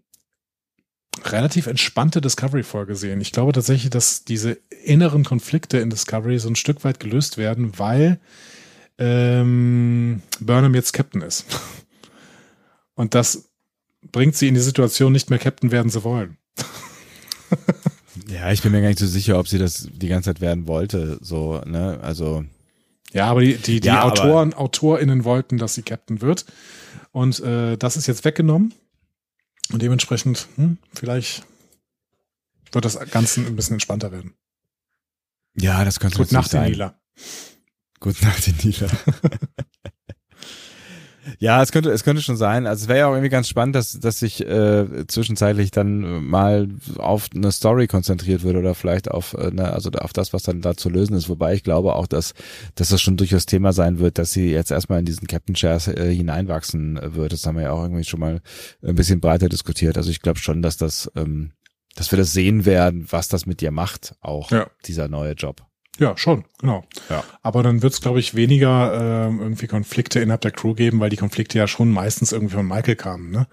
relativ 1.24 1.68
entspannte 1.68 2.20
Discovery-Folge 2.20 2.98
sehen. 2.98 3.22
Ich 3.22 3.32
glaube 3.32 3.54
tatsächlich, 3.54 3.90
dass 3.90 4.26
diese 4.26 4.60
inneren 4.84 5.24
Konflikte 5.24 5.78
in 5.78 5.90
Discovery 5.90 6.40
so 6.40 6.50
ein 6.50 6.58
Stück 6.58 6.84
weit 6.84 7.00
gelöst 7.00 7.38
werden, 7.38 7.80
weil 7.80 8.20
ähm, 8.98 10.22
Burnham 10.42 10.76
jetzt 10.76 10.92
Captain 10.92 11.22
ist. 11.22 11.46
Und 12.96 13.16
das 13.16 13.53
bringt 14.12 14.36
sie 14.36 14.48
in 14.48 14.54
die 14.54 14.62
Situation, 14.62 15.12
nicht 15.12 15.30
mehr 15.30 15.40
Captain 15.40 15.72
werden 15.72 15.92
zu 15.92 16.04
wollen. 16.04 16.38
ja, 18.28 18.52
ich 18.52 18.62
bin 18.62 18.72
mir 18.72 18.82
gar 18.82 18.88
nicht 18.88 19.00
so 19.00 19.08
sicher, 19.08 19.40
ob 19.40 19.48
sie 19.48 19.58
das 19.58 19.90
die 19.92 20.08
ganze 20.08 20.30
Zeit 20.30 20.42
werden 20.42 20.68
wollte. 20.68 21.18
So, 21.22 21.62
ne, 21.66 22.00
also. 22.02 22.46
Ja, 23.12 23.28
aber 23.28 23.42
die, 23.42 23.56
die, 23.58 23.80
die 23.80 23.88
ja, 23.88 24.04
Autoren, 24.04 24.54
AutorInnen 24.54 25.24
wollten, 25.24 25.58
dass 25.58 25.76
sie 25.76 25.84
Captain 25.84 26.22
wird. 26.22 26.46
Und 27.12 27.40
äh, 27.42 27.78
das 27.78 27.96
ist 27.96 28.08
jetzt 28.08 28.26
weggenommen. 28.26 28.74
Und 29.72 29.82
dementsprechend, 29.82 30.48
hm, 30.56 30.78
vielleicht 30.94 31.44
wird 32.72 32.86
das 32.86 33.00
Ganze 33.12 33.42
ein 33.42 33.56
bisschen 33.56 33.76
entspannter 33.76 34.12
werden. 34.12 34.34
Ja, 35.56 35.86
das 35.86 36.00
könnte 36.00 36.18
Gut 36.18 36.32
Nacht, 36.32 36.54
Nila. 36.54 37.00
Gut 38.00 38.22
Nacht, 38.24 38.64
Nila. 38.64 38.88
Ja, 41.40 41.62
es 41.62 41.72
könnte, 41.72 41.92
es 41.92 42.04
könnte 42.04 42.22
schon 42.22 42.38
sein. 42.38 42.68
Also 42.68 42.84
es 42.84 42.88
wäre 42.88 43.00
ja 43.00 43.08
auch 43.08 43.14
irgendwie 43.14 43.30
ganz 43.30 43.48
spannend, 43.48 43.76
dass, 43.76 44.00
dass 44.00 44.20
sich 44.20 44.46
äh, 44.46 45.08
zwischenzeitlich 45.08 45.72
dann 45.72 46.26
mal 46.26 46.70
auf 46.98 47.30
eine 47.34 47.52
Story 47.52 47.88
konzentriert 47.88 48.44
wird 48.44 48.56
oder 48.56 48.76
vielleicht 48.76 49.10
auf, 49.10 49.34
äh, 49.34 49.52
ne, 49.52 49.72
also 49.72 49.90
auf 49.92 50.14
das, 50.14 50.34
was 50.34 50.44
dann 50.44 50.62
da 50.62 50.76
zu 50.76 50.90
lösen 50.90 51.16
ist. 51.16 51.30
Wobei 51.30 51.54
ich 51.54 51.64
glaube 51.64 51.96
auch, 51.96 52.08
dass, 52.08 52.34
dass 52.76 52.90
das 52.90 53.02
schon 53.02 53.18
durchaus 53.18 53.46
Thema 53.46 53.74
sein 53.74 54.00
wird, 54.00 54.18
dass 54.18 54.32
sie 54.32 54.52
jetzt 54.52 54.72
erstmal 54.72 55.00
in 55.00 55.06
diesen 55.06 55.28
Captain 55.28 55.56
Chairs 55.56 55.88
äh, 55.88 56.14
hineinwachsen 56.14 57.00
wird. 57.16 57.34
Das 57.34 57.46
haben 57.46 57.56
wir 57.56 57.64
ja 57.64 57.72
auch 57.72 57.84
irgendwie 57.84 58.04
schon 58.04 58.20
mal 58.20 58.42
ein 58.84 58.96
bisschen 58.96 59.20
breiter 59.20 59.50
diskutiert. 59.50 59.98
Also 59.98 60.10
ich 60.10 60.22
glaube 60.22 60.40
schon, 60.40 60.62
dass 60.62 60.78
das, 60.78 61.12
ähm, 61.16 61.52
dass 61.96 62.12
wir 62.12 62.18
das 62.18 62.34
sehen 62.34 62.66
werden, 62.66 63.08
was 63.10 63.28
das 63.28 63.46
mit 63.46 63.62
dir 63.62 63.72
macht, 63.72 64.16
auch 64.22 64.52
ja. 64.52 64.68
dieser 64.86 65.08
neue 65.08 65.34
Job. 65.34 65.66
Ja, 66.00 66.18
schon, 66.18 66.46
genau. 66.60 66.84
Ja. 67.10 67.24
Aber 67.44 67.62
dann 67.62 67.82
wird 67.84 67.94
es, 67.94 68.02
glaube 68.02 68.20
ich, 68.20 68.34
weniger 68.34 68.94
äh, 68.94 69.36
irgendwie 69.36 69.68
Konflikte 69.68 70.20
innerhalb 70.20 70.42
der 70.42 70.52
Crew 70.52 70.74
geben, 70.74 71.00
weil 71.00 71.10
die 71.10 71.18
Konflikte 71.18 71.58
ja 71.58 71.68
schon 71.68 71.92
meistens 71.92 72.32
irgendwie 72.32 72.56
von 72.56 72.68
Michael 72.68 72.96
kamen, 72.96 73.30
ne? 73.30 73.48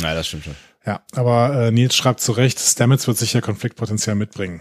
Nein, 0.00 0.14
das 0.16 0.26
stimmt 0.26 0.44
schon. 0.44 0.56
Ja, 0.84 1.02
aber 1.14 1.66
äh, 1.66 1.70
Nils 1.70 1.94
schreibt 1.94 2.20
zu 2.20 2.32
Recht, 2.32 2.58
Stamets 2.58 3.06
wird 3.06 3.18
sicher 3.18 3.40
Konfliktpotenzial 3.40 4.16
mitbringen. 4.16 4.60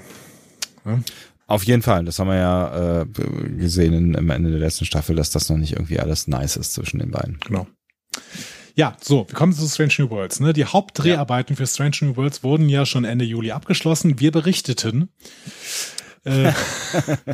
Ne? 0.84 1.04
Auf 1.48 1.64
jeden 1.64 1.82
Fall, 1.82 2.04
das 2.04 2.20
haben 2.20 2.28
wir 2.28 2.36
ja 2.36 3.02
äh, 3.02 3.06
gesehen 3.06 3.94
in, 3.94 4.16
am 4.16 4.30
Ende 4.30 4.52
der 4.52 4.60
letzten 4.60 4.86
Staffel, 4.86 5.16
dass 5.16 5.30
das 5.30 5.50
noch 5.50 5.58
nicht 5.58 5.74
irgendwie 5.74 6.00
alles 6.00 6.28
nice 6.28 6.58
ist 6.58 6.74
zwischen 6.74 7.00
den 7.00 7.12
beiden. 7.12 7.40
Genau. 7.46 7.68
Ja, 8.76 8.96
so, 9.02 9.26
wir 9.28 9.34
kommen 9.34 9.54
zu 9.54 9.68
Strange 9.68 9.94
New 10.00 10.10
Worlds. 10.10 10.40
Ne? 10.40 10.54
Die 10.54 10.66
Hauptdreharbeiten 10.66 11.56
ja. 11.56 11.58
für 11.58 11.68
Strange 11.68 11.96
New 12.02 12.16
Worlds 12.16 12.44
wurden 12.44 12.70
ja 12.70 12.86
schon 12.86 13.06
Ende 13.06 13.26
Juli 13.26 13.52
abgeschlossen. 13.52 14.20
Wir 14.20 14.32
berichteten, 14.32 15.10
äh, 16.28 16.54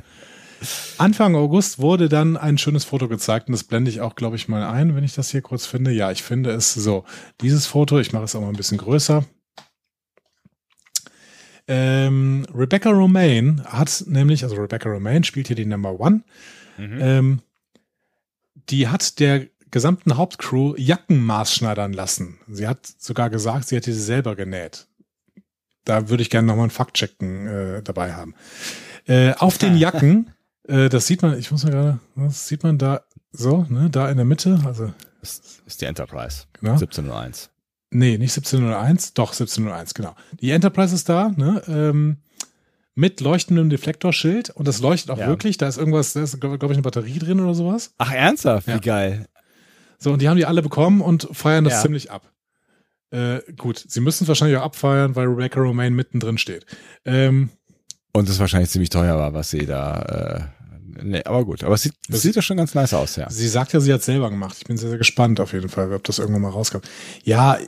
Anfang 0.98 1.36
August 1.36 1.80
wurde 1.80 2.10
dann 2.10 2.38
ein 2.38 2.58
schönes 2.58 2.86
Foto 2.86 3.08
gezeigt 3.08 3.48
und 3.48 3.54
das 3.54 3.64
blende 3.64 3.90
ich 3.90 4.02
auch, 4.02 4.16
glaube 4.16 4.36
ich, 4.36 4.48
mal 4.48 4.66
ein, 4.66 4.96
wenn 4.96 5.04
ich 5.04 5.14
das 5.14 5.32
hier 5.32 5.42
kurz 5.42 5.66
finde. 5.66 5.92
Ja, 5.92 6.12
ich 6.12 6.24
finde 6.24 6.52
es 6.52 6.74
so. 6.74 7.04
Dieses 7.42 7.66
Foto, 7.66 8.00
ich 8.00 8.14
mache 8.14 8.24
es 8.26 8.36
auch 8.36 8.42
mal 8.42 8.50
ein 8.50 8.56
bisschen 8.56 8.78
größer. 8.78 9.26
Ähm, 11.68 12.46
Rebecca 12.54 12.90
Romaine 12.90 13.64
hat 13.66 14.04
nämlich, 14.08 14.44
also 14.44 14.56
Rebecca 14.56 14.90
Romaine 14.90 15.24
spielt 15.24 15.48
hier 15.48 15.56
die 15.56 15.66
Number 15.66 16.00
One. 16.00 16.24
Mhm. 16.78 16.98
Ähm, 17.02 17.40
die 18.70 18.88
hat 18.88 19.20
der 19.20 19.48
gesamten 19.72 20.18
Hauptcrew 20.18 20.76
Jacken 20.78 21.26
maßschneidern 21.26 21.94
lassen. 21.94 22.40
Sie 22.48 22.68
hat 22.68 22.86
sogar 22.86 23.30
gesagt, 23.30 23.68
sie 23.68 23.76
hätte 23.76 23.94
sie 23.94 24.02
selber 24.02 24.36
genäht 24.36 24.88
da 25.86 26.10
würde 26.10 26.24
ich 26.24 26.30
gerne 26.30 26.48
nochmal 26.48 26.64
einen 26.64 26.72
Faktchecken 26.72 27.48
äh, 27.48 27.84
dabei 27.84 28.14
haben. 28.14 28.36
Äh, 29.06 29.34
auf 29.34 29.58
den 29.58 29.78
Jacken, 29.78 30.32
äh, 30.68 30.90
das 30.90 31.08
sieht 31.08 31.22
man, 31.22 31.38
ich 31.38 31.52
muss 31.52 31.64
mal 31.64 31.72
gerade, 31.72 32.00
das 32.16 32.48
sieht 32.48 32.64
man 32.64 32.78
da 32.78 33.02
so, 33.32 33.66
ne, 33.70 33.90
da 33.90 34.10
in 34.10 34.18
der 34.18 34.26
Mitte, 34.26 34.62
also. 34.66 34.94
Das 35.22 35.42
ist 35.66 35.82
die 35.82 35.86
Enterprise. 35.86 36.44
Genau. 36.60 36.74
1701. 36.74 37.50
Nee, 37.92 38.18
nicht 38.18 38.36
1701, 38.36 39.14
doch 39.14 39.32
1701, 39.32 39.94
genau. 39.94 40.16
Die 40.40 40.52
Enterprise 40.52 40.94
ist 40.94 41.10
da, 41.10 41.30
ne, 41.30 41.62
ähm, 41.68 42.18
mit 42.96 43.22
leuchtendem 43.22 43.70
Deflektorschild 43.70 44.52
und 44.52 44.68
das 44.68 44.80
leuchtet 44.80 45.12
auch 45.12 45.18
ja. 45.18 45.28
wirklich. 45.28 45.58
Da 45.58 45.68
ist 45.68 45.78
irgendwas, 45.78 46.14
da 46.14 46.22
ist, 46.22 46.40
glaube 46.40 46.60
glaub 46.60 46.72
ich, 46.72 46.78
eine 46.78 46.84
Batterie 46.84 47.18
drin 47.20 47.40
oder 47.40 47.56
sowas. 47.56 47.94
Ach, 47.98 48.12
ernsthaft? 48.12 48.68
Ja. 48.68 48.76
Wie 48.76 48.82
geil. 48.82 49.28
So, 49.98 50.12
und 50.12 50.22
die 50.22 50.30
haben 50.30 50.38
die 50.38 50.46
alle 50.46 50.62
bekommen 50.62 51.02
und 51.02 51.28
feiern 51.32 51.64
das 51.64 51.74
ja. 51.74 51.82
ziemlich 51.82 52.12
ab. 52.12 52.33
Äh, 53.14 53.42
gut, 53.58 53.86
sie 53.88 54.02
müssen 54.02 54.24
es 54.24 54.28
wahrscheinlich 54.28 54.58
auch 54.58 54.64
abfeiern, 54.64 55.16
weil 55.16 55.28
Rebecca 55.28 55.60
Romaine 55.60 55.96
mittendrin 55.96 56.40
steht. 56.40 56.66
Ähm, 57.06 57.50
und 58.12 58.28
es 58.28 58.40
wahrscheinlich 58.40 58.72
ziemlich 58.72 58.90
teuer 58.90 59.16
war, 59.18 59.34
was 59.36 59.52
sie 59.52 59.68
da. 59.68 60.50
Äh, 60.98 61.04
nee, 61.04 61.24
aber 61.24 61.46
gut, 61.46 61.64
aber 61.64 61.76
es 61.76 61.84
sieht, 61.84 61.94
das 62.10 62.24
sieht 62.24 62.36
ja 62.36 62.42
schon 62.42 62.58
ganz 62.58 62.74
nice 62.74 62.96
aus, 62.96 63.16
ja. 63.16 63.30
Sie 63.30 63.48
sagt 63.48 63.72
ja, 63.74 63.80
sie 63.80 63.94
hat 63.94 64.02
selber 64.02 64.32
gemacht. 64.32 64.58
Ich 64.58 64.66
bin 64.66 64.78
sehr, 64.78 64.90
sehr 64.90 64.98
gespannt 64.98 65.40
auf 65.40 65.54
jeden 65.54 65.70
Fall, 65.70 65.94
ob 65.94 66.04
das 66.06 66.18
irgendwann 66.18 66.42
mal 66.42 66.50
rauskommt. 66.50 66.90
Ja, 67.24 67.60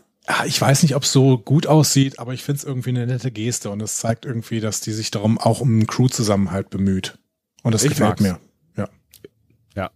ich 0.47 0.59
weiß 0.59 0.81
nicht, 0.81 0.95
ob 0.95 1.03
es 1.03 1.11
so 1.11 1.37
gut 1.37 1.67
aussieht, 1.67 2.17
aber 2.17 2.33
ich 2.33 2.43
finde 2.43 2.57
es 2.57 2.63
irgendwie 2.63 2.89
eine 2.89 3.05
nette 3.05 3.29
Geste 3.29 3.69
und 3.69 3.83
es 3.83 3.97
zeigt 3.97 4.25
irgendwie, 4.25 4.59
dass 4.59 4.81
die 4.81 4.93
sich 4.93 5.11
darum 5.11 5.37
auch 5.37 5.61
um 5.61 5.69
einen 5.69 5.85
Crew-Zusammenhalt 5.85 6.71
bemüht. 6.71 7.19
Und 7.61 7.75
das 7.75 7.83
ich 7.83 7.89
gefällt 7.89 8.09
mag's. 8.09 8.21
mir. 8.21 8.39
Ja. 8.77 8.89
Ja. 9.75 9.91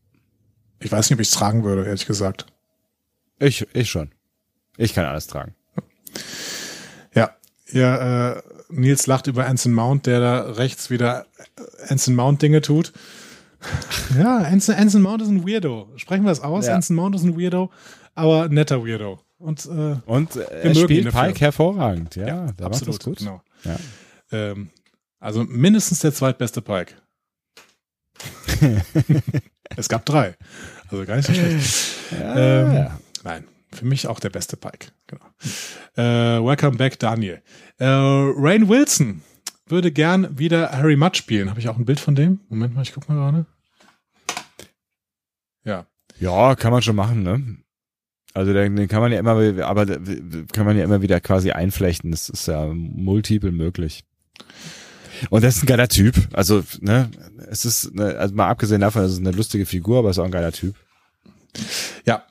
Ich 0.80 0.92
weiß 0.92 1.10
nicht, 1.10 1.16
ob 1.16 1.22
ich 1.22 1.30
es 1.30 1.34
tragen 1.34 1.64
würde, 1.64 1.86
ehrlich 1.86 2.06
gesagt. 2.06 2.46
Ich, 3.40 3.66
ich 3.74 3.90
schon. 3.90 4.12
Ich 4.80 4.94
kann 4.94 5.06
alles 5.06 5.28
tragen. 5.28 5.54
Ja, 7.14 7.32
ja, 7.70 8.32
äh, 8.32 8.42
Nils 8.70 9.08
lacht 9.08 9.28
über 9.28 9.46
Anson 9.46 9.74
Mount, 9.74 10.06
der 10.06 10.22
da 10.22 10.42
rechts 10.52 10.90
wieder 10.90 11.26
Anson 11.90 12.16
Mount 12.16 12.42
Dinge 12.42 12.62
tut. 12.62 12.94
Ja, 14.18 14.38
Anson, 14.38 14.76
Anson 14.76 15.02
Mount 15.02 15.22
ist 15.22 15.28
ein 15.28 15.46
Weirdo. 15.46 15.92
Sprechen 15.98 16.24
wir 16.24 16.30
das 16.30 16.40
aus? 16.40 16.68
Ja. 16.68 16.76
Anson 16.76 16.96
Mount 16.96 17.14
ist 17.16 17.24
ein 17.24 17.38
Weirdo, 17.38 17.72
aber 18.16 18.48
netter 18.48 18.86
Weirdo. 18.86 19.20
Und, 19.38 19.66
äh, 19.66 19.98
und 20.06 20.38
äh, 20.38 20.44
er 20.64 20.76
spielt 20.76 21.12
Pike 21.12 21.40
hervorragend. 21.42 22.16
Ja, 22.16 22.28
ja 22.28 22.52
der 22.54 22.68
absolut, 22.68 22.94
macht 22.94 23.00
das 23.00 23.06
gut. 23.06 23.18
Genau. 23.18 23.42
Ja. 23.66 23.78
Ähm, 24.32 24.70
also 25.20 25.44
mindestens 25.44 26.00
der 26.00 26.14
zweitbeste 26.14 26.62
Pike. 26.62 26.94
es 29.76 29.90
gab 29.90 30.06
drei. 30.06 30.36
Also 30.88 31.06
gar 31.06 31.18
nicht 31.18 31.26
so 31.26 31.34
schlecht. 31.34 31.96
Ja, 32.18 32.36
ähm, 32.38 32.74
ja. 32.74 33.00
Nein, 33.24 33.44
für 33.72 33.86
mich 33.86 34.08
auch 34.08 34.20
der 34.20 34.30
beste 34.30 34.58
Pike. 34.58 34.88
Genau. 35.08 35.26
Äh, 35.96 36.44
welcome 36.44 36.78
back, 36.78 37.00
Daniel. 37.00 37.41
Äh, 37.78 37.86
Rain 37.86 38.68
Wilson 38.70 39.22
würde 39.68 39.91
gern 39.91 40.38
wieder 40.38 40.72
Harry 40.72 40.96
Mudd 40.96 41.16
spielen. 41.16 41.50
Habe 41.50 41.60
ich 41.60 41.70
auch 41.70 41.78
ein 41.78 41.86
Bild 41.86 42.00
von 42.00 42.16
dem? 42.16 42.40
Moment 42.50 42.76
mal, 42.76 42.82
ich 42.82 42.94
guck 42.94 43.08
mal 43.08 43.16
gerade. 43.16 43.46
Ja. 45.64 45.86
Ja, 46.20 46.56
kann 46.56 46.72
man 46.72 46.82
schon 46.82 46.96
machen, 46.96 47.24
ne? 47.24 47.58
Also 48.34 48.54
den, 48.54 48.76
den 48.76 48.88
kann 48.88 49.02
man 49.02 49.12
ja 49.12 49.20
immer, 49.20 49.32
aber 49.66 49.86
kann 49.86 50.66
man 50.66 50.78
ja 50.78 50.84
immer 50.84 51.02
wieder 51.02 51.20
quasi 51.20 51.52
einflechten. 51.52 52.12
Das 52.12 52.30
ist 52.30 52.48
ja 52.48 52.68
multiple 52.68 53.52
möglich. 53.52 54.04
Und 55.30 55.44
das 55.44 55.58
ist 55.58 55.64
ein 55.64 55.68
geiler 55.68 55.88
Typ. 55.88 56.16
Also, 56.34 56.64
ne, 56.80 57.10
es 57.50 57.66
ist, 57.66 57.94
ne, 57.94 58.16
also 58.18 58.36
mal 58.36 58.48
abgesehen 58.48 58.82
davon, 58.82 59.04
es 59.04 59.14
ist 59.14 59.20
eine 59.20 59.32
lustige 59.32 59.66
Figur, 59.66 60.00
aber 60.00 60.10
es 60.10 60.18
ist 60.18 60.22
auch 60.22 60.26
ein 60.26 60.32
geiler 60.32 60.52
Typ. 60.52 60.76
Ja, 62.06 62.24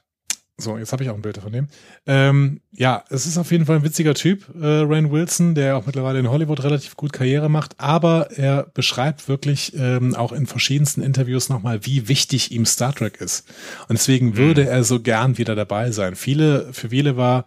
so, 0.60 0.76
jetzt 0.76 0.90
habe 0.90 1.04
ich 1.04 1.10
auch 1.10 1.14
ein 1.14 1.22
Bild 1.22 1.38
von 1.38 1.52
dem. 1.52 1.68
Ähm, 2.04 2.60
ja, 2.72 3.04
es 3.10 3.26
ist 3.26 3.38
auf 3.38 3.52
jeden 3.52 3.64
Fall 3.64 3.76
ein 3.76 3.84
witziger 3.84 4.14
Typ, 4.14 4.44
äh, 4.60 4.80
Rain 4.80 5.12
Wilson, 5.12 5.54
der 5.54 5.76
auch 5.76 5.86
mittlerweile 5.86 6.18
in 6.18 6.28
Hollywood 6.28 6.64
relativ 6.64 6.96
gut 6.96 7.12
Karriere 7.12 7.48
macht, 7.48 7.76
aber 7.78 8.32
er 8.32 8.64
beschreibt 8.74 9.28
wirklich 9.28 9.72
ähm, 9.76 10.16
auch 10.16 10.32
in 10.32 10.48
verschiedensten 10.48 11.00
Interviews 11.00 11.48
nochmal, 11.48 11.86
wie 11.86 12.08
wichtig 12.08 12.50
ihm 12.50 12.66
Star 12.66 12.92
Trek 12.92 13.20
ist. 13.20 13.48
Und 13.88 13.96
deswegen 13.98 14.30
mhm. 14.30 14.36
würde 14.36 14.66
er 14.66 14.82
so 14.82 15.00
gern 15.00 15.38
wieder 15.38 15.54
dabei 15.54 15.92
sein. 15.92 16.16
Viele, 16.16 16.72
für 16.72 16.88
viele 16.88 17.16
war 17.16 17.46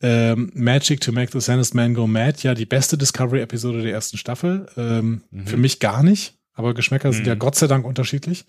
ähm, 0.00 0.52
Magic 0.54 1.00
to 1.00 1.10
Make 1.10 1.32
the 1.32 1.40
Sandest 1.40 1.74
Man 1.74 1.94
Go 1.94 2.06
Mad 2.06 2.38
ja 2.42 2.54
die 2.54 2.66
beste 2.66 2.96
Discovery-Episode 2.96 3.82
der 3.82 3.92
ersten 3.92 4.18
Staffel. 4.18 4.66
Ähm, 4.76 5.22
mhm. 5.32 5.46
Für 5.48 5.56
mich 5.56 5.80
gar 5.80 6.04
nicht, 6.04 6.34
aber 6.52 6.74
Geschmäcker 6.74 7.08
mhm. 7.08 7.14
sind 7.14 7.26
ja 7.26 7.34
mhm. 7.34 7.40
Gott 7.40 7.56
sei 7.56 7.66
Dank 7.66 7.84
unterschiedlich. 7.84 8.44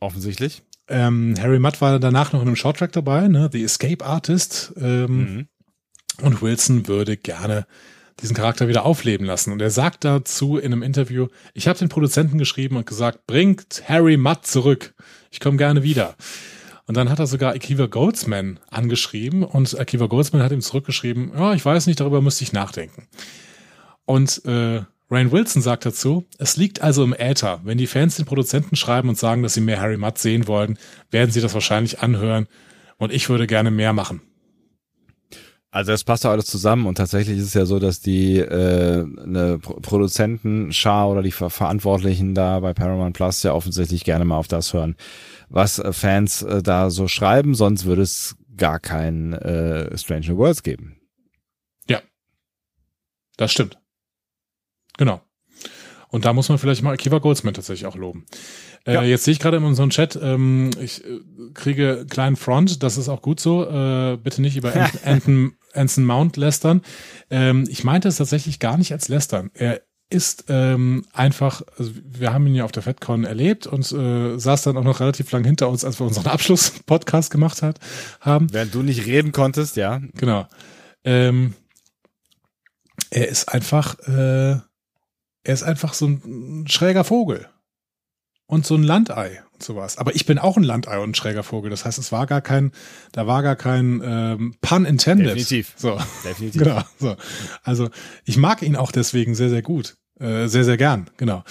Offensichtlich. 0.00 0.62
Ähm, 0.88 1.34
Harry 1.38 1.58
Mudd 1.58 1.80
war 1.80 1.98
danach 1.98 2.32
noch 2.32 2.40
in 2.40 2.48
einem 2.48 2.56
Shorttrack 2.56 2.92
dabei, 2.92 3.28
ne? 3.28 3.50
The 3.52 3.62
Escape 3.62 4.04
Artist. 4.04 4.72
Ähm, 4.80 5.16
mhm. 5.18 5.48
Und 6.22 6.42
Wilson 6.42 6.88
würde 6.88 7.16
gerne 7.16 7.66
diesen 8.20 8.34
Charakter 8.34 8.68
wieder 8.68 8.84
aufleben 8.84 9.26
lassen. 9.26 9.52
Und 9.52 9.62
er 9.62 9.70
sagt 9.70 10.04
dazu 10.04 10.56
in 10.58 10.72
einem 10.72 10.82
Interview, 10.82 11.28
ich 11.54 11.68
habe 11.68 11.78
den 11.78 11.88
Produzenten 11.88 12.38
geschrieben 12.38 12.76
und 12.76 12.86
gesagt, 12.86 13.26
bringt 13.26 13.84
Harry 13.88 14.16
Mudd 14.16 14.40
zurück. 14.42 14.94
Ich 15.30 15.40
komme 15.40 15.56
gerne 15.56 15.82
wieder. 15.82 16.16
Und 16.86 16.96
dann 16.96 17.10
hat 17.10 17.18
er 17.18 17.26
sogar 17.26 17.52
Akiva 17.52 17.86
Goldsman 17.86 18.58
angeschrieben 18.70 19.44
und 19.44 19.78
Akiva 19.78 20.06
Goldsman 20.06 20.42
hat 20.42 20.52
ihm 20.52 20.62
zurückgeschrieben, 20.62 21.32
ja, 21.36 21.52
ich 21.52 21.64
weiß 21.64 21.86
nicht, 21.86 22.00
darüber 22.00 22.22
müsste 22.22 22.44
ich 22.44 22.54
nachdenken. 22.54 23.06
Und 24.06 24.42
äh, 24.46 24.80
Rain 25.10 25.32
Wilson 25.32 25.62
sagt 25.62 25.86
dazu, 25.86 26.26
es 26.38 26.56
liegt 26.56 26.82
also 26.82 27.02
im 27.02 27.14
Äther. 27.14 27.60
Wenn 27.64 27.78
die 27.78 27.86
Fans 27.86 28.16
den 28.16 28.26
Produzenten 28.26 28.76
schreiben 28.76 29.08
und 29.08 29.18
sagen, 29.18 29.42
dass 29.42 29.54
sie 29.54 29.62
mehr 29.62 29.80
Harry 29.80 29.96
Mudd 29.96 30.18
sehen 30.18 30.46
wollen, 30.46 30.78
werden 31.10 31.30
sie 31.30 31.40
das 31.40 31.54
wahrscheinlich 31.54 32.00
anhören. 32.00 32.46
Und 32.98 33.12
ich 33.12 33.28
würde 33.28 33.46
gerne 33.46 33.70
mehr 33.70 33.92
machen. 33.92 34.20
Also 35.70 35.92
das 35.92 36.02
passt 36.02 36.24
doch 36.24 36.30
alles 36.30 36.46
zusammen 36.46 36.86
und 36.86 36.94
tatsächlich 36.96 37.38
ist 37.38 37.44
es 37.44 37.54
ja 37.54 37.66
so, 37.66 37.78
dass 37.78 38.00
die 38.00 38.38
äh, 38.38 39.04
eine 39.22 39.58
Produzentenschar 39.58 41.10
oder 41.10 41.22
die 41.22 41.30
Ver 41.30 41.50
Verantwortlichen 41.50 42.34
da 42.34 42.60
bei 42.60 42.72
Paramount 42.72 43.14
Plus 43.14 43.42
ja 43.42 43.52
offensichtlich 43.52 44.02
gerne 44.04 44.24
mal 44.24 44.38
auf 44.38 44.48
das 44.48 44.72
hören, 44.72 44.96
was 45.50 45.78
äh, 45.78 45.92
Fans 45.92 46.40
äh, 46.40 46.62
da 46.62 46.88
so 46.88 47.06
schreiben, 47.06 47.54
sonst 47.54 47.84
würde 47.84 48.00
es 48.00 48.36
gar 48.56 48.80
kein 48.80 49.34
äh, 49.34 49.96
Stranger 49.98 50.38
Worlds 50.38 50.62
geben. 50.62 50.96
Ja, 51.86 52.00
das 53.36 53.52
stimmt. 53.52 53.78
Genau. 54.98 55.22
Und 56.10 56.24
da 56.24 56.32
muss 56.32 56.48
man 56.48 56.58
vielleicht 56.58 56.82
mal 56.82 56.92
Akiva 56.92 57.18
Goldsman 57.18 57.54
tatsächlich 57.54 57.86
auch 57.86 57.96
loben. 57.96 58.26
Äh, 58.86 58.94
ja. 58.94 59.02
Jetzt 59.02 59.24
sehe 59.24 59.32
ich 59.32 59.40
gerade 59.40 59.58
in 59.58 59.64
unserem 59.64 59.90
Chat, 59.90 60.18
ähm, 60.20 60.70
ich 60.80 61.04
äh, 61.04 61.20
kriege 61.54 62.06
kleinen 62.08 62.36
Front, 62.36 62.82
das 62.82 62.96
ist 62.96 63.08
auch 63.08 63.22
gut 63.22 63.40
so. 63.40 63.64
Äh, 63.68 64.16
bitte 64.16 64.40
nicht 64.40 64.56
über 64.56 64.72
Anton, 65.04 65.54
Anson 65.74 66.04
Mount 66.04 66.36
lästern. 66.36 66.82
Ähm, 67.30 67.64
ich 67.68 67.84
meinte 67.84 68.08
es 68.08 68.16
tatsächlich 68.16 68.58
gar 68.58 68.78
nicht 68.78 68.92
als 68.92 69.08
lästern. 69.08 69.50
Er 69.54 69.82
ist 70.10 70.46
ähm, 70.48 71.04
einfach, 71.12 71.60
also 71.76 71.92
wir 72.02 72.32
haben 72.32 72.46
ihn 72.46 72.54
ja 72.54 72.64
auf 72.64 72.72
der 72.72 72.82
FedCon 72.82 73.24
erlebt 73.24 73.66
und 73.66 73.92
äh, 73.92 74.38
saß 74.38 74.62
dann 74.62 74.78
auch 74.78 74.84
noch 74.84 75.00
relativ 75.00 75.30
lang 75.32 75.44
hinter 75.44 75.68
uns, 75.68 75.84
als 75.84 76.00
wir 76.00 76.06
unseren 76.06 76.26
Abschluss-Podcast 76.32 77.30
gemacht 77.30 77.60
hat, 77.60 77.78
haben. 78.20 78.46
Während 78.50 78.74
du 78.74 78.82
nicht 78.82 79.04
reden 79.04 79.32
konntest, 79.32 79.76
ja. 79.76 80.00
Genau. 80.14 80.48
Ähm, 81.04 81.52
er 83.10 83.28
ist 83.28 83.48
einfach 83.50 83.98
äh, 84.08 84.60
er 85.44 85.54
ist 85.54 85.62
einfach 85.62 85.94
so 85.94 86.06
ein 86.06 86.66
schräger 86.68 87.04
Vogel. 87.04 87.48
Und 88.50 88.64
so 88.64 88.76
ein 88.76 88.82
Landei 88.82 89.42
und 89.52 89.62
sowas. 89.62 89.98
Aber 89.98 90.14
ich 90.14 90.24
bin 90.24 90.38
auch 90.38 90.56
ein 90.56 90.62
Landei 90.62 90.98
und 90.98 91.10
ein 91.10 91.14
schräger 91.14 91.42
Vogel. 91.42 91.68
Das 91.70 91.84
heißt, 91.84 91.98
es 91.98 92.12
war 92.12 92.26
gar 92.26 92.40
kein, 92.40 92.72
da 93.12 93.26
war 93.26 93.42
gar 93.42 93.56
kein 93.56 94.00
ähm, 94.02 94.54
Pun 94.62 94.86
intended. 94.86 95.26
Definitiv. 95.26 95.74
So. 95.76 96.00
Definitiv. 96.24 96.62
Genau. 96.64 96.82
So. 96.98 97.16
Also 97.62 97.90
ich 98.24 98.38
mag 98.38 98.62
ihn 98.62 98.74
auch 98.74 98.90
deswegen 98.90 99.34
sehr, 99.34 99.50
sehr 99.50 99.60
gut. 99.60 99.96
Äh, 100.18 100.48
sehr, 100.48 100.64
sehr 100.64 100.78
gern, 100.78 101.10
genau. 101.18 101.44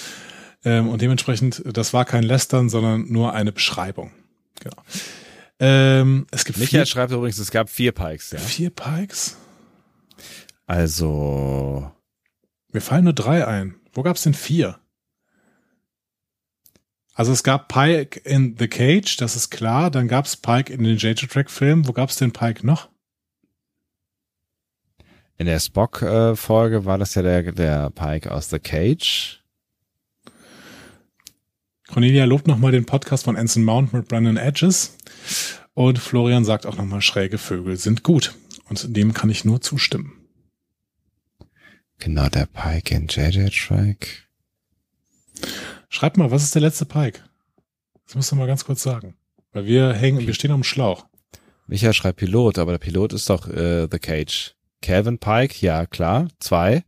Ähm, 0.66 0.90
und 0.90 1.02
dementsprechend, 1.02 1.62
das 1.66 1.94
war 1.94 2.04
kein 2.04 2.24
Lästern, 2.24 2.68
sondern 2.68 3.12
nur 3.12 3.34
eine 3.34 3.52
Beschreibung. 3.52 4.12
Genau. 4.60 4.82
Ähm, 5.60 6.28
es 6.32 6.46
gibt 6.46 6.58
Michael 6.58 6.82
vier, 6.82 6.86
schreibt 6.88 7.12
übrigens, 7.12 7.40
es 7.40 7.52
gab 7.52 7.70
vier 7.70 7.92
Pikes. 7.92 8.32
Ja. 8.32 8.40
Vier 8.40 8.70
Pikes? 8.70 9.38
Also. 10.66 11.92
Mir 12.72 12.82
fallen 12.82 13.06
nur 13.06 13.14
drei 13.14 13.48
ein. 13.48 13.76
Wo 13.94 14.04
gab's 14.04 14.24
denn 14.24 14.34
vier? 14.34 14.80
Also 17.14 17.32
es 17.32 17.44
gab 17.44 17.68
Pike 17.68 18.20
in 18.26 18.56
The 18.60 18.68
Cage, 18.68 19.18
das 19.18 19.36
ist 19.36 19.50
klar. 19.50 19.90
Dann 19.90 20.08
gab's 20.08 20.38
Pike 20.38 20.72
in 20.72 20.84
den 20.84 20.98
JJ 20.98 21.26
Track 21.26 21.50
Filmen. 21.50 21.88
Wo 21.88 21.94
gab's 21.94 22.18
denn 22.18 22.32
Pike 22.32 22.66
noch? 22.66 22.90
In 25.40 25.46
der 25.46 25.60
Spock-Folge 25.60 26.86
war 26.86 26.98
das 26.98 27.16
ja 27.16 27.22
der, 27.22 27.52
der 27.52 27.90
Pike 27.92 28.32
aus 28.32 28.50
The 28.50 28.60
Cage. 28.60 29.44
Cornelia 31.88 32.26
lobt 32.26 32.48
nochmal 32.48 32.72
den 32.72 32.86
Podcast 32.86 33.24
von 33.24 33.38
Anson 33.38 33.64
Mount 33.64 33.94
mit 33.94 34.08
Brandon 34.08 34.38
Edges. 34.38 34.98
Und 35.74 36.00
Florian 36.00 36.44
sagt 36.44 36.66
auch 36.66 36.76
nochmal, 36.76 37.02
schräge 37.02 37.38
Vögel 37.38 37.78
sind 37.78 38.04
gut. 38.04 38.36
Und 38.68 38.96
dem 38.96 39.14
kann 39.14 39.30
ich 39.30 39.46
nur 39.46 39.62
zustimmen. 39.62 40.17
Genau, 42.00 42.30
der 42.30 42.46
Pike 42.46 42.96
in 42.96 43.08
JJ 43.08 43.50
Track. 43.50 44.28
Schreibt 45.90 46.18
mal, 46.18 46.32
was 46.32 46.44
ist 46.44 46.56
der 46.56 46.62
letzte 46.62 46.86
Pike? 46.86 47.22
Das 48.06 48.16
musst 48.16 48.32
du 48.32 48.36
mal 48.36 48.48
ganz 48.48 48.66
kurz 48.66 48.84
sagen. 48.84 49.16
Weil 49.52 49.66
wir 49.66 49.94
hängen, 49.94 50.26
wir 50.26 50.34
stehen 50.34 50.52
am 50.52 50.64
Schlauch. 50.64 51.06
Michael 51.68 51.94
schreibt 51.94 52.20
Pilot, 52.20 52.60
aber 52.60 52.72
der 52.72 52.80
Pilot 52.80 53.14
ist 53.14 53.30
doch 53.30 53.48
äh, 53.50 53.88
The 53.92 54.00
Cage. 54.00 54.56
Kevin 54.82 55.18
Pike, 55.18 55.66
ja 55.66 55.86
klar, 55.86 56.28
zwei. 56.40 56.84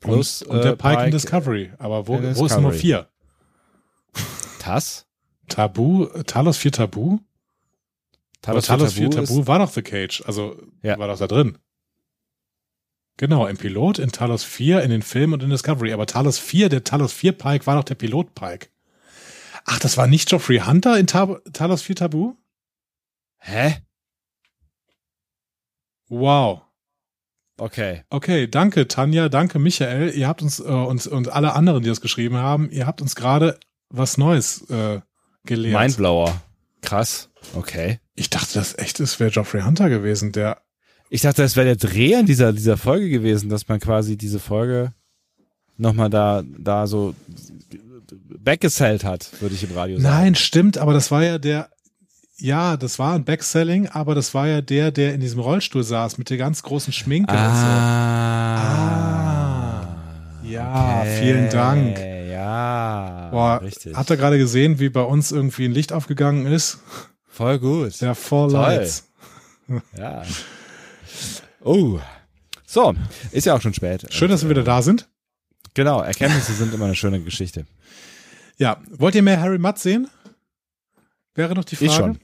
Plus 0.00 0.42
und, 0.42 0.56
und 0.56 0.64
der 0.64 0.72
äh, 0.72 0.76
Pike, 0.76 0.94
Pike, 0.94 1.04
in 1.06 1.10
Discovery. 1.10 1.72
Aber 1.78 2.06
wo, 2.06 2.14
wo 2.14 2.20
Discovery. 2.20 2.46
ist 2.46 2.56
Nummer 2.56 2.72
vier? 2.72 3.08
Tas? 4.60 5.06
Tabu, 5.48 6.06
Talos 6.26 6.56
4 6.56 6.72
Tabu? 6.72 7.20
Talos, 8.42 8.66
Talos 8.66 8.94
4 8.94 9.10
Tabu, 9.10 9.26
Tabu 9.26 9.46
war 9.46 9.58
doch 9.60 9.70
The 9.70 9.82
Cage, 9.82 10.22
also 10.26 10.60
ja. 10.82 10.98
war 10.98 11.08
doch 11.08 11.18
da 11.18 11.26
drin. 11.26 11.58
Genau, 13.18 13.46
im 13.46 13.56
Pilot, 13.56 13.98
in 13.98 14.12
Talos 14.12 14.44
4, 14.44 14.82
in 14.82 14.90
den 14.90 15.02
Filmen 15.02 15.34
und 15.34 15.42
in 15.42 15.50
Discovery. 15.50 15.92
Aber 15.92 16.06
Talos 16.06 16.38
4, 16.38 16.68
der 16.68 16.84
Talos 16.84 17.12
4 17.12 17.32
Pike 17.32 17.66
war 17.66 17.76
doch 17.76 17.84
der 17.84 17.94
Pilot 17.94 18.34
Pike. 18.34 18.68
Ach, 19.64 19.78
das 19.78 19.96
war 19.96 20.06
nicht 20.06 20.28
Geoffrey 20.28 20.58
Hunter 20.58 20.98
in 20.98 21.06
Tab 21.06 21.42
Talos 21.52 21.82
4 21.82 21.96
Tabu? 21.96 22.34
Hä? 23.38 23.76
Wow. 26.08 26.62
Okay. 27.58 28.04
Okay, 28.10 28.48
danke 28.48 28.86
Tanja, 28.86 29.28
danke 29.28 29.58
Michael. 29.58 30.10
Ihr 30.10 30.28
habt 30.28 30.42
uns 30.42 30.60
äh, 30.60 30.64
uns 30.64 31.06
und 31.06 31.32
alle 31.32 31.54
anderen, 31.54 31.82
die 31.82 31.88
das 31.88 32.02
geschrieben 32.02 32.36
haben, 32.36 32.70
ihr 32.70 32.86
habt 32.86 33.00
uns 33.00 33.16
gerade 33.16 33.58
was 33.88 34.18
Neues 34.18 34.68
äh, 34.68 35.00
gelehrt. 35.44 35.80
Mindblower. 35.80 36.42
Krass. 36.82 37.30
Okay. 37.54 37.98
Ich 38.14 38.30
dachte, 38.30 38.54
das 38.54 38.76
echt 38.78 39.00
ist, 39.00 39.18
wäre 39.20 39.30
Geoffrey 39.30 39.62
Hunter 39.62 39.88
gewesen, 39.88 40.32
der 40.32 40.62
ich 41.08 41.20
dachte, 41.20 41.42
das 41.42 41.56
wäre 41.56 41.66
der 41.66 41.76
Dreh 41.76 42.16
an 42.16 42.26
dieser, 42.26 42.52
dieser 42.52 42.76
Folge 42.76 43.08
gewesen, 43.08 43.48
dass 43.48 43.68
man 43.68 43.80
quasi 43.80 44.16
diese 44.16 44.40
Folge 44.40 44.92
nochmal 45.76 46.10
da, 46.10 46.42
da 46.58 46.86
so 46.86 47.14
backgesellt 48.38 49.04
hat, 49.04 49.30
würde 49.40 49.54
ich 49.54 49.64
im 49.64 49.72
Radio 49.72 49.98
sagen. 49.98 50.14
Nein, 50.14 50.34
stimmt, 50.34 50.78
aber 50.78 50.92
das 50.92 51.10
war 51.10 51.22
ja 51.22 51.38
der, 51.38 51.68
ja, 52.38 52.76
das 52.76 52.98
war 52.98 53.14
ein 53.14 53.24
Backselling, 53.24 53.88
aber 53.88 54.14
das 54.14 54.34
war 54.34 54.46
ja 54.46 54.60
der, 54.60 54.90
der 54.90 55.14
in 55.14 55.20
diesem 55.20 55.40
Rollstuhl 55.40 55.82
saß 55.82 56.18
mit 56.18 56.30
der 56.30 56.36
ganz 56.36 56.62
großen 56.62 56.92
Schminke 56.92 57.34
ah, 57.34 57.46
und 57.46 57.54
so. 57.54 57.66
Ah. 57.66 58.96
Ja, 60.44 61.00
okay, 61.00 61.18
vielen 61.20 61.50
Dank. 61.50 61.98
Ja. 61.98 63.28
Boah, 63.30 63.60
richtig. 63.62 63.96
Habt 63.96 64.10
ihr 64.10 64.16
gerade 64.16 64.38
gesehen, 64.38 64.78
wie 64.78 64.88
bei 64.88 65.02
uns 65.02 65.32
irgendwie 65.32 65.64
ein 65.64 65.72
Licht 65.72 65.92
aufgegangen 65.92 66.46
ist? 66.46 66.78
Voll 67.26 67.58
gut. 67.58 68.00
Ja, 68.00 68.14
Four 68.14 68.50
Lights. 68.50 69.08
Ja. 69.98 70.22
Oh. 71.66 71.98
So, 72.64 72.94
ist 73.32 73.44
ja 73.44 73.54
auch 73.56 73.60
schon 73.60 73.74
spät. 73.74 74.06
Schön, 74.10 74.30
dass 74.30 74.42
wir 74.44 74.50
wieder 74.50 74.62
da 74.62 74.82
sind. 74.82 75.08
Genau, 75.74 76.00
Erkenntnisse 76.00 76.52
sind 76.52 76.72
immer 76.72 76.84
eine 76.84 76.94
schöne 76.94 77.20
Geschichte. 77.20 77.66
Ja, 78.56 78.80
wollt 78.88 79.16
ihr 79.16 79.22
mehr 79.22 79.40
Harry 79.40 79.58
Mudd 79.58 79.76
sehen? 79.76 80.08
Wäre 81.34 81.56
noch 81.56 81.64
die 81.64 81.74
Frage. 81.74 81.90
Ich 81.90 81.96
schon. 81.96 82.18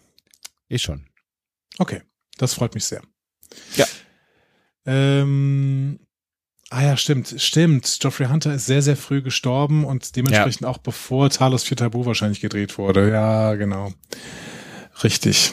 Ich 0.69 0.83
schon. 0.83 1.07
Okay, 1.79 2.03
das 2.39 2.55
freut 2.55 2.75
mich 2.75 2.85
sehr. 2.85 3.03
Ja. 3.77 3.87
Ähm, 4.87 5.99
ah 6.71 6.83
ja, 6.85 6.97
stimmt, 6.97 7.35
stimmt. 7.39 7.99
Geoffrey 8.01 8.29
Hunter 8.29 8.55
ist 8.55 8.67
sehr, 8.67 8.81
sehr 8.81 8.97
früh 8.97 9.23
gestorben 9.23 9.85
und 9.85 10.15
dementsprechend 10.15 10.63
ja. 10.63 10.69
auch 10.69 10.79
bevor 10.79 11.31
Talos 11.31 11.65
4 11.65 11.79
Tabu 11.79 12.07
wahrscheinlich 12.07 12.41
gedreht 12.41 12.79
wurde. 12.79 13.11
Ja, 13.11 13.57
genau. 13.57 13.93
Richtig. 15.03 15.53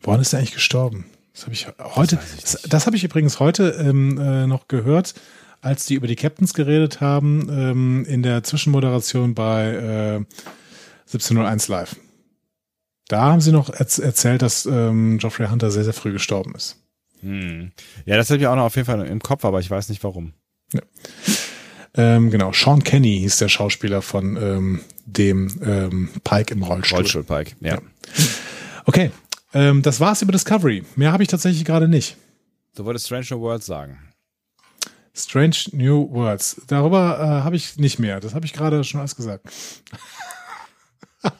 Woran 0.00 0.20
ist 0.20 0.32
er 0.32 0.40
eigentlich 0.40 0.54
gestorben? 0.54 1.07
Das 1.38 1.44
habe 1.44 1.54
ich 1.54 1.68
heute, 1.94 2.18
das, 2.40 2.62
das 2.68 2.86
habe 2.86 2.96
ich 2.96 3.04
übrigens 3.04 3.38
heute 3.38 3.68
ähm, 3.78 4.18
äh, 4.18 4.48
noch 4.48 4.66
gehört, 4.66 5.14
als 5.60 5.86
die 5.86 5.94
über 5.94 6.08
die 6.08 6.16
Captains 6.16 6.52
geredet 6.52 7.00
haben, 7.00 7.48
ähm, 7.48 8.04
in 8.06 8.24
der 8.24 8.42
Zwischenmoderation 8.42 9.36
bei 9.36 9.68
äh, 9.68 10.24
1701 11.06 11.68
Live. 11.68 11.96
Da 13.06 13.22
haben 13.22 13.40
sie 13.40 13.52
noch 13.52 13.70
erz 13.70 14.00
erzählt, 14.00 14.42
dass 14.42 14.66
ähm, 14.66 15.18
Geoffrey 15.18 15.46
Hunter 15.46 15.70
sehr, 15.70 15.84
sehr 15.84 15.92
früh 15.92 16.10
gestorben 16.10 16.56
ist. 16.56 16.76
Hm. 17.20 17.70
Ja, 18.04 18.16
das 18.16 18.30
habe 18.30 18.40
ich 18.40 18.46
auch 18.48 18.56
noch 18.56 18.64
auf 18.64 18.74
jeden 18.74 18.86
Fall 18.86 19.06
im 19.06 19.20
Kopf, 19.20 19.44
aber 19.44 19.60
ich 19.60 19.70
weiß 19.70 19.90
nicht 19.90 20.02
warum. 20.02 20.32
Ja. 20.72 20.82
Ähm, 21.94 22.30
genau, 22.30 22.52
Sean 22.52 22.82
Kenny 22.82 23.16
hieß 23.20 23.36
der 23.36 23.48
Schauspieler 23.48 24.02
von 24.02 24.36
ähm, 24.36 24.80
dem 25.06 25.56
ähm, 25.64 26.08
Pike 26.24 26.52
im 26.52 26.64
Rollstuhl. 26.64 26.98
Rollstuhl 26.98 27.22
Pike, 27.22 27.54
ja. 27.60 27.74
ja. 27.74 27.80
Okay, 28.86 29.12
ähm, 29.54 29.82
das 29.82 30.00
war's 30.00 30.22
über 30.22 30.32
Discovery. 30.32 30.84
Mehr 30.96 31.12
habe 31.12 31.22
ich 31.22 31.28
tatsächlich 31.28 31.64
gerade 31.64 31.88
nicht. 31.88 32.16
Du 32.74 32.84
wolltest 32.84 33.06
Strange 33.06 33.26
New 33.30 33.40
Worlds 33.40 33.66
sagen. 33.66 33.98
Strange 35.14 35.56
New 35.72 36.10
Worlds. 36.12 36.62
Darüber 36.68 37.18
äh, 37.18 37.44
habe 37.44 37.56
ich 37.56 37.76
nicht 37.76 37.98
mehr. 37.98 38.20
Das 38.20 38.34
habe 38.34 38.46
ich 38.46 38.52
gerade 38.52 38.84
schon 38.84 39.00
alles 39.00 39.16
gesagt. 39.16 39.46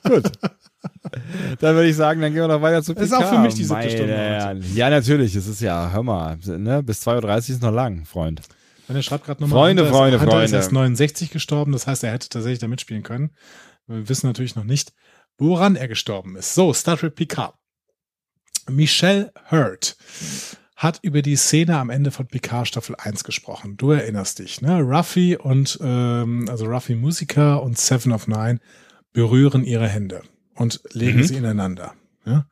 Gut. 0.04 0.32
Dann 1.60 1.74
würde 1.74 1.88
ich 1.88 1.96
sagen, 1.96 2.20
dann 2.20 2.32
gehen 2.32 2.42
wir 2.42 2.48
noch 2.48 2.62
weiter 2.62 2.82
zu 2.82 2.94
PK. 2.94 3.04
Ist 3.04 3.12
auch 3.12 3.28
für 3.28 3.38
mich 3.38 3.54
die 3.54 3.64
siebte 3.64 3.90
Stunde. 3.90 4.14
Heute. 4.14 4.66
Ja, 4.74 4.90
natürlich. 4.90 5.34
Es 5.34 5.46
ist 5.46 5.60
ja, 5.60 5.90
hör 5.90 6.02
mal, 6.02 6.38
ne? 6.44 6.82
bis 6.82 7.06
2.30 7.06 7.24
Uhr 7.24 7.38
ist 7.38 7.62
noch 7.62 7.72
lang, 7.72 8.04
Freund. 8.04 8.42
Und 8.86 8.96
er 8.96 9.02
schreibt 9.02 9.24
gerade 9.24 9.42
nochmal, 9.42 9.58
Freunde, 9.58 9.82
Hunter 9.82 9.96
Freunde, 9.96 10.16
ist, 10.16 10.22
Hunter 10.22 10.32
Freunde. 10.32 10.44
ist 10.46 10.52
erst 10.52 10.72
69 10.72 11.30
gestorben, 11.30 11.72
das 11.72 11.86
heißt, 11.86 12.04
er 12.04 12.12
hätte 12.12 12.28
tatsächlich 12.28 12.58
da 12.58 12.68
mitspielen 12.68 13.02
können. 13.02 13.30
Wir 13.86 14.08
wissen 14.08 14.26
natürlich 14.26 14.54
noch 14.54 14.64
nicht, 14.64 14.92
woran 15.36 15.76
er 15.76 15.88
gestorben 15.88 16.36
ist. 16.36 16.54
So, 16.54 16.72
Star 16.72 16.96
Trek 16.96 17.14
Picard. 17.14 17.54
Michelle 18.68 19.32
Hurt 19.50 19.96
hat 20.76 21.00
über 21.02 21.22
die 21.22 21.36
Szene 21.36 21.76
am 21.76 21.90
Ende 21.90 22.12
von 22.12 22.28
Picard 22.28 22.68
Staffel 22.68 22.94
1 22.96 23.24
gesprochen. 23.24 23.76
Du 23.76 23.90
erinnerst 23.90 24.38
dich, 24.38 24.60
ne? 24.60 24.80
Ruffy 24.80 25.36
und, 25.36 25.78
ähm, 25.82 26.46
also 26.48 26.66
Ruffy 26.66 26.94
Musiker 26.94 27.62
und 27.62 27.76
Seven 27.76 28.12
of 28.12 28.28
Nine 28.28 28.60
berühren 29.12 29.64
ihre 29.64 29.88
Hände 29.88 30.22
und 30.54 30.80
legen 30.92 31.18
mhm. 31.18 31.24
sie 31.24 31.36
ineinander. 31.36 31.94
Ja? 32.24 32.46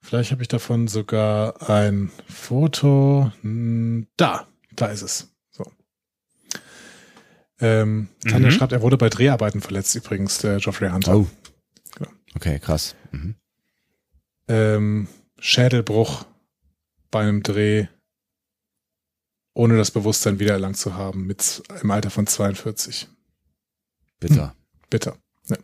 Vielleicht 0.00 0.32
habe 0.32 0.42
ich 0.42 0.48
davon 0.48 0.86
sogar 0.86 1.68
ein 1.70 2.10
Foto. 2.28 3.32
Hm, 3.40 4.06
da, 4.16 4.46
da 4.74 4.86
ist 4.86 5.02
es. 5.02 5.34
So. 5.50 5.64
Ähm, 7.58 8.08
Tanja 8.28 8.50
mhm. 8.50 8.52
schreibt, 8.52 8.72
er 8.72 8.82
wurde 8.82 8.98
bei 8.98 9.08
Dreharbeiten 9.08 9.62
verletzt, 9.62 9.94
übrigens, 9.94 10.38
der 10.38 10.58
Geoffrey 10.58 10.90
Hunter. 10.90 11.16
Oh. 11.16 11.26
Genau. 11.96 12.10
Okay, 12.34 12.58
krass. 12.58 12.94
Mhm. 13.12 13.34
Ähm, 14.48 15.08
Schädelbruch 15.38 16.24
bei 17.10 17.20
einem 17.22 17.42
Dreh, 17.42 17.86
ohne 19.54 19.76
das 19.76 19.90
Bewusstsein 19.90 20.38
wiedererlangt 20.38 20.76
zu 20.76 20.94
haben, 20.94 21.26
mit 21.26 21.62
im 21.80 21.90
Alter 21.90 22.10
von 22.10 22.26
42. 22.26 23.08
Bitter. 24.20 24.50
Hm, 24.50 24.80
bitter. 24.90 25.16
Ja. 25.48 25.56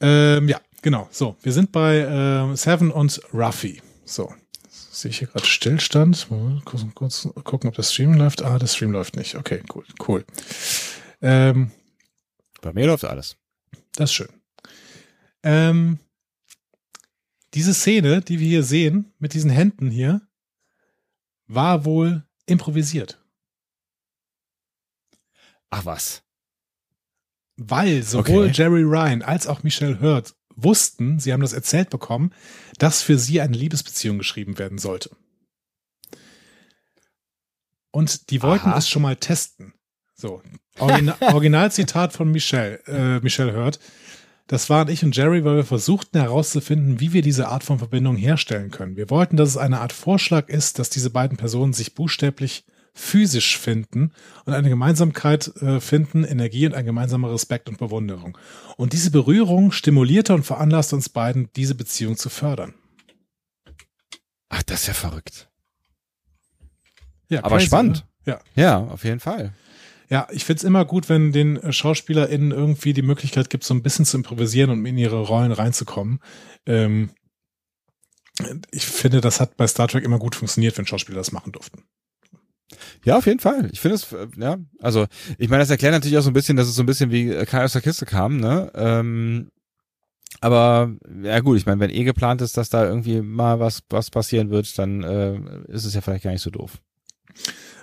Ähm, 0.00 0.48
ja, 0.48 0.60
genau. 0.82 1.08
So, 1.10 1.36
wir 1.42 1.52
sind 1.52 1.72
bei 1.72 1.98
äh, 1.98 2.56
Seven 2.56 2.90
und 2.90 3.20
Ruffy. 3.32 3.82
So, 4.04 4.34
sehe 4.68 5.10
ich 5.10 5.18
hier 5.18 5.28
gerade 5.28 5.46
Stillstand. 5.46 6.26
Kurz, 6.64 6.84
kurz 6.94 7.28
gucken, 7.44 7.68
ob 7.68 7.76
das 7.76 7.92
Stream 7.92 8.14
läuft. 8.14 8.42
Ah, 8.42 8.58
das 8.58 8.74
Stream 8.74 8.92
läuft 8.92 9.16
nicht. 9.16 9.36
Okay, 9.36 9.62
cool, 9.74 9.84
cool. 10.08 10.24
Ähm, 11.20 11.70
bei 12.62 12.72
mir 12.72 12.86
läuft 12.86 13.04
alles. 13.04 13.36
Das 13.94 14.10
ist 14.10 14.14
schön. 14.14 14.28
Ähm, 15.42 15.98
diese 17.54 17.74
Szene, 17.74 18.22
die 18.22 18.38
wir 18.38 18.48
hier 18.48 18.62
sehen, 18.62 19.12
mit 19.18 19.34
diesen 19.34 19.50
Händen 19.50 19.90
hier, 19.90 20.22
war 21.46 21.84
wohl 21.84 22.24
improvisiert. 22.46 23.20
Ach 25.70 25.84
was. 25.84 26.22
Weil 27.56 28.02
sowohl 28.02 28.46
okay. 28.46 28.52
Jerry 28.54 28.82
Ryan 28.82 29.22
als 29.22 29.46
auch 29.46 29.62
Michelle 29.62 30.00
Hurt 30.00 30.34
wussten, 30.56 31.18
sie 31.18 31.32
haben 31.32 31.42
das 31.42 31.52
erzählt 31.52 31.90
bekommen, 31.90 32.32
dass 32.78 33.02
für 33.02 33.18
sie 33.18 33.40
eine 33.40 33.56
Liebesbeziehung 33.56 34.18
geschrieben 34.18 34.58
werden 34.58 34.78
sollte. 34.78 35.10
Und 37.92 38.30
die 38.30 38.42
wollten 38.42 38.70
Aha. 38.70 38.78
es 38.78 38.88
schon 38.88 39.02
mal 39.02 39.16
testen. 39.16 39.74
So, 40.14 40.42
Origina 40.78 41.16
Originalzitat 41.20 42.12
von 42.12 42.30
Michelle, 42.30 42.80
äh, 42.86 43.20
Michelle 43.20 43.54
Hurt. 43.54 43.80
Das 44.50 44.68
waren 44.68 44.88
ich 44.88 45.04
und 45.04 45.14
Jerry, 45.14 45.44
weil 45.44 45.54
wir 45.54 45.64
versuchten 45.64 46.18
herauszufinden, 46.18 46.98
wie 46.98 47.12
wir 47.12 47.22
diese 47.22 47.46
Art 47.46 47.62
von 47.62 47.78
Verbindung 47.78 48.16
herstellen 48.16 48.72
können. 48.72 48.96
Wir 48.96 49.08
wollten, 49.08 49.36
dass 49.36 49.50
es 49.50 49.56
eine 49.56 49.78
Art 49.78 49.92
Vorschlag 49.92 50.48
ist, 50.48 50.80
dass 50.80 50.90
diese 50.90 51.10
beiden 51.10 51.36
Personen 51.36 51.72
sich 51.72 51.94
buchstäblich 51.94 52.64
physisch 52.92 53.56
finden 53.56 54.10
und 54.46 54.52
eine 54.52 54.68
Gemeinsamkeit 54.68 55.54
äh, 55.62 55.78
finden, 55.78 56.24
Energie 56.24 56.66
und 56.66 56.74
ein 56.74 56.84
gemeinsamer 56.84 57.32
Respekt 57.32 57.68
und 57.68 57.78
Bewunderung. 57.78 58.36
Und 58.76 58.92
diese 58.92 59.12
Berührung 59.12 59.70
stimulierte 59.70 60.34
und 60.34 60.42
veranlasste 60.42 60.96
uns 60.96 61.08
beiden, 61.08 61.48
diese 61.54 61.76
Beziehung 61.76 62.16
zu 62.16 62.28
fördern. 62.28 62.74
Ach, 64.48 64.64
das 64.64 64.80
ist 64.80 64.86
ja 64.88 64.94
verrückt. 64.94 65.48
Ja, 67.28 67.44
aber 67.44 67.58
crazy, 67.58 67.66
spannend. 67.66 68.04
Ne? 68.26 68.32
Ja. 68.32 68.40
Ja, 68.60 68.78
auf 68.78 69.04
jeden 69.04 69.20
Fall. 69.20 69.52
Ja, 70.10 70.26
ich 70.32 70.44
find's 70.44 70.64
immer 70.64 70.84
gut, 70.84 71.08
wenn 71.08 71.30
den 71.32 71.56
äh, 71.56 71.72
SchauspielerInnen 71.72 72.50
irgendwie 72.50 72.92
die 72.92 73.02
Möglichkeit 73.02 73.48
gibt, 73.48 73.64
so 73.64 73.72
ein 73.72 73.82
bisschen 73.82 74.04
zu 74.04 74.16
improvisieren 74.16 74.70
und 74.70 74.84
in 74.84 74.98
ihre 74.98 75.20
Rollen 75.20 75.52
reinzukommen. 75.52 76.18
Ähm, 76.66 77.10
ich 78.72 78.84
finde, 78.86 79.20
das 79.20 79.40
hat 79.40 79.56
bei 79.56 79.66
Star 79.66 79.86
Trek 79.86 80.04
immer 80.04 80.18
gut 80.18 80.34
funktioniert, 80.34 80.76
wenn 80.76 80.86
Schauspieler 80.86 81.18
das 81.18 81.30
machen 81.30 81.52
durften. 81.52 81.84
Ja, 83.04 83.18
auf 83.18 83.26
jeden 83.26 83.40
Fall. 83.40 83.68
Ich 83.72 83.80
finde 83.80 83.96
es, 83.96 84.12
äh, 84.12 84.26
ja, 84.36 84.58
also 84.80 85.06
ich 85.38 85.48
meine, 85.48 85.62
das 85.62 85.70
erklärt 85.70 85.92
natürlich 85.92 86.18
auch 86.18 86.22
so 86.22 86.30
ein 86.30 86.34
bisschen, 86.34 86.56
dass 86.56 86.68
es 86.68 86.74
so 86.74 86.82
ein 86.82 86.86
bisschen 86.86 87.10
wie 87.12 87.30
äh, 87.30 87.46
Kai 87.46 87.64
aus 87.64 87.72
der 87.72 87.82
Kiste 87.82 88.04
kam, 88.04 88.36
ne? 88.36 88.70
Ähm, 88.74 89.50
aber 90.40 90.92
ja 91.22 91.40
gut, 91.40 91.58
ich 91.58 91.66
meine, 91.66 91.80
wenn 91.80 91.90
eh 91.90 92.04
geplant 92.04 92.40
ist, 92.40 92.56
dass 92.56 92.70
da 92.70 92.84
irgendwie 92.84 93.20
mal 93.20 93.60
was 93.60 93.82
was 93.90 94.10
passieren 94.10 94.50
wird, 94.50 94.78
dann 94.78 95.02
äh, 95.02 95.38
ist 95.68 95.84
es 95.84 95.94
ja 95.94 96.00
vielleicht 96.00 96.24
gar 96.24 96.30
nicht 96.30 96.42
so 96.42 96.50
doof. 96.50 96.80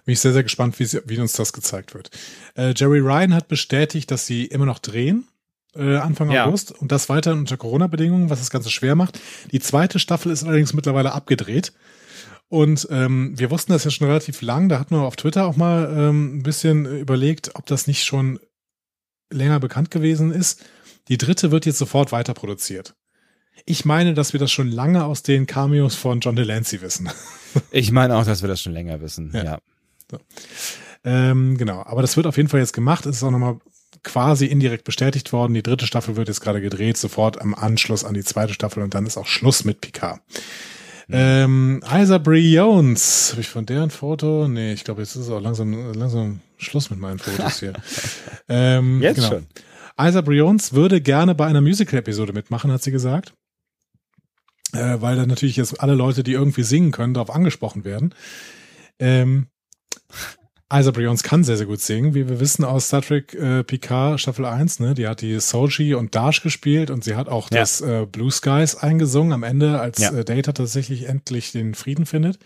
Bin 0.07 0.13
ich 0.13 0.21
sehr, 0.21 0.31
sehr 0.31 0.43
gespannt, 0.43 0.79
wie, 0.79 0.85
sie, 0.85 1.01
wie 1.05 1.19
uns 1.19 1.33
das 1.33 1.51
gezeigt 1.51 1.93
wird. 1.93 2.11
Äh, 2.55 2.73
Jerry 2.73 2.99
Ryan 2.99 3.33
hat 3.33 3.49
bestätigt, 3.49 4.09
dass 4.09 4.25
sie 4.25 4.45
immer 4.45 4.65
noch 4.65 4.79
drehen. 4.79 5.27
Äh, 5.75 5.97
Anfang 5.97 6.31
ja. 6.31 6.45
August 6.45 6.71
und 6.71 6.93
das 6.93 7.09
weiter 7.09 7.33
unter 7.33 7.57
Corona-Bedingungen, 7.57 8.29
was 8.29 8.39
das 8.39 8.49
Ganze 8.49 8.69
schwer 8.69 8.95
macht. 8.95 9.19
Die 9.51 9.59
zweite 9.59 9.99
Staffel 9.99 10.31
ist 10.31 10.45
allerdings 10.45 10.71
mittlerweile 10.71 11.11
abgedreht. 11.11 11.73
Und 12.47 12.87
ähm, 12.89 13.37
wir 13.37 13.51
wussten 13.51 13.73
das 13.73 13.83
ja 13.83 13.91
schon 13.91 14.07
relativ 14.07 14.41
lang. 14.41 14.69
Da 14.69 14.79
hatten 14.79 14.95
wir 14.95 15.01
auf 15.01 15.17
Twitter 15.17 15.45
auch 15.45 15.57
mal 15.57 15.93
ähm, 15.93 16.37
ein 16.37 16.43
bisschen 16.43 16.85
überlegt, 16.85 17.55
ob 17.55 17.65
das 17.65 17.85
nicht 17.85 18.05
schon 18.05 18.39
länger 19.29 19.59
bekannt 19.59 19.91
gewesen 19.91 20.31
ist. 20.31 20.63
Die 21.09 21.17
dritte 21.17 21.51
wird 21.51 21.65
jetzt 21.65 21.79
sofort 21.79 22.13
weiter 22.13 22.33
produziert. 22.33 22.95
Ich 23.65 23.83
meine, 23.83 24.13
dass 24.13 24.31
wir 24.31 24.39
das 24.39 24.53
schon 24.53 24.71
lange 24.71 25.03
aus 25.03 25.21
den 25.21 25.47
Cameos 25.47 25.95
von 25.95 26.21
John 26.21 26.37
Delancey 26.37 26.81
wissen. 26.81 27.09
Ich 27.71 27.91
meine 27.91 28.15
auch, 28.15 28.23
dass 28.23 28.41
wir 28.41 28.47
das 28.47 28.61
schon 28.61 28.73
länger 28.73 29.01
wissen, 29.01 29.31
ja. 29.33 29.43
ja. 29.43 29.59
So. 30.09 30.19
Ähm, 31.03 31.57
genau, 31.57 31.83
aber 31.83 32.01
das 32.01 32.17
wird 32.17 32.27
auf 32.27 32.37
jeden 32.37 32.49
Fall 32.49 32.59
jetzt 32.59 32.73
gemacht. 32.73 33.05
Es 33.05 33.17
ist 33.17 33.23
auch 33.23 33.31
nochmal 33.31 33.59
quasi 34.03 34.45
indirekt 34.45 34.83
bestätigt 34.83 35.33
worden. 35.33 35.53
Die 35.53 35.63
dritte 35.63 35.87
Staffel 35.87 36.15
wird 36.15 36.27
jetzt 36.27 36.41
gerade 36.41 36.61
gedreht, 36.61 36.97
sofort 36.97 37.41
am 37.41 37.53
Anschluss 37.53 38.03
an 38.03 38.13
die 38.13 38.23
zweite 38.23 38.53
Staffel 38.53 38.83
und 38.83 38.93
dann 38.93 39.05
ist 39.05 39.17
auch 39.17 39.27
Schluss 39.27 39.63
mit 39.63 39.81
Picard. 39.81 40.21
Mhm. 41.07 41.15
Ähm, 41.15 41.83
Isa 41.89 42.17
Briones, 42.17 43.29
habe 43.31 43.41
ich 43.41 43.47
von 43.47 43.65
der 43.65 43.83
ein 43.83 43.89
Foto? 43.89 44.47
Nee, 44.47 44.73
ich 44.73 44.83
glaube, 44.83 45.01
jetzt 45.01 45.15
ist 45.15 45.23
es 45.23 45.29
auch 45.29 45.39
langsam, 45.39 45.93
langsam 45.93 46.41
Schluss 46.57 46.89
mit 46.89 46.99
meinen 46.99 47.19
Fotos 47.19 47.59
hier. 47.59 47.73
ähm, 48.49 49.01
jetzt 49.01 49.15
genau. 49.15 49.27
schon. 49.29 49.47
Isa 49.99 50.21
Briones 50.21 50.73
würde 50.73 51.01
gerne 51.01 51.33
bei 51.33 51.47
einer 51.47 51.61
Musical-Episode 51.61 52.33
mitmachen, 52.33 52.71
hat 52.71 52.83
sie 52.83 52.91
gesagt. 52.91 53.33
Äh, 54.73 55.01
weil 55.01 55.15
dann 55.15 55.29
natürlich 55.29 55.55
jetzt 55.55 55.79
alle 55.81 55.95
Leute, 55.95 56.23
die 56.23 56.33
irgendwie 56.33 56.63
singen 56.63 56.91
können, 56.91 57.13
darauf 57.13 57.33
angesprochen 57.33 57.85
werden. 57.85 58.13
Ähm, 58.99 59.47
Isa 60.71 60.91
Briones 60.91 61.23
kann 61.23 61.45
sehr, 61.45 61.55
sehr 61.55 61.65
gut 61.65 61.79
singen, 61.79 62.13
wie 62.13 62.27
wir 62.27 62.41
wissen 62.41 62.65
aus 62.65 62.87
Star 62.87 63.01
Trek 63.01 63.33
äh, 63.33 63.63
Picard 63.63 64.19
Staffel 64.19 64.43
1, 64.43 64.81
ne? 64.81 64.95
Die 64.95 65.07
hat 65.07 65.21
die 65.21 65.39
Soji 65.39 65.93
und 65.93 66.13
Dash 66.13 66.41
gespielt 66.41 66.89
und 66.89 67.05
sie 67.05 67.15
hat 67.15 67.29
auch 67.29 67.49
ja. 67.51 67.59
das 67.59 67.79
äh, 67.79 68.05
Blue 68.05 68.31
Skies 68.31 68.75
eingesungen 68.75 69.31
am 69.31 69.43
Ende, 69.43 69.79
als 69.79 69.99
ja. 69.99 70.11
äh, 70.11 70.25
Data 70.25 70.51
tatsächlich 70.51 71.07
endlich 71.07 71.53
den 71.53 71.73
Frieden 71.73 72.05
findet. 72.05 72.37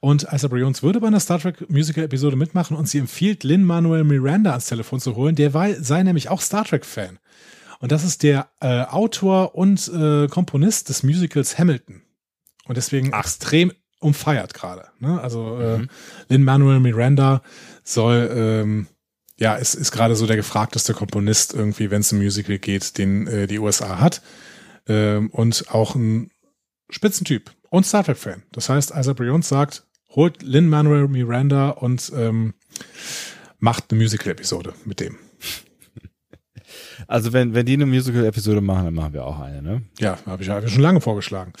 Und 0.00 0.26
Isa 0.32 0.48
Briones 0.48 0.82
würde 0.82 0.98
bei 1.00 1.08
einer 1.08 1.20
Star 1.20 1.38
Trek 1.38 1.68
Musical 1.70 2.04
Episode 2.04 2.36
mitmachen 2.36 2.74
und 2.74 2.88
sie 2.88 2.98
empfiehlt 2.98 3.44
Lin 3.44 3.64
Manuel 3.64 4.04
Miranda 4.04 4.50
ans 4.50 4.66
Telefon 4.66 4.98
zu 4.98 5.14
holen. 5.14 5.36
Der 5.36 5.52
war, 5.52 5.74
sei 5.74 6.02
nämlich 6.02 6.30
auch 6.30 6.40
Star 6.40 6.64
Trek 6.64 6.86
Fan. 6.86 7.18
Und 7.80 7.92
das 7.92 8.02
ist 8.02 8.22
der 8.22 8.48
äh, 8.60 8.82
Autor 8.84 9.54
und 9.54 9.88
äh, 9.94 10.26
Komponist 10.28 10.88
des 10.88 11.02
Musicals 11.02 11.58
Hamilton. 11.58 12.02
Und 12.64 12.76
deswegen 12.76 13.10
Ach. 13.12 13.20
extrem 13.20 13.72
umfeiert 14.02 14.54
gerade. 14.54 14.88
Ne? 14.98 15.20
Also 15.20 15.58
äh, 15.60 15.78
mhm. 15.78 15.88
Lin 16.28 16.44
Manuel 16.44 16.80
Miranda 16.80 17.42
soll 17.84 18.30
ähm, 18.34 18.86
ja 19.38 19.54
ist 19.54 19.74
ist 19.74 19.92
gerade 19.92 20.16
so 20.16 20.26
der 20.26 20.36
gefragteste 20.36 20.94
Komponist 20.94 21.54
irgendwie, 21.54 21.90
wenn 21.90 22.00
es 22.00 22.12
um 22.12 22.18
Musical 22.18 22.58
geht, 22.58 22.98
den 22.98 23.26
äh, 23.26 23.46
die 23.46 23.58
USA 23.58 23.98
hat 23.98 24.22
ähm, 24.86 25.30
und 25.30 25.66
auch 25.70 25.94
ein 25.94 26.30
Spitzentyp 26.90 27.50
und 27.70 27.86
Star 27.86 28.04
Trek-Fan. 28.04 28.42
Das 28.52 28.68
heißt, 28.68 28.92
Isaac 28.94 29.16
Brions 29.16 29.48
sagt, 29.48 29.84
holt 30.10 30.42
Lin-Manuel 30.42 31.08
Miranda 31.08 31.70
und 31.70 32.12
ähm, 32.14 32.54
macht 33.58 33.90
eine 33.90 34.00
Musical-Episode 34.02 34.74
mit 34.84 35.00
dem. 35.00 35.16
Also 37.08 37.32
wenn, 37.32 37.54
wenn 37.54 37.66
die 37.66 37.74
eine 37.74 37.86
Musical-Episode 37.86 38.60
machen, 38.60 38.84
dann 38.84 38.94
machen 38.94 39.12
wir 39.12 39.24
auch 39.24 39.40
eine, 39.40 39.62
ne? 39.62 39.82
Ja, 39.98 40.18
habe 40.26 40.42
ich, 40.42 40.48
hab 40.48 40.64
ich 40.64 40.72
schon 40.72 40.82
lange 40.82 41.00
vorgeschlagen. 41.00 41.52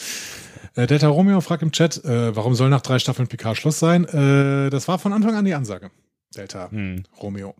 Äh, 0.74 0.86
Delta 0.86 1.08
Romeo 1.08 1.40
fragt 1.40 1.62
im 1.62 1.72
Chat, 1.72 2.04
äh, 2.04 2.34
warum 2.34 2.54
soll 2.54 2.70
nach 2.70 2.80
drei 2.80 2.98
Staffeln 2.98 3.28
Picard 3.28 3.56
Schluss 3.56 3.78
sein? 3.78 4.04
Äh, 4.04 4.70
das 4.70 4.88
war 4.88 4.98
von 4.98 5.12
Anfang 5.12 5.34
an 5.34 5.44
die 5.44 5.54
Ansage. 5.54 5.90
Delta 6.34 6.70
hm. 6.70 7.04
Romeo. 7.20 7.54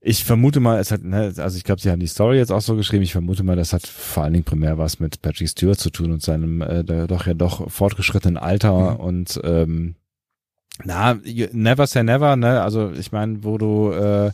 Ich 0.00 0.24
vermute 0.24 0.60
mal, 0.60 0.78
es 0.78 0.92
hat, 0.92 1.02
ne, 1.02 1.32
also 1.36 1.56
ich 1.56 1.64
glaube, 1.64 1.80
sie 1.80 1.90
haben 1.90 1.98
die 1.98 2.06
Story 2.06 2.36
jetzt 2.36 2.52
auch 2.52 2.60
so 2.60 2.76
geschrieben. 2.76 3.02
Ich 3.02 3.12
vermute 3.12 3.42
mal, 3.42 3.56
das 3.56 3.72
hat 3.72 3.86
vor 3.86 4.22
allen 4.22 4.32
Dingen 4.32 4.44
primär 4.44 4.78
was 4.78 5.00
mit 5.00 5.22
Patrick 5.22 5.48
Stewart 5.48 5.78
zu 5.78 5.90
tun 5.90 6.12
und 6.12 6.22
seinem 6.22 6.62
äh, 6.62 6.84
doch 6.84 7.26
ja 7.26 7.34
doch 7.34 7.68
fortgeschrittenen 7.70 8.36
Alter 8.36 8.92
mhm. 8.92 9.00
und 9.00 9.40
ähm, 9.42 9.94
na, 10.84 11.18
never 11.52 11.88
say 11.88 12.04
never, 12.04 12.36
ne? 12.36 12.62
Also 12.62 12.92
ich 12.92 13.10
meine, 13.10 13.42
wo 13.42 13.58
du 13.58 13.90
äh, 13.90 14.30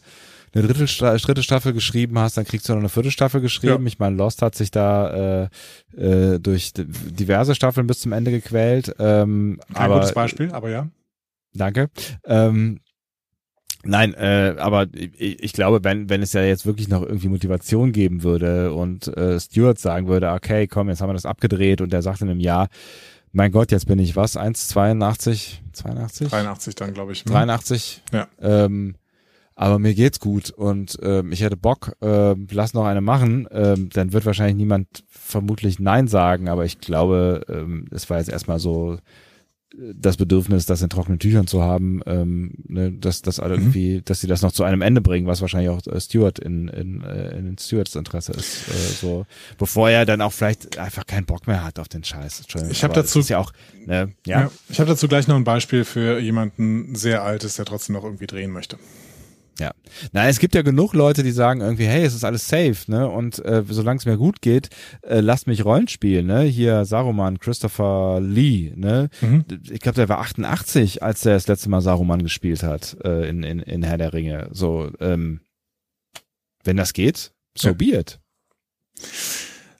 eine 0.54 0.66
dritte, 0.66 0.84
dritte 1.18 1.42
Staffel 1.42 1.72
geschrieben 1.72 2.18
hast, 2.18 2.36
dann 2.36 2.44
kriegst 2.44 2.68
du 2.68 2.72
noch 2.72 2.80
eine 2.80 2.88
vierte 2.88 3.10
Staffel 3.10 3.40
geschrieben. 3.40 3.82
Ja. 3.82 3.88
Ich 3.88 3.98
meine, 3.98 4.16
Lost 4.16 4.42
hat 4.42 4.54
sich 4.54 4.70
da 4.70 5.42
äh, 5.42 5.48
äh, 5.96 6.38
durch 6.38 6.72
diverse 6.74 7.54
Staffeln 7.54 7.86
bis 7.86 8.00
zum 8.00 8.12
Ende 8.12 8.30
gequält. 8.30 8.94
Ähm, 8.98 9.60
Kein 9.72 9.84
aber, 9.86 9.94
gutes 9.96 10.12
Beispiel, 10.12 10.52
aber 10.52 10.70
ja. 10.70 10.88
Danke. 11.54 11.90
Ähm, 12.24 12.80
Nein, 13.86 14.14
äh, 14.14 14.54
aber 14.58 14.86
ich, 14.94 15.42
ich, 15.42 15.52
glaube, 15.52 15.84
wenn, 15.84 16.08
wenn 16.08 16.22
es 16.22 16.32
ja 16.32 16.42
jetzt 16.42 16.64
wirklich 16.64 16.88
noch 16.88 17.02
irgendwie 17.02 17.28
Motivation 17.28 17.92
geben 17.92 18.22
würde 18.22 18.72
und 18.72 19.08
äh, 19.08 19.38
Stuart 19.38 19.78
sagen 19.78 20.08
würde, 20.08 20.32
okay, 20.32 20.66
komm, 20.66 20.88
jetzt 20.88 21.02
haben 21.02 21.10
wir 21.10 21.14
das 21.14 21.26
abgedreht 21.26 21.82
und 21.82 21.92
der 21.92 22.00
sagt 22.00 22.22
in 22.22 22.30
einem 22.30 22.40
Jahr, 22.40 22.68
mein 23.32 23.52
Gott, 23.52 23.72
jetzt 23.72 23.86
bin 23.86 23.98
ich 23.98 24.16
was, 24.16 24.38
1,82, 24.38 25.58
82? 25.72 26.28
83 26.28 26.74
dann, 26.76 26.94
glaube 26.94 27.12
ich. 27.12 27.24
83? 27.24 28.02
Ne? 28.12 28.26
Ja. 28.40 28.64
Ähm, 28.64 28.94
aber 29.54 29.78
mir 29.78 29.94
geht's 29.94 30.20
gut 30.20 30.50
und 30.50 30.98
ähm, 31.02 31.32
ich 31.32 31.42
hätte 31.42 31.56
Bock, 31.56 31.96
äh, 32.00 32.34
lass 32.50 32.74
noch 32.74 32.84
eine 32.84 33.00
machen, 33.00 33.46
ähm, 33.52 33.88
dann 33.92 34.12
wird 34.12 34.26
wahrscheinlich 34.26 34.56
niemand 34.56 35.04
vermutlich 35.08 35.78
Nein 35.78 36.08
sagen, 36.08 36.48
aber 36.48 36.64
ich 36.64 36.80
glaube, 36.80 37.44
ähm, 37.48 37.86
es 37.90 38.10
war 38.10 38.18
jetzt 38.18 38.30
erstmal 38.30 38.58
so 38.58 38.98
das 39.76 40.16
Bedürfnis, 40.16 40.66
das 40.66 40.82
in 40.82 40.88
trockenen 40.88 41.18
Tüchern 41.18 41.46
zu 41.46 41.62
haben, 41.62 42.00
ähm, 42.06 42.52
ne, 42.68 42.92
dass 42.92 43.22
das 43.22 43.40
alle 43.40 43.56
mhm. 43.56 43.62
irgendwie, 43.62 44.02
dass 44.02 44.20
sie 44.20 44.26
das 44.26 44.42
noch 44.42 44.52
zu 44.52 44.64
einem 44.64 44.82
Ende 44.82 45.00
bringen, 45.00 45.26
was 45.26 45.40
wahrscheinlich 45.40 45.70
auch 45.70 45.84
äh, 45.86 46.00
Stewart 46.00 46.38
in, 46.38 46.68
in, 46.68 47.02
äh, 47.02 47.36
in 47.36 47.56
Stewarts 47.58 47.94
Interesse 47.96 48.32
ist, 48.32 48.68
äh, 48.68 48.72
so 49.00 49.26
bevor 49.58 49.90
er 49.90 50.06
dann 50.06 50.20
auch 50.20 50.32
vielleicht 50.32 50.78
einfach 50.78 51.06
keinen 51.06 51.26
Bock 51.26 51.46
mehr 51.46 51.64
hat 51.64 51.78
auf 51.78 51.88
den 51.88 52.04
Scheiß. 52.04 52.44
Ich 52.70 52.84
habe 52.84 52.94
dazu 52.94 53.20
ja 53.20 53.38
auch, 53.38 53.52
ne, 53.84 54.12
ja. 54.26 54.42
ja 54.42 54.50
ich 54.68 54.78
habe 54.78 54.88
dazu 54.88 55.08
gleich 55.08 55.26
noch 55.26 55.36
ein 55.36 55.44
Beispiel 55.44 55.84
für 55.84 56.18
jemanden 56.20 56.94
sehr 56.94 57.22
altes, 57.22 57.54
der 57.56 57.64
trotzdem 57.64 57.94
noch 57.94 58.04
irgendwie 58.04 58.26
drehen 58.26 58.50
möchte. 58.50 58.78
Ja. 59.58 59.72
Na, 60.12 60.28
es 60.28 60.40
gibt 60.40 60.54
ja 60.54 60.62
genug 60.62 60.94
Leute, 60.94 61.22
die 61.22 61.30
sagen 61.30 61.60
irgendwie, 61.60 61.86
hey, 61.86 62.04
es 62.04 62.14
ist 62.14 62.24
alles 62.24 62.48
safe, 62.48 62.76
ne? 62.88 63.08
Und 63.08 63.44
äh, 63.44 63.62
solange 63.68 63.98
es 63.98 64.06
mir 64.06 64.16
gut 64.16 64.42
geht, 64.42 64.68
äh, 65.02 65.20
lasst 65.20 65.46
mich 65.46 65.64
Rollen 65.64 65.86
spielen, 65.86 66.26
ne? 66.26 66.42
Hier 66.42 66.84
Saruman, 66.84 67.38
Christopher 67.38 68.20
Lee, 68.20 68.72
ne? 68.74 69.10
Mhm. 69.20 69.44
Ich 69.70 69.80
glaube, 69.80 69.96
der 69.96 70.08
war 70.08 70.18
88, 70.18 71.02
als 71.02 71.24
er 71.24 71.34
das 71.34 71.46
letzte 71.46 71.70
Mal 71.70 71.82
Saruman 71.82 72.22
gespielt 72.22 72.62
hat 72.62 72.96
äh, 73.04 73.28
in, 73.28 73.44
in, 73.44 73.60
in 73.60 73.82
Herr 73.84 73.98
der 73.98 74.12
Ringe. 74.12 74.48
So, 74.50 74.90
ähm, 75.00 75.40
wenn 76.64 76.76
das 76.76 76.92
geht, 76.92 77.32
so 77.56 77.68
ja. 77.68 77.74
be 77.74 77.84
it. 77.84 78.18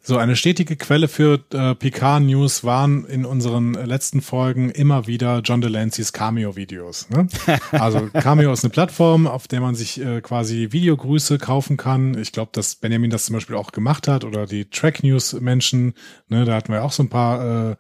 So, 0.07 0.19
eine 0.19 0.37
stetige 0.37 0.77
Quelle 0.77 1.09
für 1.09 1.41
äh, 1.55 1.75
PK-News 1.75 2.63
waren 2.63 3.07
in 3.07 3.25
unseren 3.25 3.73
letzten 3.73 4.21
Folgen 4.21 4.69
immer 4.69 5.07
wieder 5.07 5.41
John 5.43 5.63
Delancey's 5.63 6.13
Cameo-Videos. 6.13 7.09
Ne? 7.09 7.27
Also 7.73 8.11
Cameo 8.13 8.53
ist 8.53 8.65
eine 8.65 8.71
Plattform, 8.71 9.27
auf 9.27 9.49
der 9.49 9.63
man 9.63 9.75
sich 9.75 9.99
äh, 9.99 10.21
quasi 10.21 10.73
Videogrüße 10.73 11.39
kaufen 11.39 11.79
kann. 11.79 12.19
Ich 12.19 12.33
glaube, 12.33 12.51
dass 12.53 12.75
Benjamin 12.75 13.09
das 13.09 13.25
zum 13.25 13.33
Beispiel 13.33 13.57
auch 13.57 13.73
gemacht 13.73 14.07
hat 14.07 14.25
oder 14.25 14.45
die 14.45 14.67
Track-News-Menschen. 14.67 15.95
Ne? 16.29 16.45
Da 16.45 16.55
hatten 16.57 16.71
wir 16.71 16.85
auch 16.85 16.93
so 16.93 17.03
ein 17.03 17.09
paar 17.09 17.71
äh, 17.71 17.77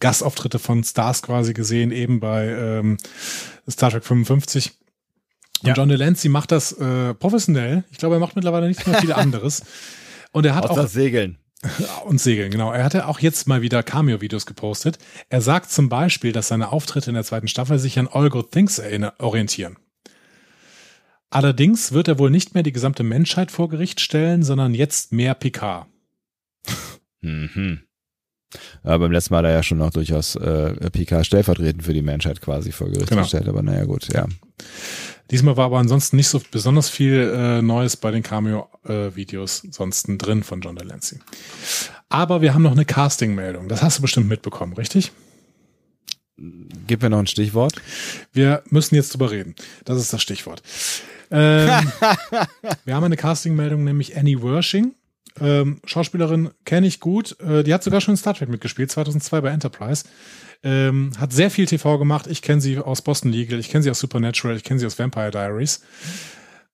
Gastauftritte 0.00 0.58
von 0.58 0.82
Stars 0.82 1.22
quasi 1.22 1.52
gesehen, 1.52 1.92
eben 1.92 2.18
bei 2.18 2.48
ähm, 2.48 2.96
Star 3.70 3.92
Trek 3.92 4.04
55. 4.04 4.72
Und 5.62 5.68
ja. 5.68 5.74
John 5.74 5.88
Delancey 5.88 6.28
macht 6.28 6.50
das 6.50 6.72
äh, 6.72 7.14
professionell. 7.14 7.84
Ich 7.92 7.98
glaube, 7.98 8.16
er 8.16 8.20
macht 8.20 8.34
mittlerweile 8.34 8.66
nichts 8.66 8.84
mehr 8.84 8.98
viel 9.00 9.12
anderes. 9.12 9.62
Und 10.32 10.44
er 10.44 10.56
hat 10.56 10.64
Außer 10.64 10.72
auch 10.72 10.76
das 10.76 10.92
Segeln. 10.92 11.38
Und 12.04 12.20
Segeln, 12.20 12.50
genau. 12.50 12.72
Er 12.72 12.84
hatte 12.84 13.08
auch 13.08 13.18
jetzt 13.18 13.48
mal 13.48 13.62
wieder 13.62 13.82
Cameo-Videos 13.82 14.46
gepostet. 14.46 14.98
Er 15.28 15.40
sagt 15.40 15.70
zum 15.70 15.88
Beispiel, 15.88 16.32
dass 16.32 16.48
seine 16.48 16.70
Auftritte 16.70 17.10
in 17.10 17.14
der 17.14 17.24
zweiten 17.24 17.48
Staffel 17.48 17.78
sich 17.78 17.98
an 17.98 18.08
All 18.08 18.30
Good 18.30 18.52
Things 18.52 18.80
orientieren. 19.18 19.76
Allerdings 21.30 21.92
wird 21.92 22.08
er 22.08 22.18
wohl 22.18 22.30
nicht 22.30 22.54
mehr 22.54 22.62
die 22.62 22.72
gesamte 22.72 23.02
Menschheit 23.02 23.50
vor 23.50 23.68
Gericht 23.68 24.00
stellen, 24.00 24.42
sondern 24.42 24.72
jetzt 24.72 25.12
mehr 25.12 25.34
Picard. 25.34 25.86
Mhm. 27.20 27.82
Ja, 28.82 28.96
beim 28.96 29.12
letzten 29.12 29.34
Mal 29.34 29.38
hat 29.38 29.46
er 29.46 29.52
ja 29.52 29.62
schon 29.62 29.76
noch 29.76 29.90
durchaus 29.90 30.36
äh, 30.36 30.90
Picard 30.90 31.26
stellvertretend 31.26 31.82
für 31.82 31.92
die 31.92 32.02
Menschheit 32.02 32.40
quasi 32.40 32.72
vor 32.72 32.88
Gericht 32.88 33.10
genau. 33.10 33.22
gestellt, 33.22 33.46
aber 33.48 33.62
naja 33.62 33.84
gut, 33.84 34.10
ja. 34.12 34.26
Diesmal 35.30 35.56
war 35.56 35.66
aber 35.66 35.78
ansonsten 35.78 36.16
nicht 36.16 36.28
so 36.28 36.40
besonders 36.50 36.88
viel 36.88 37.32
äh, 37.34 37.62
Neues 37.62 37.96
bei 37.96 38.10
den 38.10 38.22
Cameo-Videos 38.22 39.64
äh, 39.64 39.68
sonst 39.70 40.06
drin 40.08 40.42
von 40.42 40.60
John 40.60 40.76
Delancey. 40.76 41.18
Aber 42.08 42.40
wir 42.40 42.54
haben 42.54 42.62
noch 42.62 42.72
eine 42.72 42.86
Casting-Meldung. 42.86 43.68
Das 43.68 43.82
hast 43.82 43.98
du 43.98 44.02
bestimmt 44.02 44.28
mitbekommen, 44.28 44.72
richtig? 44.72 45.12
Gib 46.86 47.02
mir 47.02 47.10
noch 47.10 47.18
ein 47.18 47.26
Stichwort. 47.26 47.74
Wir 48.32 48.62
müssen 48.70 48.94
jetzt 48.94 49.12
drüber 49.12 49.30
reden. 49.30 49.54
Das 49.84 49.98
ist 49.98 50.12
das 50.12 50.22
Stichwort. 50.22 50.62
Ähm, 51.30 51.68
wir 52.84 52.94
haben 52.94 53.04
eine 53.04 53.16
Casting-Meldung, 53.16 53.84
nämlich 53.84 54.16
Annie 54.16 54.42
Wershing. 54.42 54.94
Ähm, 55.40 55.80
Schauspielerin 55.84 56.50
kenne 56.64 56.86
ich 56.86 57.00
gut. 57.00 57.38
Äh, 57.40 57.62
die 57.62 57.72
hat 57.72 57.82
sogar 57.82 58.00
schon 58.00 58.14
in 58.14 58.18
Star 58.18 58.34
Trek 58.34 58.48
mitgespielt, 58.48 58.90
2002 58.90 59.40
bei 59.40 59.50
Enterprise. 59.50 60.04
Ähm, 60.62 61.12
hat 61.18 61.32
sehr 61.32 61.50
viel 61.50 61.66
TV 61.66 61.98
gemacht. 61.98 62.26
Ich 62.26 62.42
kenne 62.42 62.60
sie 62.60 62.78
aus 62.78 63.02
Boston 63.02 63.30
Legal, 63.30 63.58
ich 63.60 63.68
kenne 63.68 63.82
sie 63.82 63.90
aus 63.90 64.00
Supernatural, 64.00 64.56
ich 64.56 64.64
kenne 64.64 64.80
sie 64.80 64.86
aus 64.86 64.98
Vampire 64.98 65.30
Diaries. 65.30 65.82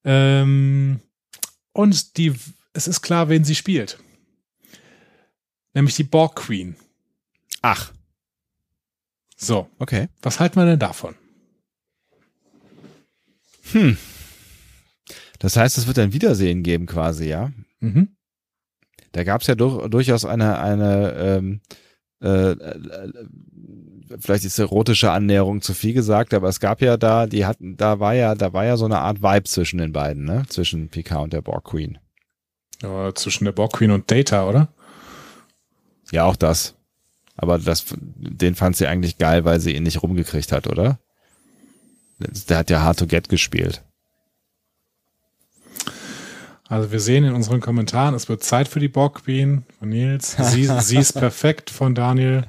Ähm, 0.05 1.01
und 1.73 2.17
die, 2.17 2.33
es 2.73 2.89
ist 2.89 3.03
klar, 3.03 3.29
wen 3.29 3.45
sie 3.45 3.55
spielt. 3.55 3.99
Nämlich 5.75 5.97
die 5.97 6.05
Borg 6.05 6.37
Queen. 6.37 6.77
Ach. 7.63 7.93
So. 9.37 9.69
Okay. 9.79 10.09
Was 10.23 10.41
halten 10.41 10.57
wir 10.57 10.67
denn 10.67 10.79
davon? 10.79 11.15
Hm. 13.73 13.97
Das 15.39 15.57
heißt, 15.57 15.77
es 15.79 15.87
wird 15.87 15.99
ein 15.99 16.13
Wiedersehen 16.13 16.63
geben 16.63 16.87
quasi, 16.87 17.29
ja? 17.29 17.53
Mhm. 17.81 18.14
Da 19.15 19.23
gab 19.23 19.43
es 19.43 19.47
ja 19.47 19.55
durch, 19.55 19.89
durchaus 19.89 20.25
eine, 20.25 20.59
eine 20.59 21.13
ähm, 21.13 21.61
äh, 22.21 22.51
äh, 22.51 23.13
vielleicht 24.19 24.45
ist 24.45 24.59
erotische 24.59 25.13
Annäherung 25.13 25.63
zu 25.63 25.73
viel 25.73 25.95
gesagt, 25.95 26.35
aber 26.35 26.49
es 26.49 26.59
gab 26.59 26.83
ja 26.83 26.97
da, 26.97 27.27
die 27.27 27.47
hatten, 27.47 27.77
da 27.77 28.01
war 28.01 28.15
ja, 28.15 28.35
da 28.35 28.53
war 28.53 28.65
ja 28.65 28.77
so 28.77 28.87
eine 28.87 28.99
Art 28.99 29.23
Vibe 29.23 29.45
zwischen 29.45 29.79
den 29.79 29.93
beiden, 29.93 30.25
ne? 30.25 30.43
Zwischen 30.49 30.89
Picard 30.89 31.23
und 31.23 31.33
der 31.33 31.43
Borg 31.43 31.65
Queen. 31.65 31.99
Ja, 32.83 33.15
zwischen 33.15 33.45
der 33.45 33.53
Borg 33.53 33.75
Queen 33.75 33.93
und 33.93 34.11
Data, 34.11 34.49
oder? 34.49 34.69
Ja, 36.11 36.25
auch 36.25 36.37
das. 36.37 36.75
Aber 37.37 37.59
das, 37.59 37.87
den 37.97 38.57
fand 38.57 38.77
sie 38.77 38.89
eigentlich 38.89 39.19
geil, 39.19 39.45
weil 39.45 39.61
sie 39.61 39.77
ihn 39.77 39.85
nicht 39.85 40.03
rumgekriegt 40.03 40.51
hat, 40.51 40.67
oder? 40.67 40.99
Der 42.19 42.59
hat 42.59 42.71
ja 42.71 42.83
Hard 42.83 42.99
to 42.99 43.07
Get 43.07 43.29
gespielt. 43.29 43.85
Also 46.69 46.91
wir 46.91 47.01
sehen 47.01 47.25
in 47.25 47.35
unseren 47.35 47.61
Kommentaren, 47.61 48.15
es 48.15 48.29
wird 48.29 48.43
Zeit 48.43 48.69
für 48.69 48.81
die 48.81 48.89
Borg 48.89 49.25
Queen 49.25 49.65
von 49.79 49.91
Nils. 49.91 50.37
Sie, 50.39 50.69
sie 50.81 50.97
ist 50.97 51.13
perfekt 51.13 51.71
von 51.71 51.95
Daniel. 51.95 52.45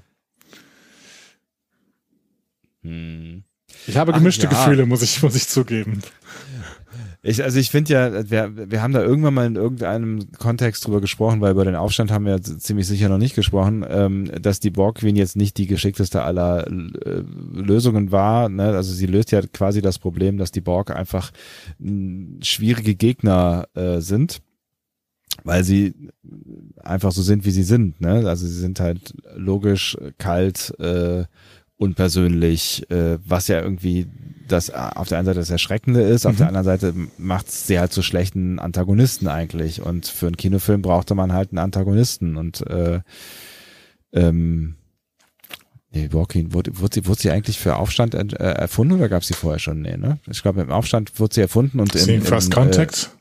Hm. 2.82 3.44
Ich 3.88 3.98
habe 3.98 4.14
gemischte 4.14 4.48
Ach, 4.48 4.52
ja. 4.52 4.66
Gefühle, 4.66 4.86
muss 4.86 5.02
ich, 5.02 5.22
muss 5.22 5.36
ich 5.36 5.48
zugeben. 5.48 6.02
Ich, 7.28 7.44
also 7.44 7.58
ich 7.58 7.72
finde 7.72 7.92
ja, 7.92 8.30
wir, 8.30 8.70
wir 8.70 8.84
haben 8.84 8.94
da 8.94 9.02
irgendwann 9.02 9.34
mal 9.34 9.48
in 9.48 9.56
irgendeinem 9.56 10.32
Kontext 10.34 10.86
drüber 10.86 11.02
gesprochen, 11.02 11.42
weil 11.42 11.54
über 11.54 11.66
den 11.66 11.76
Aufstand 11.76 12.12
haben 12.12 12.28
wir 12.28 12.40
ziemlich 12.40 12.86
sicher 12.86 13.10
noch 13.10 13.18
nicht 13.18 13.34
gesprochen, 13.34 13.84
ähm, 13.90 14.30
dass 14.40 14.60
die 14.60 14.70
Borg 14.70 15.00
Queen 15.00 15.16
jetzt 15.16 15.36
nicht 15.36 15.58
die 15.58 15.66
geschickteste 15.66 16.22
aller 16.22 16.68
äh, 16.68 17.24
Lösungen 17.52 18.12
war. 18.12 18.48
Ne? 18.48 18.66
Also 18.76 18.94
sie 18.94 19.08
löst 19.08 19.32
ja 19.32 19.42
quasi 19.42 19.82
das 19.82 19.98
Problem, 19.98 20.38
dass 20.38 20.52
die 20.52 20.62
Borg 20.62 20.96
einfach 20.96 21.32
mh, 21.80 22.44
schwierige 22.44 22.94
Gegner 22.94 23.70
äh, 23.74 24.02
sind, 24.02 24.44
weil 25.44 25.64
sie 25.64 25.96
einfach 26.78 27.12
so 27.12 27.24
sind, 27.24 27.44
wie 27.44 27.52
sie 27.52 27.64
sind. 27.64 28.00
Ne? 28.02 28.30
Also 28.30 28.46
sie 28.46 28.60
sind 28.60 28.80
halt 28.80 29.16
logisch, 29.36 29.98
kalt, 30.20 30.76
äh, 30.80 31.24
unpersönlich, 31.78 32.90
äh, 32.90 33.18
was 33.26 33.48
ja 33.48 33.62
irgendwie 33.62 34.08
das 34.48 34.70
auf 34.70 35.08
der 35.08 35.18
einen 35.18 35.26
Seite 35.26 35.40
das 35.40 35.50
Erschreckende 35.50 36.02
ist, 36.02 36.26
auf 36.26 36.34
mhm. 36.34 36.38
der 36.38 36.48
anderen 36.48 36.66
Seite 36.66 36.94
macht 37.18 37.52
sie 37.52 37.80
halt 37.80 37.92
zu 37.92 38.02
schlechten 38.02 38.60
Antagonisten 38.60 39.28
eigentlich. 39.28 39.82
Und 39.82 40.06
für 40.06 40.28
einen 40.28 40.38
Kinofilm 40.38 40.82
brauchte 40.82 41.16
man 41.16 41.34
halt 41.34 41.50
einen 41.52 41.60
Antagonisten 41.60 42.38
und 42.38 42.66
äh, 42.68 43.02
ähm, 44.14 44.76
Nee, 45.96 46.10
Borg-Queen, 46.10 46.54
wurde, 46.54 46.78
wurde, 46.78 46.96
sie, 46.96 47.08
wurde 47.08 47.22
sie 47.22 47.32
eigentlich 47.32 47.58
für 47.58 47.78
Aufstand 47.78 48.16
äh, 48.16 48.36
erfunden 48.36 48.96
oder 48.96 49.08
gab 49.08 49.22
es 49.22 49.30
sie 49.30 49.34
vorher 49.34 49.60
schon? 49.60 49.82
Nee, 49.82 49.96
ne? 49.96 50.20
Ich 50.30 50.42
glaube, 50.42 50.62
im 50.62 50.70
Aufstand 50.70 51.18
wurde 51.22 51.36
sie 51.36 51.42
erfunden 51.42 51.80
und 51.80 51.96
in, 51.96 52.10
in 52.10 52.22
First 52.22 52.52
Contact? 52.52 53.12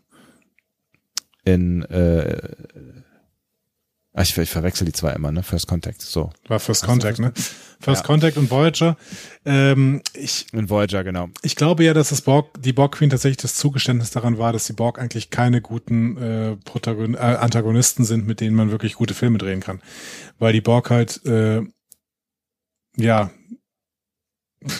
Äh, 1.45 1.55
in, 1.55 1.83
äh, 1.83 2.37
ich, 4.23 4.39
ich 4.39 4.51
verwechsel 4.51 4.85
die 4.85 4.93
zwei 4.93 5.13
immer, 5.13 5.33
ne? 5.33 5.43
First 5.43 5.67
Contact, 5.67 6.01
so. 6.01 6.31
War 6.47 6.61
First 6.61 6.85
Contact, 6.85 7.19
ne? 7.19 7.33
First 7.81 8.03
ja. 8.03 8.07
Contact 8.07 8.37
und 8.37 8.49
Voyager. 8.49 8.97
Ähm, 9.45 10.03
ich, 10.15 10.47
und 10.53 10.71
Voyager, 10.71 11.03
genau. 11.03 11.31
Ich 11.43 11.57
glaube 11.57 11.83
ja, 11.83 11.95
dass 11.95 12.11
das 12.11 12.23
Borg, 12.23 12.63
die 12.63 12.73
Borg 12.73 12.93
Queen 12.93 13.11
tatsächlich 13.11 13.39
das 13.39 13.57
Zugeständnis 13.57 14.13
daran 14.13 14.39
war, 14.39 14.53
dass 14.53 14.67
die 14.67 14.73
Borg 14.73 15.01
eigentlich 15.01 15.31
keine 15.31 15.61
guten 15.61 16.17
äh, 16.17 16.57
Protagon 16.65 17.15
äh, 17.15 17.19
Antagonisten 17.19 18.05
sind, 18.05 18.25
mit 18.27 18.41
denen 18.41 18.55
man 18.55 18.71
wirklich 18.71 18.95
gute 18.95 19.15
Filme 19.15 19.39
drehen 19.39 19.61
kann. 19.61 19.83
Weil 20.39 20.53
die 20.53 20.61
Borg 20.61 20.91
halt, 20.91 21.25
äh, 21.27 21.63
ja, 22.97 23.31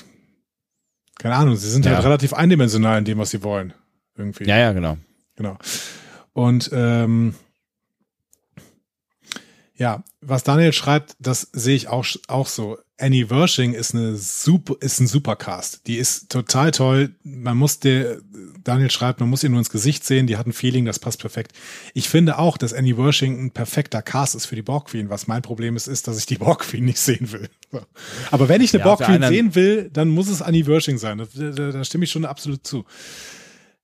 keine 1.19 1.35
Ahnung, 1.35 1.57
sie 1.57 1.71
sind 1.71 1.87
halt 1.87 1.93
ja. 1.93 1.97
halt 1.97 2.07
relativ 2.07 2.35
eindimensional 2.35 2.99
in 2.99 3.05
dem, 3.05 3.19
was 3.19 3.31
sie 3.31 3.43
wollen. 3.43 3.75
Irgendwie. 4.17 4.45
Ja, 4.45 4.59
ja, 4.59 4.73
genau. 4.73 4.97
Genau. 5.35 5.59
Und 6.33 6.71
ähm, 6.73 7.35
ja, 9.77 10.05
was 10.21 10.45
Daniel 10.45 10.73
schreibt, 10.73 11.17
das 11.19 11.49
sehe 11.53 11.75
ich 11.75 11.89
auch, 11.89 12.07
auch 12.29 12.47
so. 12.47 12.79
Annie 12.97 13.29
Wershing 13.29 13.75
ist 13.75 13.93
eine 13.93 14.15
super, 14.15 14.77
ist 14.79 15.01
ein 15.01 15.09
Supercast. 15.09 15.85
Die 15.89 15.97
ist 15.97 16.31
total 16.31 16.71
toll. 16.71 17.17
Man 17.25 17.57
muss 17.57 17.81
der, 17.81 18.19
Daniel 18.63 18.89
schreibt, 18.89 19.19
man 19.19 19.29
muss 19.29 19.43
ihr 19.43 19.51
nur 19.51 19.59
ins 19.59 19.71
Gesicht 19.71 20.05
sehen. 20.05 20.29
Die 20.29 20.37
hat 20.37 20.47
ein 20.47 20.53
Feeling, 20.53 20.85
das 20.85 21.01
passt 21.01 21.19
perfekt. 21.19 21.53
Ich 21.93 22.09
finde 22.09 22.39
auch, 22.39 22.57
dass 22.57 22.73
Annie 22.73 22.97
Wershing 22.97 23.47
ein 23.47 23.51
perfekter 23.51 24.01
Cast 24.01 24.37
ist 24.37 24.47
für 24.47 24.55
die 24.55 24.63
Borg 24.63 24.87
Queen. 24.87 25.11
Was 25.11 25.27
mein 25.27 25.43
Problem 25.43 25.75
ist, 25.75 25.89
ist, 25.89 26.07
dass 26.07 26.19
ich 26.19 26.27
die 26.27 26.39
Borg 26.39 26.61
Queen 26.61 26.85
nicht 26.85 27.01
sehen 27.01 27.33
will. 27.33 27.49
Aber 28.31 28.49
wenn 28.49 28.61
ich 28.61 28.73
eine 28.73 28.85
ja, 28.85 28.87
Borg 28.87 29.01
Queen 29.01 29.23
sehen 29.25 29.57
will, 29.57 29.91
dann 29.93 30.09
muss 30.09 30.29
es 30.29 30.41
Annie 30.41 30.67
Wershing 30.67 30.99
sein. 30.99 31.19
Da, 31.19 31.51
da, 31.51 31.73
da 31.73 31.85
stimme 31.85 32.05
ich 32.05 32.13
schon 32.13 32.25
absolut 32.25 32.65
zu. 32.65 32.85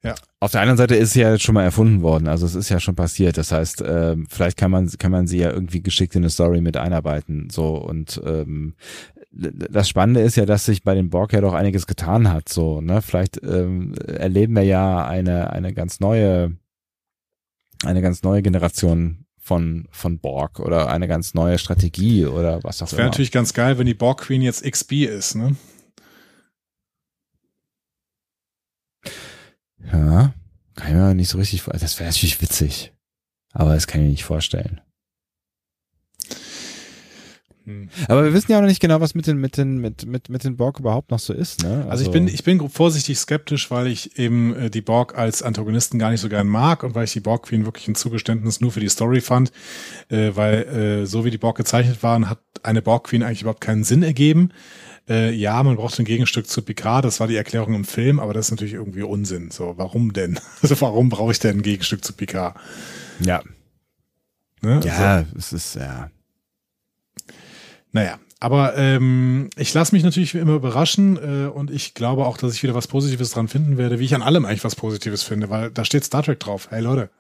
Ja. 0.03 0.15
Auf 0.39 0.53
der 0.53 0.63
anderen 0.63 0.79
Seite 0.79 0.97
ist 0.97 1.13
sie 1.13 1.21
ja 1.21 1.33
jetzt 1.33 1.43
schon 1.43 1.55
mal 1.55 1.65
erfunden 1.65 2.01
worden, 2.01 2.27
also 2.27 2.47
es 2.47 2.55
ist 2.55 2.71
ja 2.71 2.81
schon 2.81 2.95
passiert. 2.95 3.37
Das 3.37 3.53
heißt, 3.53 3.83
äh, 3.83 4.17
vielleicht 4.29 4.57
kann 4.57 4.71
man 4.71 4.89
kann 4.99 5.13
man 5.13 5.27
sie 5.27 5.39
ja 5.39 5.51
irgendwie 5.51 5.83
geschickt 5.83 6.15
in 6.15 6.23
eine 6.23 6.31
Story 6.31 6.61
mit 6.63 6.77
einarbeiten. 6.77 7.51
So 7.51 7.77
und 7.77 8.21
ähm, 8.25 8.75
das 9.33 9.89
Spannende 9.89 10.23
ist 10.23 10.37
ja, 10.37 10.47
dass 10.47 10.65
sich 10.65 10.83
bei 10.83 10.95
den 10.95 11.11
Borg 11.11 11.33
ja 11.33 11.41
doch 11.41 11.53
einiges 11.53 11.87
getan 11.87 12.33
hat. 12.33 12.49
So, 12.49 12.81
ne? 12.81 13.03
Vielleicht 13.03 13.43
ähm, 13.45 13.95
erleben 14.07 14.57
wir 14.57 14.63
ja 14.63 15.07
eine 15.07 15.53
eine 15.53 15.75
ganz 15.75 16.01
neue 16.01 16.57
eine 17.85 18.03
ganz 18.03 18.23
neue 18.23 18.43
Generation 18.43 19.27
von, 19.39 19.89
von 19.91 20.19
Borg 20.19 20.61
oder 20.61 20.91
eine 20.91 21.09
ganz 21.09 21.35
neue 21.35 21.59
Strategie 21.59 22.27
oder 22.27 22.63
was 22.63 22.83
auch 22.83 22.87
immer. 22.87 22.91
Das 22.91 22.99
wäre 22.99 23.09
natürlich 23.09 23.33
ganz 23.33 23.55
geil, 23.55 23.79
wenn 23.79 23.87
die 23.87 23.95
Borg 23.95 24.21
Queen 24.21 24.43
jetzt 24.43 24.65
XB 24.65 24.93
ist, 25.05 25.35
ne? 25.35 25.57
Ja, 29.93 30.35
kann 30.75 30.89
ich 30.89 30.95
mir 30.95 31.15
nicht 31.15 31.29
so 31.29 31.39
richtig 31.39 31.63
vorstellen. 31.63 31.83
Das 31.83 31.99
wäre 31.99 32.11
natürlich 32.11 32.41
witzig. 32.41 32.93
Aber 33.53 33.75
das 33.75 33.87
kann 33.87 34.01
ich 34.01 34.05
mir 34.05 34.11
nicht 34.11 34.25
vorstellen. 34.25 34.81
Hm. 37.65 37.89
Aber 38.09 38.25
wir 38.25 38.33
wissen 38.33 38.51
ja 38.51 38.59
auch 38.59 38.63
noch 38.63 38.69
nicht 38.69 38.81
genau, 38.81 39.01
was 39.01 39.15
mit 39.15 39.27
den, 39.27 39.39
mit 39.39 39.57
den, 39.57 39.79
mit, 39.79 40.07
mit, 40.07 40.29
mit 40.29 40.45
den 40.45 40.57
Borg 40.57 40.81
überhaupt 40.81 41.11
noch 41.11 41.19
so 41.19 41.33
ist, 41.33 41.63
ne? 41.63 41.77
Also, 41.79 41.91
also 41.91 42.05
ich 42.05 42.11
bin, 42.11 42.29
ich 42.29 42.43
bin 42.43 42.69
vorsichtig 42.69 43.19
skeptisch, 43.19 43.71
weil 43.71 43.87
ich 43.87 44.19
eben 44.19 44.55
äh, 44.55 44.71
die 44.71 44.81
Borg 44.81 45.17
als 45.19 45.43
Antagonisten 45.43 45.99
gar 45.99 46.11
nicht 46.11 46.21
so 46.21 46.29
gern 46.29 46.47
mag 46.47 46.83
und 46.83 46.95
weil 46.95 47.05
ich 47.05 47.13
die 47.13 47.21
Borg 47.21 47.45
Queen 47.45 47.65
wirklich 47.65 47.87
ein 47.89 47.95
Zugeständnis 47.95 48.61
nur 48.61 48.73
für 48.73 48.81
die 48.81 48.89
Story 48.89 49.21
fand, 49.21 49.53
äh, 50.09 50.31
weil 50.35 50.63
äh, 51.03 51.07
so 51.07 51.25
wie 51.25 51.31
die 51.31 51.39
Borg 51.39 51.57
gezeichnet 51.57 52.03
waren, 52.03 52.31
hat 52.31 52.41
eine 52.63 52.83
Borg 52.83 53.09
Queen 53.09 53.23
eigentlich 53.23 53.43
überhaupt 53.43 53.61
keinen 53.61 53.85
Sinn 53.85 54.03
ergeben 54.03 54.53
äh, 55.11 55.33
ja, 55.33 55.63
man 55.63 55.77
braucht 55.77 55.99
ein 55.99 56.05
Gegenstück 56.05 56.47
zu 56.47 56.63
Picard, 56.63 57.05
das 57.05 57.19
war 57.21 57.27
die 57.27 57.37
Erklärung 57.37 57.75
im 57.75 57.85
Film, 57.85 58.21
aber 58.21 58.33
das 58.33 58.47
ist 58.47 58.51
natürlich 58.53 58.75
irgendwie 58.75 59.03
Unsinn. 59.03 59.51
So, 59.51 59.75
warum 59.77 60.13
denn? 60.13 60.39
Also 60.63 60.81
warum 60.81 61.09
brauche 61.09 61.33
ich 61.33 61.41
denn 61.41 61.59
ein 61.59 61.63
Gegenstück 61.63 62.05
zu 62.05 62.13
Picard? 62.13 62.57
Ja. 63.21 63.43
Ne? 64.63 64.81
Ja, 64.85 65.17
also, 65.17 65.31
es 65.37 65.53
ist, 65.53 65.75
ja. 65.75 66.11
Naja, 67.93 68.19
aber 68.39 68.77
ähm, 68.77 69.51
ich 69.57 69.75
lasse 69.75 69.95
mich 69.95 70.05
natürlich 70.05 70.35
wie 70.35 70.39
immer 70.39 70.55
überraschen 70.55 71.17
äh, 71.17 71.49
und 71.49 71.71
ich 71.71 71.95
glaube 71.95 72.27
auch, 72.27 72.37
dass 72.37 72.55
ich 72.55 72.63
wieder 72.63 72.75
was 72.75 72.87
Positives 72.87 73.31
dran 73.31 73.49
finden 73.49 73.79
werde, 73.79 73.99
wie 73.99 74.05
ich 74.05 74.15
an 74.15 74.23
allem 74.23 74.45
eigentlich 74.45 74.65
was 74.65 74.77
Positives 74.77 75.23
finde, 75.23 75.51
weil 75.51 75.71
da 75.71 75.85
steht 75.85 76.05
Star 76.05 76.23
Trek 76.23 76.39
drauf. 76.39 76.69
Hey 76.71 76.83
Leute. 76.83 77.11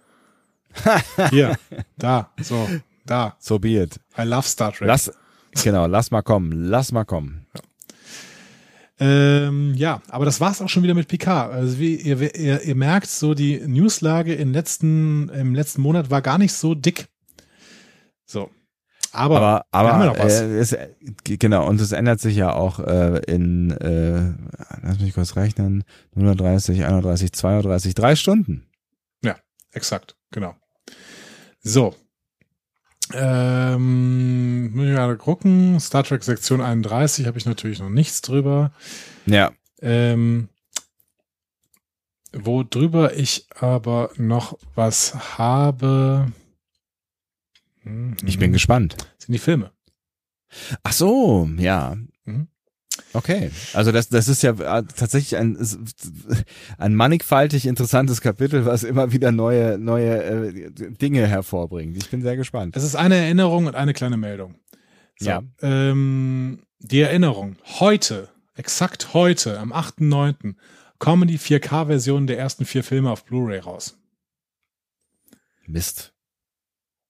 Hier, 1.31 1.59
da, 1.99 2.31
so, 2.41 2.69
da. 3.05 3.37
So 3.41 3.59
be 3.59 3.83
it. 3.83 3.99
I 4.17 4.23
love 4.23 4.47
Star 4.47 4.73
Trek. 4.73 4.87
Lass, 4.87 5.13
genau, 5.63 5.87
lass 5.87 6.13
mal 6.13 6.23
kommen, 6.23 6.53
lass 6.53 6.93
mal 6.93 7.05
kommen. 7.05 7.40
Ja. 9.01 9.07
Ähm, 9.07 9.75
ja, 9.75 10.03
aber 10.09 10.25
das 10.25 10.41
war's 10.41 10.61
auch 10.61 10.69
schon 10.69 10.83
wieder 10.83 10.95
mit 10.95 11.09
Picard. 11.09 11.53
Also 11.53 11.79
wie 11.79 11.97
ihr, 11.97 12.35
ihr, 12.37 12.63
ihr 12.63 12.75
merkt, 12.75 13.09
so 13.09 13.35
die 13.35 13.59
Newslage 13.59 14.35
im 14.35 14.53
letzten, 14.53 15.29
im 15.31 15.55
letzten 15.55 15.83
Monat 15.83 16.11
war 16.11 16.23
gar 16.23 16.39
nicht 16.39 16.53
so 16.53 16.75
dick. 16.75 17.09
So. 18.27 18.51
Aber, 19.13 19.37
aber, 19.39 19.67
aber 19.73 19.93
haben 19.93 20.01
wir 20.01 20.07
noch 20.07 20.19
was. 20.19 20.41
Äh, 20.41 20.59
es, 20.59 20.77
genau, 21.25 21.67
und 21.67 21.81
es 21.81 21.93
ändert 21.93 22.21
sich 22.21 22.37
ja 22.37 22.53
auch 22.53 22.79
äh, 22.79 23.21
in, 23.27 23.73
äh, 23.73 24.33
lass 24.83 25.01
mich 25.01 25.15
kurz 25.15 25.35
rechnen, 25.35 25.85
130, 26.15 26.85
31, 26.85 27.33
32, 27.33 27.95
drei 27.95 28.15
Stunden. 28.15 28.69
Ja, 29.25 29.37
exakt, 29.73 30.17
genau. 30.31 30.55
So, 31.61 31.95
ähm, 33.15 34.75
muss 34.75 34.87
ich 34.87 34.95
gerade 34.95 35.17
gucken. 35.17 35.81
Star 35.81 36.05
Trek 36.05 36.23
Sektion 36.23 36.61
31 36.61 37.27
habe 37.27 37.39
ich 37.39 37.47
natürlich 37.47 37.81
noch 37.81 37.91
nichts 37.91 38.23
drüber. 38.23 38.73
Ja. 39.27 39.53
Ähm, 39.83 40.49
wo 42.33 42.63
drüber 42.63 43.17
ich 43.17 43.47
aber 43.59 44.11
noch 44.17 44.59
was 44.75 45.39
habe. 45.39 46.33
Ich 48.25 48.39
bin 48.39 48.53
gespannt. 48.53 48.97
Sind 49.19 49.33
die 49.33 49.39
Filme. 49.39 49.73
Ach 50.83 50.93
so, 50.93 51.49
ja. 51.57 51.97
Okay, 53.13 53.51
also 53.73 53.91
das, 53.91 54.09
das 54.09 54.29
ist 54.29 54.43
ja 54.43 54.53
äh, 54.53 54.85
tatsächlich 54.85 55.37
ein, 55.37 55.59
ein 56.79 56.95
mannigfaltig 56.95 57.67
interessantes 57.67 58.21
Kapitel, 58.21 58.67
was 58.67 58.85
immer 58.85 59.13
wieder 59.13 59.33
neue, 59.33 59.79
neue 59.79 60.23
äh, 60.23 60.71
Dinge 60.71 61.27
hervorbringt. 61.27 61.97
Ich 61.97 62.09
bin 62.09 62.23
sehr 62.23 62.37
gespannt. 62.37 62.77
Es 62.77 62.85
ist 62.85 62.95
eine 62.95 63.17
Erinnerung 63.17 63.67
und 63.67 63.75
eine 63.75 63.95
kleine 63.95 64.17
Meldung. 64.17 64.55
So, 65.19 65.29
ja. 65.29 65.43
Ähm, 65.61 66.63
die 66.79 67.01
Erinnerung. 67.01 67.57
Heute, 67.81 68.29
exakt 68.55 69.13
heute, 69.13 69.59
am 69.59 69.73
8.9., 69.73 70.55
kommen 70.99 71.27
die 71.27 71.39
4K-Versionen 71.39 72.27
der 72.27 72.39
ersten 72.39 72.65
vier 72.65 72.85
Filme 72.85 73.11
auf 73.11 73.25
Blu-ray 73.25 73.59
raus. 73.59 73.99
Mist. 75.67 76.13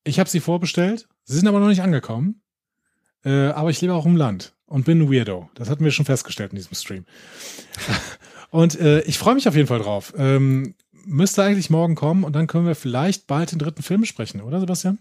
Ich 0.04 0.18
habe 0.18 0.30
sie 0.30 0.40
vorbestellt. 0.40 1.08
Sie 1.24 1.36
sind 1.36 1.48
aber 1.48 1.60
noch 1.60 1.68
nicht 1.68 1.82
angekommen. 1.82 2.42
Äh, 3.24 3.48
aber 3.48 3.70
ich 3.70 3.80
lebe 3.80 3.92
auch 3.92 4.06
im 4.06 4.16
Land 4.16 4.54
und 4.70 4.84
bin 4.84 5.02
ein 5.02 5.12
Weirdo. 5.12 5.50
Das 5.54 5.68
hatten 5.68 5.84
wir 5.84 5.90
schon 5.90 6.06
festgestellt 6.06 6.52
in 6.52 6.56
diesem 6.56 6.74
Stream. 6.74 7.04
und 8.50 8.80
äh, 8.80 9.00
ich 9.02 9.18
freue 9.18 9.34
mich 9.34 9.48
auf 9.48 9.56
jeden 9.56 9.68
Fall 9.68 9.80
drauf. 9.80 10.14
Ähm, 10.16 10.74
müsste 11.04 11.42
eigentlich 11.42 11.70
morgen 11.70 11.96
kommen 11.96 12.24
und 12.24 12.34
dann 12.34 12.46
können 12.46 12.66
wir 12.66 12.74
vielleicht 12.74 13.26
bald 13.26 13.52
den 13.52 13.58
dritten 13.58 13.82
Film 13.82 14.04
sprechen, 14.04 14.40
oder 14.40 14.60
Sebastian? 14.60 14.98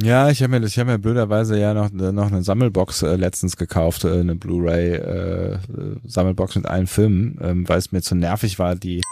Ja, 0.00 0.30
ich 0.30 0.42
habe 0.42 0.58
mir, 0.58 0.66
ich 0.66 0.78
habe 0.78 0.92
mir 0.92 0.98
blöderweise 0.98 1.58
ja 1.58 1.74
noch, 1.74 1.90
noch 1.90 2.28
eine 2.28 2.42
Sammelbox 2.42 3.02
äh, 3.02 3.16
letztens 3.16 3.58
gekauft, 3.58 4.04
äh, 4.04 4.20
eine 4.20 4.36
Blu-ray 4.36 4.94
äh, 4.94 5.58
Sammelbox 6.04 6.56
mit 6.56 6.66
allen 6.66 6.86
Filmen, 6.86 7.38
ähm, 7.42 7.68
weil 7.68 7.78
es 7.78 7.92
mir 7.92 8.00
zu 8.00 8.14
nervig 8.14 8.58
war, 8.58 8.74
die 8.74 9.02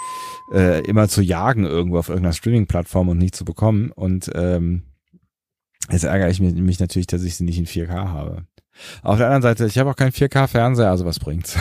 äh, 0.55 0.83
immer 0.87 1.09
zu 1.09 1.21
jagen 1.21 1.67
irgendwo 1.67 1.99
auf 1.99 2.09
irgendeiner 2.09 2.33
Streaming-Plattform 2.33 3.09
und 3.09 3.19
nicht 3.19 3.35
zu 3.35 3.45
bekommen. 3.45 3.91
Und 3.91 4.31
ähm, 4.35 4.85
jetzt 5.91 6.05
ärgere 6.05 6.31
ich 6.31 6.41
mich, 6.41 6.55
mich 6.55 6.81
natürlich, 6.81 7.09
dass 7.09 7.25
ich 7.25 7.37
sie 7.37 7.45
nicht 7.45 7.59
in 7.59 7.67
4K 7.67 8.09
habe. 8.09 8.47
Auf 9.03 9.19
der 9.19 9.27
anderen 9.27 9.43
Seite, 9.43 9.67
ich 9.67 9.79
habe 9.79 9.91
auch 9.91 9.97
keinen 9.97 10.13
4K-Fernseher, 10.13 10.91
also 10.91 11.05
was 11.05 11.19
bringt's? 11.19 11.57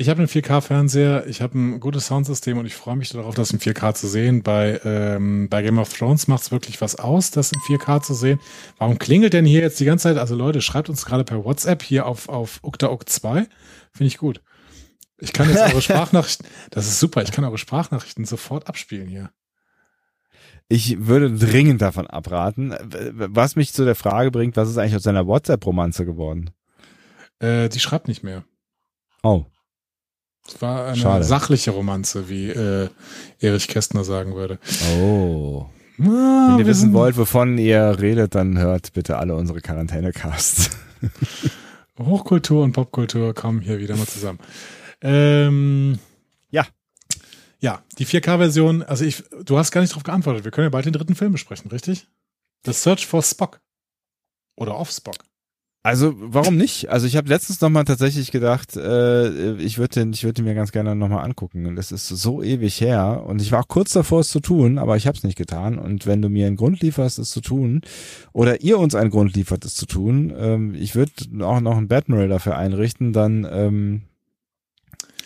Ich 0.00 0.08
habe 0.08 0.20
einen 0.20 0.28
4K-Fernseher, 0.28 1.26
ich 1.26 1.42
habe 1.42 1.58
ein 1.58 1.80
gutes 1.80 2.06
Soundsystem 2.06 2.56
und 2.56 2.66
ich 2.66 2.76
freue 2.76 2.94
mich 2.94 3.10
darauf, 3.10 3.34
das 3.34 3.50
in 3.50 3.58
4K 3.58 3.94
zu 3.94 4.06
sehen. 4.06 4.44
Bei, 4.44 4.80
ähm, 4.84 5.48
bei 5.48 5.60
Game 5.60 5.80
of 5.80 5.92
Thrones 5.92 6.28
macht 6.28 6.42
es 6.42 6.52
wirklich 6.52 6.80
was 6.80 6.94
aus, 6.94 7.32
das 7.32 7.50
in 7.50 7.58
4K 7.62 8.00
zu 8.00 8.14
sehen. 8.14 8.38
Warum 8.78 9.00
klingelt 9.00 9.32
denn 9.32 9.44
hier 9.44 9.60
jetzt 9.60 9.80
die 9.80 9.84
ganze 9.84 10.04
Zeit? 10.04 10.16
Also 10.16 10.36
Leute, 10.36 10.62
schreibt 10.62 10.88
uns 10.88 11.04
gerade 11.04 11.24
per 11.24 11.44
WhatsApp 11.44 11.82
hier 11.82 12.06
auf, 12.06 12.28
auf 12.28 12.60
uktauk 12.62 13.08
2. 13.08 13.48
Finde 13.92 14.06
ich 14.06 14.18
gut. 14.18 14.40
Ich 15.18 15.32
kann 15.32 15.50
jetzt 15.50 15.62
eure 15.62 15.82
Sprachnachrichten, 15.82 16.46
das 16.70 16.86
ist 16.86 17.00
super, 17.00 17.22
ich 17.22 17.32
kann 17.32 17.44
eure 17.44 17.58
Sprachnachrichten 17.58 18.24
sofort 18.24 18.68
abspielen 18.68 19.08
hier. 19.08 19.30
Ich 20.68 21.06
würde 21.06 21.32
dringend 21.32 21.80
davon 21.80 22.06
abraten. 22.06 22.74
Was 23.14 23.56
mich 23.56 23.72
zu 23.72 23.84
der 23.84 23.94
Frage 23.94 24.30
bringt, 24.30 24.56
was 24.56 24.68
ist 24.68 24.76
eigentlich 24.76 24.96
aus 24.96 25.02
seiner 25.02 25.26
WhatsApp-Romanze 25.26 26.04
geworden? 26.04 26.50
Äh, 27.38 27.68
die 27.70 27.80
schreibt 27.80 28.06
nicht 28.08 28.22
mehr. 28.22 28.44
Oh. 29.22 29.44
Es 30.46 30.60
war 30.60 30.86
eine 30.88 30.96
Schade. 30.96 31.24
sachliche 31.24 31.70
Romanze, 31.70 32.28
wie 32.28 32.50
äh, 32.50 32.88
Erich 33.40 33.68
Kästner 33.68 34.04
sagen 34.04 34.34
würde. 34.34 34.58
Oh. 35.00 35.66
Ah, 36.00 36.48
Wenn 36.50 36.58
ihr 36.60 36.66
wissen 36.66 36.92
wollt, 36.92 37.16
wovon 37.16 37.58
ihr 37.58 37.96
redet, 37.98 38.34
dann 38.34 38.58
hört 38.58 38.92
bitte 38.92 39.16
alle 39.18 39.34
unsere 39.34 39.60
Quarantäne-Casts. 39.60 40.70
Hochkultur 41.98 42.62
und 42.62 42.72
Popkultur 42.72 43.34
kommen 43.34 43.60
hier 43.60 43.78
wieder 43.80 43.96
mal 43.96 44.06
zusammen. 44.06 44.38
Ähm. 45.00 45.98
Ja, 47.60 47.82
die 47.98 48.06
4K-Version, 48.06 48.82
also 48.82 49.04
ich, 49.04 49.24
du 49.44 49.58
hast 49.58 49.72
gar 49.72 49.80
nicht 49.80 49.90
darauf 49.92 50.04
geantwortet. 50.04 50.44
Wir 50.44 50.52
können 50.52 50.66
ja 50.66 50.70
bald 50.70 50.86
den 50.86 50.92
dritten 50.92 51.16
Film 51.16 51.32
besprechen, 51.32 51.70
richtig? 51.70 52.06
The 52.64 52.72
Search 52.72 53.06
for 53.06 53.22
Spock. 53.22 53.60
Oder 54.56 54.76
Off 54.76 54.90
Spock. 54.90 55.16
Also 55.84 56.14
warum 56.18 56.56
nicht? 56.56 56.90
Also 56.90 57.06
ich 57.06 57.16
habe 57.16 57.28
letztens 57.28 57.60
nochmal 57.60 57.84
tatsächlich 57.84 58.32
gedacht, 58.32 58.76
äh, 58.76 59.54
ich 59.54 59.78
würde 59.78 60.00
den, 60.00 60.12
ich 60.12 60.24
würde 60.24 60.42
mir 60.42 60.54
ganz 60.54 60.72
gerne 60.72 60.94
nochmal 60.94 61.24
angucken. 61.24 61.66
Und 61.66 61.78
es 61.78 61.92
ist 61.92 62.08
so 62.08 62.42
ewig 62.42 62.80
her 62.80 63.24
und 63.26 63.40
ich 63.40 63.52
war 63.52 63.60
auch 63.60 63.68
kurz 63.68 63.92
davor, 63.92 64.20
es 64.20 64.28
zu 64.28 64.40
tun, 64.40 64.76
aber 64.78 64.96
ich 64.96 65.06
habe 65.06 65.16
es 65.16 65.24
nicht 65.24 65.38
getan. 65.38 65.78
Und 65.78 66.06
wenn 66.06 66.20
du 66.20 66.28
mir 66.28 66.46
einen 66.46 66.56
Grund 66.56 66.82
lieferst, 66.82 67.18
es 67.18 67.30
zu 67.30 67.40
tun, 67.40 67.82
oder 68.32 68.60
ihr 68.60 68.78
uns 68.78 68.94
einen 68.94 69.10
Grund 69.10 69.34
liefert, 69.34 69.64
es 69.64 69.74
zu 69.74 69.86
tun, 69.86 70.34
ähm, 70.36 70.74
ich 70.74 70.94
würde 70.94 71.12
auch 71.40 71.60
noch 71.60 71.76
einen 71.76 71.88
Batmiral 71.88 72.28
dafür 72.28 72.58
einrichten, 72.58 73.12
dann 73.12 73.46
ähm, 73.50 74.02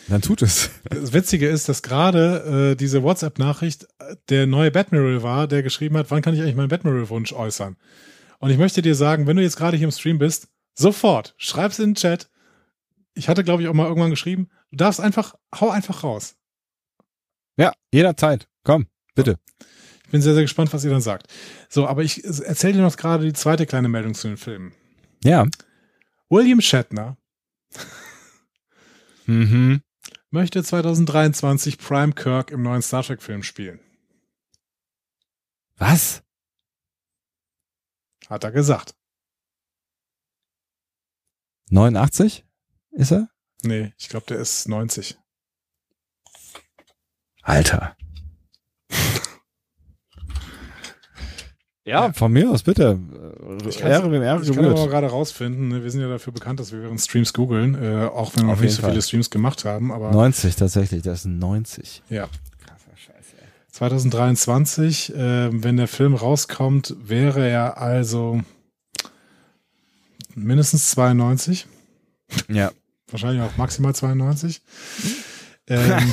dann 0.08 0.22
tut 0.22 0.42
es. 0.42 0.70
Das 0.84 1.12
Witzige 1.12 1.48
ist, 1.48 1.68
dass 1.68 1.82
gerade 1.82 2.72
äh, 2.72 2.76
diese 2.76 3.02
WhatsApp-Nachricht 3.02 3.86
der 4.28 4.46
neue 4.46 4.70
Batmiral 4.70 5.22
war, 5.22 5.46
der 5.46 5.62
geschrieben 5.62 5.96
hat, 5.96 6.10
wann 6.10 6.22
kann 6.22 6.34
ich 6.34 6.40
eigentlich 6.40 6.56
meinen 6.56 6.68
Batmiral-Wunsch 6.68 7.32
äußern? 7.32 7.76
Und 8.38 8.50
ich 8.50 8.58
möchte 8.58 8.82
dir 8.82 8.94
sagen, 8.94 9.26
wenn 9.26 9.36
du 9.36 9.42
jetzt 9.42 9.56
gerade 9.56 9.76
hier 9.76 9.86
im 9.86 9.92
Stream 9.92 10.18
bist, 10.18 10.48
sofort, 10.74 11.34
schreib's 11.36 11.78
in 11.78 11.90
den 11.90 11.94
Chat. 11.94 12.30
Ich 13.14 13.28
hatte, 13.28 13.44
glaube 13.44 13.62
ich, 13.62 13.68
auch 13.68 13.74
mal 13.74 13.86
irgendwann 13.86 14.10
geschrieben, 14.10 14.48
du 14.70 14.76
darfst 14.76 15.00
einfach, 15.00 15.34
hau 15.54 15.70
einfach 15.70 16.02
raus. 16.02 16.36
Ja, 17.56 17.72
jederzeit. 17.92 18.48
Komm, 18.64 18.86
bitte. 19.14 19.38
Ich 20.04 20.10
bin 20.10 20.22
sehr, 20.22 20.34
sehr 20.34 20.42
gespannt, 20.42 20.72
was 20.72 20.84
ihr 20.84 20.90
dann 20.90 21.00
sagt. 21.00 21.28
So, 21.68 21.86
aber 21.86 22.02
ich 22.02 22.24
erzähle 22.24 22.74
dir 22.74 22.82
noch 22.82 22.96
gerade 22.96 23.24
die 23.24 23.32
zweite 23.32 23.66
kleine 23.66 23.88
Meldung 23.88 24.14
zu 24.14 24.28
den 24.28 24.36
Filmen. 24.36 24.72
Ja. 25.22 25.46
William 26.28 26.60
Shatner 26.60 27.16
mhm. 29.26 29.82
Möchte 30.32 30.64
2023 30.64 31.78
Prime 31.78 32.12
Kirk 32.12 32.50
im 32.50 32.62
neuen 32.62 32.82
Star 32.82 33.02
Trek-Film 33.02 33.42
spielen. 33.42 33.80
Was? 35.76 36.22
Hat 38.28 38.44
er 38.44 38.52
gesagt. 38.52 38.94
89 41.70 42.44
ist 42.92 43.12
er? 43.12 43.28
Nee, 43.62 43.92
ich 43.98 44.08
glaube, 44.08 44.26
der 44.26 44.38
ist 44.38 44.68
90. 44.68 45.18
Alter. 47.42 47.96
Ja, 51.84 52.12
von 52.12 52.32
mir 52.32 52.50
aus, 52.50 52.62
bitte. 52.62 52.98
Ich 53.68 53.78
kann 53.78 53.92
aber 53.92 54.88
gerade 54.88 55.08
rausfinden, 55.08 55.68
ne? 55.68 55.82
wir 55.82 55.90
sind 55.90 56.00
ja 56.00 56.08
dafür 56.08 56.32
bekannt, 56.32 56.60
dass 56.60 56.72
wir 56.72 56.82
während 56.82 57.00
Streams 57.00 57.32
googeln, 57.32 57.74
äh, 57.74 58.06
auch 58.06 58.36
wenn 58.36 58.46
wir 58.46 58.54
noch 58.54 58.60
nicht 58.60 58.74
so 58.74 58.82
Fall. 58.82 58.90
viele 58.90 59.02
Streams 59.02 59.30
gemacht 59.30 59.64
haben. 59.64 59.90
Aber 59.90 60.10
90 60.12 60.56
tatsächlich, 60.56 61.02
das 61.02 61.22
sind 61.22 61.38
90. 61.38 62.02
Ja. 62.08 62.28
2023, 63.72 65.14
äh, 65.14 65.62
wenn 65.62 65.78
der 65.78 65.88
Film 65.88 66.14
rauskommt, 66.14 66.94
wäre 67.02 67.48
er 67.48 67.78
also 67.78 68.40
mindestens 70.34 70.90
92. 70.90 71.66
Ja. 72.48 72.70
Wahrscheinlich 73.10 73.42
auch 73.42 73.56
maximal 73.56 73.94
92. 73.94 74.60
Ähm, 75.68 76.12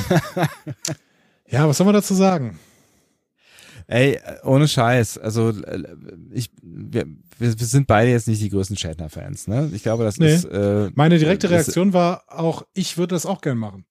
ja, 1.48 1.68
was 1.68 1.76
soll 1.76 1.84
man 1.84 1.94
dazu 1.94 2.14
sagen? 2.14 2.58
Ey, 3.90 4.20
ohne 4.44 4.68
Scheiß. 4.68 5.18
Also 5.18 5.52
ich, 6.30 6.52
wir, 6.62 7.06
wir 7.36 7.50
sind 7.50 7.88
beide 7.88 8.12
jetzt 8.12 8.28
nicht 8.28 8.40
die 8.40 8.48
größten 8.48 8.76
Shatner-Fans, 8.76 9.48
ne? 9.48 9.68
Ich 9.74 9.82
glaube, 9.82 10.04
das 10.04 10.18
nee. 10.18 10.32
ist. 10.32 10.44
Äh, 10.44 10.92
Meine 10.94 11.18
direkte 11.18 11.50
Reaktion 11.50 11.92
war 11.92 12.22
auch, 12.28 12.62
ich 12.72 12.98
würde 12.98 13.16
das 13.16 13.26
auch 13.26 13.40
gern 13.40 13.58
machen. 13.58 13.84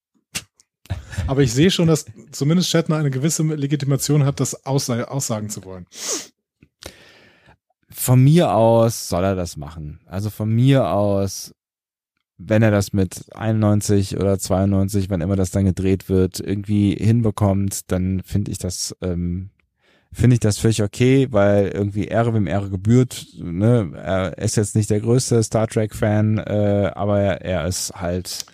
Aber 1.28 1.42
ich 1.42 1.52
sehe 1.52 1.70
schon, 1.70 1.88
dass 1.88 2.06
zumindest 2.32 2.70
Shatner 2.70 2.96
eine 2.96 3.12
gewisse 3.12 3.44
Legitimation 3.44 4.24
hat, 4.24 4.40
das 4.40 4.66
aussagen 4.66 5.50
zu 5.50 5.66
wollen. 5.66 5.86
Von 7.90 8.24
mir 8.24 8.54
aus 8.54 9.10
soll 9.10 9.26
er 9.26 9.36
das 9.36 9.58
machen. 9.58 10.00
Also 10.06 10.30
von 10.30 10.50
mir 10.50 10.92
aus, 10.92 11.54
wenn 12.38 12.64
er 12.64 12.72
das 12.72 12.94
mit 12.94 13.36
91 13.36 14.16
oder 14.16 14.40
92, 14.40 15.10
wann 15.10 15.20
immer 15.20 15.36
das 15.36 15.52
dann 15.52 15.66
gedreht 15.66 16.08
wird, 16.08 16.40
irgendwie 16.40 16.96
hinbekommt, 16.96 17.92
dann 17.92 18.22
finde 18.24 18.52
ich 18.52 18.60
das 18.60 18.96
ähm, 19.02 19.50
finde 20.12 20.36
ich 20.36 20.40
das 20.40 20.58
völlig 20.58 20.82
okay, 20.82 21.28
weil 21.32 21.68
irgendwie 21.68 22.06
Ehre 22.06 22.34
wem 22.34 22.48
Ehre 22.48 22.70
gebührt. 22.70 23.28
Ne? 23.38 23.92
Er 23.96 24.38
ist 24.38 24.58
jetzt 24.58 24.76
nicht 24.76 24.90
der 24.90 25.02
größte 25.02 25.42
Star 25.44 25.68
Trek-Fan, 25.68 26.40
äh, 26.40 26.92
aber 26.94 27.20
er, 27.20 27.42
er 27.42 27.68
ist 27.68 27.94
halt 27.96 28.46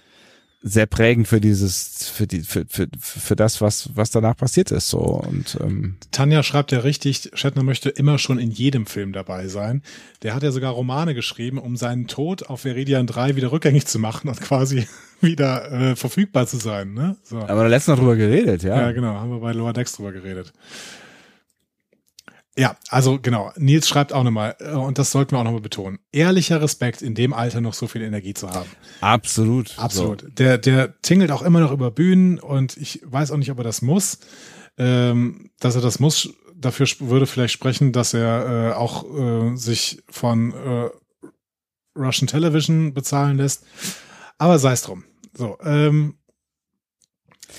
sehr 0.68 0.88
prägend 0.88 1.28
für 1.28 1.40
dieses, 1.40 2.10
für 2.10 2.26
die, 2.26 2.40
für, 2.40 2.66
für, 2.68 2.88
für 3.00 3.36
das, 3.36 3.62
was, 3.62 3.92
was 3.96 4.10
danach 4.10 4.36
passiert 4.36 4.72
ist. 4.72 4.90
So 4.90 4.98
und 4.98 5.60
ähm, 5.62 5.98
Tanja 6.10 6.42
schreibt 6.42 6.72
ja 6.72 6.80
richtig, 6.80 7.30
Shatner 7.36 7.62
möchte 7.62 7.90
immer 7.90 8.18
schon 8.18 8.40
in 8.40 8.50
jedem 8.50 8.88
Film 8.88 9.14
dabei 9.14 9.48
sein. 9.48 9.84
Der 10.24 10.34
hat 10.34 10.42
ja 10.42 10.52
sogar 10.52 10.72
Romane 10.74 11.14
geschrieben, 11.14 11.60
um 11.60 11.78
seinen 11.78 12.08
Tod 12.08 12.50
auf 12.50 12.62
Veridian 12.62 13.06
3 13.06 13.36
wieder 13.36 13.52
rückgängig 13.52 13.86
zu 13.86 14.00
machen 14.00 14.28
und 14.28 14.42
quasi 14.42 14.88
wieder 15.22 15.72
äh, 15.72 15.96
verfügbar 15.96 16.48
zu 16.48 16.58
sein. 16.58 16.96
Ne? 16.96 17.16
So. 17.22 17.38
Aber 17.38 17.70
letztens 17.70 17.98
noch 17.98 18.04
drüber 18.04 18.16
geredet, 18.16 18.64
ja. 18.64 18.82
Ja, 18.82 18.92
genau, 18.92 19.14
haben 19.14 19.30
wir 19.30 19.40
bei 19.40 19.52
Lower 19.52 19.72
Decks 19.72 19.94
drüber 19.94 20.14
geredet. 20.14 20.52
Ja, 22.58 22.78
also 22.90 23.20
genau. 23.22 23.52
Nils 23.58 23.88
schreibt 23.88 24.14
auch 24.14 24.24
nochmal, 24.24 24.56
äh, 24.60 24.72
und 24.72 24.98
das 24.98 25.12
sollten 25.12 25.32
wir 25.32 25.40
auch 25.40 25.44
nochmal 25.44 25.62
betonen. 25.62 26.00
Ehrlicher 26.12 26.62
Respekt, 26.62 27.02
in 27.02 27.14
dem 27.14 27.34
Alter 27.34 27.60
noch 27.60 27.74
so 27.74 27.88
viel 27.88 28.02
Energie 28.02 28.34
zu 28.34 28.50
haben. 28.50 28.70
Absolut. 29.02 29.78
Absolut. 29.78 30.22
So. 30.22 30.28
Der, 30.30 30.58
der 30.58 31.02
tingelt 31.02 31.32
auch 31.32 31.42
immer 31.42 31.60
noch 31.60 31.72
über 31.72 31.92
Bühnen 31.92 32.40
und 32.40 32.78
ich 32.78 33.02
weiß 33.04 33.32
auch 33.32 33.38
nicht, 33.38 33.52
ob 33.52 33.58
er 33.58 33.66
das 33.66 33.82
muss. 33.82 34.20
Ähm, 34.78 35.52
dass 35.60 35.76
er 35.76 35.82
das 35.82 36.00
muss, 36.00 36.34
dafür 36.56 36.88
würde 37.00 37.28
vielleicht 37.28 37.54
sprechen, 37.54 37.92
dass 37.92 38.14
er 38.14 38.72
äh, 38.72 38.74
auch 38.74 39.06
äh, 39.06 39.56
sich 39.56 40.04
von 40.10 40.54
äh, 40.54 40.90
Russian 41.98 42.28
Television 42.28 42.94
bezahlen 42.94 43.38
lässt. 43.38 43.66
Aber 44.38 44.60
sei 44.60 44.74
es 44.74 44.82
drum. 44.82 45.06
So, 45.34 45.58
ähm, 45.64 46.16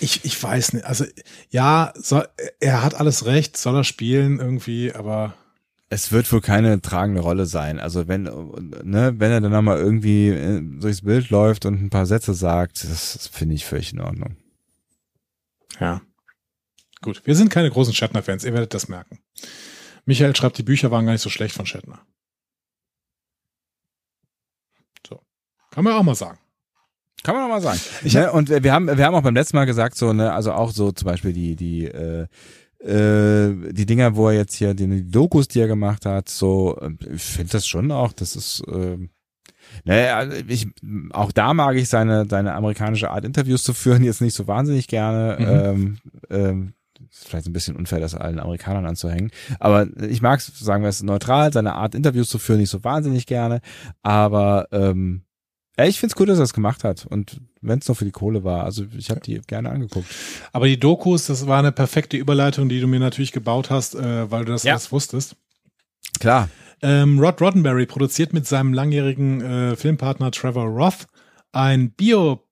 ich, 0.00 0.24
ich 0.24 0.42
weiß 0.42 0.72
nicht. 0.74 0.84
Also 0.84 1.04
ja, 1.50 1.92
soll, 1.96 2.28
er 2.60 2.82
hat 2.82 2.94
alles 2.94 3.26
recht, 3.26 3.56
soll 3.56 3.76
er 3.76 3.84
spielen 3.84 4.40
irgendwie, 4.40 4.92
aber 4.92 5.34
es 5.88 6.10
wird 6.10 6.30
wohl 6.32 6.40
keine 6.40 6.80
tragende 6.80 7.20
Rolle 7.20 7.46
sein. 7.46 7.78
Also 7.78 8.08
wenn, 8.08 8.24
ne, 8.24 9.14
wenn 9.18 9.30
er 9.30 9.40
dann 9.40 9.52
nochmal 9.52 9.78
irgendwie 9.78 10.28
äh, 10.28 10.60
durchs 10.62 11.02
Bild 11.02 11.30
läuft 11.30 11.64
und 11.64 11.80
ein 11.80 11.90
paar 11.90 12.06
Sätze 12.06 12.34
sagt, 12.34 12.82
das, 12.82 13.12
das 13.14 13.26
finde 13.28 13.54
ich 13.54 13.64
völlig 13.64 13.92
in 13.92 14.00
Ordnung. 14.00 14.36
Ja. 15.78 16.02
Gut, 17.02 17.22
wir 17.24 17.36
sind 17.36 17.50
keine 17.50 17.70
großen 17.70 17.94
Shatner-Fans, 17.94 18.44
ihr 18.44 18.52
werdet 18.52 18.74
das 18.74 18.88
merken. 18.88 19.20
Michael 20.06 20.34
schreibt, 20.34 20.58
die 20.58 20.62
Bücher 20.62 20.90
waren 20.90 21.04
gar 21.04 21.12
nicht 21.12 21.22
so 21.22 21.30
schlecht 21.30 21.54
von 21.54 21.66
Shatner. 21.66 22.04
So. 25.06 25.20
Kann 25.70 25.84
man 25.84 25.92
auch 25.92 26.02
mal 26.02 26.14
sagen. 26.14 26.38
Kann 27.22 27.34
man 27.34 27.44
auch 27.44 27.48
mal 27.48 27.60
sagen. 27.60 27.80
Ne? 28.04 28.30
Und 28.30 28.50
wir 28.50 28.72
haben, 28.72 28.86
wir 28.86 29.04
haben 29.04 29.14
auch 29.14 29.22
beim 29.22 29.34
letzten 29.34 29.56
Mal 29.56 29.64
gesagt, 29.64 29.96
so, 29.96 30.12
ne, 30.12 30.32
also 30.32 30.52
auch 30.52 30.70
so 30.70 30.92
zum 30.92 31.06
Beispiel 31.06 31.32
die, 31.32 31.56
die, 31.56 31.86
äh, 31.86 32.26
äh, 32.78 33.72
die 33.72 33.86
Dinger, 33.86 34.16
wo 34.16 34.28
er 34.28 34.34
jetzt 34.34 34.54
hier 34.54 34.74
die, 34.74 34.86
die 34.86 35.10
Dokus, 35.10 35.48
die 35.48 35.60
er 35.60 35.66
gemacht 35.66 36.06
hat, 36.06 36.28
so, 36.28 36.78
äh, 36.80 36.90
ich 37.14 37.22
finde 37.22 37.52
das 37.52 37.66
schon 37.66 37.90
auch, 37.90 38.12
das 38.12 38.36
ist, 38.36 38.62
äh, 38.68 38.98
naja, 39.84 40.24
ne, 40.24 40.44
ich, 40.46 40.68
auch 41.10 41.32
da 41.32 41.54
mag 41.54 41.76
ich 41.76 41.88
seine, 41.88 42.26
seine 42.28 42.54
amerikanische 42.54 43.10
Art, 43.10 43.24
Interviews 43.24 43.64
zu 43.64 43.74
führen, 43.74 44.04
jetzt 44.04 44.20
nicht 44.20 44.34
so 44.34 44.46
wahnsinnig 44.46 44.86
gerne. 44.86 45.36
Mhm. 45.38 45.46
Ähm, 45.48 45.98
ähm, 46.30 46.72
ist 47.10 47.28
vielleicht 47.28 47.46
ein 47.46 47.52
bisschen 47.52 47.76
unfair, 47.76 48.00
das 48.00 48.14
allen 48.14 48.38
Amerikanern 48.38 48.86
anzuhängen. 48.86 49.30
Aber 49.58 49.86
ich 50.02 50.22
mag 50.22 50.40
es, 50.40 50.46
sagen 50.58 50.82
wir 50.82 50.88
es, 50.88 51.02
neutral, 51.02 51.52
seine 51.52 51.74
Art, 51.74 51.94
Interviews 51.94 52.28
zu 52.28 52.38
führen, 52.38 52.60
nicht 52.60 52.70
so 52.70 52.84
wahnsinnig 52.84 53.26
gerne. 53.26 53.60
Aber 54.02 54.68
ähm, 54.72 55.22
ich 55.84 56.00
find's 56.00 56.14
gut, 56.14 56.28
dass 56.28 56.38
er 56.38 56.44
es 56.44 56.54
gemacht 56.54 56.84
hat. 56.84 57.06
Und 57.06 57.40
wenn 57.60 57.80
es 57.80 57.88
nur 57.88 57.94
für 57.94 58.04
die 58.04 58.12
Kohle 58.12 58.44
war. 58.44 58.64
Also 58.64 58.84
ich 58.96 59.10
habe 59.10 59.20
die 59.20 59.40
gerne 59.46 59.70
angeguckt. 59.70 60.06
Aber 60.52 60.66
die 60.66 60.78
Dokus, 60.78 61.26
das 61.26 61.46
war 61.46 61.58
eine 61.58 61.72
perfekte 61.72 62.16
Überleitung, 62.16 62.68
die 62.68 62.80
du 62.80 62.86
mir 62.86 63.00
natürlich 63.00 63.32
gebaut 63.32 63.70
hast, 63.70 63.94
äh, 63.94 64.30
weil 64.30 64.44
du 64.44 64.52
das 64.52 64.62
ja. 64.62 64.72
alles 64.72 64.90
wusstest. 64.92 65.36
Klar. 66.18 66.48
Ähm, 66.82 67.18
Rod 67.18 67.40
Roddenberry 67.40 67.86
produziert 67.86 68.32
mit 68.32 68.46
seinem 68.46 68.72
langjährigen 68.72 69.40
äh, 69.40 69.76
Filmpartner 69.76 70.30
Trevor 70.30 70.66
Roth 70.66 71.06
ein 71.52 71.90
Bio 71.90 72.42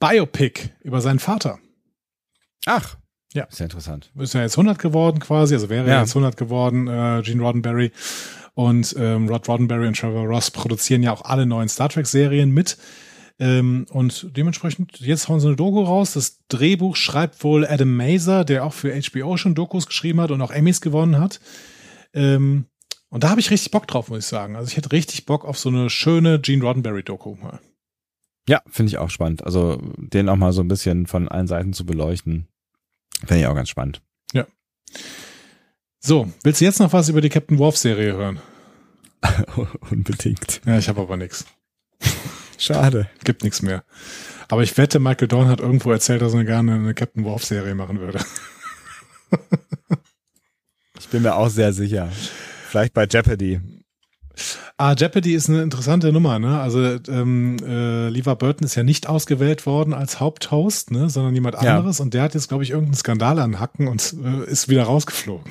Biopic 0.00 0.70
über 0.82 1.00
seinen 1.00 1.18
Vater. 1.18 1.58
Ach. 2.66 2.96
Ja. 3.32 3.44
Ist 3.44 3.58
ja 3.58 3.64
interessant. 3.64 4.10
Ist 4.16 4.34
ja 4.34 4.42
jetzt 4.42 4.56
100 4.56 4.78
geworden 4.78 5.18
quasi, 5.18 5.54
also 5.54 5.68
wäre 5.68 5.88
ja. 5.88 6.00
jetzt 6.00 6.10
100 6.10 6.36
geworden, 6.36 6.86
äh, 6.86 7.22
Gene 7.22 7.42
Roddenberry. 7.42 7.90
Und 8.54 8.94
ähm, 8.98 9.28
Rod 9.28 9.48
Roddenberry 9.48 9.88
und 9.88 9.98
Trevor 9.98 10.26
Ross 10.26 10.50
produzieren 10.50 11.02
ja 11.02 11.12
auch 11.12 11.22
alle 11.22 11.44
neuen 11.44 11.68
Star 11.68 11.88
Trek-Serien 11.88 12.50
mit. 12.50 12.78
Ähm, 13.40 13.86
und 13.90 14.28
dementsprechend, 14.36 15.00
jetzt 15.00 15.28
hauen 15.28 15.40
sie 15.40 15.48
eine 15.48 15.56
Doku 15.56 15.82
raus. 15.82 16.12
Das 16.12 16.38
Drehbuch 16.48 16.94
schreibt 16.94 17.42
wohl 17.42 17.66
Adam 17.66 17.96
Mazer, 17.96 18.44
der 18.44 18.64
auch 18.64 18.72
für 18.72 18.94
HBO 18.94 19.36
schon 19.36 19.56
Dokus 19.56 19.86
geschrieben 19.86 20.20
hat 20.20 20.30
und 20.30 20.40
auch 20.40 20.52
Emmys 20.52 20.80
gewonnen 20.80 21.18
hat. 21.18 21.40
Ähm, 22.12 22.66
Und 23.08 23.24
da 23.24 23.30
habe 23.30 23.40
ich 23.40 23.50
richtig 23.50 23.72
Bock 23.72 23.88
drauf, 23.88 24.08
muss 24.08 24.20
ich 24.20 24.26
sagen. 24.26 24.54
Also 24.54 24.68
ich 24.68 24.76
hätte 24.76 24.92
richtig 24.92 25.26
Bock 25.26 25.44
auf 25.44 25.58
so 25.58 25.68
eine 25.68 25.90
schöne 25.90 26.40
Gene 26.40 26.62
Roddenberry-Doku 26.64 27.34
mal. 27.36 27.58
Ja, 28.48 28.60
finde 28.70 28.90
ich 28.90 28.98
auch 28.98 29.10
spannend. 29.10 29.42
Also 29.44 29.80
den 29.96 30.28
auch 30.28 30.36
mal 30.36 30.52
so 30.52 30.62
ein 30.62 30.68
bisschen 30.68 31.06
von 31.06 31.28
allen 31.28 31.46
Seiten 31.48 31.72
zu 31.72 31.84
beleuchten, 31.86 32.46
finde 33.20 33.40
ich 33.40 33.46
auch 33.46 33.54
ganz 33.54 33.68
spannend. 33.68 34.00
Ja. 34.32 34.46
So, 36.06 36.30
willst 36.42 36.60
du 36.60 36.66
jetzt 36.66 36.80
noch 36.80 36.92
was 36.92 37.08
über 37.08 37.22
die 37.22 37.30
Captain 37.30 37.58
Worf-Serie 37.58 38.12
hören? 38.12 38.38
Unbedingt. 39.90 40.60
Ja, 40.66 40.76
ich 40.76 40.86
habe 40.90 41.00
aber 41.00 41.16
nichts. 41.16 41.46
Schade. 42.58 43.08
Gibt 43.24 43.42
nichts 43.42 43.62
mehr. 43.62 43.84
Aber 44.48 44.62
ich 44.62 44.76
wette, 44.76 45.00
Michael 45.00 45.28
Dorn 45.28 45.48
hat 45.48 45.60
irgendwo 45.60 45.90
erzählt, 45.90 46.20
dass 46.20 46.34
er 46.34 46.44
gerne 46.44 46.74
eine 46.74 46.92
Captain 46.92 47.24
Worf-Serie 47.24 47.74
machen 47.74 48.00
würde. 48.00 48.22
ich 51.00 51.08
bin 51.08 51.22
mir 51.22 51.36
auch 51.36 51.48
sehr 51.48 51.72
sicher. 51.72 52.10
Vielleicht 52.68 52.92
bei 52.92 53.06
Jeopardy. 53.06 53.62
Ah, 54.76 54.94
Jeopardy 54.94 55.32
ist 55.32 55.48
eine 55.48 55.62
interessante 55.62 56.12
Nummer, 56.12 56.38
ne? 56.38 56.60
Also 56.60 56.98
ähm, 57.08 57.56
äh, 57.66 58.10
Lever 58.10 58.36
Burton 58.36 58.66
ist 58.66 58.74
ja 58.74 58.82
nicht 58.82 59.08
ausgewählt 59.08 59.64
worden 59.64 59.94
als 59.94 60.20
Haupthost, 60.20 60.90
ne, 60.90 61.08
sondern 61.08 61.32
jemand 61.32 61.56
anderes 61.56 61.96
ja. 61.96 62.04
und 62.04 62.12
der 62.12 62.24
hat 62.24 62.34
jetzt, 62.34 62.48
glaube 62.48 62.62
ich, 62.62 62.70
irgendeinen 62.70 62.96
Skandal 62.96 63.38
an 63.38 63.58
Hacken 63.58 63.88
und 63.88 64.14
äh, 64.22 64.44
ist 64.50 64.68
wieder 64.68 64.82
rausgeflogen. 64.82 65.50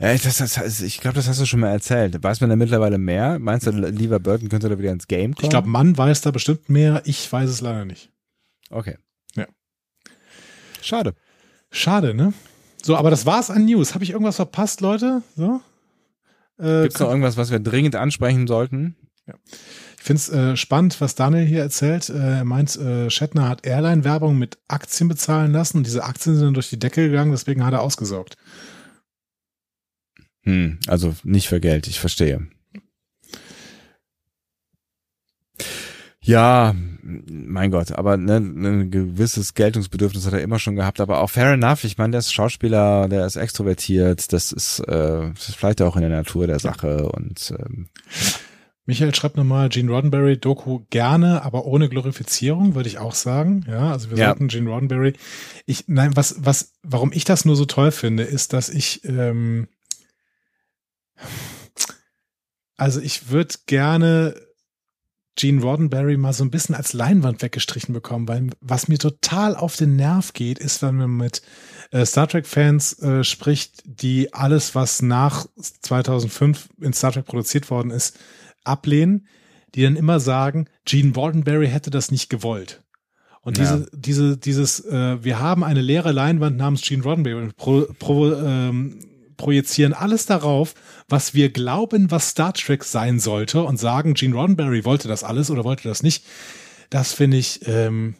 Ja, 0.00 0.12
das, 0.12 0.38
das, 0.38 0.80
ich 0.80 1.00
glaube, 1.00 1.16
das 1.16 1.28
hast 1.28 1.40
du 1.40 1.46
schon 1.46 1.60
mal 1.60 1.70
erzählt. 1.70 2.22
Weiß 2.22 2.40
man 2.40 2.50
da 2.50 2.56
mittlerweile 2.56 2.98
mehr? 2.98 3.38
Meinst 3.38 3.66
du, 3.66 3.70
Lever 3.70 4.18
Burton 4.18 4.48
könnte 4.48 4.68
da 4.68 4.78
wieder 4.78 4.92
ins 4.92 5.06
Game 5.06 5.34
kommen? 5.34 5.44
Ich 5.44 5.50
glaube, 5.50 5.68
Mann 5.68 5.96
weiß 5.96 6.22
da 6.22 6.30
bestimmt 6.30 6.68
mehr. 6.68 7.02
Ich 7.04 7.30
weiß 7.30 7.48
es 7.48 7.60
leider 7.60 7.84
nicht. 7.84 8.10
Okay. 8.70 8.96
Ja. 9.34 9.46
Schade. 10.82 11.14
Schade, 11.70 12.14
ne? 12.14 12.32
So, 12.82 12.96
aber 12.96 13.10
das 13.10 13.26
war's 13.26 13.50
an 13.50 13.64
News. 13.64 13.94
Habe 13.94 14.04
ich 14.04 14.10
irgendwas 14.10 14.36
verpasst, 14.36 14.80
Leute? 14.80 15.22
So? 15.36 15.60
Äh, 16.58 16.82
Gibt 16.82 16.94
es 16.94 17.00
noch 17.00 17.08
irgendwas, 17.08 17.36
was 17.36 17.50
wir 17.50 17.60
dringend 17.60 17.96
ansprechen 17.96 18.46
sollten? 18.46 18.96
Ja. 19.26 19.34
Ich 19.96 20.04
finde 20.04 20.20
es 20.20 20.28
äh, 20.28 20.56
spannend, 20.56 21.00
was 21.00 21.14
Daniel 21.14 21.46
hier 21.46 21.62
erzählt. 21.62 22.10
Äh, 22.10 22.38
er 22.38 22.44
meint, 22.44 22.76
äh, 22.76 23.08
Shatner 23.08 23.48
hat 23.48 23.66
Airline-Werbung 23.66 24.38
mit 24.38 24.58
Aktien 24.68 25.08
bezahlen 25.08 25.52
lassen 25.52 25.78
und 25.78 25.86
diese 25.86 26.04
Aktien 26.04 26.34
sind 26.34 26.44
dann 26.44 26.54
durch 26.54 26.68
die 26.68 26.78
Decke 26.78 27.06
gegangen, 27.08 27.30
deswegen 27.30 27.64
hat 27.64 27.72
er 27.72 27.80
ausgesorgt. 27.80 28.36
Hm, 30.44 30.78
also 30.86 31.14
nicht 31.24 31.48
für 31.48 31.60
Geld, 31.60 31.86
ich 31.86 32.00
verstehe. 32.00 32.46
Ja, 36.20 36.74
mein 37.02 37.70
Gott, 37.70 37.92
aber 37.92 38.16
ne, 38.16 38.36
ein 38.36 38.90
gewisses 38.90 39.52
Geltungsbedürfnis 39.52 40.24
hat 40.24 40.32
er 40.32 40.40
immer 40.40 40.58
schon 40.58 40.74
gehabt, 40.74 41.00
aber 41.00 41.20
auch 41.20 41.28
fair 41.28 41.52
enough. 41.52 41.84
Ich 41.84 41.98
meine, 41.98 42.12
der 42.12 42.20
ist 42.20 42.32
Schauspieler, 42.32 43.08
der 43.08 43.26
ist 43.26 43.36
extrovertiert, 43.36 44.32
das 44.32 44.50
ist, 44.50 44.80
äh, 44.80 45.32
das 45.34 45.50
ist 45.50 45.56
vielleicht 45.56 45.82
auch 45.82 45.96
in 45.96 46.02
der 46.02 46.10
Natur 46.10 46.46
der 46.46 46.60
Sache 46.60 47.08
und 47.10 47.52
ähm, 47.58 47.88
Michael 48.86 49.14
schreibt 49.14 49.36
nochmal, 49.36 49.70
Gene 49.70 49.90
Roddenberry 49.90 50.38
Doku 50.38 50.80
gerne, 50.90 51.42
aber 51.42 51.64
ohne 51.64 51.88
Glorifizierung, 51.88 52.74
würde 52.74 52.88
ich 52.88 52.98
auch 52.98 53.14
sagen. 53.14 53.64
Ja, 53.66 53.92
also 53.92 54.10
wir 54.10 54.18
ja. 54.18 54.28
sollten 54.28 54.48
Gene 54.48 54.68
Roddenberry. 54.68 55.14
Ich, 55.64 55.84
nein, 55.88 56.16
was, 56.16 56.36
was, 56.44 56.72
warum 56.82 57.12
ich 57.12 57.24
das 57.24 57.46
nur 57.46 57.56
so 57.56 57.64
toll 57.64 57.92
finde, 57.92 58.24
ist, 58.24 58.52
dass 58.52 58.68
ich, 58.68 59.02
ähm, 59.04 59.68
also 62.76 63.00
ich 63.00 63.30
würde 63.30 63.54
gerne 63.66 64.34
Gene 65.36 65.62
Roddenberry 65.62 66.16
mal 66.16 66.32
so 66.32 66.44
ein 66.44 66.50
bisschen 66.50 66.74
als 66.76 66.92
Leinwand 66.92 67.42
weggestrichen 67.42 67.92
bekommen, 67.92 68.28
weil 68.28 68.50
was 68.60 68.86
mir 68.86 68.98
total 68.98 69.56
auf 69.56 69.76
den 69.76 69.96
Nerv 69.96 70.32
geht, 70.32 70.60
ist, 70.60 70.80
wenn 70.82 70.96
man 70.96 71.16
mit 71.16 71.42
äh, 71.90 72.06
Star 72.06 72.28
Trek-Fans 72.28 73.00
äh, 73.00 73.24
spricht, 73.24 73.82
die 73.84 74.32
alles, 74.32 74.74
was 74.74 75.02
nach 75.02 75.46
2005 75.56 76.68
in 76.80 76.92
Star 76.92 77.12
Trek 77.12 77.24
produziert 77.24 77.68
worden 77.68 77.90
ist, 77.90 78.18
ablehnen, 78.62 79.26
die 79.74 79.82
dann 79.82 79.96
immer 79.96 80.20
sagen, 80.20 80.68
Gene 80.84 81.12
Roddenberry 81.14 81.68
hätte 81.68 81.90
das 81.90 82.12
nicht 82.12 82.30
gewollt. 82.30 82.82
Und 83.40 83.58
diese, 83.58 83.80
ja. 83.80 83.86
diese, 83.92 84.36
dieses, 84.38 84.84
äh, 84.84 85.22
wir 85.22 85.40
haben 85.40 85.64
eine 85.64 85.82
leere 85.82 86.12
Leinwand 86.12 86.56
namens 86.56 86.82
Gene 86.82 87.02
Roddenberry 87.02 87.50
pro, 87.56 87.86
pro, 87.98 88.32
ähm, 88.32 89.00
projizieren 89.36 89.92
alles 89.92 90.26
darauf, 90.26 90.74
was 91.08 91.34
wir 91.34 91.50
glauben, 91.50 92.10
was 92.10 92.30
Star 92.30 92.52
Trek 92.52 92.84
sein 92.84 93.20
sollte 93.20 93.62
und 93.62 93.78
sagen, 93.78 94.14
Gene 94.14 94.34
Roddenberry 94.34 94.84
wollte 94.84 95.08
das 95.08 95.24
alles 95.24 95.50
oder 95.50 95.64
wollte 95.64 95.88
das 95.88 96.02
nicht. 96.02 96.24
Das 96.90 97.12
finde 97.12 97.36
ich 97.36 97.66
ähm, 97.66 98.14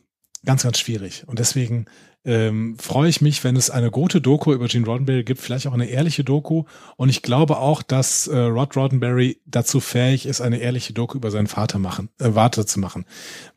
ganz, 0.44 0.62
ganz 0.62 0.78
schwierig. 0.78 1.24
Und 1.26 1.38
deswegen 1.38 1.86
ähm, 2.24 2.76
freue 2.78 3.08
ich 3.08 3.20
mich, 3.20 3.44
wenn 3.44 3.56
es 3.56 3.70
eine 3.70 3.90
gute 3.90 4.20
Doku 4.20 4.52
über 4.52 4.66
Gene 4.66 4.86
Roddenberry 4.86 5.24
gibt, 5.24 5.40
vielleicht 5.40 5.66
auch 5.66 5.74
eine 5.74 5.86
ehrliche 5.86 6.24
Doku. 6.24 6.64
Und 6.96 7.08
ich 7.08 7.22
glaube 7.22 7.58
auch, 7.58 7.82
dass 7.82 8.26
äh, 8.26 8.36
Rod 8.36 8.76
Roddenberry 8.76 9.40
dazu 9.46 9.80
fähig 9.80 10.26
ist, 10.26 10.40
eine 10.40 10.58
ehrliche 10.58 10.92
Doku 10.92 11.16
über 11.16 11.30
seinen 11.30 11.46
Vater 11.46 11.78
machen, 11.78 12.08
äh, 12.18 12.30
Warte 12.34 12.64
zu 12.66 12.80
machen. 12.80 13.04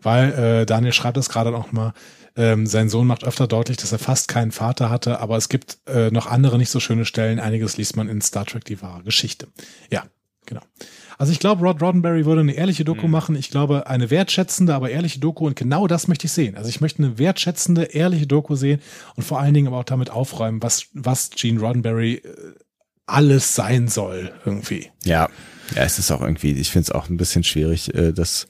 Weil 0.02 0.34
äh, 0.34 0.65
Daniel 0.65 0.94
schreibt 0.94 1.18
das 1.18 1.30
gerade 1.30 1.52
noch 1.52 1.72
mal, 1.72 1.94
ähm, 2.35 2.68
sein 2.68 2.89
Sohn 2.89 3.07
macht 3.07 3.23
öfter 3.23 3.48
deutlich, 3.48 3.77
dass 3.77 3.91
er 3.91 3.99
fast 3.99 4.27
keinen 4.27 4.52
Vater 4.52 4.89
hatte, 4.89 5.19
aber 5.19 5.38
es 5.38 5.49
gibt 5.49 5.80
äh, 5.88 6.11
noch 6.11 6.27
andere 6.27 6.57
nicht 6.57 6.69
so 6.69 6.80
schöne 6.80 7.06
Stellen. 7.06 7.39
Einiges 7.39 7.77
liest 7.77 7.95
man 7.95 8.07
in 8.07 8.22
Star 8.22 8.45
Trek 8.45 8.64
die 8.65 8.81
wahre 8.81 9.03
Geschichte. 9.03 9.48
Ja, 9.89 10.03
genau. 10.47 10.61
Also 11.19 11.31
ich 11.31 11.39
glaube, 11.39 11.63
Rod 11.63 11.81
Roddenberry 11.81 12.25
würde 12.25 12.41
eine 12.41 12.53
ehrliche 12.53 12.85
Doku 12.85 13.05
mhm. 13.05 13.11
machen. 13.11 13.35
Ich 13.35 13.49
glaube, 13.49 13.87
eine 13.87 14.09
wertschätzende, 14.09 14.73
aber 14.73 14.89
ehrliche 14.89 15.19
Doku. 15.19 15.45
Und 15.45 15.55
genau 15.55 15.87
das 15.87 16.07
möchte 16.07 16.25
ich 16.25 16.31
sehen. 16.31 16.55
Also 16.55 16.69
ich 16.69 16.81
möchte 16.81 17.03
eine 17.03 17.19
wertschätzende, 17.19 17.83
ehrliche 17.83 18.27
Doku 18.27 18.55
sehen 18.55 18.81
und 19.15 19.23
vor 19.23 19.39
allen 19.39 19.53
Dingen 19.53 19.67
aber 19.67 19.77
auch 19.77 19.83
damit 19.83 20.09
aufräumen, 20.09 20.61
was, 20.61 20.87
was 20.93 21.29
Gene 21.31 21.59
Roddenberry 21.59 22.15
äh, 22.15 22.31
alles 23.07 23.55
sein 23.55 23.87
soll 23.87 24.33
irgendwie. 24.45 24.89
Ja. 25.03 25.29
Ja, 25.75 25.83
es 25.83 25.99
ist 25.99 26.11
auch 26.11 26.21
irgendwie, 26.21 26.53
ich 26.53 26.71
finde 26.71 26.83
es 26.83 26.91
auch 26.91 27.09
ein 27.09 27.17
bisschen 27.17 27.43
schwierig, 27.43 27.93
äh, 27.93 28.13
das, 28.13 28.47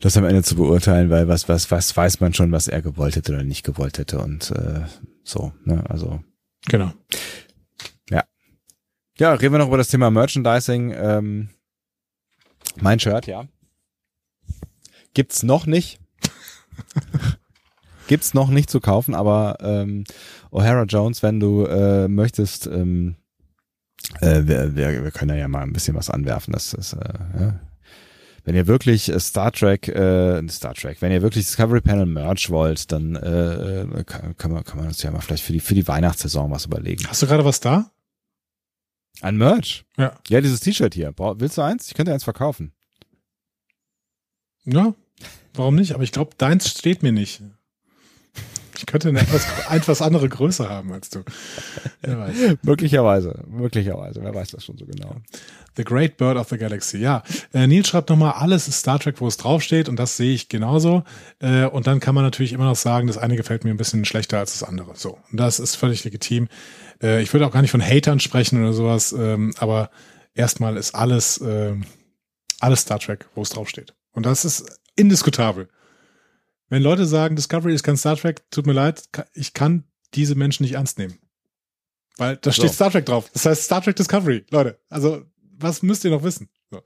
das 0.00 0.16
am 0.16 0.24
Ende 0.24 0.42
zu 0.42 0.56
beurteilen, 0.56 1.10
weil 1.10 1.28
was, 1.28 1.48
was, 1.48 1.70
was 1.70 1.96
weiß 1.96 2.18
man 2.18 2.34
schon, 2.34 2.50
was 2.50 2.66
er 2.66 2.82
gewollt 2.82 3.14
hätte 3.14 3.32
oder 3.32 3.44
nicht 3.44 3.64
gewollt 3.64 3.98
hätte 3.98 4.18
und 4.18 4.50
äh, 4.50 4.80
so, 5.22 5.52
ne, 5.64 5.84
also. 5.88 6.24
Genau. 6.68 6.92
Ja. 9.18 9.32
Reden 9.34 9.54
wir 9.54 9.58
noch 9.58 9.68
über 9.68 9.78
das 9.78 9.88
Thema 9.88 10.10
Merchandising. 10.10 10.94
Ähm, 10.96 11.48
mein 12.80 13.00
Shirt, 13.00 13.26
ja. 13.26 13.46
Gibt's 15.14 15.42
noch 15.42 15.66
nicht. 15.66 15.98
Gibt's 18.06 18.34
noch 18.34 18.50
nicht 18.50 18.70
zu 18.70 18.80
kaufen, 18.80 19.14
aber 19.14 19.56
ähm, 19.60 20.04
O'Hara 20.52 20.84
Jones, 20.84 21.22
wenn 21.22 21.40
du 21.40 21.64
äh, 21.64 22.06
möchtest, 22.06 22.66
ähm, 22.66 23.16
äh, 24.20 24.42
wir, 24.44 24.76
wir, 24.76 25.04
wir 25.04 25.10
können 25.10 25.38
ja 25.38 25.48
mal 25.48 25.62
ein 25.62 25.72
bisschen 25.72 25.96
was 25.96 26.10
anwerfen. 26.10 26.52
Das 26.52 26.74
ist, 26.74 26.92
äh, 26.92 27.14
ja. 27.40 27.60
Wenn 28.44 28.54
ihr 28.54 28.68
wirklich 28.68 29.08
äh, 29.08 29.18
Star 29.18 29.50
Trek, 29.50 29.88
äh, 29.88 30.46
Star 30.48 30.74
Trek, 30.74 31.02
wenn 31.02 31.10
ihr 31.10 31.22
wirklich 31.22 31.46
Discovery 31.46 31.80
Panel 31.80 32.06
Merch 32.06 32.48
wollt, 32.48 32.92
dann 32.92 33.16
äh, 33.16 33.82
äh, 33.82 34.04
kann, 34.04 34.36
kann, 34.36 34.52
man, 34.52 34.62
kann 34.62 34.78
man 34.78 34.86
uns 34.86 35.02
ja 35.02 35.10
mal 35.10 35.20
vielleicht 35.20 35.42
für 35.42 35.52
die, 35.52 35.60
für 35.60 35.74
die 35.74 35.88
Weihnachtssaison 35.88 36.50
was 36.50 36.66
überlegen. 36.66 37.04
Hast 37.08 37.22
du 37.22 37.26
gerade 37.26 37.44
was 37.44 37.58
da? 37.58 37.90
Ein 39.22 39.36
Merch? 39.36 39.84
Ja. 39.96 40.12
Ja, 40.28 40.40
dieses 40.40 40.60
T-Shirt 40.60 40.94
hier. 40.94 41.14
Willst 41.16 41.58
du 41.58 41.62
eins? 41.62 41.88
Ich 41.88 41.94
könnte 41.94 42.12
eins 42.12 42.24
verkaufen. 42.24 42.72
Ja, 44.64 44.94
warum 45.54 45.76
nicht? 45.76 45.94
Aber 45.94 46.02
ich 46.02 46.12
glaube, 46.12 46.32
deins 46.36 46.68
steht 46.68 47.02
mir 47.02 47.12
nicht. 47.12 47.42
Ich 48.78 48.84
könnte 48.84 49.08
eine 49.08 49.20
etwas, 49.20 49.46
etwas 49.70 50.02
andere 50.02 50.28
Größe 50.28 50.68
haben 50.68 50.92
als 50.92 51.08
du. 51.10 51.22
Wer 52.02 52.18
weiß. 52.18 52.36
möglicherweise, 52.62 53.44
möglicherweise. 53.48 54.22
Wer 54.22 54.34
weiß 54.34 54.50
das 54.50 54.64
schon 54.64 54.76
so 54.76 54.84
genau. 54.84 55.16
The 55.76 55.84
Great 55.84 56.16
Bird 56.16 56.36
of 56.36 56.48
the 56.48 56.58
Galaxy. 56.58 56.98
Ja, 56.98 57.22
äh, 57.52 57.66
Neil 57.66 57.84
schreibt 57.84 58.10
nochmal, 58.10 58.32
alles 58.32 58.68
ist 58.68 58.80
Star 58.80 58.98
Trek, 58.98 59.20
wo 59.20 59.28
es 59.28 59.36
draufsteht 59.36 59.88
und 59.88 59.96
das 59.96 60.16
sehe 60.16 60.34
ich 60.34 60.48
genauso. 60.48 61.04
Äh, 61.38 61.66
und 61.66 61.86
dann 61.86 62.00
kann 62.00 62.14
man 62.14 62.24
natürlich 62.24 62.52
immer 62.52 62.64
noch 62.64 62.76
sagen, 62.76 63.06
das 63.06 63.18
eine 63.18 63.36
gefällt 63.36 63.64
mir 63.64 63.70
ein 63.70 63.76
bisschen 63.76 64.04
schlechter 64.04 64.38
als 64.38 64.58
das 64.58 64.68
andere. 64.68 64.94
So, 64.96 65.18
und 65.30 65.38
das 65.38 65.58
ist 65.58 65.76
völlig 65.76 66.04
legitim. 66.04 66.48
Äh, 67.02 67.22
ich 67.22 67.32
würde 67.32 67.46
auch 67.46 67.52
gar 67.52 67.62
nicht 67.62 67.70
von 67.70 67.82
Hatern 67.82 68.20
sprechen 68.20 68.60
oder 68.60 68.72
sowas, 68.72 69.12
ähm, 69.12 69.54
aber 69.58 69.90
erstmal 70.34 70.76
ist 70.76 70.94
alles, 70.94 71.38
äh, 71.38 71.74
alles 72.60 72.80
Star 72.80 72.98
Trek, 72.98 73.26
wo 73.34 73.42
es 73.42 73.50
draufsteht. 73.50 73.94
Und 74.12 74.26
das 74.26 74.44
ist 74.44 74.80
indiskutabel. 74.96 75.68
Wenn 76.68 76.82
Leute 76.82 77.06
sagen, 77.06 77.36
Discovery 77.36 77.74
ist 77.74 77.82
kein 77.82 77.96
Star 77.96 78.16
Trek, 78.16 78.42
tut 78.50 78.66
mir 78.66 78.72
leid, 78.72 79.04
ich 79.34 79.54
kann 79.54 79.84
diese 80.14 80.34
Menschen 80.34 80.64
nicht 80.64 80.74
ernst 80.74 80.98
nehmen. 80.98 81.18
Weil 82.16 82.36
da 82.38 82.50
steht 82.50 82.68
so. 82.68 82.74
Star 82.74 82.90
Trek 82.90 83.06
drauf. 83.06 83.30
Das 83.32 83.44
heißt 83.44 83.64
Star 83.64 83.82
Trek 83.82 83.96
Discovery, 83.96 84.44
Leute. 84.50 84.78
Also, 84.88 85.22
was 85.58 85.82
müsst 85.82 86.04
ihr 86.04 86.10
noch 86.10 86.22
wissen? 86.22 86.48
So. 86.70 86.80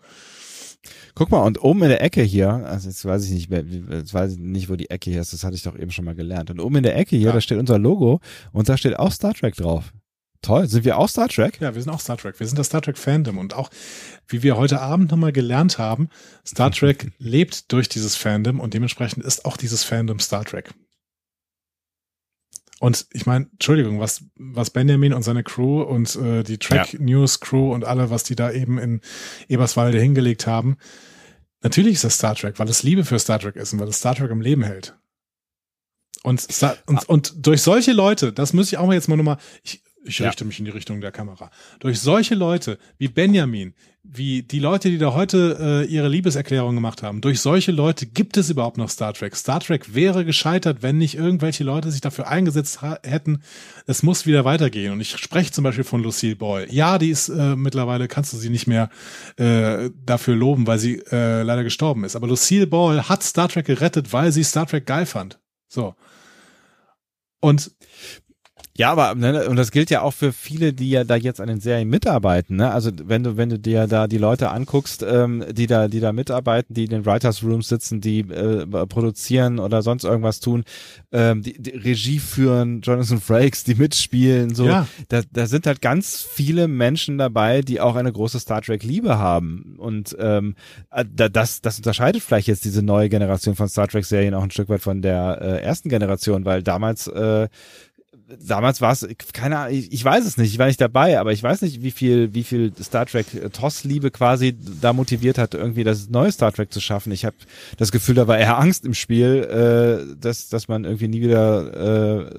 Guck 1.14 1.30
mal, 1.30 1.44
und 1.44 1.62
oben 1.62 1.82
in 1.82 1.88
der 1.88 2.02
Ecke 2.02 2.22
hier, 2.22 2.50
also 2.50 2.88
jetzt 2.88 3.04
weiß 3.04 3.24
ich 3.26 3.30
nicht, 3.32 3.50
jetzt 3.50 4.14
weiß 4.14 4.32
ich 4.32 4.38
nicht, 4.38 4.68
wo 4.68 4.76
die 4.76 4.90
Ecke 4.90 5.10
hier 5.10 5.20
ist, 5.20 5.32
das 5.32 5.44
hatte 5.44 5.54
ich 5.54 5.62
doch 5.62 5.78
eben 5.78 5.90
schon 5.90 6.04
mal 6.04 6.14
gelernt. 6.14 6.50
Und 6.50 6.60
oben 6.60 6.76
in 6.76 6.82
der 6.82 6.96
Ecke 6.96 7.16
hier, 7.16 7.28
ja. 7.28 7.32
da 7.32 7.40
steht 7.40 7.58
unser 7.58 7.78
Logo 7.78 8.20
und 8.52 8.68
da 8.68 8.76
steht 8.76 8.98
auch 8.98 9.12
Star 9.12 9.34
Trek 9.34 9.54
drauf. 9.54 9.92
Toll. 10.42 10.66
Sind 10.68 10.84
wir 10.84 10.96
auch 10.96 11.08
Star 11.08 11.28
Trek? 11.28 11.60
Ja, 11.60 11.74
wir 11.74 11.82
sind 11.82 11.92
auch 11.92 12.00
Star 12.00 12.16
Trek. 12.16 12.40
Wir 12.40 12.46
sind 12.46 12.58
das 12.58 12.68
Star 12.68 12.80
Trek 12.80 12.96
Fandom 12.96 13.36
und 13.36 13.54
auch, 13.54 13.70
wie 14.26 14.42
wir 14.42 14.56
heute 14.56 14.80
Abend 14.80 15.10
nochmal 15.10 15.32
gelernt 15.32 15.78
haben, 15.78 16.08
Star 16.46 16.70
Trek 16.70 17.12
lebt 17.18 17.70
durch 17.72 17.88
dieses 17.88 18.16
Fandom 18.16 18.58
und 18.58 18.72
dementsprechend 18.72 19.24
ist 19.24 19.44
auch 19.44 19.56
dieses 19.56 19.84
Fandom 19.84 20.18
Star 20.18 20.44
Trek. 20.44 20.72
Und 22.78 23.06
ich 23.12 23.26
meine, 23.26 23.46
Entschuldigung, 23.52 24.00
was, 24.00 24.24
was 24.36 24.70
Benjamin 24.70 25.12
und 25.12 25.22
seine 25.22 25.44
Crew 25.44 25.82
und 25.82 26.16
äh, 26.16 26.42
die 26.42 26.56
Track. 26.56 26.98
News 26.98 27.40
Crew 27.40 27.74
und 27.74 27.84
alle, 27.84 28.08
was 28.08 28.24
die 28.24 28.34
da 28.34 28.50
eben 28.50 28.78
in 28.78 29.02
Eberswalde 29.48 30.00
hingelegt 30.00 30.46
haben, 30.46 30.78
natürlich 31.62 31.94
ist 31.94 32.04
das 32.04 32.14
Star 32.14 32.34
Trek, 32.34 32.58
weil 32.58 32.70
es 32.70 32.82
Liebe 32.82 33.04
für 33.04 33.18
Star 33.18 33.38
Trek 33.38 33.56
ist 33.56 33.74
und 33.74 33.80
weil 33.80 33.88
es 33.88 33.98
Star 33.98 34.14
Trek 34.14 34.30
im 34.30 34.40
Leben 34.40 34.62
hält. 34.62 34.96
Und, 36.22 36.46
und, 36.86 37.08
und 37.08 37.46
durch 37.46 37.62
solche 37.62 37.92
Leute, 37.92 38.32
das 38.32 38.54
muss 38.54 38.68
ich 38.68 38.78
auch 38.78 38.86
mal 38.86 38.94
jetzt 38.94 39.08
mal 39.08 39.16
nochmal, 39.16 39.38
ich, 39.62 39.82
ich 40.04 40.22
richte 40.22 40.44
ja. 40.44 40.46
mich 40.46 40.58
in 40.58 40.64
die 40.64 40.70
Richtung 40.70 41.00
der 41.00 41.12
Kamera. 41.12 41.50
Durch 41.78 42.00
solche 42.00 42.34
Leute 42.34 42.78
wie 42.98 43.08
Benjamin, 43.08 43.74
wie 44.02 44.42
die 44.42 44.58
Leute, 44.58 44.88
die 44.88 44.96
da 44.96 45.12
heute 45.12 45.58
äh, 45.60 45.92
ihre 45.92 46.08
Liebeserklärung 46.08 46.74
gemacht 46.74 47.02
haben, 47.02 47.20
durch 47.20 47.40
solche 47.40 47.70
Leute 47.70 48.06
gibt 48.06 48.38
es 48.38 48.48
überhaupt 48.48 48.78
noch 48.78 48.88
Star 48.88 49.12
Trek. 49.12 49.36
Star 49.36 49.60
Trek 49.60 49.94
wäre 49.94 50.24
gescheitert, 50.24 50.82
wenn 50.82 50.96
nicht 50.96 51.16
irgendwelche 51.16 51.64
Leute 51.64 51.90
sich 51.90 52.00
dafür 52.00 52.28
eingesetzt 52.28 52.80
hätten, 53.02 53.42
es 53.86 54.02
muss 54.02 54.26
wieder 54.26 54.44
weitergehen. 54.46 54.92
Und 54.92 55.00
ich 55.00 55.16
spreche 55.18 55.52
zum 55.52 55.64
Beispiel 55.64 55.84
von 55.84 56.02
Lucille 56.02 56.36
Ball. 56.36 56.66
Ja, 56.70 56.98
die 56.98 57.10
ist 57.10 57.28
äh, 57.28 57.56
mittlerweile, 57.56 58.08
kannst 58.08 58.32
du 58.32 58.38
sie 58.38 58.48
nicht 58.48 58.66
mehr 58.66 58.88
äh, 59.36 59.90
dafür 60.06 60.34
loben, 60.34 60.66
weil 60.66 60.78
sie 60.78 61.02
äh, 61.10 61.42
leider 61.42 61.62
gestorben 61.62 62.04
ist. 62.04 62.16
Aber 62.16 62.26
Lucille 62.26 62.66
Ball 62.66 63.08
hat 63.08 63.22
Star 63.22 63.48
Trek 63.48 63.66
gerettet, 63.66 64.14
weil 64.14 64.32
sie 64.32 64.44
Star 64.44 64.66
Trek 64.66 64.86
geil 64.86 65.04
fand. 65.04 65.38
So. 65.68 65.94
Und 67.40 67.70
ja, 68.80 68.92
aber 68.92 69.14
ne, 69.14 69.46
und 69.46 69.56
das 69.56 69.72
gilt 69.72 69.90
ja 69.90 70.00
auch 70.00 70.14
für 70.14 70.32
viele, 70.32 70.72
die 70.72 70.88
ja 70.88 71.04
da 71.04 71.14
jetzt 71.14 71.38
an 71.38 71.48
den 71.48 71.60
Serien 71.60 71.90
mitarbeiten. 71.90 72.56
Ne? 72.56 72.72
Also 72.72 72.90
wenn 73.04 73.22
du 73.22 73.36
wenn 73.36 73.50
du 73.50 73.58
dir 73.58 73.86
da 73.86 74.06
die 74.06 74.16
Leute 74.16 74.48
anguckst, 74.48 75.04
ähm, 75.06 75.44
die 75.52 75.66
da 75.66 75.86
die 75.86 76.00
da 76.00 76.14
mitarbeiten, 76.14 76.72
die 76.72 76.84
in 76.84 76.90
den 76.90 77.04
Writers 77.04 77.44
Rooms 77.44 77.68
sitzen, 77.68 78.00
die 78.00 78.20
äh, 78.20 78.64
produzieren 78.86 79.58
oder 79.58 79.82
sonst 79.82 80.04
irgendwas 80.04 80.40
tun, 80.40 80.64
ähm, 81.12 81.42
die, 81.42 81.60
die 81.60 81.72
Regie 81.72 82.20
führen, 82.20 82.80
Jonathan 82.80 83.20
Frakes, 83.20 83.64
die 83.64 83.74
mitspielen, 83.74 84.54
so. 84.54 84.64
Ja. 84.64 84.86
Da, 85.08 85.20
da 85.30 85.46
sind 85.46 85.66
halt 85.66 85.82
ganz 85.82 86.22
viele 86.22 86.66
Menschen 86.66 87.18
dabei, 87.18 87.60
die 87.60 87.82
auch 87.82 87.96
eine 87.96 88.10
große 88.10 88.40
Star 88.40 88.62
Trek 88.62 88.82
Liebe 88.82 89.18
haben 89.18 89.76
und 89.76 90.16
ähm, 90.18 90.54
äh, 90.90 91.04
das 91.04 91.60
das 91.60 91.76
unterscheidet 91.76 92.22
vielleicht 92.22 92.48
jetzt 92.48 92.64
diese 92.64 92.82
neue 92.82 93.10
Generation 93.10 93.56
von 93.56 93.68
Star 93.68 93.88
Trek 93.88 94.06
Serien 94.06 94.32
auch 94.32 94.42
ein 94.42 94.50
Stück 94.50 94.70
weit 94.70 94.80
von 94.80 95.02
der 95.02 95.38
äh, 95.42 95.62
ersten 95.62 95.90
Generation, 95.90 96.46
weil 96.46 96.62
damals 96.62 97.08
äh, 97.08 97.48
damals 98.38 98.80
war 98.80 98.92
es, 98.92 99.06
keine 99.32 99.58
Ahnung, 99.58 99.74
ich, 99.76 99.92
ich, 99.92 100.04
weiß 100.04 100.24
es 100.26 100.36
nicht, 100.36 100.52
ich 100.52 100.58
war 100.58 100.66
nicht 100.66 100.80
dabei, 100.80 101.18
aber 101.18 101.32
ich 101.32 101.42
weiß 101.42 101.62
nicht, 101.62 101.82
wie 101.82 101.90
viel, 101.90 102.34
wie 102.34 102.44
viel 102.44 102.72
Star 102.82 103.06
Trek 103.06 103.26
äh, 103.34 103.50
TOS-Liebe 103.50 104.10
quasi 104.10 104.56
da 104.80 104.92
motiviert 104.92 105.38
hat, 105.38 105.54
irgendwie 105.54 105.84
das 105.84 106.08
neue 106.08 106.30
Star 106.32 106.52
Trek 106.52 106.72
zu 106.72 106.80
schaffen. 106.80 107.12
Ich 107.12 107.24
habe 107.24 107.36
das 107.78 107.92
Gefühl, 107.92 108.14
da 108.14 108.28
war 108.28 108.38
eher 108.38 108.58
Angst 108.58 108.84
im 108.84 108.94
Spiel, 108.94 109.44
äh, 109.44 110.16
dass, 110.20 110.48
dass 110.48 110.68
man 110.68 110.84
irgendwie 110.84 111.08
nie 111.08 111.20
wieder 111.20 112.20
äh, 112.20 112.30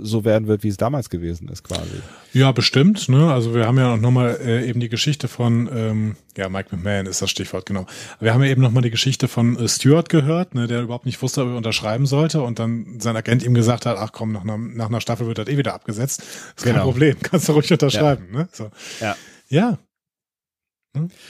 so 0.00 0.24
werden 0.24 0.48
wird, 0.48 0.62
wie 0.62 0.68
es 0.68 0.76
damals 0.76 1.10
gewesen 1.10 1.48
ist, 1.48 1.64
quasi. 1.64 2.00
Ja, 2.32 2.52
bestimmt. 2.52 3.08
Ne? 3.08 3.32
Also 3.32 3.54
wir 3.54 3.66
haben 3.66 3.78
ja 3.78 3.96
noch 3.96 4.10
mal 4.10 4.38
äh, 4.44 4.68
eben 4.68 4.80
die 4.80 4.88
Geschichte 4.88 5.28
von, 5.28 5.68
ähm, 5.74 6.16
ja, 6.36 6.48
Mike 6.48 6.74
McMahon 6.74 7.06
ist 7.06 7.22
das 7.22 7.30
Stichwort, 7.30 7.66
genau. 7.66 7.86
Wir 8.20 8.32
haben 8.32 8.42
ja 8.42 8.50
eben 8.50 8.62
noch 8.62 8.70
mal 8.70 8.80
die 8.80 8.90
Geschichte 8.90 9.28
von 9.28 9.58
äh, 9.58 9.68
Stewart 9.68 10.08
gehört, 10.08 10.54
ne, 10.54 10.66
der 10.66 10.82
überhaupt 10.82 11.06
nicht 11.06 11.20
wusste, 11.22 11.42
ob 11.42 11.48
er 11.48 11.56
unterschreiben 11.56 12.06
sollte 12.06 12.42
und 12.42 12.58
dann 12.58 13.00
sein 13.00 13.16
Agent 13.16 13.42
ihm 13.42 13.54
gesagt 13.54 13.86
hat, 13.86 13.96
ach 13.98 14.12
komm, 14.12 14.32
nach 14.32 14.42
einer, 14.42 14.58
nach 14.58 14.88
einer 14.88 15.00
Staffel 15.00 15.26
wird 15.26 15.38
das 15.38 15.48
eh 15.48 15.56
wieder 15.56 15.74
abgesetzt. 15.74 16.20
Das 16.20 16.28
ist 16.28 16.64
genau. 16.64 16.76
kein 16.76 16.84
Problem, 16.84 17.16
kannst 17.22 17.48
du 17.48 17.52
ruhig 17.52 17.72
unterschreiben. 17.72 18.28
Ja. 18.32 18.38
Ne? 18.38 18.48
So. 18.52 18.70
Ja. 19.00 19.16
Ja? 19.48 19.78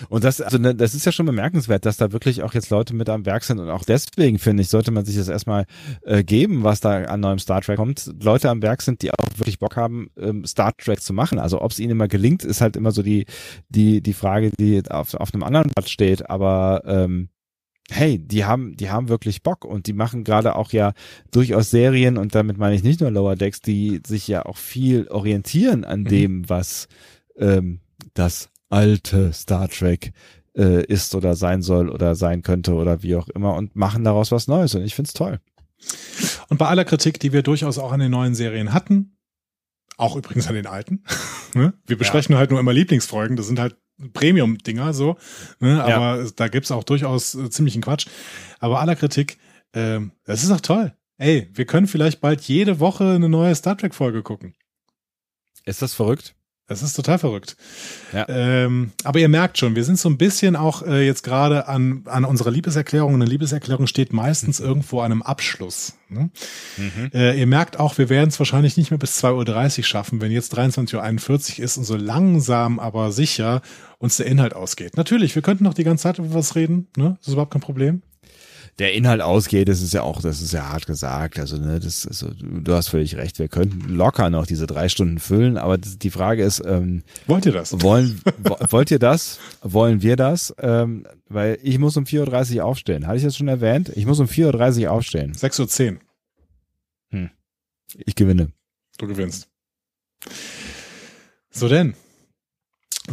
Und 0.09 0.25
das, 0.25 0.41
also 0.41 0.57
ne, 0.57 0.75
das 0.75 0.95
ist 0.95 1.05
ja 1.05 1.13
schon 1.13 1.27
bemerkenswert, 1.27 1.85
dass 1.85 1.99
da 1.99 2.13
wirklich 2.13 2.43
auch 2.43 2.55
jetzt 2.55 2.71
Leute 2.71 2.95
mit 2.95 3.11
am 3.11 3.27
Werk 3.27 3.45
sind 3.45 3.59
und 3.59 3.69
auch 3.69 3.85
deswegen 3.85 4.39
finde 4.39 4.63
ich, 4.63 4.71
sollte 4.71 4.91
man 4.91 5.05
sich 5.05 5.17
das 5.17 5.29
erstmal 5.29 5.67
äh, 6.03 6.25
geben, 6.25 6.65
was 6.65 6.81
da 6.81 7.05
an 7.05 7.21
neuem 7.21 7.39
Star 7.39 7.61
Trek 7.61 7.77
kommt. 7.77 8.11
Leute 8.23 8.49
am 8.49 8.63
Werk 8.63 8.81
sind, 8.81 9.03
die 9.03 9.11
auch 9.11 9.29
wirklich 9.37 9.59
Bock 9.59 9.77
haben, 9.77 10.11
ähm, 10.19 10.47
Star 10.47 10.75
Trek 10.79 11.03
zu 11.03 11.13
machen. 11.13 11.39
Also 11.39 11.61
ob 11.61 11.73
es 11.73 11.79
ihnen 11.79 11.91
immer 11.91 12.09
gelingt, 12.09 12.43
ist 12.43 12.63
halt 12.63 12.75
immer 12.75 12.91
so 12.91 13.03
die 13.03 13.27
die 13.69 14.01
die 14.01 14.15
Frage, 14.15 14.51
die 14.59 14.83
auf, 14.89 15.13
auf 15.13 15.35
einem 15.35 15.43
anderen 15.43 15.69
Blatt 15.69 15.91
steht. 15.91 16.31
Aber 16.31 16.83
ähm, 16.87 17.29
hey, 17.91 18.19
die 18.19 18.45
haben, 18.45 18.77
die 18.77 18.89
haben 18.89 19.09
wirklich 19.09 19.43
Bock 19.43 19.65
und 19.67 19.87
die 19.87 19.93
machen 19.93 20.25
gerade 20.25 20.57
auch 20.57 20.73
ja 20.73 20.93
durchaus 21.33 21.71
Serien 21.71 22.17
und 22.17 22.35
damit 22.35 22.57
meine 22.57 22.77
ich 22.77 22.83
nicht 22.83 23.01
nur 23.01 23.11
Lower 23.11 23.37
Decks, 23.37 23.61
die 23.61 24.01
sich 24.07 24.27
ja 24.27 24.47
auch 24.47 24.57
viel 24.57 25.09
orientieren 25.09 25.85
an 25.85 26.01
mhm. 26.01 26.09
dem, 26.09 26.49
was 26.49 26.89
ähm, 27.37 27.81
das 28.15 28.49
alte 28.71 29.33
Star 29.33 29.69
Trek 29.69 30.13
äh, 30.57 30.85
ist 30.85 31.15
oder 31.15 31.37
sein 31.37 31.63
soll 31.63 31.91
oder 31.91 32.15
sein 32.15 32.43
könnte 32.43 32.73
oder 32.75 33.03
wie 33.03 33.17
auch 33.17 33.29
immer 33.29 33.55
und 33.55 33.77
machen 33.77 34.05
daraus 34.05 34.33
was 34.33 34.49
Neues 34.49 34.75
und 34.75 34.83
ich 34.83 34.95
find's 34.95 35.13
toll. 35.13 35.41
Und 36.49 36.59
bei 36.59 36.67
aller 36.67 36.85
Kritik, 36.85 37.21
die 37.21 37.33
wir 37.33 37.43
durchaus 37.43 37.79
auch 37.79 37.93
an 37.93 38.01
den 38.01 38.11
neuen 38.11 38.35
Serien 38.35 38.73
hatten, 38.73 39.17
auch 39.97 40.17
übrigens 40.17 40.47
an 40.47 40.55
den 40.55 40.67
alten, 40.67 41.05
ne? 41.55 41.75
wir 41.87 41.99
besprechen 41.99 42.33
ja. 42.33 42.39
halt 42.39 42.51
nur 42.51 42.61
immer 42.61 42.73
Lieblingsfolgen, 42.73 43.37
das 43.37 43.47
sind 43.47 43.59
halt 43.59 43.77
Premium-Dinger 44.13 44.95
so, 44.95 45.17
ne? 45.59 45.83
aber 45.83 46.23
ja. 46.23 46.31
da 46.37 46.49
gibt's 46.49 46.71
auch 46.71 46.85
durchaus 46.85 47.35
äh, 47.35 47.51
ziemlichen 47.51 47.83
Quatsch. 47.83 48.07
Aber 48.59 48.81
aller 48.81 48.97
Kritik, 48.97 49.39
ähm, 49.75 50.13
das 50.25 50.43
ist 50.43 50.51
doch 50.51 50.61
toll. 50.61 50.95
Ey, 51.19 51.51
wir 51.53 51.67
können 51.67 51.87
vielleicht 51.87 52.23
bald 52.23 52.41
jede 52.43 52.81
Woche 52.81 53.05
eine 53.05 53.29
neue 53.29 53.55
Star 53.55 53.77
Trek-Folge 53.77 54.23
gucken. 54.23 54.55
Ist 55.67 55.83
das 55.83 55.93
verrückt? 55.93 56.35
Das 56.71 56.83
ist 56.83 56.95
total 56.95 57.19
verrückt. 57.19 57.57
Ja. 58.13 58.29
Ähm, 58.29 58.93
aber 59.03 59.19
ihr 59.19 59.29
merkt 59.29 59.59
schon, 59.59 59.75
wir 59.75 59.83
sind 59.83 59.99
so 59.99 60.09
ein 60.09 60.17
bisschen 60.17 60.55
auch 60.55 60.87
äh, 60.87 61.05
jetzt 61.05 61.25
gerade 61.25 61.67
an, 61.67 62.05
an 62.05 62.25
unserer 62.25 62.53
Liebeserklärung. 62.53 63.13
Eine 63.13 63.25
Liebeserklärung 63.25 63.89
steht 63.89 64.13
meistens 64.13 64.61
mhm. 64.61 64.67
irgendwo 64.67 65.01
an 65.01 65.11
einem 65.11 65.23
Abschluss. 65.23 65.95
Ne? 66.09 66.31
Mhm. 66.77 67.11
Äh, 67.13 67.41
ihr 67.41 67.49
merkt 67.49 67.81
auch, 67.81 67.99
wir 67.99 68.09
werden 68.09 68.29
es 68.29 68.39
wahrscheinlich 68.39 68.77
nicht 68.77 68.93
mehr 68.93 68.99
bis 68.99 69.21
2.30 69.21 69.79
Uhr 69.79 69.85
schaffen, 69.85 70.21
wenn 70.21 70.31
jetzt 70.31 70.57
23.41 70.57 71.59
Uhr 71.59 71.65
ist 71.65 71.77
und 71.77 71.83
so 71.83 71.97
langsam, 71.97 72.79
aber 72.79 73.11
sicher 73.11 73.63
uns 73.99 74.19
der 74.19 74.27
Inhalt 74.27 74.55
ausgeht. 74.55 74.97
Natürlich, 74.97 75.35
wir 75.35 75.43
könnten 75.43 75.65
noch 75.65 75.75
die 75.75 75.83
ganze 75.83 76.05
Zeit 76.05 76.21
über 76.21 76.35
was 76.35 76.55
reden. 76.55 76.87
Ne? 76.97 77.17
Das 77.19 77.27
ist 77.27 77.33
überhaupt 77.33 77.53
kein 77.53 77.63
Problem 77.63 78.01
der 78.79 78.95
Inhalt 78.95 79.21
ausgeht, 79.21 79.69
das 79.69 79.83
ist 79.83 79.93
ja 79.93 80.03
auch, 80.03 80.23
das 80.23 80.41
ist 80.41 80.53
ja 80.53 80.69
hart 80.69 80.87
gesagt. 80.87 81.39
Also, 81.39 81.57
ne, 81.57 81.81
das, 81.81 82.07
also, 82.07 82.31
du 82.39 82.73
hast 82.73 82.89
völlig 82.89 83.17
recht. 83.17 83.39
Wir 83.39 83.49
könnten 83.49 83.95
locker 83.95 84.31
noch 84.31 84.47
diese 84.47 84.67
drei 84.67 84.89
Stunden 84.89 85.19
füllen, 85.19 85.59
aber 85.59 85.79
die 85.79 86.11
Frage 86.11 86.43
ist, 86.43 86.63
ähm, 86.65 87.03
wollt 87.27 87.47
ihr 87.47 87.53
das? 87.53 87.83
Wollen, 87.83 88.21
wollt 88.71 88.91
ihr 88.91 88.99
das? 88.99 89.39
Wollen 89.63 90.03
wir 90.03 90.17
das? 90.17 90.55
Ähm, 90.59 91.07
weil 91.29 91.59
ich 91.63 91.79
muss 91.79 91.97
um 91.97 92.05
4.30 92.05 92.57
Uhr 92.57 92.65
aufstehen. 92.65 93.07
Hatte 93.07 93.19
ich 93.19 93.25
das 93.25 93.37
schon 93.37 93.49
erwähnt? 93.49 93.91
Ich 93.95 94.07
muss 94.07 94.19
um 94.19 94.27
4.30 94.27 94.85
Uhr 94.85 94.93
aufstehen. 94.93 95.33
6.10 95.33 95.93
Uhr. 95.93 95.99
Hm. 97.11 97.31
Ich 98.07 98.15
gewinne. 98.15 98.53
Du 98.99 99.07
gewinnst. 99.07 99.49
So 101.51 101.69
denn. 101.69 101.95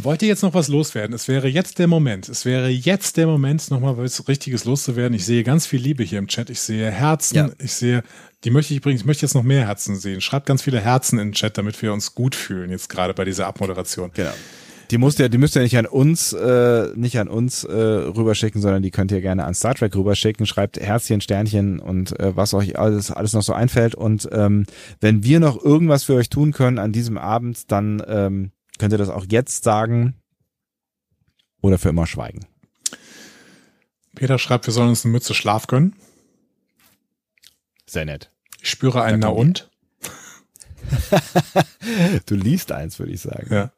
Wollt 0.00 0.22
ihr 0.22 0.28
jetzt 0.28 0.42
noch 0.42 0.54
was 0.54 0.68
loswerden? 0.68 1.12
Es 1.12 1.26
wäre 1.26 1.48
jetzt 1.48 1.80
der 1.80 1.88
Moment. 1.88 2.28
Es 2.28 2.44
wäre 2.44 2.68
jetzt 2.68 3.16
der 3.16 3.26
Moment, 3.26 3.68
nochmal 3.70 3.96
was 3.96 4.28
Richtiges 4.28 4.64
loszuwerden. 4.64 5.14
Ich 5.14 5.24
sehe 5.24 5.42
ganz 5.42 5.66
viel 5.66 5.80
Liebe 5.80 6.04
hier 6.04 6.20
im 6.20 6.28
Chat. 6.28 6.50
Ich 6.50 6.60
sehe 6.60 6.88
Herzen. 6.88 7.34
Ja. 7.34 7.50
Ich 7.58 7.72
sehe, 7.72 8.04
die 8.44 8.50
möchte 8.50 8.72
ich 8.74 8.78
übrigens, 8.78 9.00
ich 9.00 9.06
möchte 9.06 9.26
jetzt 9.26 9.34
noch 9.34 9.42
mehr 9.42 9.66
Herzen 9.66 9.96
sehen. 9.96 10.20
Schreibt 10.20 10.46
ganz 10.46 10.62
viele 10.62 10.80
Herzen 10.80 11.18
in 11.18 11.28
den 11.28 11.34
Chat, 11.34 11.58
damit 11.58 11.80
wir 11.82 11.92
uns 11.92 12.14
gut 12.14 12.36
fühlen, 12.36 12.70
jetzt 12.70 12.88
gerade 12.88 13.12
bei 13.12 13.24
dieser 13.24 13.48
Abmoderation. 13.48 14.12
Genau. 14.14 14.30
Die 14.92 14.98
musst 14.98 15.18
ihr, 15.18 15.28
die 15.28 15.36
müsst 15.36 15.56
ihr 15.56 15.62
nicht 15.62 15.76
an 15.76 15.84
uns, 15.84 16.32
äh, 16.32 16.88
nicht 16.94 17.18
an 17.18 17.28
uns 17.28 17.64
äh, 17.64 17.72
rüberschicken, 17.74 18.62
sondern 18.62 18.82
die 18.82 18.90
könnt 18.90 19.10
ihr 19.10 19.20
gerne 19.20 19.44
an 19.44 19.52
Star 19.52 19.74
Trek 19.74 19.94
rüberschicken. 19.94 20.46
Schreibt 20.46 20.78
Herzchen, 20.78 21.20
Sternchen 21.20 21.80
und 21.80 22.18
äh, 22.20 22.34
was 22.36 22.54
euch 22.54 22.78
alles, 22.78 23.10
alles 23.10 23.32
noch 23.32 23.42
so 23.42 23.52
einfällt. 23.52 23.96
Und 23.96 24.28
ähm, 24.32 24.64
wenn 25.00 25.24
wir 25.24 25.40
noch 25.40 25.62
irgendwas 25.62 26.04
für 26.04 26.14
euch 26.14 26.30
tun 26.30 26.52
können 26.52 26.78
an 26.78 26.92
diesem 26.92 27.18
Abend, 27.18 27.70
dann 27.70 28.02
ähm, 28.06 28.52
Könnt 28.78 28.92
ihr 28.92 28.98
das 28.98 29.08
auch 29.08 29.26
jetzt 29.28 29.64
sagen 29.64 30.14
oder 31.60 31.78
für 31.78 31.88
immer 31.88 32.06
schweigen? 32.06 32.46
Peter 34.14 34.38
schreibt, 34.38 34.66
wir 34.66 34.72
sollen 34.72 34.88
uns 34.88 35.04
eine 35.04 35.12
Mütze 35.12 35.34
Schlaf 35.34 35.66
gönnen. 35.66 35.94
Sehr 37.86 38.04
nett. 38.04 38.32
Ich 38.60 38.70
spüre 38.70 39.02
einen 39.02 39.20
Na 39.20 39.28
und. 39.28 39.70
du 42.26 42.34
liest 42.34 42.72
eins, 42.72 42.98
würde 42.98 43.12
ich 43.12 43.20
sagen. 43.20 43.52
Ja. 43.52 43.72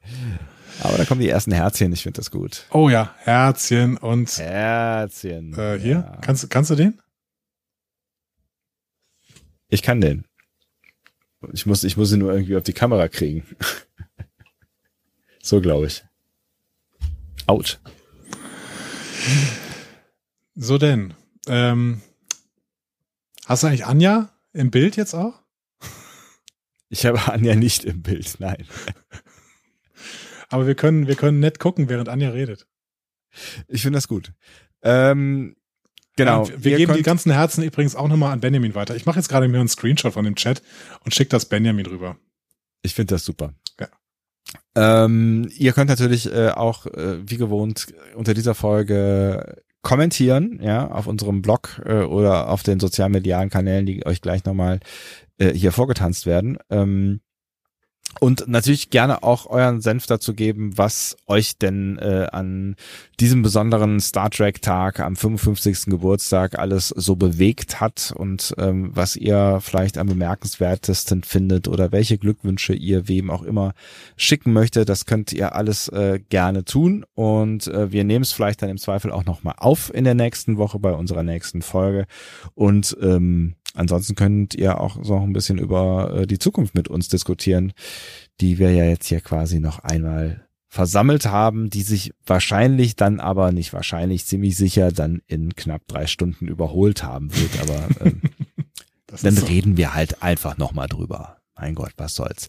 Aber 0.82 0.97
da 0.97 1.05
kommen 1.05 1.20
die 1.20 1.28
ersten 1.28 1.52
Herzchen, 1.52 1.93
ich 1.93 2.02
finde 2.02 2.18
das 2.18 2.31
gut. 2.31 2.66
Oh 2.70 2.89
ja, 2.89 3.14
Herzchen 3.18 3.97
und 3.97 4.36
Herzchen. 4.39 5.52
Äh, 5.55 5.78
hier, 5.78 5.93
ja. 5.93 6.18
kannst, 6.22 6.48
kannst 6.48 6.70
du 6.70 6.74
den? 6.74 7.01
Ich 9.68 9.82
kann 9.82 10.01
den. 10.01 10.24
Ich 11.52 11.66
muss, 11.66 11.85
ich 11.85 11.97
muss 11.97 12.12
ihn 12.12 12.18
nur 12.18 12.32
irgendwie 12.32 12.56
auf 12.56 12.62
die 12.62 12.72
Kamera 12.72 13.09
kriegen. 13.09 13.44
So 15.51 15.60
glaube 15.60 15.89
ich. 15.89 16.05
Out. 17.48 17.81
So 20.55 20.78
denn. 20.78 21.14
Ähm, 21.48 22.02
hast 23.47 23.64
du 23.64 23.66
eigentlich 23.66 23.85
Anja 23.85 24.31
im 24.52 24.70
Bild 24.70 24.94
jetzt 24.94 25.12
auch? 25.12 25.43
Ich 26.89 27.05
habe 27.05 27.32
Anja 27.32 27.56
nicht 27.56 27.85
im 27.85 28.01
Bild, 28.02 28.36
nein. 28.39 28.64
Aber 30.51 30.68
wir 30.68 30.77
können, 30.77 31.09
wir 31.09 31.16
können 31.16 31.40
nett 31.40 31.59
gucken, 31.59 31.89
während 31.89 32.09
Anja 32.09 32.31
redet. 32.31 32.68
Ich 33.66 33.82
finde 33.82 33.97
das 33.97 34.06
gut. 34.06 34.32
Ähm, 34.82 35.56
Genau. 36.14 36.43
Und 36.43 36.62
wir 36.62 36.77
geben 36.77 36.94
die 36.94 37.02
ganzen 37.02 37.32
Herzen 37.32 37.64
übrigens 37.64 37.97
auch 37.97 38.06
nochmal 38.06 38.32
an 38.32 38.40
Benjamin 38.40 38.77
weiter. 38.77 38.94
Ich 38.94 39.06
mache 39.06 39.18
jetzt 39.18 39.28
gerade 39.28 39.48
mir 39.48 39.59
einen 39.59 39.68
Screenshot 39.68 40.12
von 40.12 40.24
dem 40.24 40.36
Chat 40.36 40.62
und 41.05 41.12
schicke 41.12 41.31
das 41.31 41.47
Benjamin 41.47 41.86
rüber. 41.86 42.18
Ich 42.82 42.94
finde 42.94 43.14
das 43.14 43.24
super. 43.24 43.55
Ja. 43.81 43.89
Ähm, 44.76 45.48
ihr 45.56 45.72
könnt 45.72 45.90
natürlich 45.90 46.32
äh, 46.32 46.51
auch 46.51 46.86
äh, 46.86 47.18
wie 47.28 47.36
gewohnt 47.36 47.88
unter 48.14 48.34
dieser 48.34 48.55
Folge 48.55 49.62
kommentieren, 49.82 50.60
ja, 50.62 50.90
auf 50.90 51.06
unserem 51.06 51.42
Blog 51.42 51.82
äh, 51.84 52.02
oder 52.02 52.51
auf 52.51 52.62
den 52.62 52.80
sozialmedialen 52.80 53.51
Kanälen, 53.51 53.86
die 53.86 54.05
euch 54.06 54.20
gleich 54.20 54.44
nochmal 54.44 54.80
äh, 55.38 55.52
hier 55.52 55.72
vorgetanzt 55.72 56.26
werden. 56.26 56.59
Ähm, 56.68 57.20
und 58.18 58.48
natürlich 58.48 58.90
gerne 58.90 59.22
auch 59.22 59.46
euren 59.46 59.80
Senf 59.80 60.06
dazu 60.06 60.34
geben, 60.34 60.76
was 60.76 61.16
euch 61.26 61.58
denn 61.58 61.98
äh, 61.98 62.26
an 62.32 62.74
diesem 63.20 63.42
besonderen 63.42 64.00
Star 64.00 64.30
Trek 64.30 64.60
Tag 64.60 65.00
am 65.00 65.14
55. 65.14 65.86
Geburtstag 65.86 66.58
alles 66.58 66.88
so 66.88 67.16
bewegt 67.16 67.80
hat 67.80 68.12
und 68.16 68.54
ähm, 68.58 68.90
was 68.94 69.16
ihr 69.16 69.60
vielleicht 69.62 69.96
am 69.96 70.08
bemerkenswertesten 70.08 71.22
findet 71.22 71.68
oder 71.68 71.92
welche 71.92 72.18
Glückwünsche 72.18 72.74
ihr 72.74 73.08
wem 73.08 73.30
auch 73.30 73.42
immer 73.42 73.74
schicken 74.16 74.52
möchte. 74.52 74.84
Das 74.84 75.06
könnt 75.06 75.32
ihr 75.32 75.54
alles 75.54 75.88
äh, 75.88 76.20
gerne 76.28 76.64
tun 76.64 77.04
und 77.14 77.68
äh, 77.68 77.92
wir 77.92 78.04
nehmen 78.04 78.22
es 78.22 78.32
vielleicht 78.32 78.62
dann 78.62 78.70
im 78.70 78.78
Zweifel 78.78 79.12
auch 79.12 79.24
nochmal 79.24 79.54
auf 79.58 79.92
in 79.94 80.04
der 80.04 80.14
nächsten 80.14 80.56
Woche 80.56 80.78
bei 80.78 80.92
unserer 80.92 81.22
nächsten 81.22 81.62
Folge 81.62 82.06
und 82.54 82.96
ähm, 83.00 83.54
ansonsten 83.81 84.15
könnt 84.15 84.55
ihr 84.55 84.81
auch 84.81 84.98
so 85.02 85.16
ein 85.16 85.32
bisschen 85.32 85.59
über 85.59 86.15
äh, 86.15 86.27
die 86.27 86.39
Zukunft 86.39 86.74
mit 86.74 86.89
uns 86.89 87.09
diskutieren, 87.09 87.73
die 88.40 88.59
wir 88.59 88.70
ja 88.73 88.85
jetzt 88.85 89.07
hier 89.07 89.20
quasi 89.20 89.59
noch 89.59 89.81
einmal 89.81 90.47
versammelt 90.69 91.27
haben, 91.27 91.69
die 91.69 91.82
sich 91.82 92.12
wahrscheinlich 92.24 92.94
dann 92.94 93.19
aber 93.19 93.51
nicht 93.51 93.73
wahrscheinlich 93.73 94.27
ziemlich 94.27 94.57
sicher 94.57 94.93
dann 94.93 95.20
in 95.27 95.57
knapp 95.57 95.82
drei 95.89 96.07
Stunden 96.07 96.47
überholt 96.47 97.02
haben 97.02 97.35
wird. 97.35 97.61
Aber 97.61 98.07
ähm, 98.07 98.23
dann 99.23 99.35
so. 99.35 99.47
reden 99.47 99.77
wir 99.77 99.94
halt 99.94 100.23
einfach 100.23 100.59
nochmal 100.59 100.86
drüber. 100.86 101.39
Mein 101.57 101.74
Gott, 101.74 101.93
was 101.97 102.15
soll's. 102.15 102.48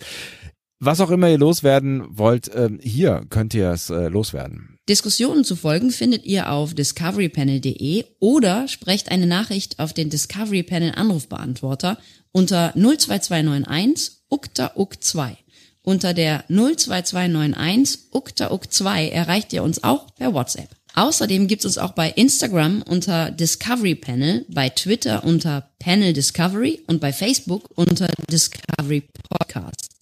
Was 0.84 1.00
auch 1.00 1.12
immer 1.12 1.30
ihr 1.30 1.38
loswerden 1.38 2.08
wollt, 2.10 2.50
ähm, 2.56 2.80
hier 2.82 3.24
könnt 3.30 3.54
ihr 3.54 3.70
es 3.70 3.92
äh, 3.92 4.08
loswerden. 4.08 4.80
Diskussionen 4.90 5.44
zu 5.44 5.56
folgen 5.56 5.92
findet 5.92 6.26
ihr 6.26 6.52
auf 6.52 6.74
discoverypanel.de 6.74 8.04
oder 8.20 8.68
sprecht 8.68 9.12
eine 9.12 9.28
Nachricht 9.28 9.78
auf 9.78 9.94
den 9.94 10.10
Discovery 10.10 10.64
Panel 10.64 10.94
Anrufbeantworter 10.96 12.00
unter 12.32 12.74
02291 12.74 14.24
ukta 14.28 14.72
uk 14.76 15.04
2. 15.04 15.38
Unter 15.84 16.16
der 16.16 16.46
02291 16.48 18.08
ukta 18.12 18.52
uk 18.52 18.74
2 18.74 19.10
erreicht 19.10 19.54
ihr 19.54 19.62
uns 19.62 19.84
auch 19.84 20.16
per 20.16 20.34
WhatsApp. 20.34 20.70
Außerdem 20.96 21.48
gibt 21.48 21.62
es 21.62 21.68
uns 21.68 21.78
auch 21.78 21.92
bei 21.92 22.10
Instagram 22.10 22.82
unter 22.82 23.30
Discovery 23.30 23.94
Panel, 23.94 24.48
bei 24.50 24.70
Twitter 24.70 25.24
unter 25.26 25.70
Panel 25.78 26.14
Discovery 26.14 26.82
und 26.88 27.00
bei 27.00 27.14
Facebook 27.14 27.70
unter 27.76 28.08
Discovery 28.32 29.04
Podcast. 29.30 30.01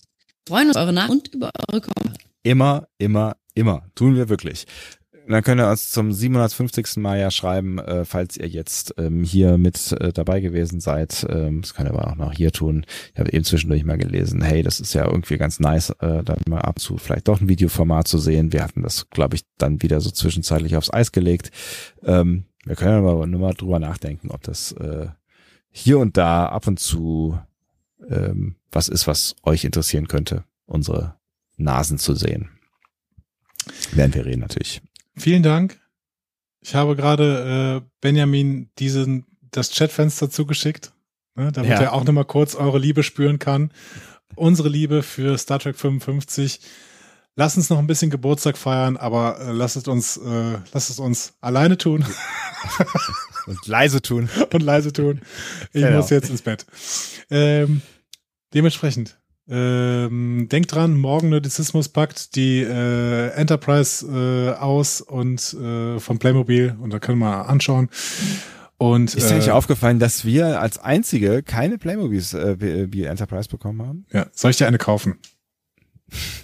Freuen 0.50 0.68
uns 0.68 0.76
eure 0.76 0.94
Nach 0.94 1.10
und 1.10 1.30
über 1.30 1.52
eure 1.70 1.82
Kommentare. 1.82 2.18
Immer, 2.44 2.88
immer, 2.98 3.36
Immer, 3.60 3.84
tun 3.94 4.16
wir 4.16 4.30
wirklich. 4.30 4.68
Dann 5.28 5.44
könnt 5.44 5.60
ihr 5.60 5.70
uns 5.70 5.92
zum 5.92 6.14
750. 6.14 6.96
Mal 6.96 7.20
ja 7.20 7.30
schreiben, 7.30 7.78
äh, 7.78 8.06
falls 8.06 8.38
ihr 8.38 8.48
jetzt 8.48 8.96
ähm, 8.98 9.22
hier 9.22 9.58
mit 9.58 9.92
äh, 9.92 10.14
dabei 10.14 10.40
gewesen 10.40 10.80
seid. 10.80 11.28
Ähm, 11.30 11.62
das 11.62 11.74
könnt 11.74 11.90
ihr 11.90 11.94
aber 11.94 12.10
auch 12.10 12.16
noch 12.16 12.32
hier 12.32 12.54
tun. 12.54 12.86
Ich 13.14 13.20
habe 13.20 13.34
eben 13.34 13.44
zwischendurch 13.44 13.84
mal 13.84 13.98
gelesen, 13.98 14.42
hey, 14.42 14.64
das 14.64 14.80
ist 14.80 14.94
ja 14.94 15.06
irgendwie 15.06 15.38
ganz 15.38 15.60
nice, 15.60 15.90
äh, 16.00 16.24
da 16.24 16.38
mal 16.48 16.62
ab 16.62 16.80
zu 16.80 16.98
vielleicht 16.98 17.28
doch 17.28 17.42
ein 17.42 17.50
Videoformat 17.50 18.08
zu 18.08 18.18
sehen. 18.18 18.54
Wir 18.54 18.64
hatten 18.64 18.82
das, 18.82 19.10
glaube 19.10 19.36
ich, 19.36 19.44
dann 19.58 19.84
wieder 19.84 20.00
so 20.00 20.10
zwischenzeitlich 20.10 20.78
aufs 20.78 20.92
Eis 20.94 21.12
gelegt. 21.12 21.52
Ähm, 22.04 22.46
wir 22.64 22.78
können 22.78 23.06
aber 23.06 23.28
nur 23.28 23.42
mal 23.42 23.54
drüber 23.54 23.80
nachdenken, 23.80 24.32
ob 24.32 24.42
das 24.44 24.72
äh, 24.72 25.08
hier 25.70 26.00
und 26.00 26.16
da 26.16 26.46
ab 26.46 26.66
und 26.66 26.80
zu 26.80 27.38
ähm, 28.10 28.56
was 28.72 28.88
ist, 28.88 29.08
was 29.08 29.36
euch 29.44 29.64
interessieren 29.64 30.08
könnte, 30.08 30.44
unsere 30.66 31.16
Nasen 31.58 31.98
zu 31.98 32.16
sehen. 32.16 32.50
Werden 33.92 34.14
wir 34.14 34.26
reden 34.26 34.42
natürlich. 34.42 34.82
Vielen 35.16 35.44
Dank. 35.44 35.80
Ich 36.62 36.76
habe 36.76 36.96
gerade 36.96 37.84
äh, 37.84 37.90
Benjamin 38.02 38.70
diesen 38.80 39.26
das 39.52 39.72
Chatfenster 39.72 40.30
zugeschickt, 40.30 40.92
ne, 41.36 41.52
damit 41.52 41.72
ja. 41.72 41.82
er 41.82 41.94
auch 41.94 42.04
nochmal 42.04 42.26
kurz 42.26 42.56
eure 42.56 42.80
Liebe 42.80 43.04
spüren 43.04 43.40
kann. 43.40 43.72
Unsere 44.36 44.70
Liebe 44.70 45.02
für 45.04 45.38
Star 45.38 45.60
Trek 45.60 45.76
55. 45.76 46.60
Lass 47.36 47.58
uns 47.58 47.70
noch 47.70 47.80
ein 47.80 47.88
bisschen 47.88 48.12
Geburtstag 48.12 48.58
feiern, 48.58 48.98
aber 48.98 49.40
äh, 49.40 49.52
lasst 49.52 49.78
es 49.78 49.88
uns, 49.88 50.18
äh, 50.18 50.58
lasst 50.74 50.90
es 50.90 51.00
uns 51.00 51.34
alleine 51.42 51.78
tun. 51.78 52.06
Und 53.48 53.66
leise 53.66 54.02
tun. 54.02 54.30
Und 54.54 54.62
leise 54.62 54.94
tun. 54.94 55.22
Ich 55.74 55.82
genau. 55.82 55.98
muss 55.98 56.10
jetzt 56.12 56.30
ins 56.30 56.42
Bett. 56.42 56.66
Ähm, 57.32 57.82
dementsprechend 58.54 59.20
ähm, 59.52 60.48
denkt 60.52 60.76
dran, 60.76 60.98
morgen 60.98 61.30
Nerdizismus 61.30 61.90
packt 61.90 62.36
die 62.36 62.62
äh, 62.62 63.30
Enterprise 63.32 64.06
äh, 64.06 64.60
aus 64.60 65.02
und 65.02 65.54
äh, 65.56 66.00
von 66.00 66.20
Playmobil 66.20 66.78
und 66.80 66.94
da 66.94 67.00
können 67.00 67.20
wir 67.20 67.50
anschauen. 67.50 67.90
Und, 68.78 69.14
ist 69.16 69.30
dir 69.30 69.34
eigentlich 69.34 69.48
äh, 69.48 69.52
aufgefallen, 69.52 70.00
dass 70.00 70.24
wir 70.24 70.62
als 70.62 70.78
einzige 70.78 71.44
keine 71.44 71.78
Playmobils 71.78 72.34
äh, 72.34 72.92
wie 72.94 73.04
Enterprise 73.04 73.50
bekommen 73.50 73.82
haben? 73.82 74.06
Ja, 74.14 74.28
soll 74.32 74.52
ich 74.52 74.58
dir 74.58 74.68
eine 74.68 74.78
kaufen? 74.78 75.18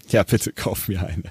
Ja, 0.10 0.22
bitte 0.22 0.54
kauf 0.54 0.88
mir 0.88 1.02
eine. 1.02 1.24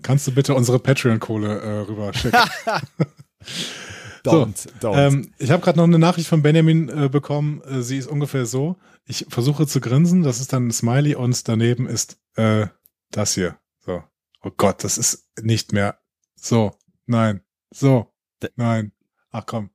Kannst 0.00 0.26
du 0.26 0.32
bitte 0.32 0.54
unsere 0.54 0.78
Patreon-Kohle 0.78 1.60
äh, 1.60 1.78
rüber 1.80 2.14
schicken? 2.14 2.38
don't, 4.24 4.56
so, 4.56 4.70
don't. 4.80 4.96
Ähm, 4.96 5.30
ich 5.36 5.50
habe 5.50 5.62
gerade 5.62 5.76
noch 5.76 5.84
eine 5.84 5.98
Nachricht 5.98 6.28
von 6.28 6.40
Benjamin 6.40 6.88
äh, 6.88 7.10
bekommen. 7.10 7.60
Äh, 7.70 7.82
sie 7.82 7.98
ist 7.98 8.06
ungefähr 8.06 8.46
so. 8.46 8.76
Ich 9.04 9.26
versuche 9.28 9.66
zu 9.66 9.80
grinsen, 9.80 10.22
das 10.22 10.40
ist 10.40 10.52
dann 10.52 10.68
ein 10.68 10.72
Smiley 10.72 11.14
und 11.14 11.48
daneben 11.48 11.86
ist 11.86 12.18
äh, 12.36 12.68
das 13.10 13.34
hier. 13.34 13.58
So. 13.80 14.02
Oh 14.42 14.50
Gott, 14.56 14.84
das 14.84 14.98
ist 14.98 15.28
nicht 15.40 15.72
mehr 15.72 15.98
so. 16.34 16.76
Nein. 17.06 17.42
So. 17.70 18.12
Nein. 18.56 18.92
Ach 19.30 19.46
komm. 19.46 19.70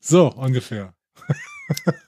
So 0.00 0.32
ungefähr. 0.32 0.94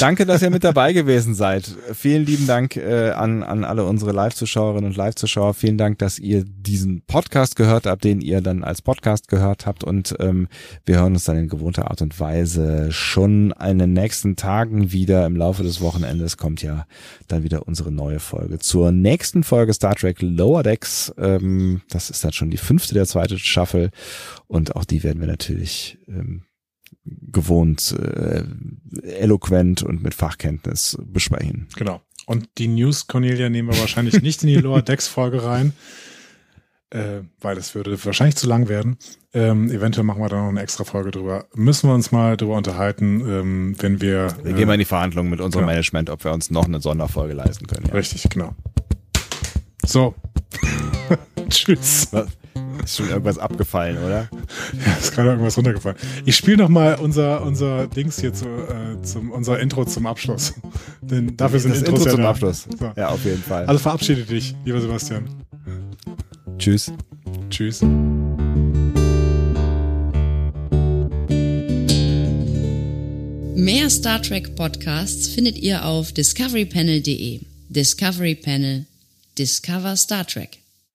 Danke, 0.00 0.24
dass 0.24 0.40
ihr 0.40 0.48
mit 0.50 0.64
dabei 0.64 0.94
gewesen 0.94 1.34
seid. 1.34 1.70
Vielen 1.92 2.24
lieben 2.24 2.46
Dank 2.46 2.76
äh, 2.76 3.10
an, 3.10 3.42
an 3.42 3.64
alle 3.64 3.84
unsere 3.84 4.12
Live-Zuschauerinnen 4.12 4.90
und 4.90 4.96
Live-Zuschauer. 4.96 5.52
Vielen 5.52 5.76
Dank, 5.76 5.98
dass 5.98 6.18
ihr 6.18 6.42
diesen 6.44 7.02
Podcast 7.02 7.54
gehört 7.54 7.86
habt, 7.86 8.02
den 8.02 8.20
ihr 8.20 8.40
dann 8.40 8.64
als 8.64 8.80
Podcast 8.80 9.28
gehört 9.28 9.66
habt. 9.66 9.84
Und 9.84 10.16
ähm, 10.20 10.48
wir 10.86 10.96
hören 10.96 11.12
uns 11.12 11.24
dann 11.24 11.36
in 11.36 11.48
gewohnter 11.48 11.90
Art 11.90 12.00
und 12.00 12.18
Weise 12.18 12.90
schon 12.92 13.52
in 13.52 13.78
den 13.78 13.92
nächsten 13.92 14.36
Tagen 14.36 14.90
wieder. 14.90 15.26
Im 15.26 15.36
Laufe 15.36 15.62
des 15.62 15.82
Wochenendes 15.82 16.38
kommt 16.38 16.62
ja 16.62 16.86
dann 17.28 17.42
wieder 17.42 17.68
unsere 17.68 17.92
neue 17.92 18.20
Folge. 18.20 18.58
Zur 18.58 18.90
nächsten 18.90 19.44
Folge 19.44 19.74
Star 19.74 19.94
Trek 19.94 20.16
Lower 20.22 20.62
Decks. 20.62 21.12
Ähm, 21.18 21.82
das 21.90 22.08
ist 22.08 22.24
dann 22.24 22.32
schon 22.32 22.50
die 22.50 22.56
fünfte 22.56 22.94
der 22.94 23.04
zweite 23.04 23.38
Staffel. 23.38 23.90
Und 24.48 24.76
auch 24.76 24.84
die 24.84 25.04
werden 25.04 25.20
wir 25.20 25.28
natürlich 25.28 25.98
ähm, 26.08 26.42
gewohnt 27.04 27.94
äh, 27.98 28.44
eloquent 29.02 29.82
und 29.82 30.02
mit 30.02 30.14
Fachkenntnis 30.14 30.98
besprechen. 31.04 31.68
Genau. 31.76 32.00
Und 32.26 32.48
die 32.58 32.68
News, 32.68 33.06
Cornelia, 33.06 33.48
nehmen 33.48 33.70
wir 33.70 33.78
wahrscheinlich 33.78 34.22
nicht 34.22 34.42
in 34.42 34.48
die 34.48 34.56
Lower 34.56 34.82
Decks 34.82 35.06
Folge 35.06 35.44
rein, 35.44 35.72
äh, 36.90 37.20
weil 37.40 37.54
das 37.54 37.74
würde 37.74 38.02
wahrscheinlich 38.04 38.36
zu 38.36 38.46
lang 38.46 38.68
werden. 38.68 38.96
Ähm, 39.32 39.70
eventuell 39.70 40.04
machen 40.04 40.22
wir 40.22 40.28
da 40.28 40.36
noch 40.36 40.48
eine 40.48 40.62
extra 40.62 40.84
Folge 40.84 41.10
drüber. 41.10 41.46
Müssen 41.54 41.88
wir 41.88 41.94
uns 41.94 42.12
mal 42.12 42.36
drüber 42.36 42.56
unterhalten, 42.56 43.20
ähm, 43.28 43.76
wenn 43.80 44.00
wir. 44.00 44.34
Wir 44.42 44.52
äh, 44.52 44.54
gehen 44.54 44.66
mal 44.66 44.74
in 44.74 44.80
die 44.80 44.84
Verhandlungen 44.84 45.28
mit 45.28 45.40
unserem 45.40 45.62
genau. 45.62 45.72
Management, 45.72 46.08
ob 46.08 46.24
wir 46.24 46.32
uns 46.32 46.50
noch 46.50 46.66
eine 46.66 46.80
Sonderfolge 46.80 47.34
leisten 47.34 47.66
können. 47.66 47.86
Ja. 47.86 47.94
Richtig, 47.94 48.28
genau. 48.30 48.54
So. 49.84 50.14
Tschüss. 51.50 52.08
Was? 52.12 52.28
Ist 52.84 52.96
schon 52.96 53.08
irgendwas 53.08 53.38
abgefallen, 53.38 53.98
oder? 53.98 54.28
Ja, 54.86 54.92
ist 55.00 55.12
gerade 55.14 55.30
irgendwas 55.30 55.56
runtergefallen. 55.56 55.96
Ich 56.24 56.36
spiele 56.36 56.58
noch 56.58 56.68
mal 56.68 56.96
unser, 56.96 57.42
unser 57.42 57.86
Dings 57.86 58.20
hier 58.20 58.34
zu, 58.34 58.46
äh, 58.46 59.00
zum, 59.02 59.30
unser 59.30 59.58
Intro 59.60 59.84
zum 59.84 60.06
Abschluss. 60.06 60.54
Denn 61.00 61.36
dafür 61.36 61.60
sind 61.60 61.72
das 61.72 61.78
Intros 61.80 62.00
Intro 62.00 62.08
ja 62.08 62.14
zum 62.14 62.22
da. 62.22 62.30
Abschluss. 62.30 62.66
So. 62.78 62.92
Ja, 62.96 63.08
auf 63.08 63.24
jeden 63.24 63.42
Fall. 63.42 63.64
Also 63.66 63.78
verabschiede 63.78 64.22
dich, 64.22 64.54
lieber 64.64 64.80
Sebastian. 64.80 65.28
Tschüss. 66.58 66.92
Tschüss. 67.50 67.80
Mehr 73.56 73.88
Star 73.88 74.20
Trek 74.20 74.56
Podcasts 74.56 75.28
findet 75.28 75.56
ihr 75.56 75.84
auf 75.84 76.12
discoverypanel.de. 76.12 77.40
Discovery 77.68 78.34
Panel. 78.34 78.84
Discover 79.38 79.96
Star 79.96 80.26
Trek. 80.26 80.63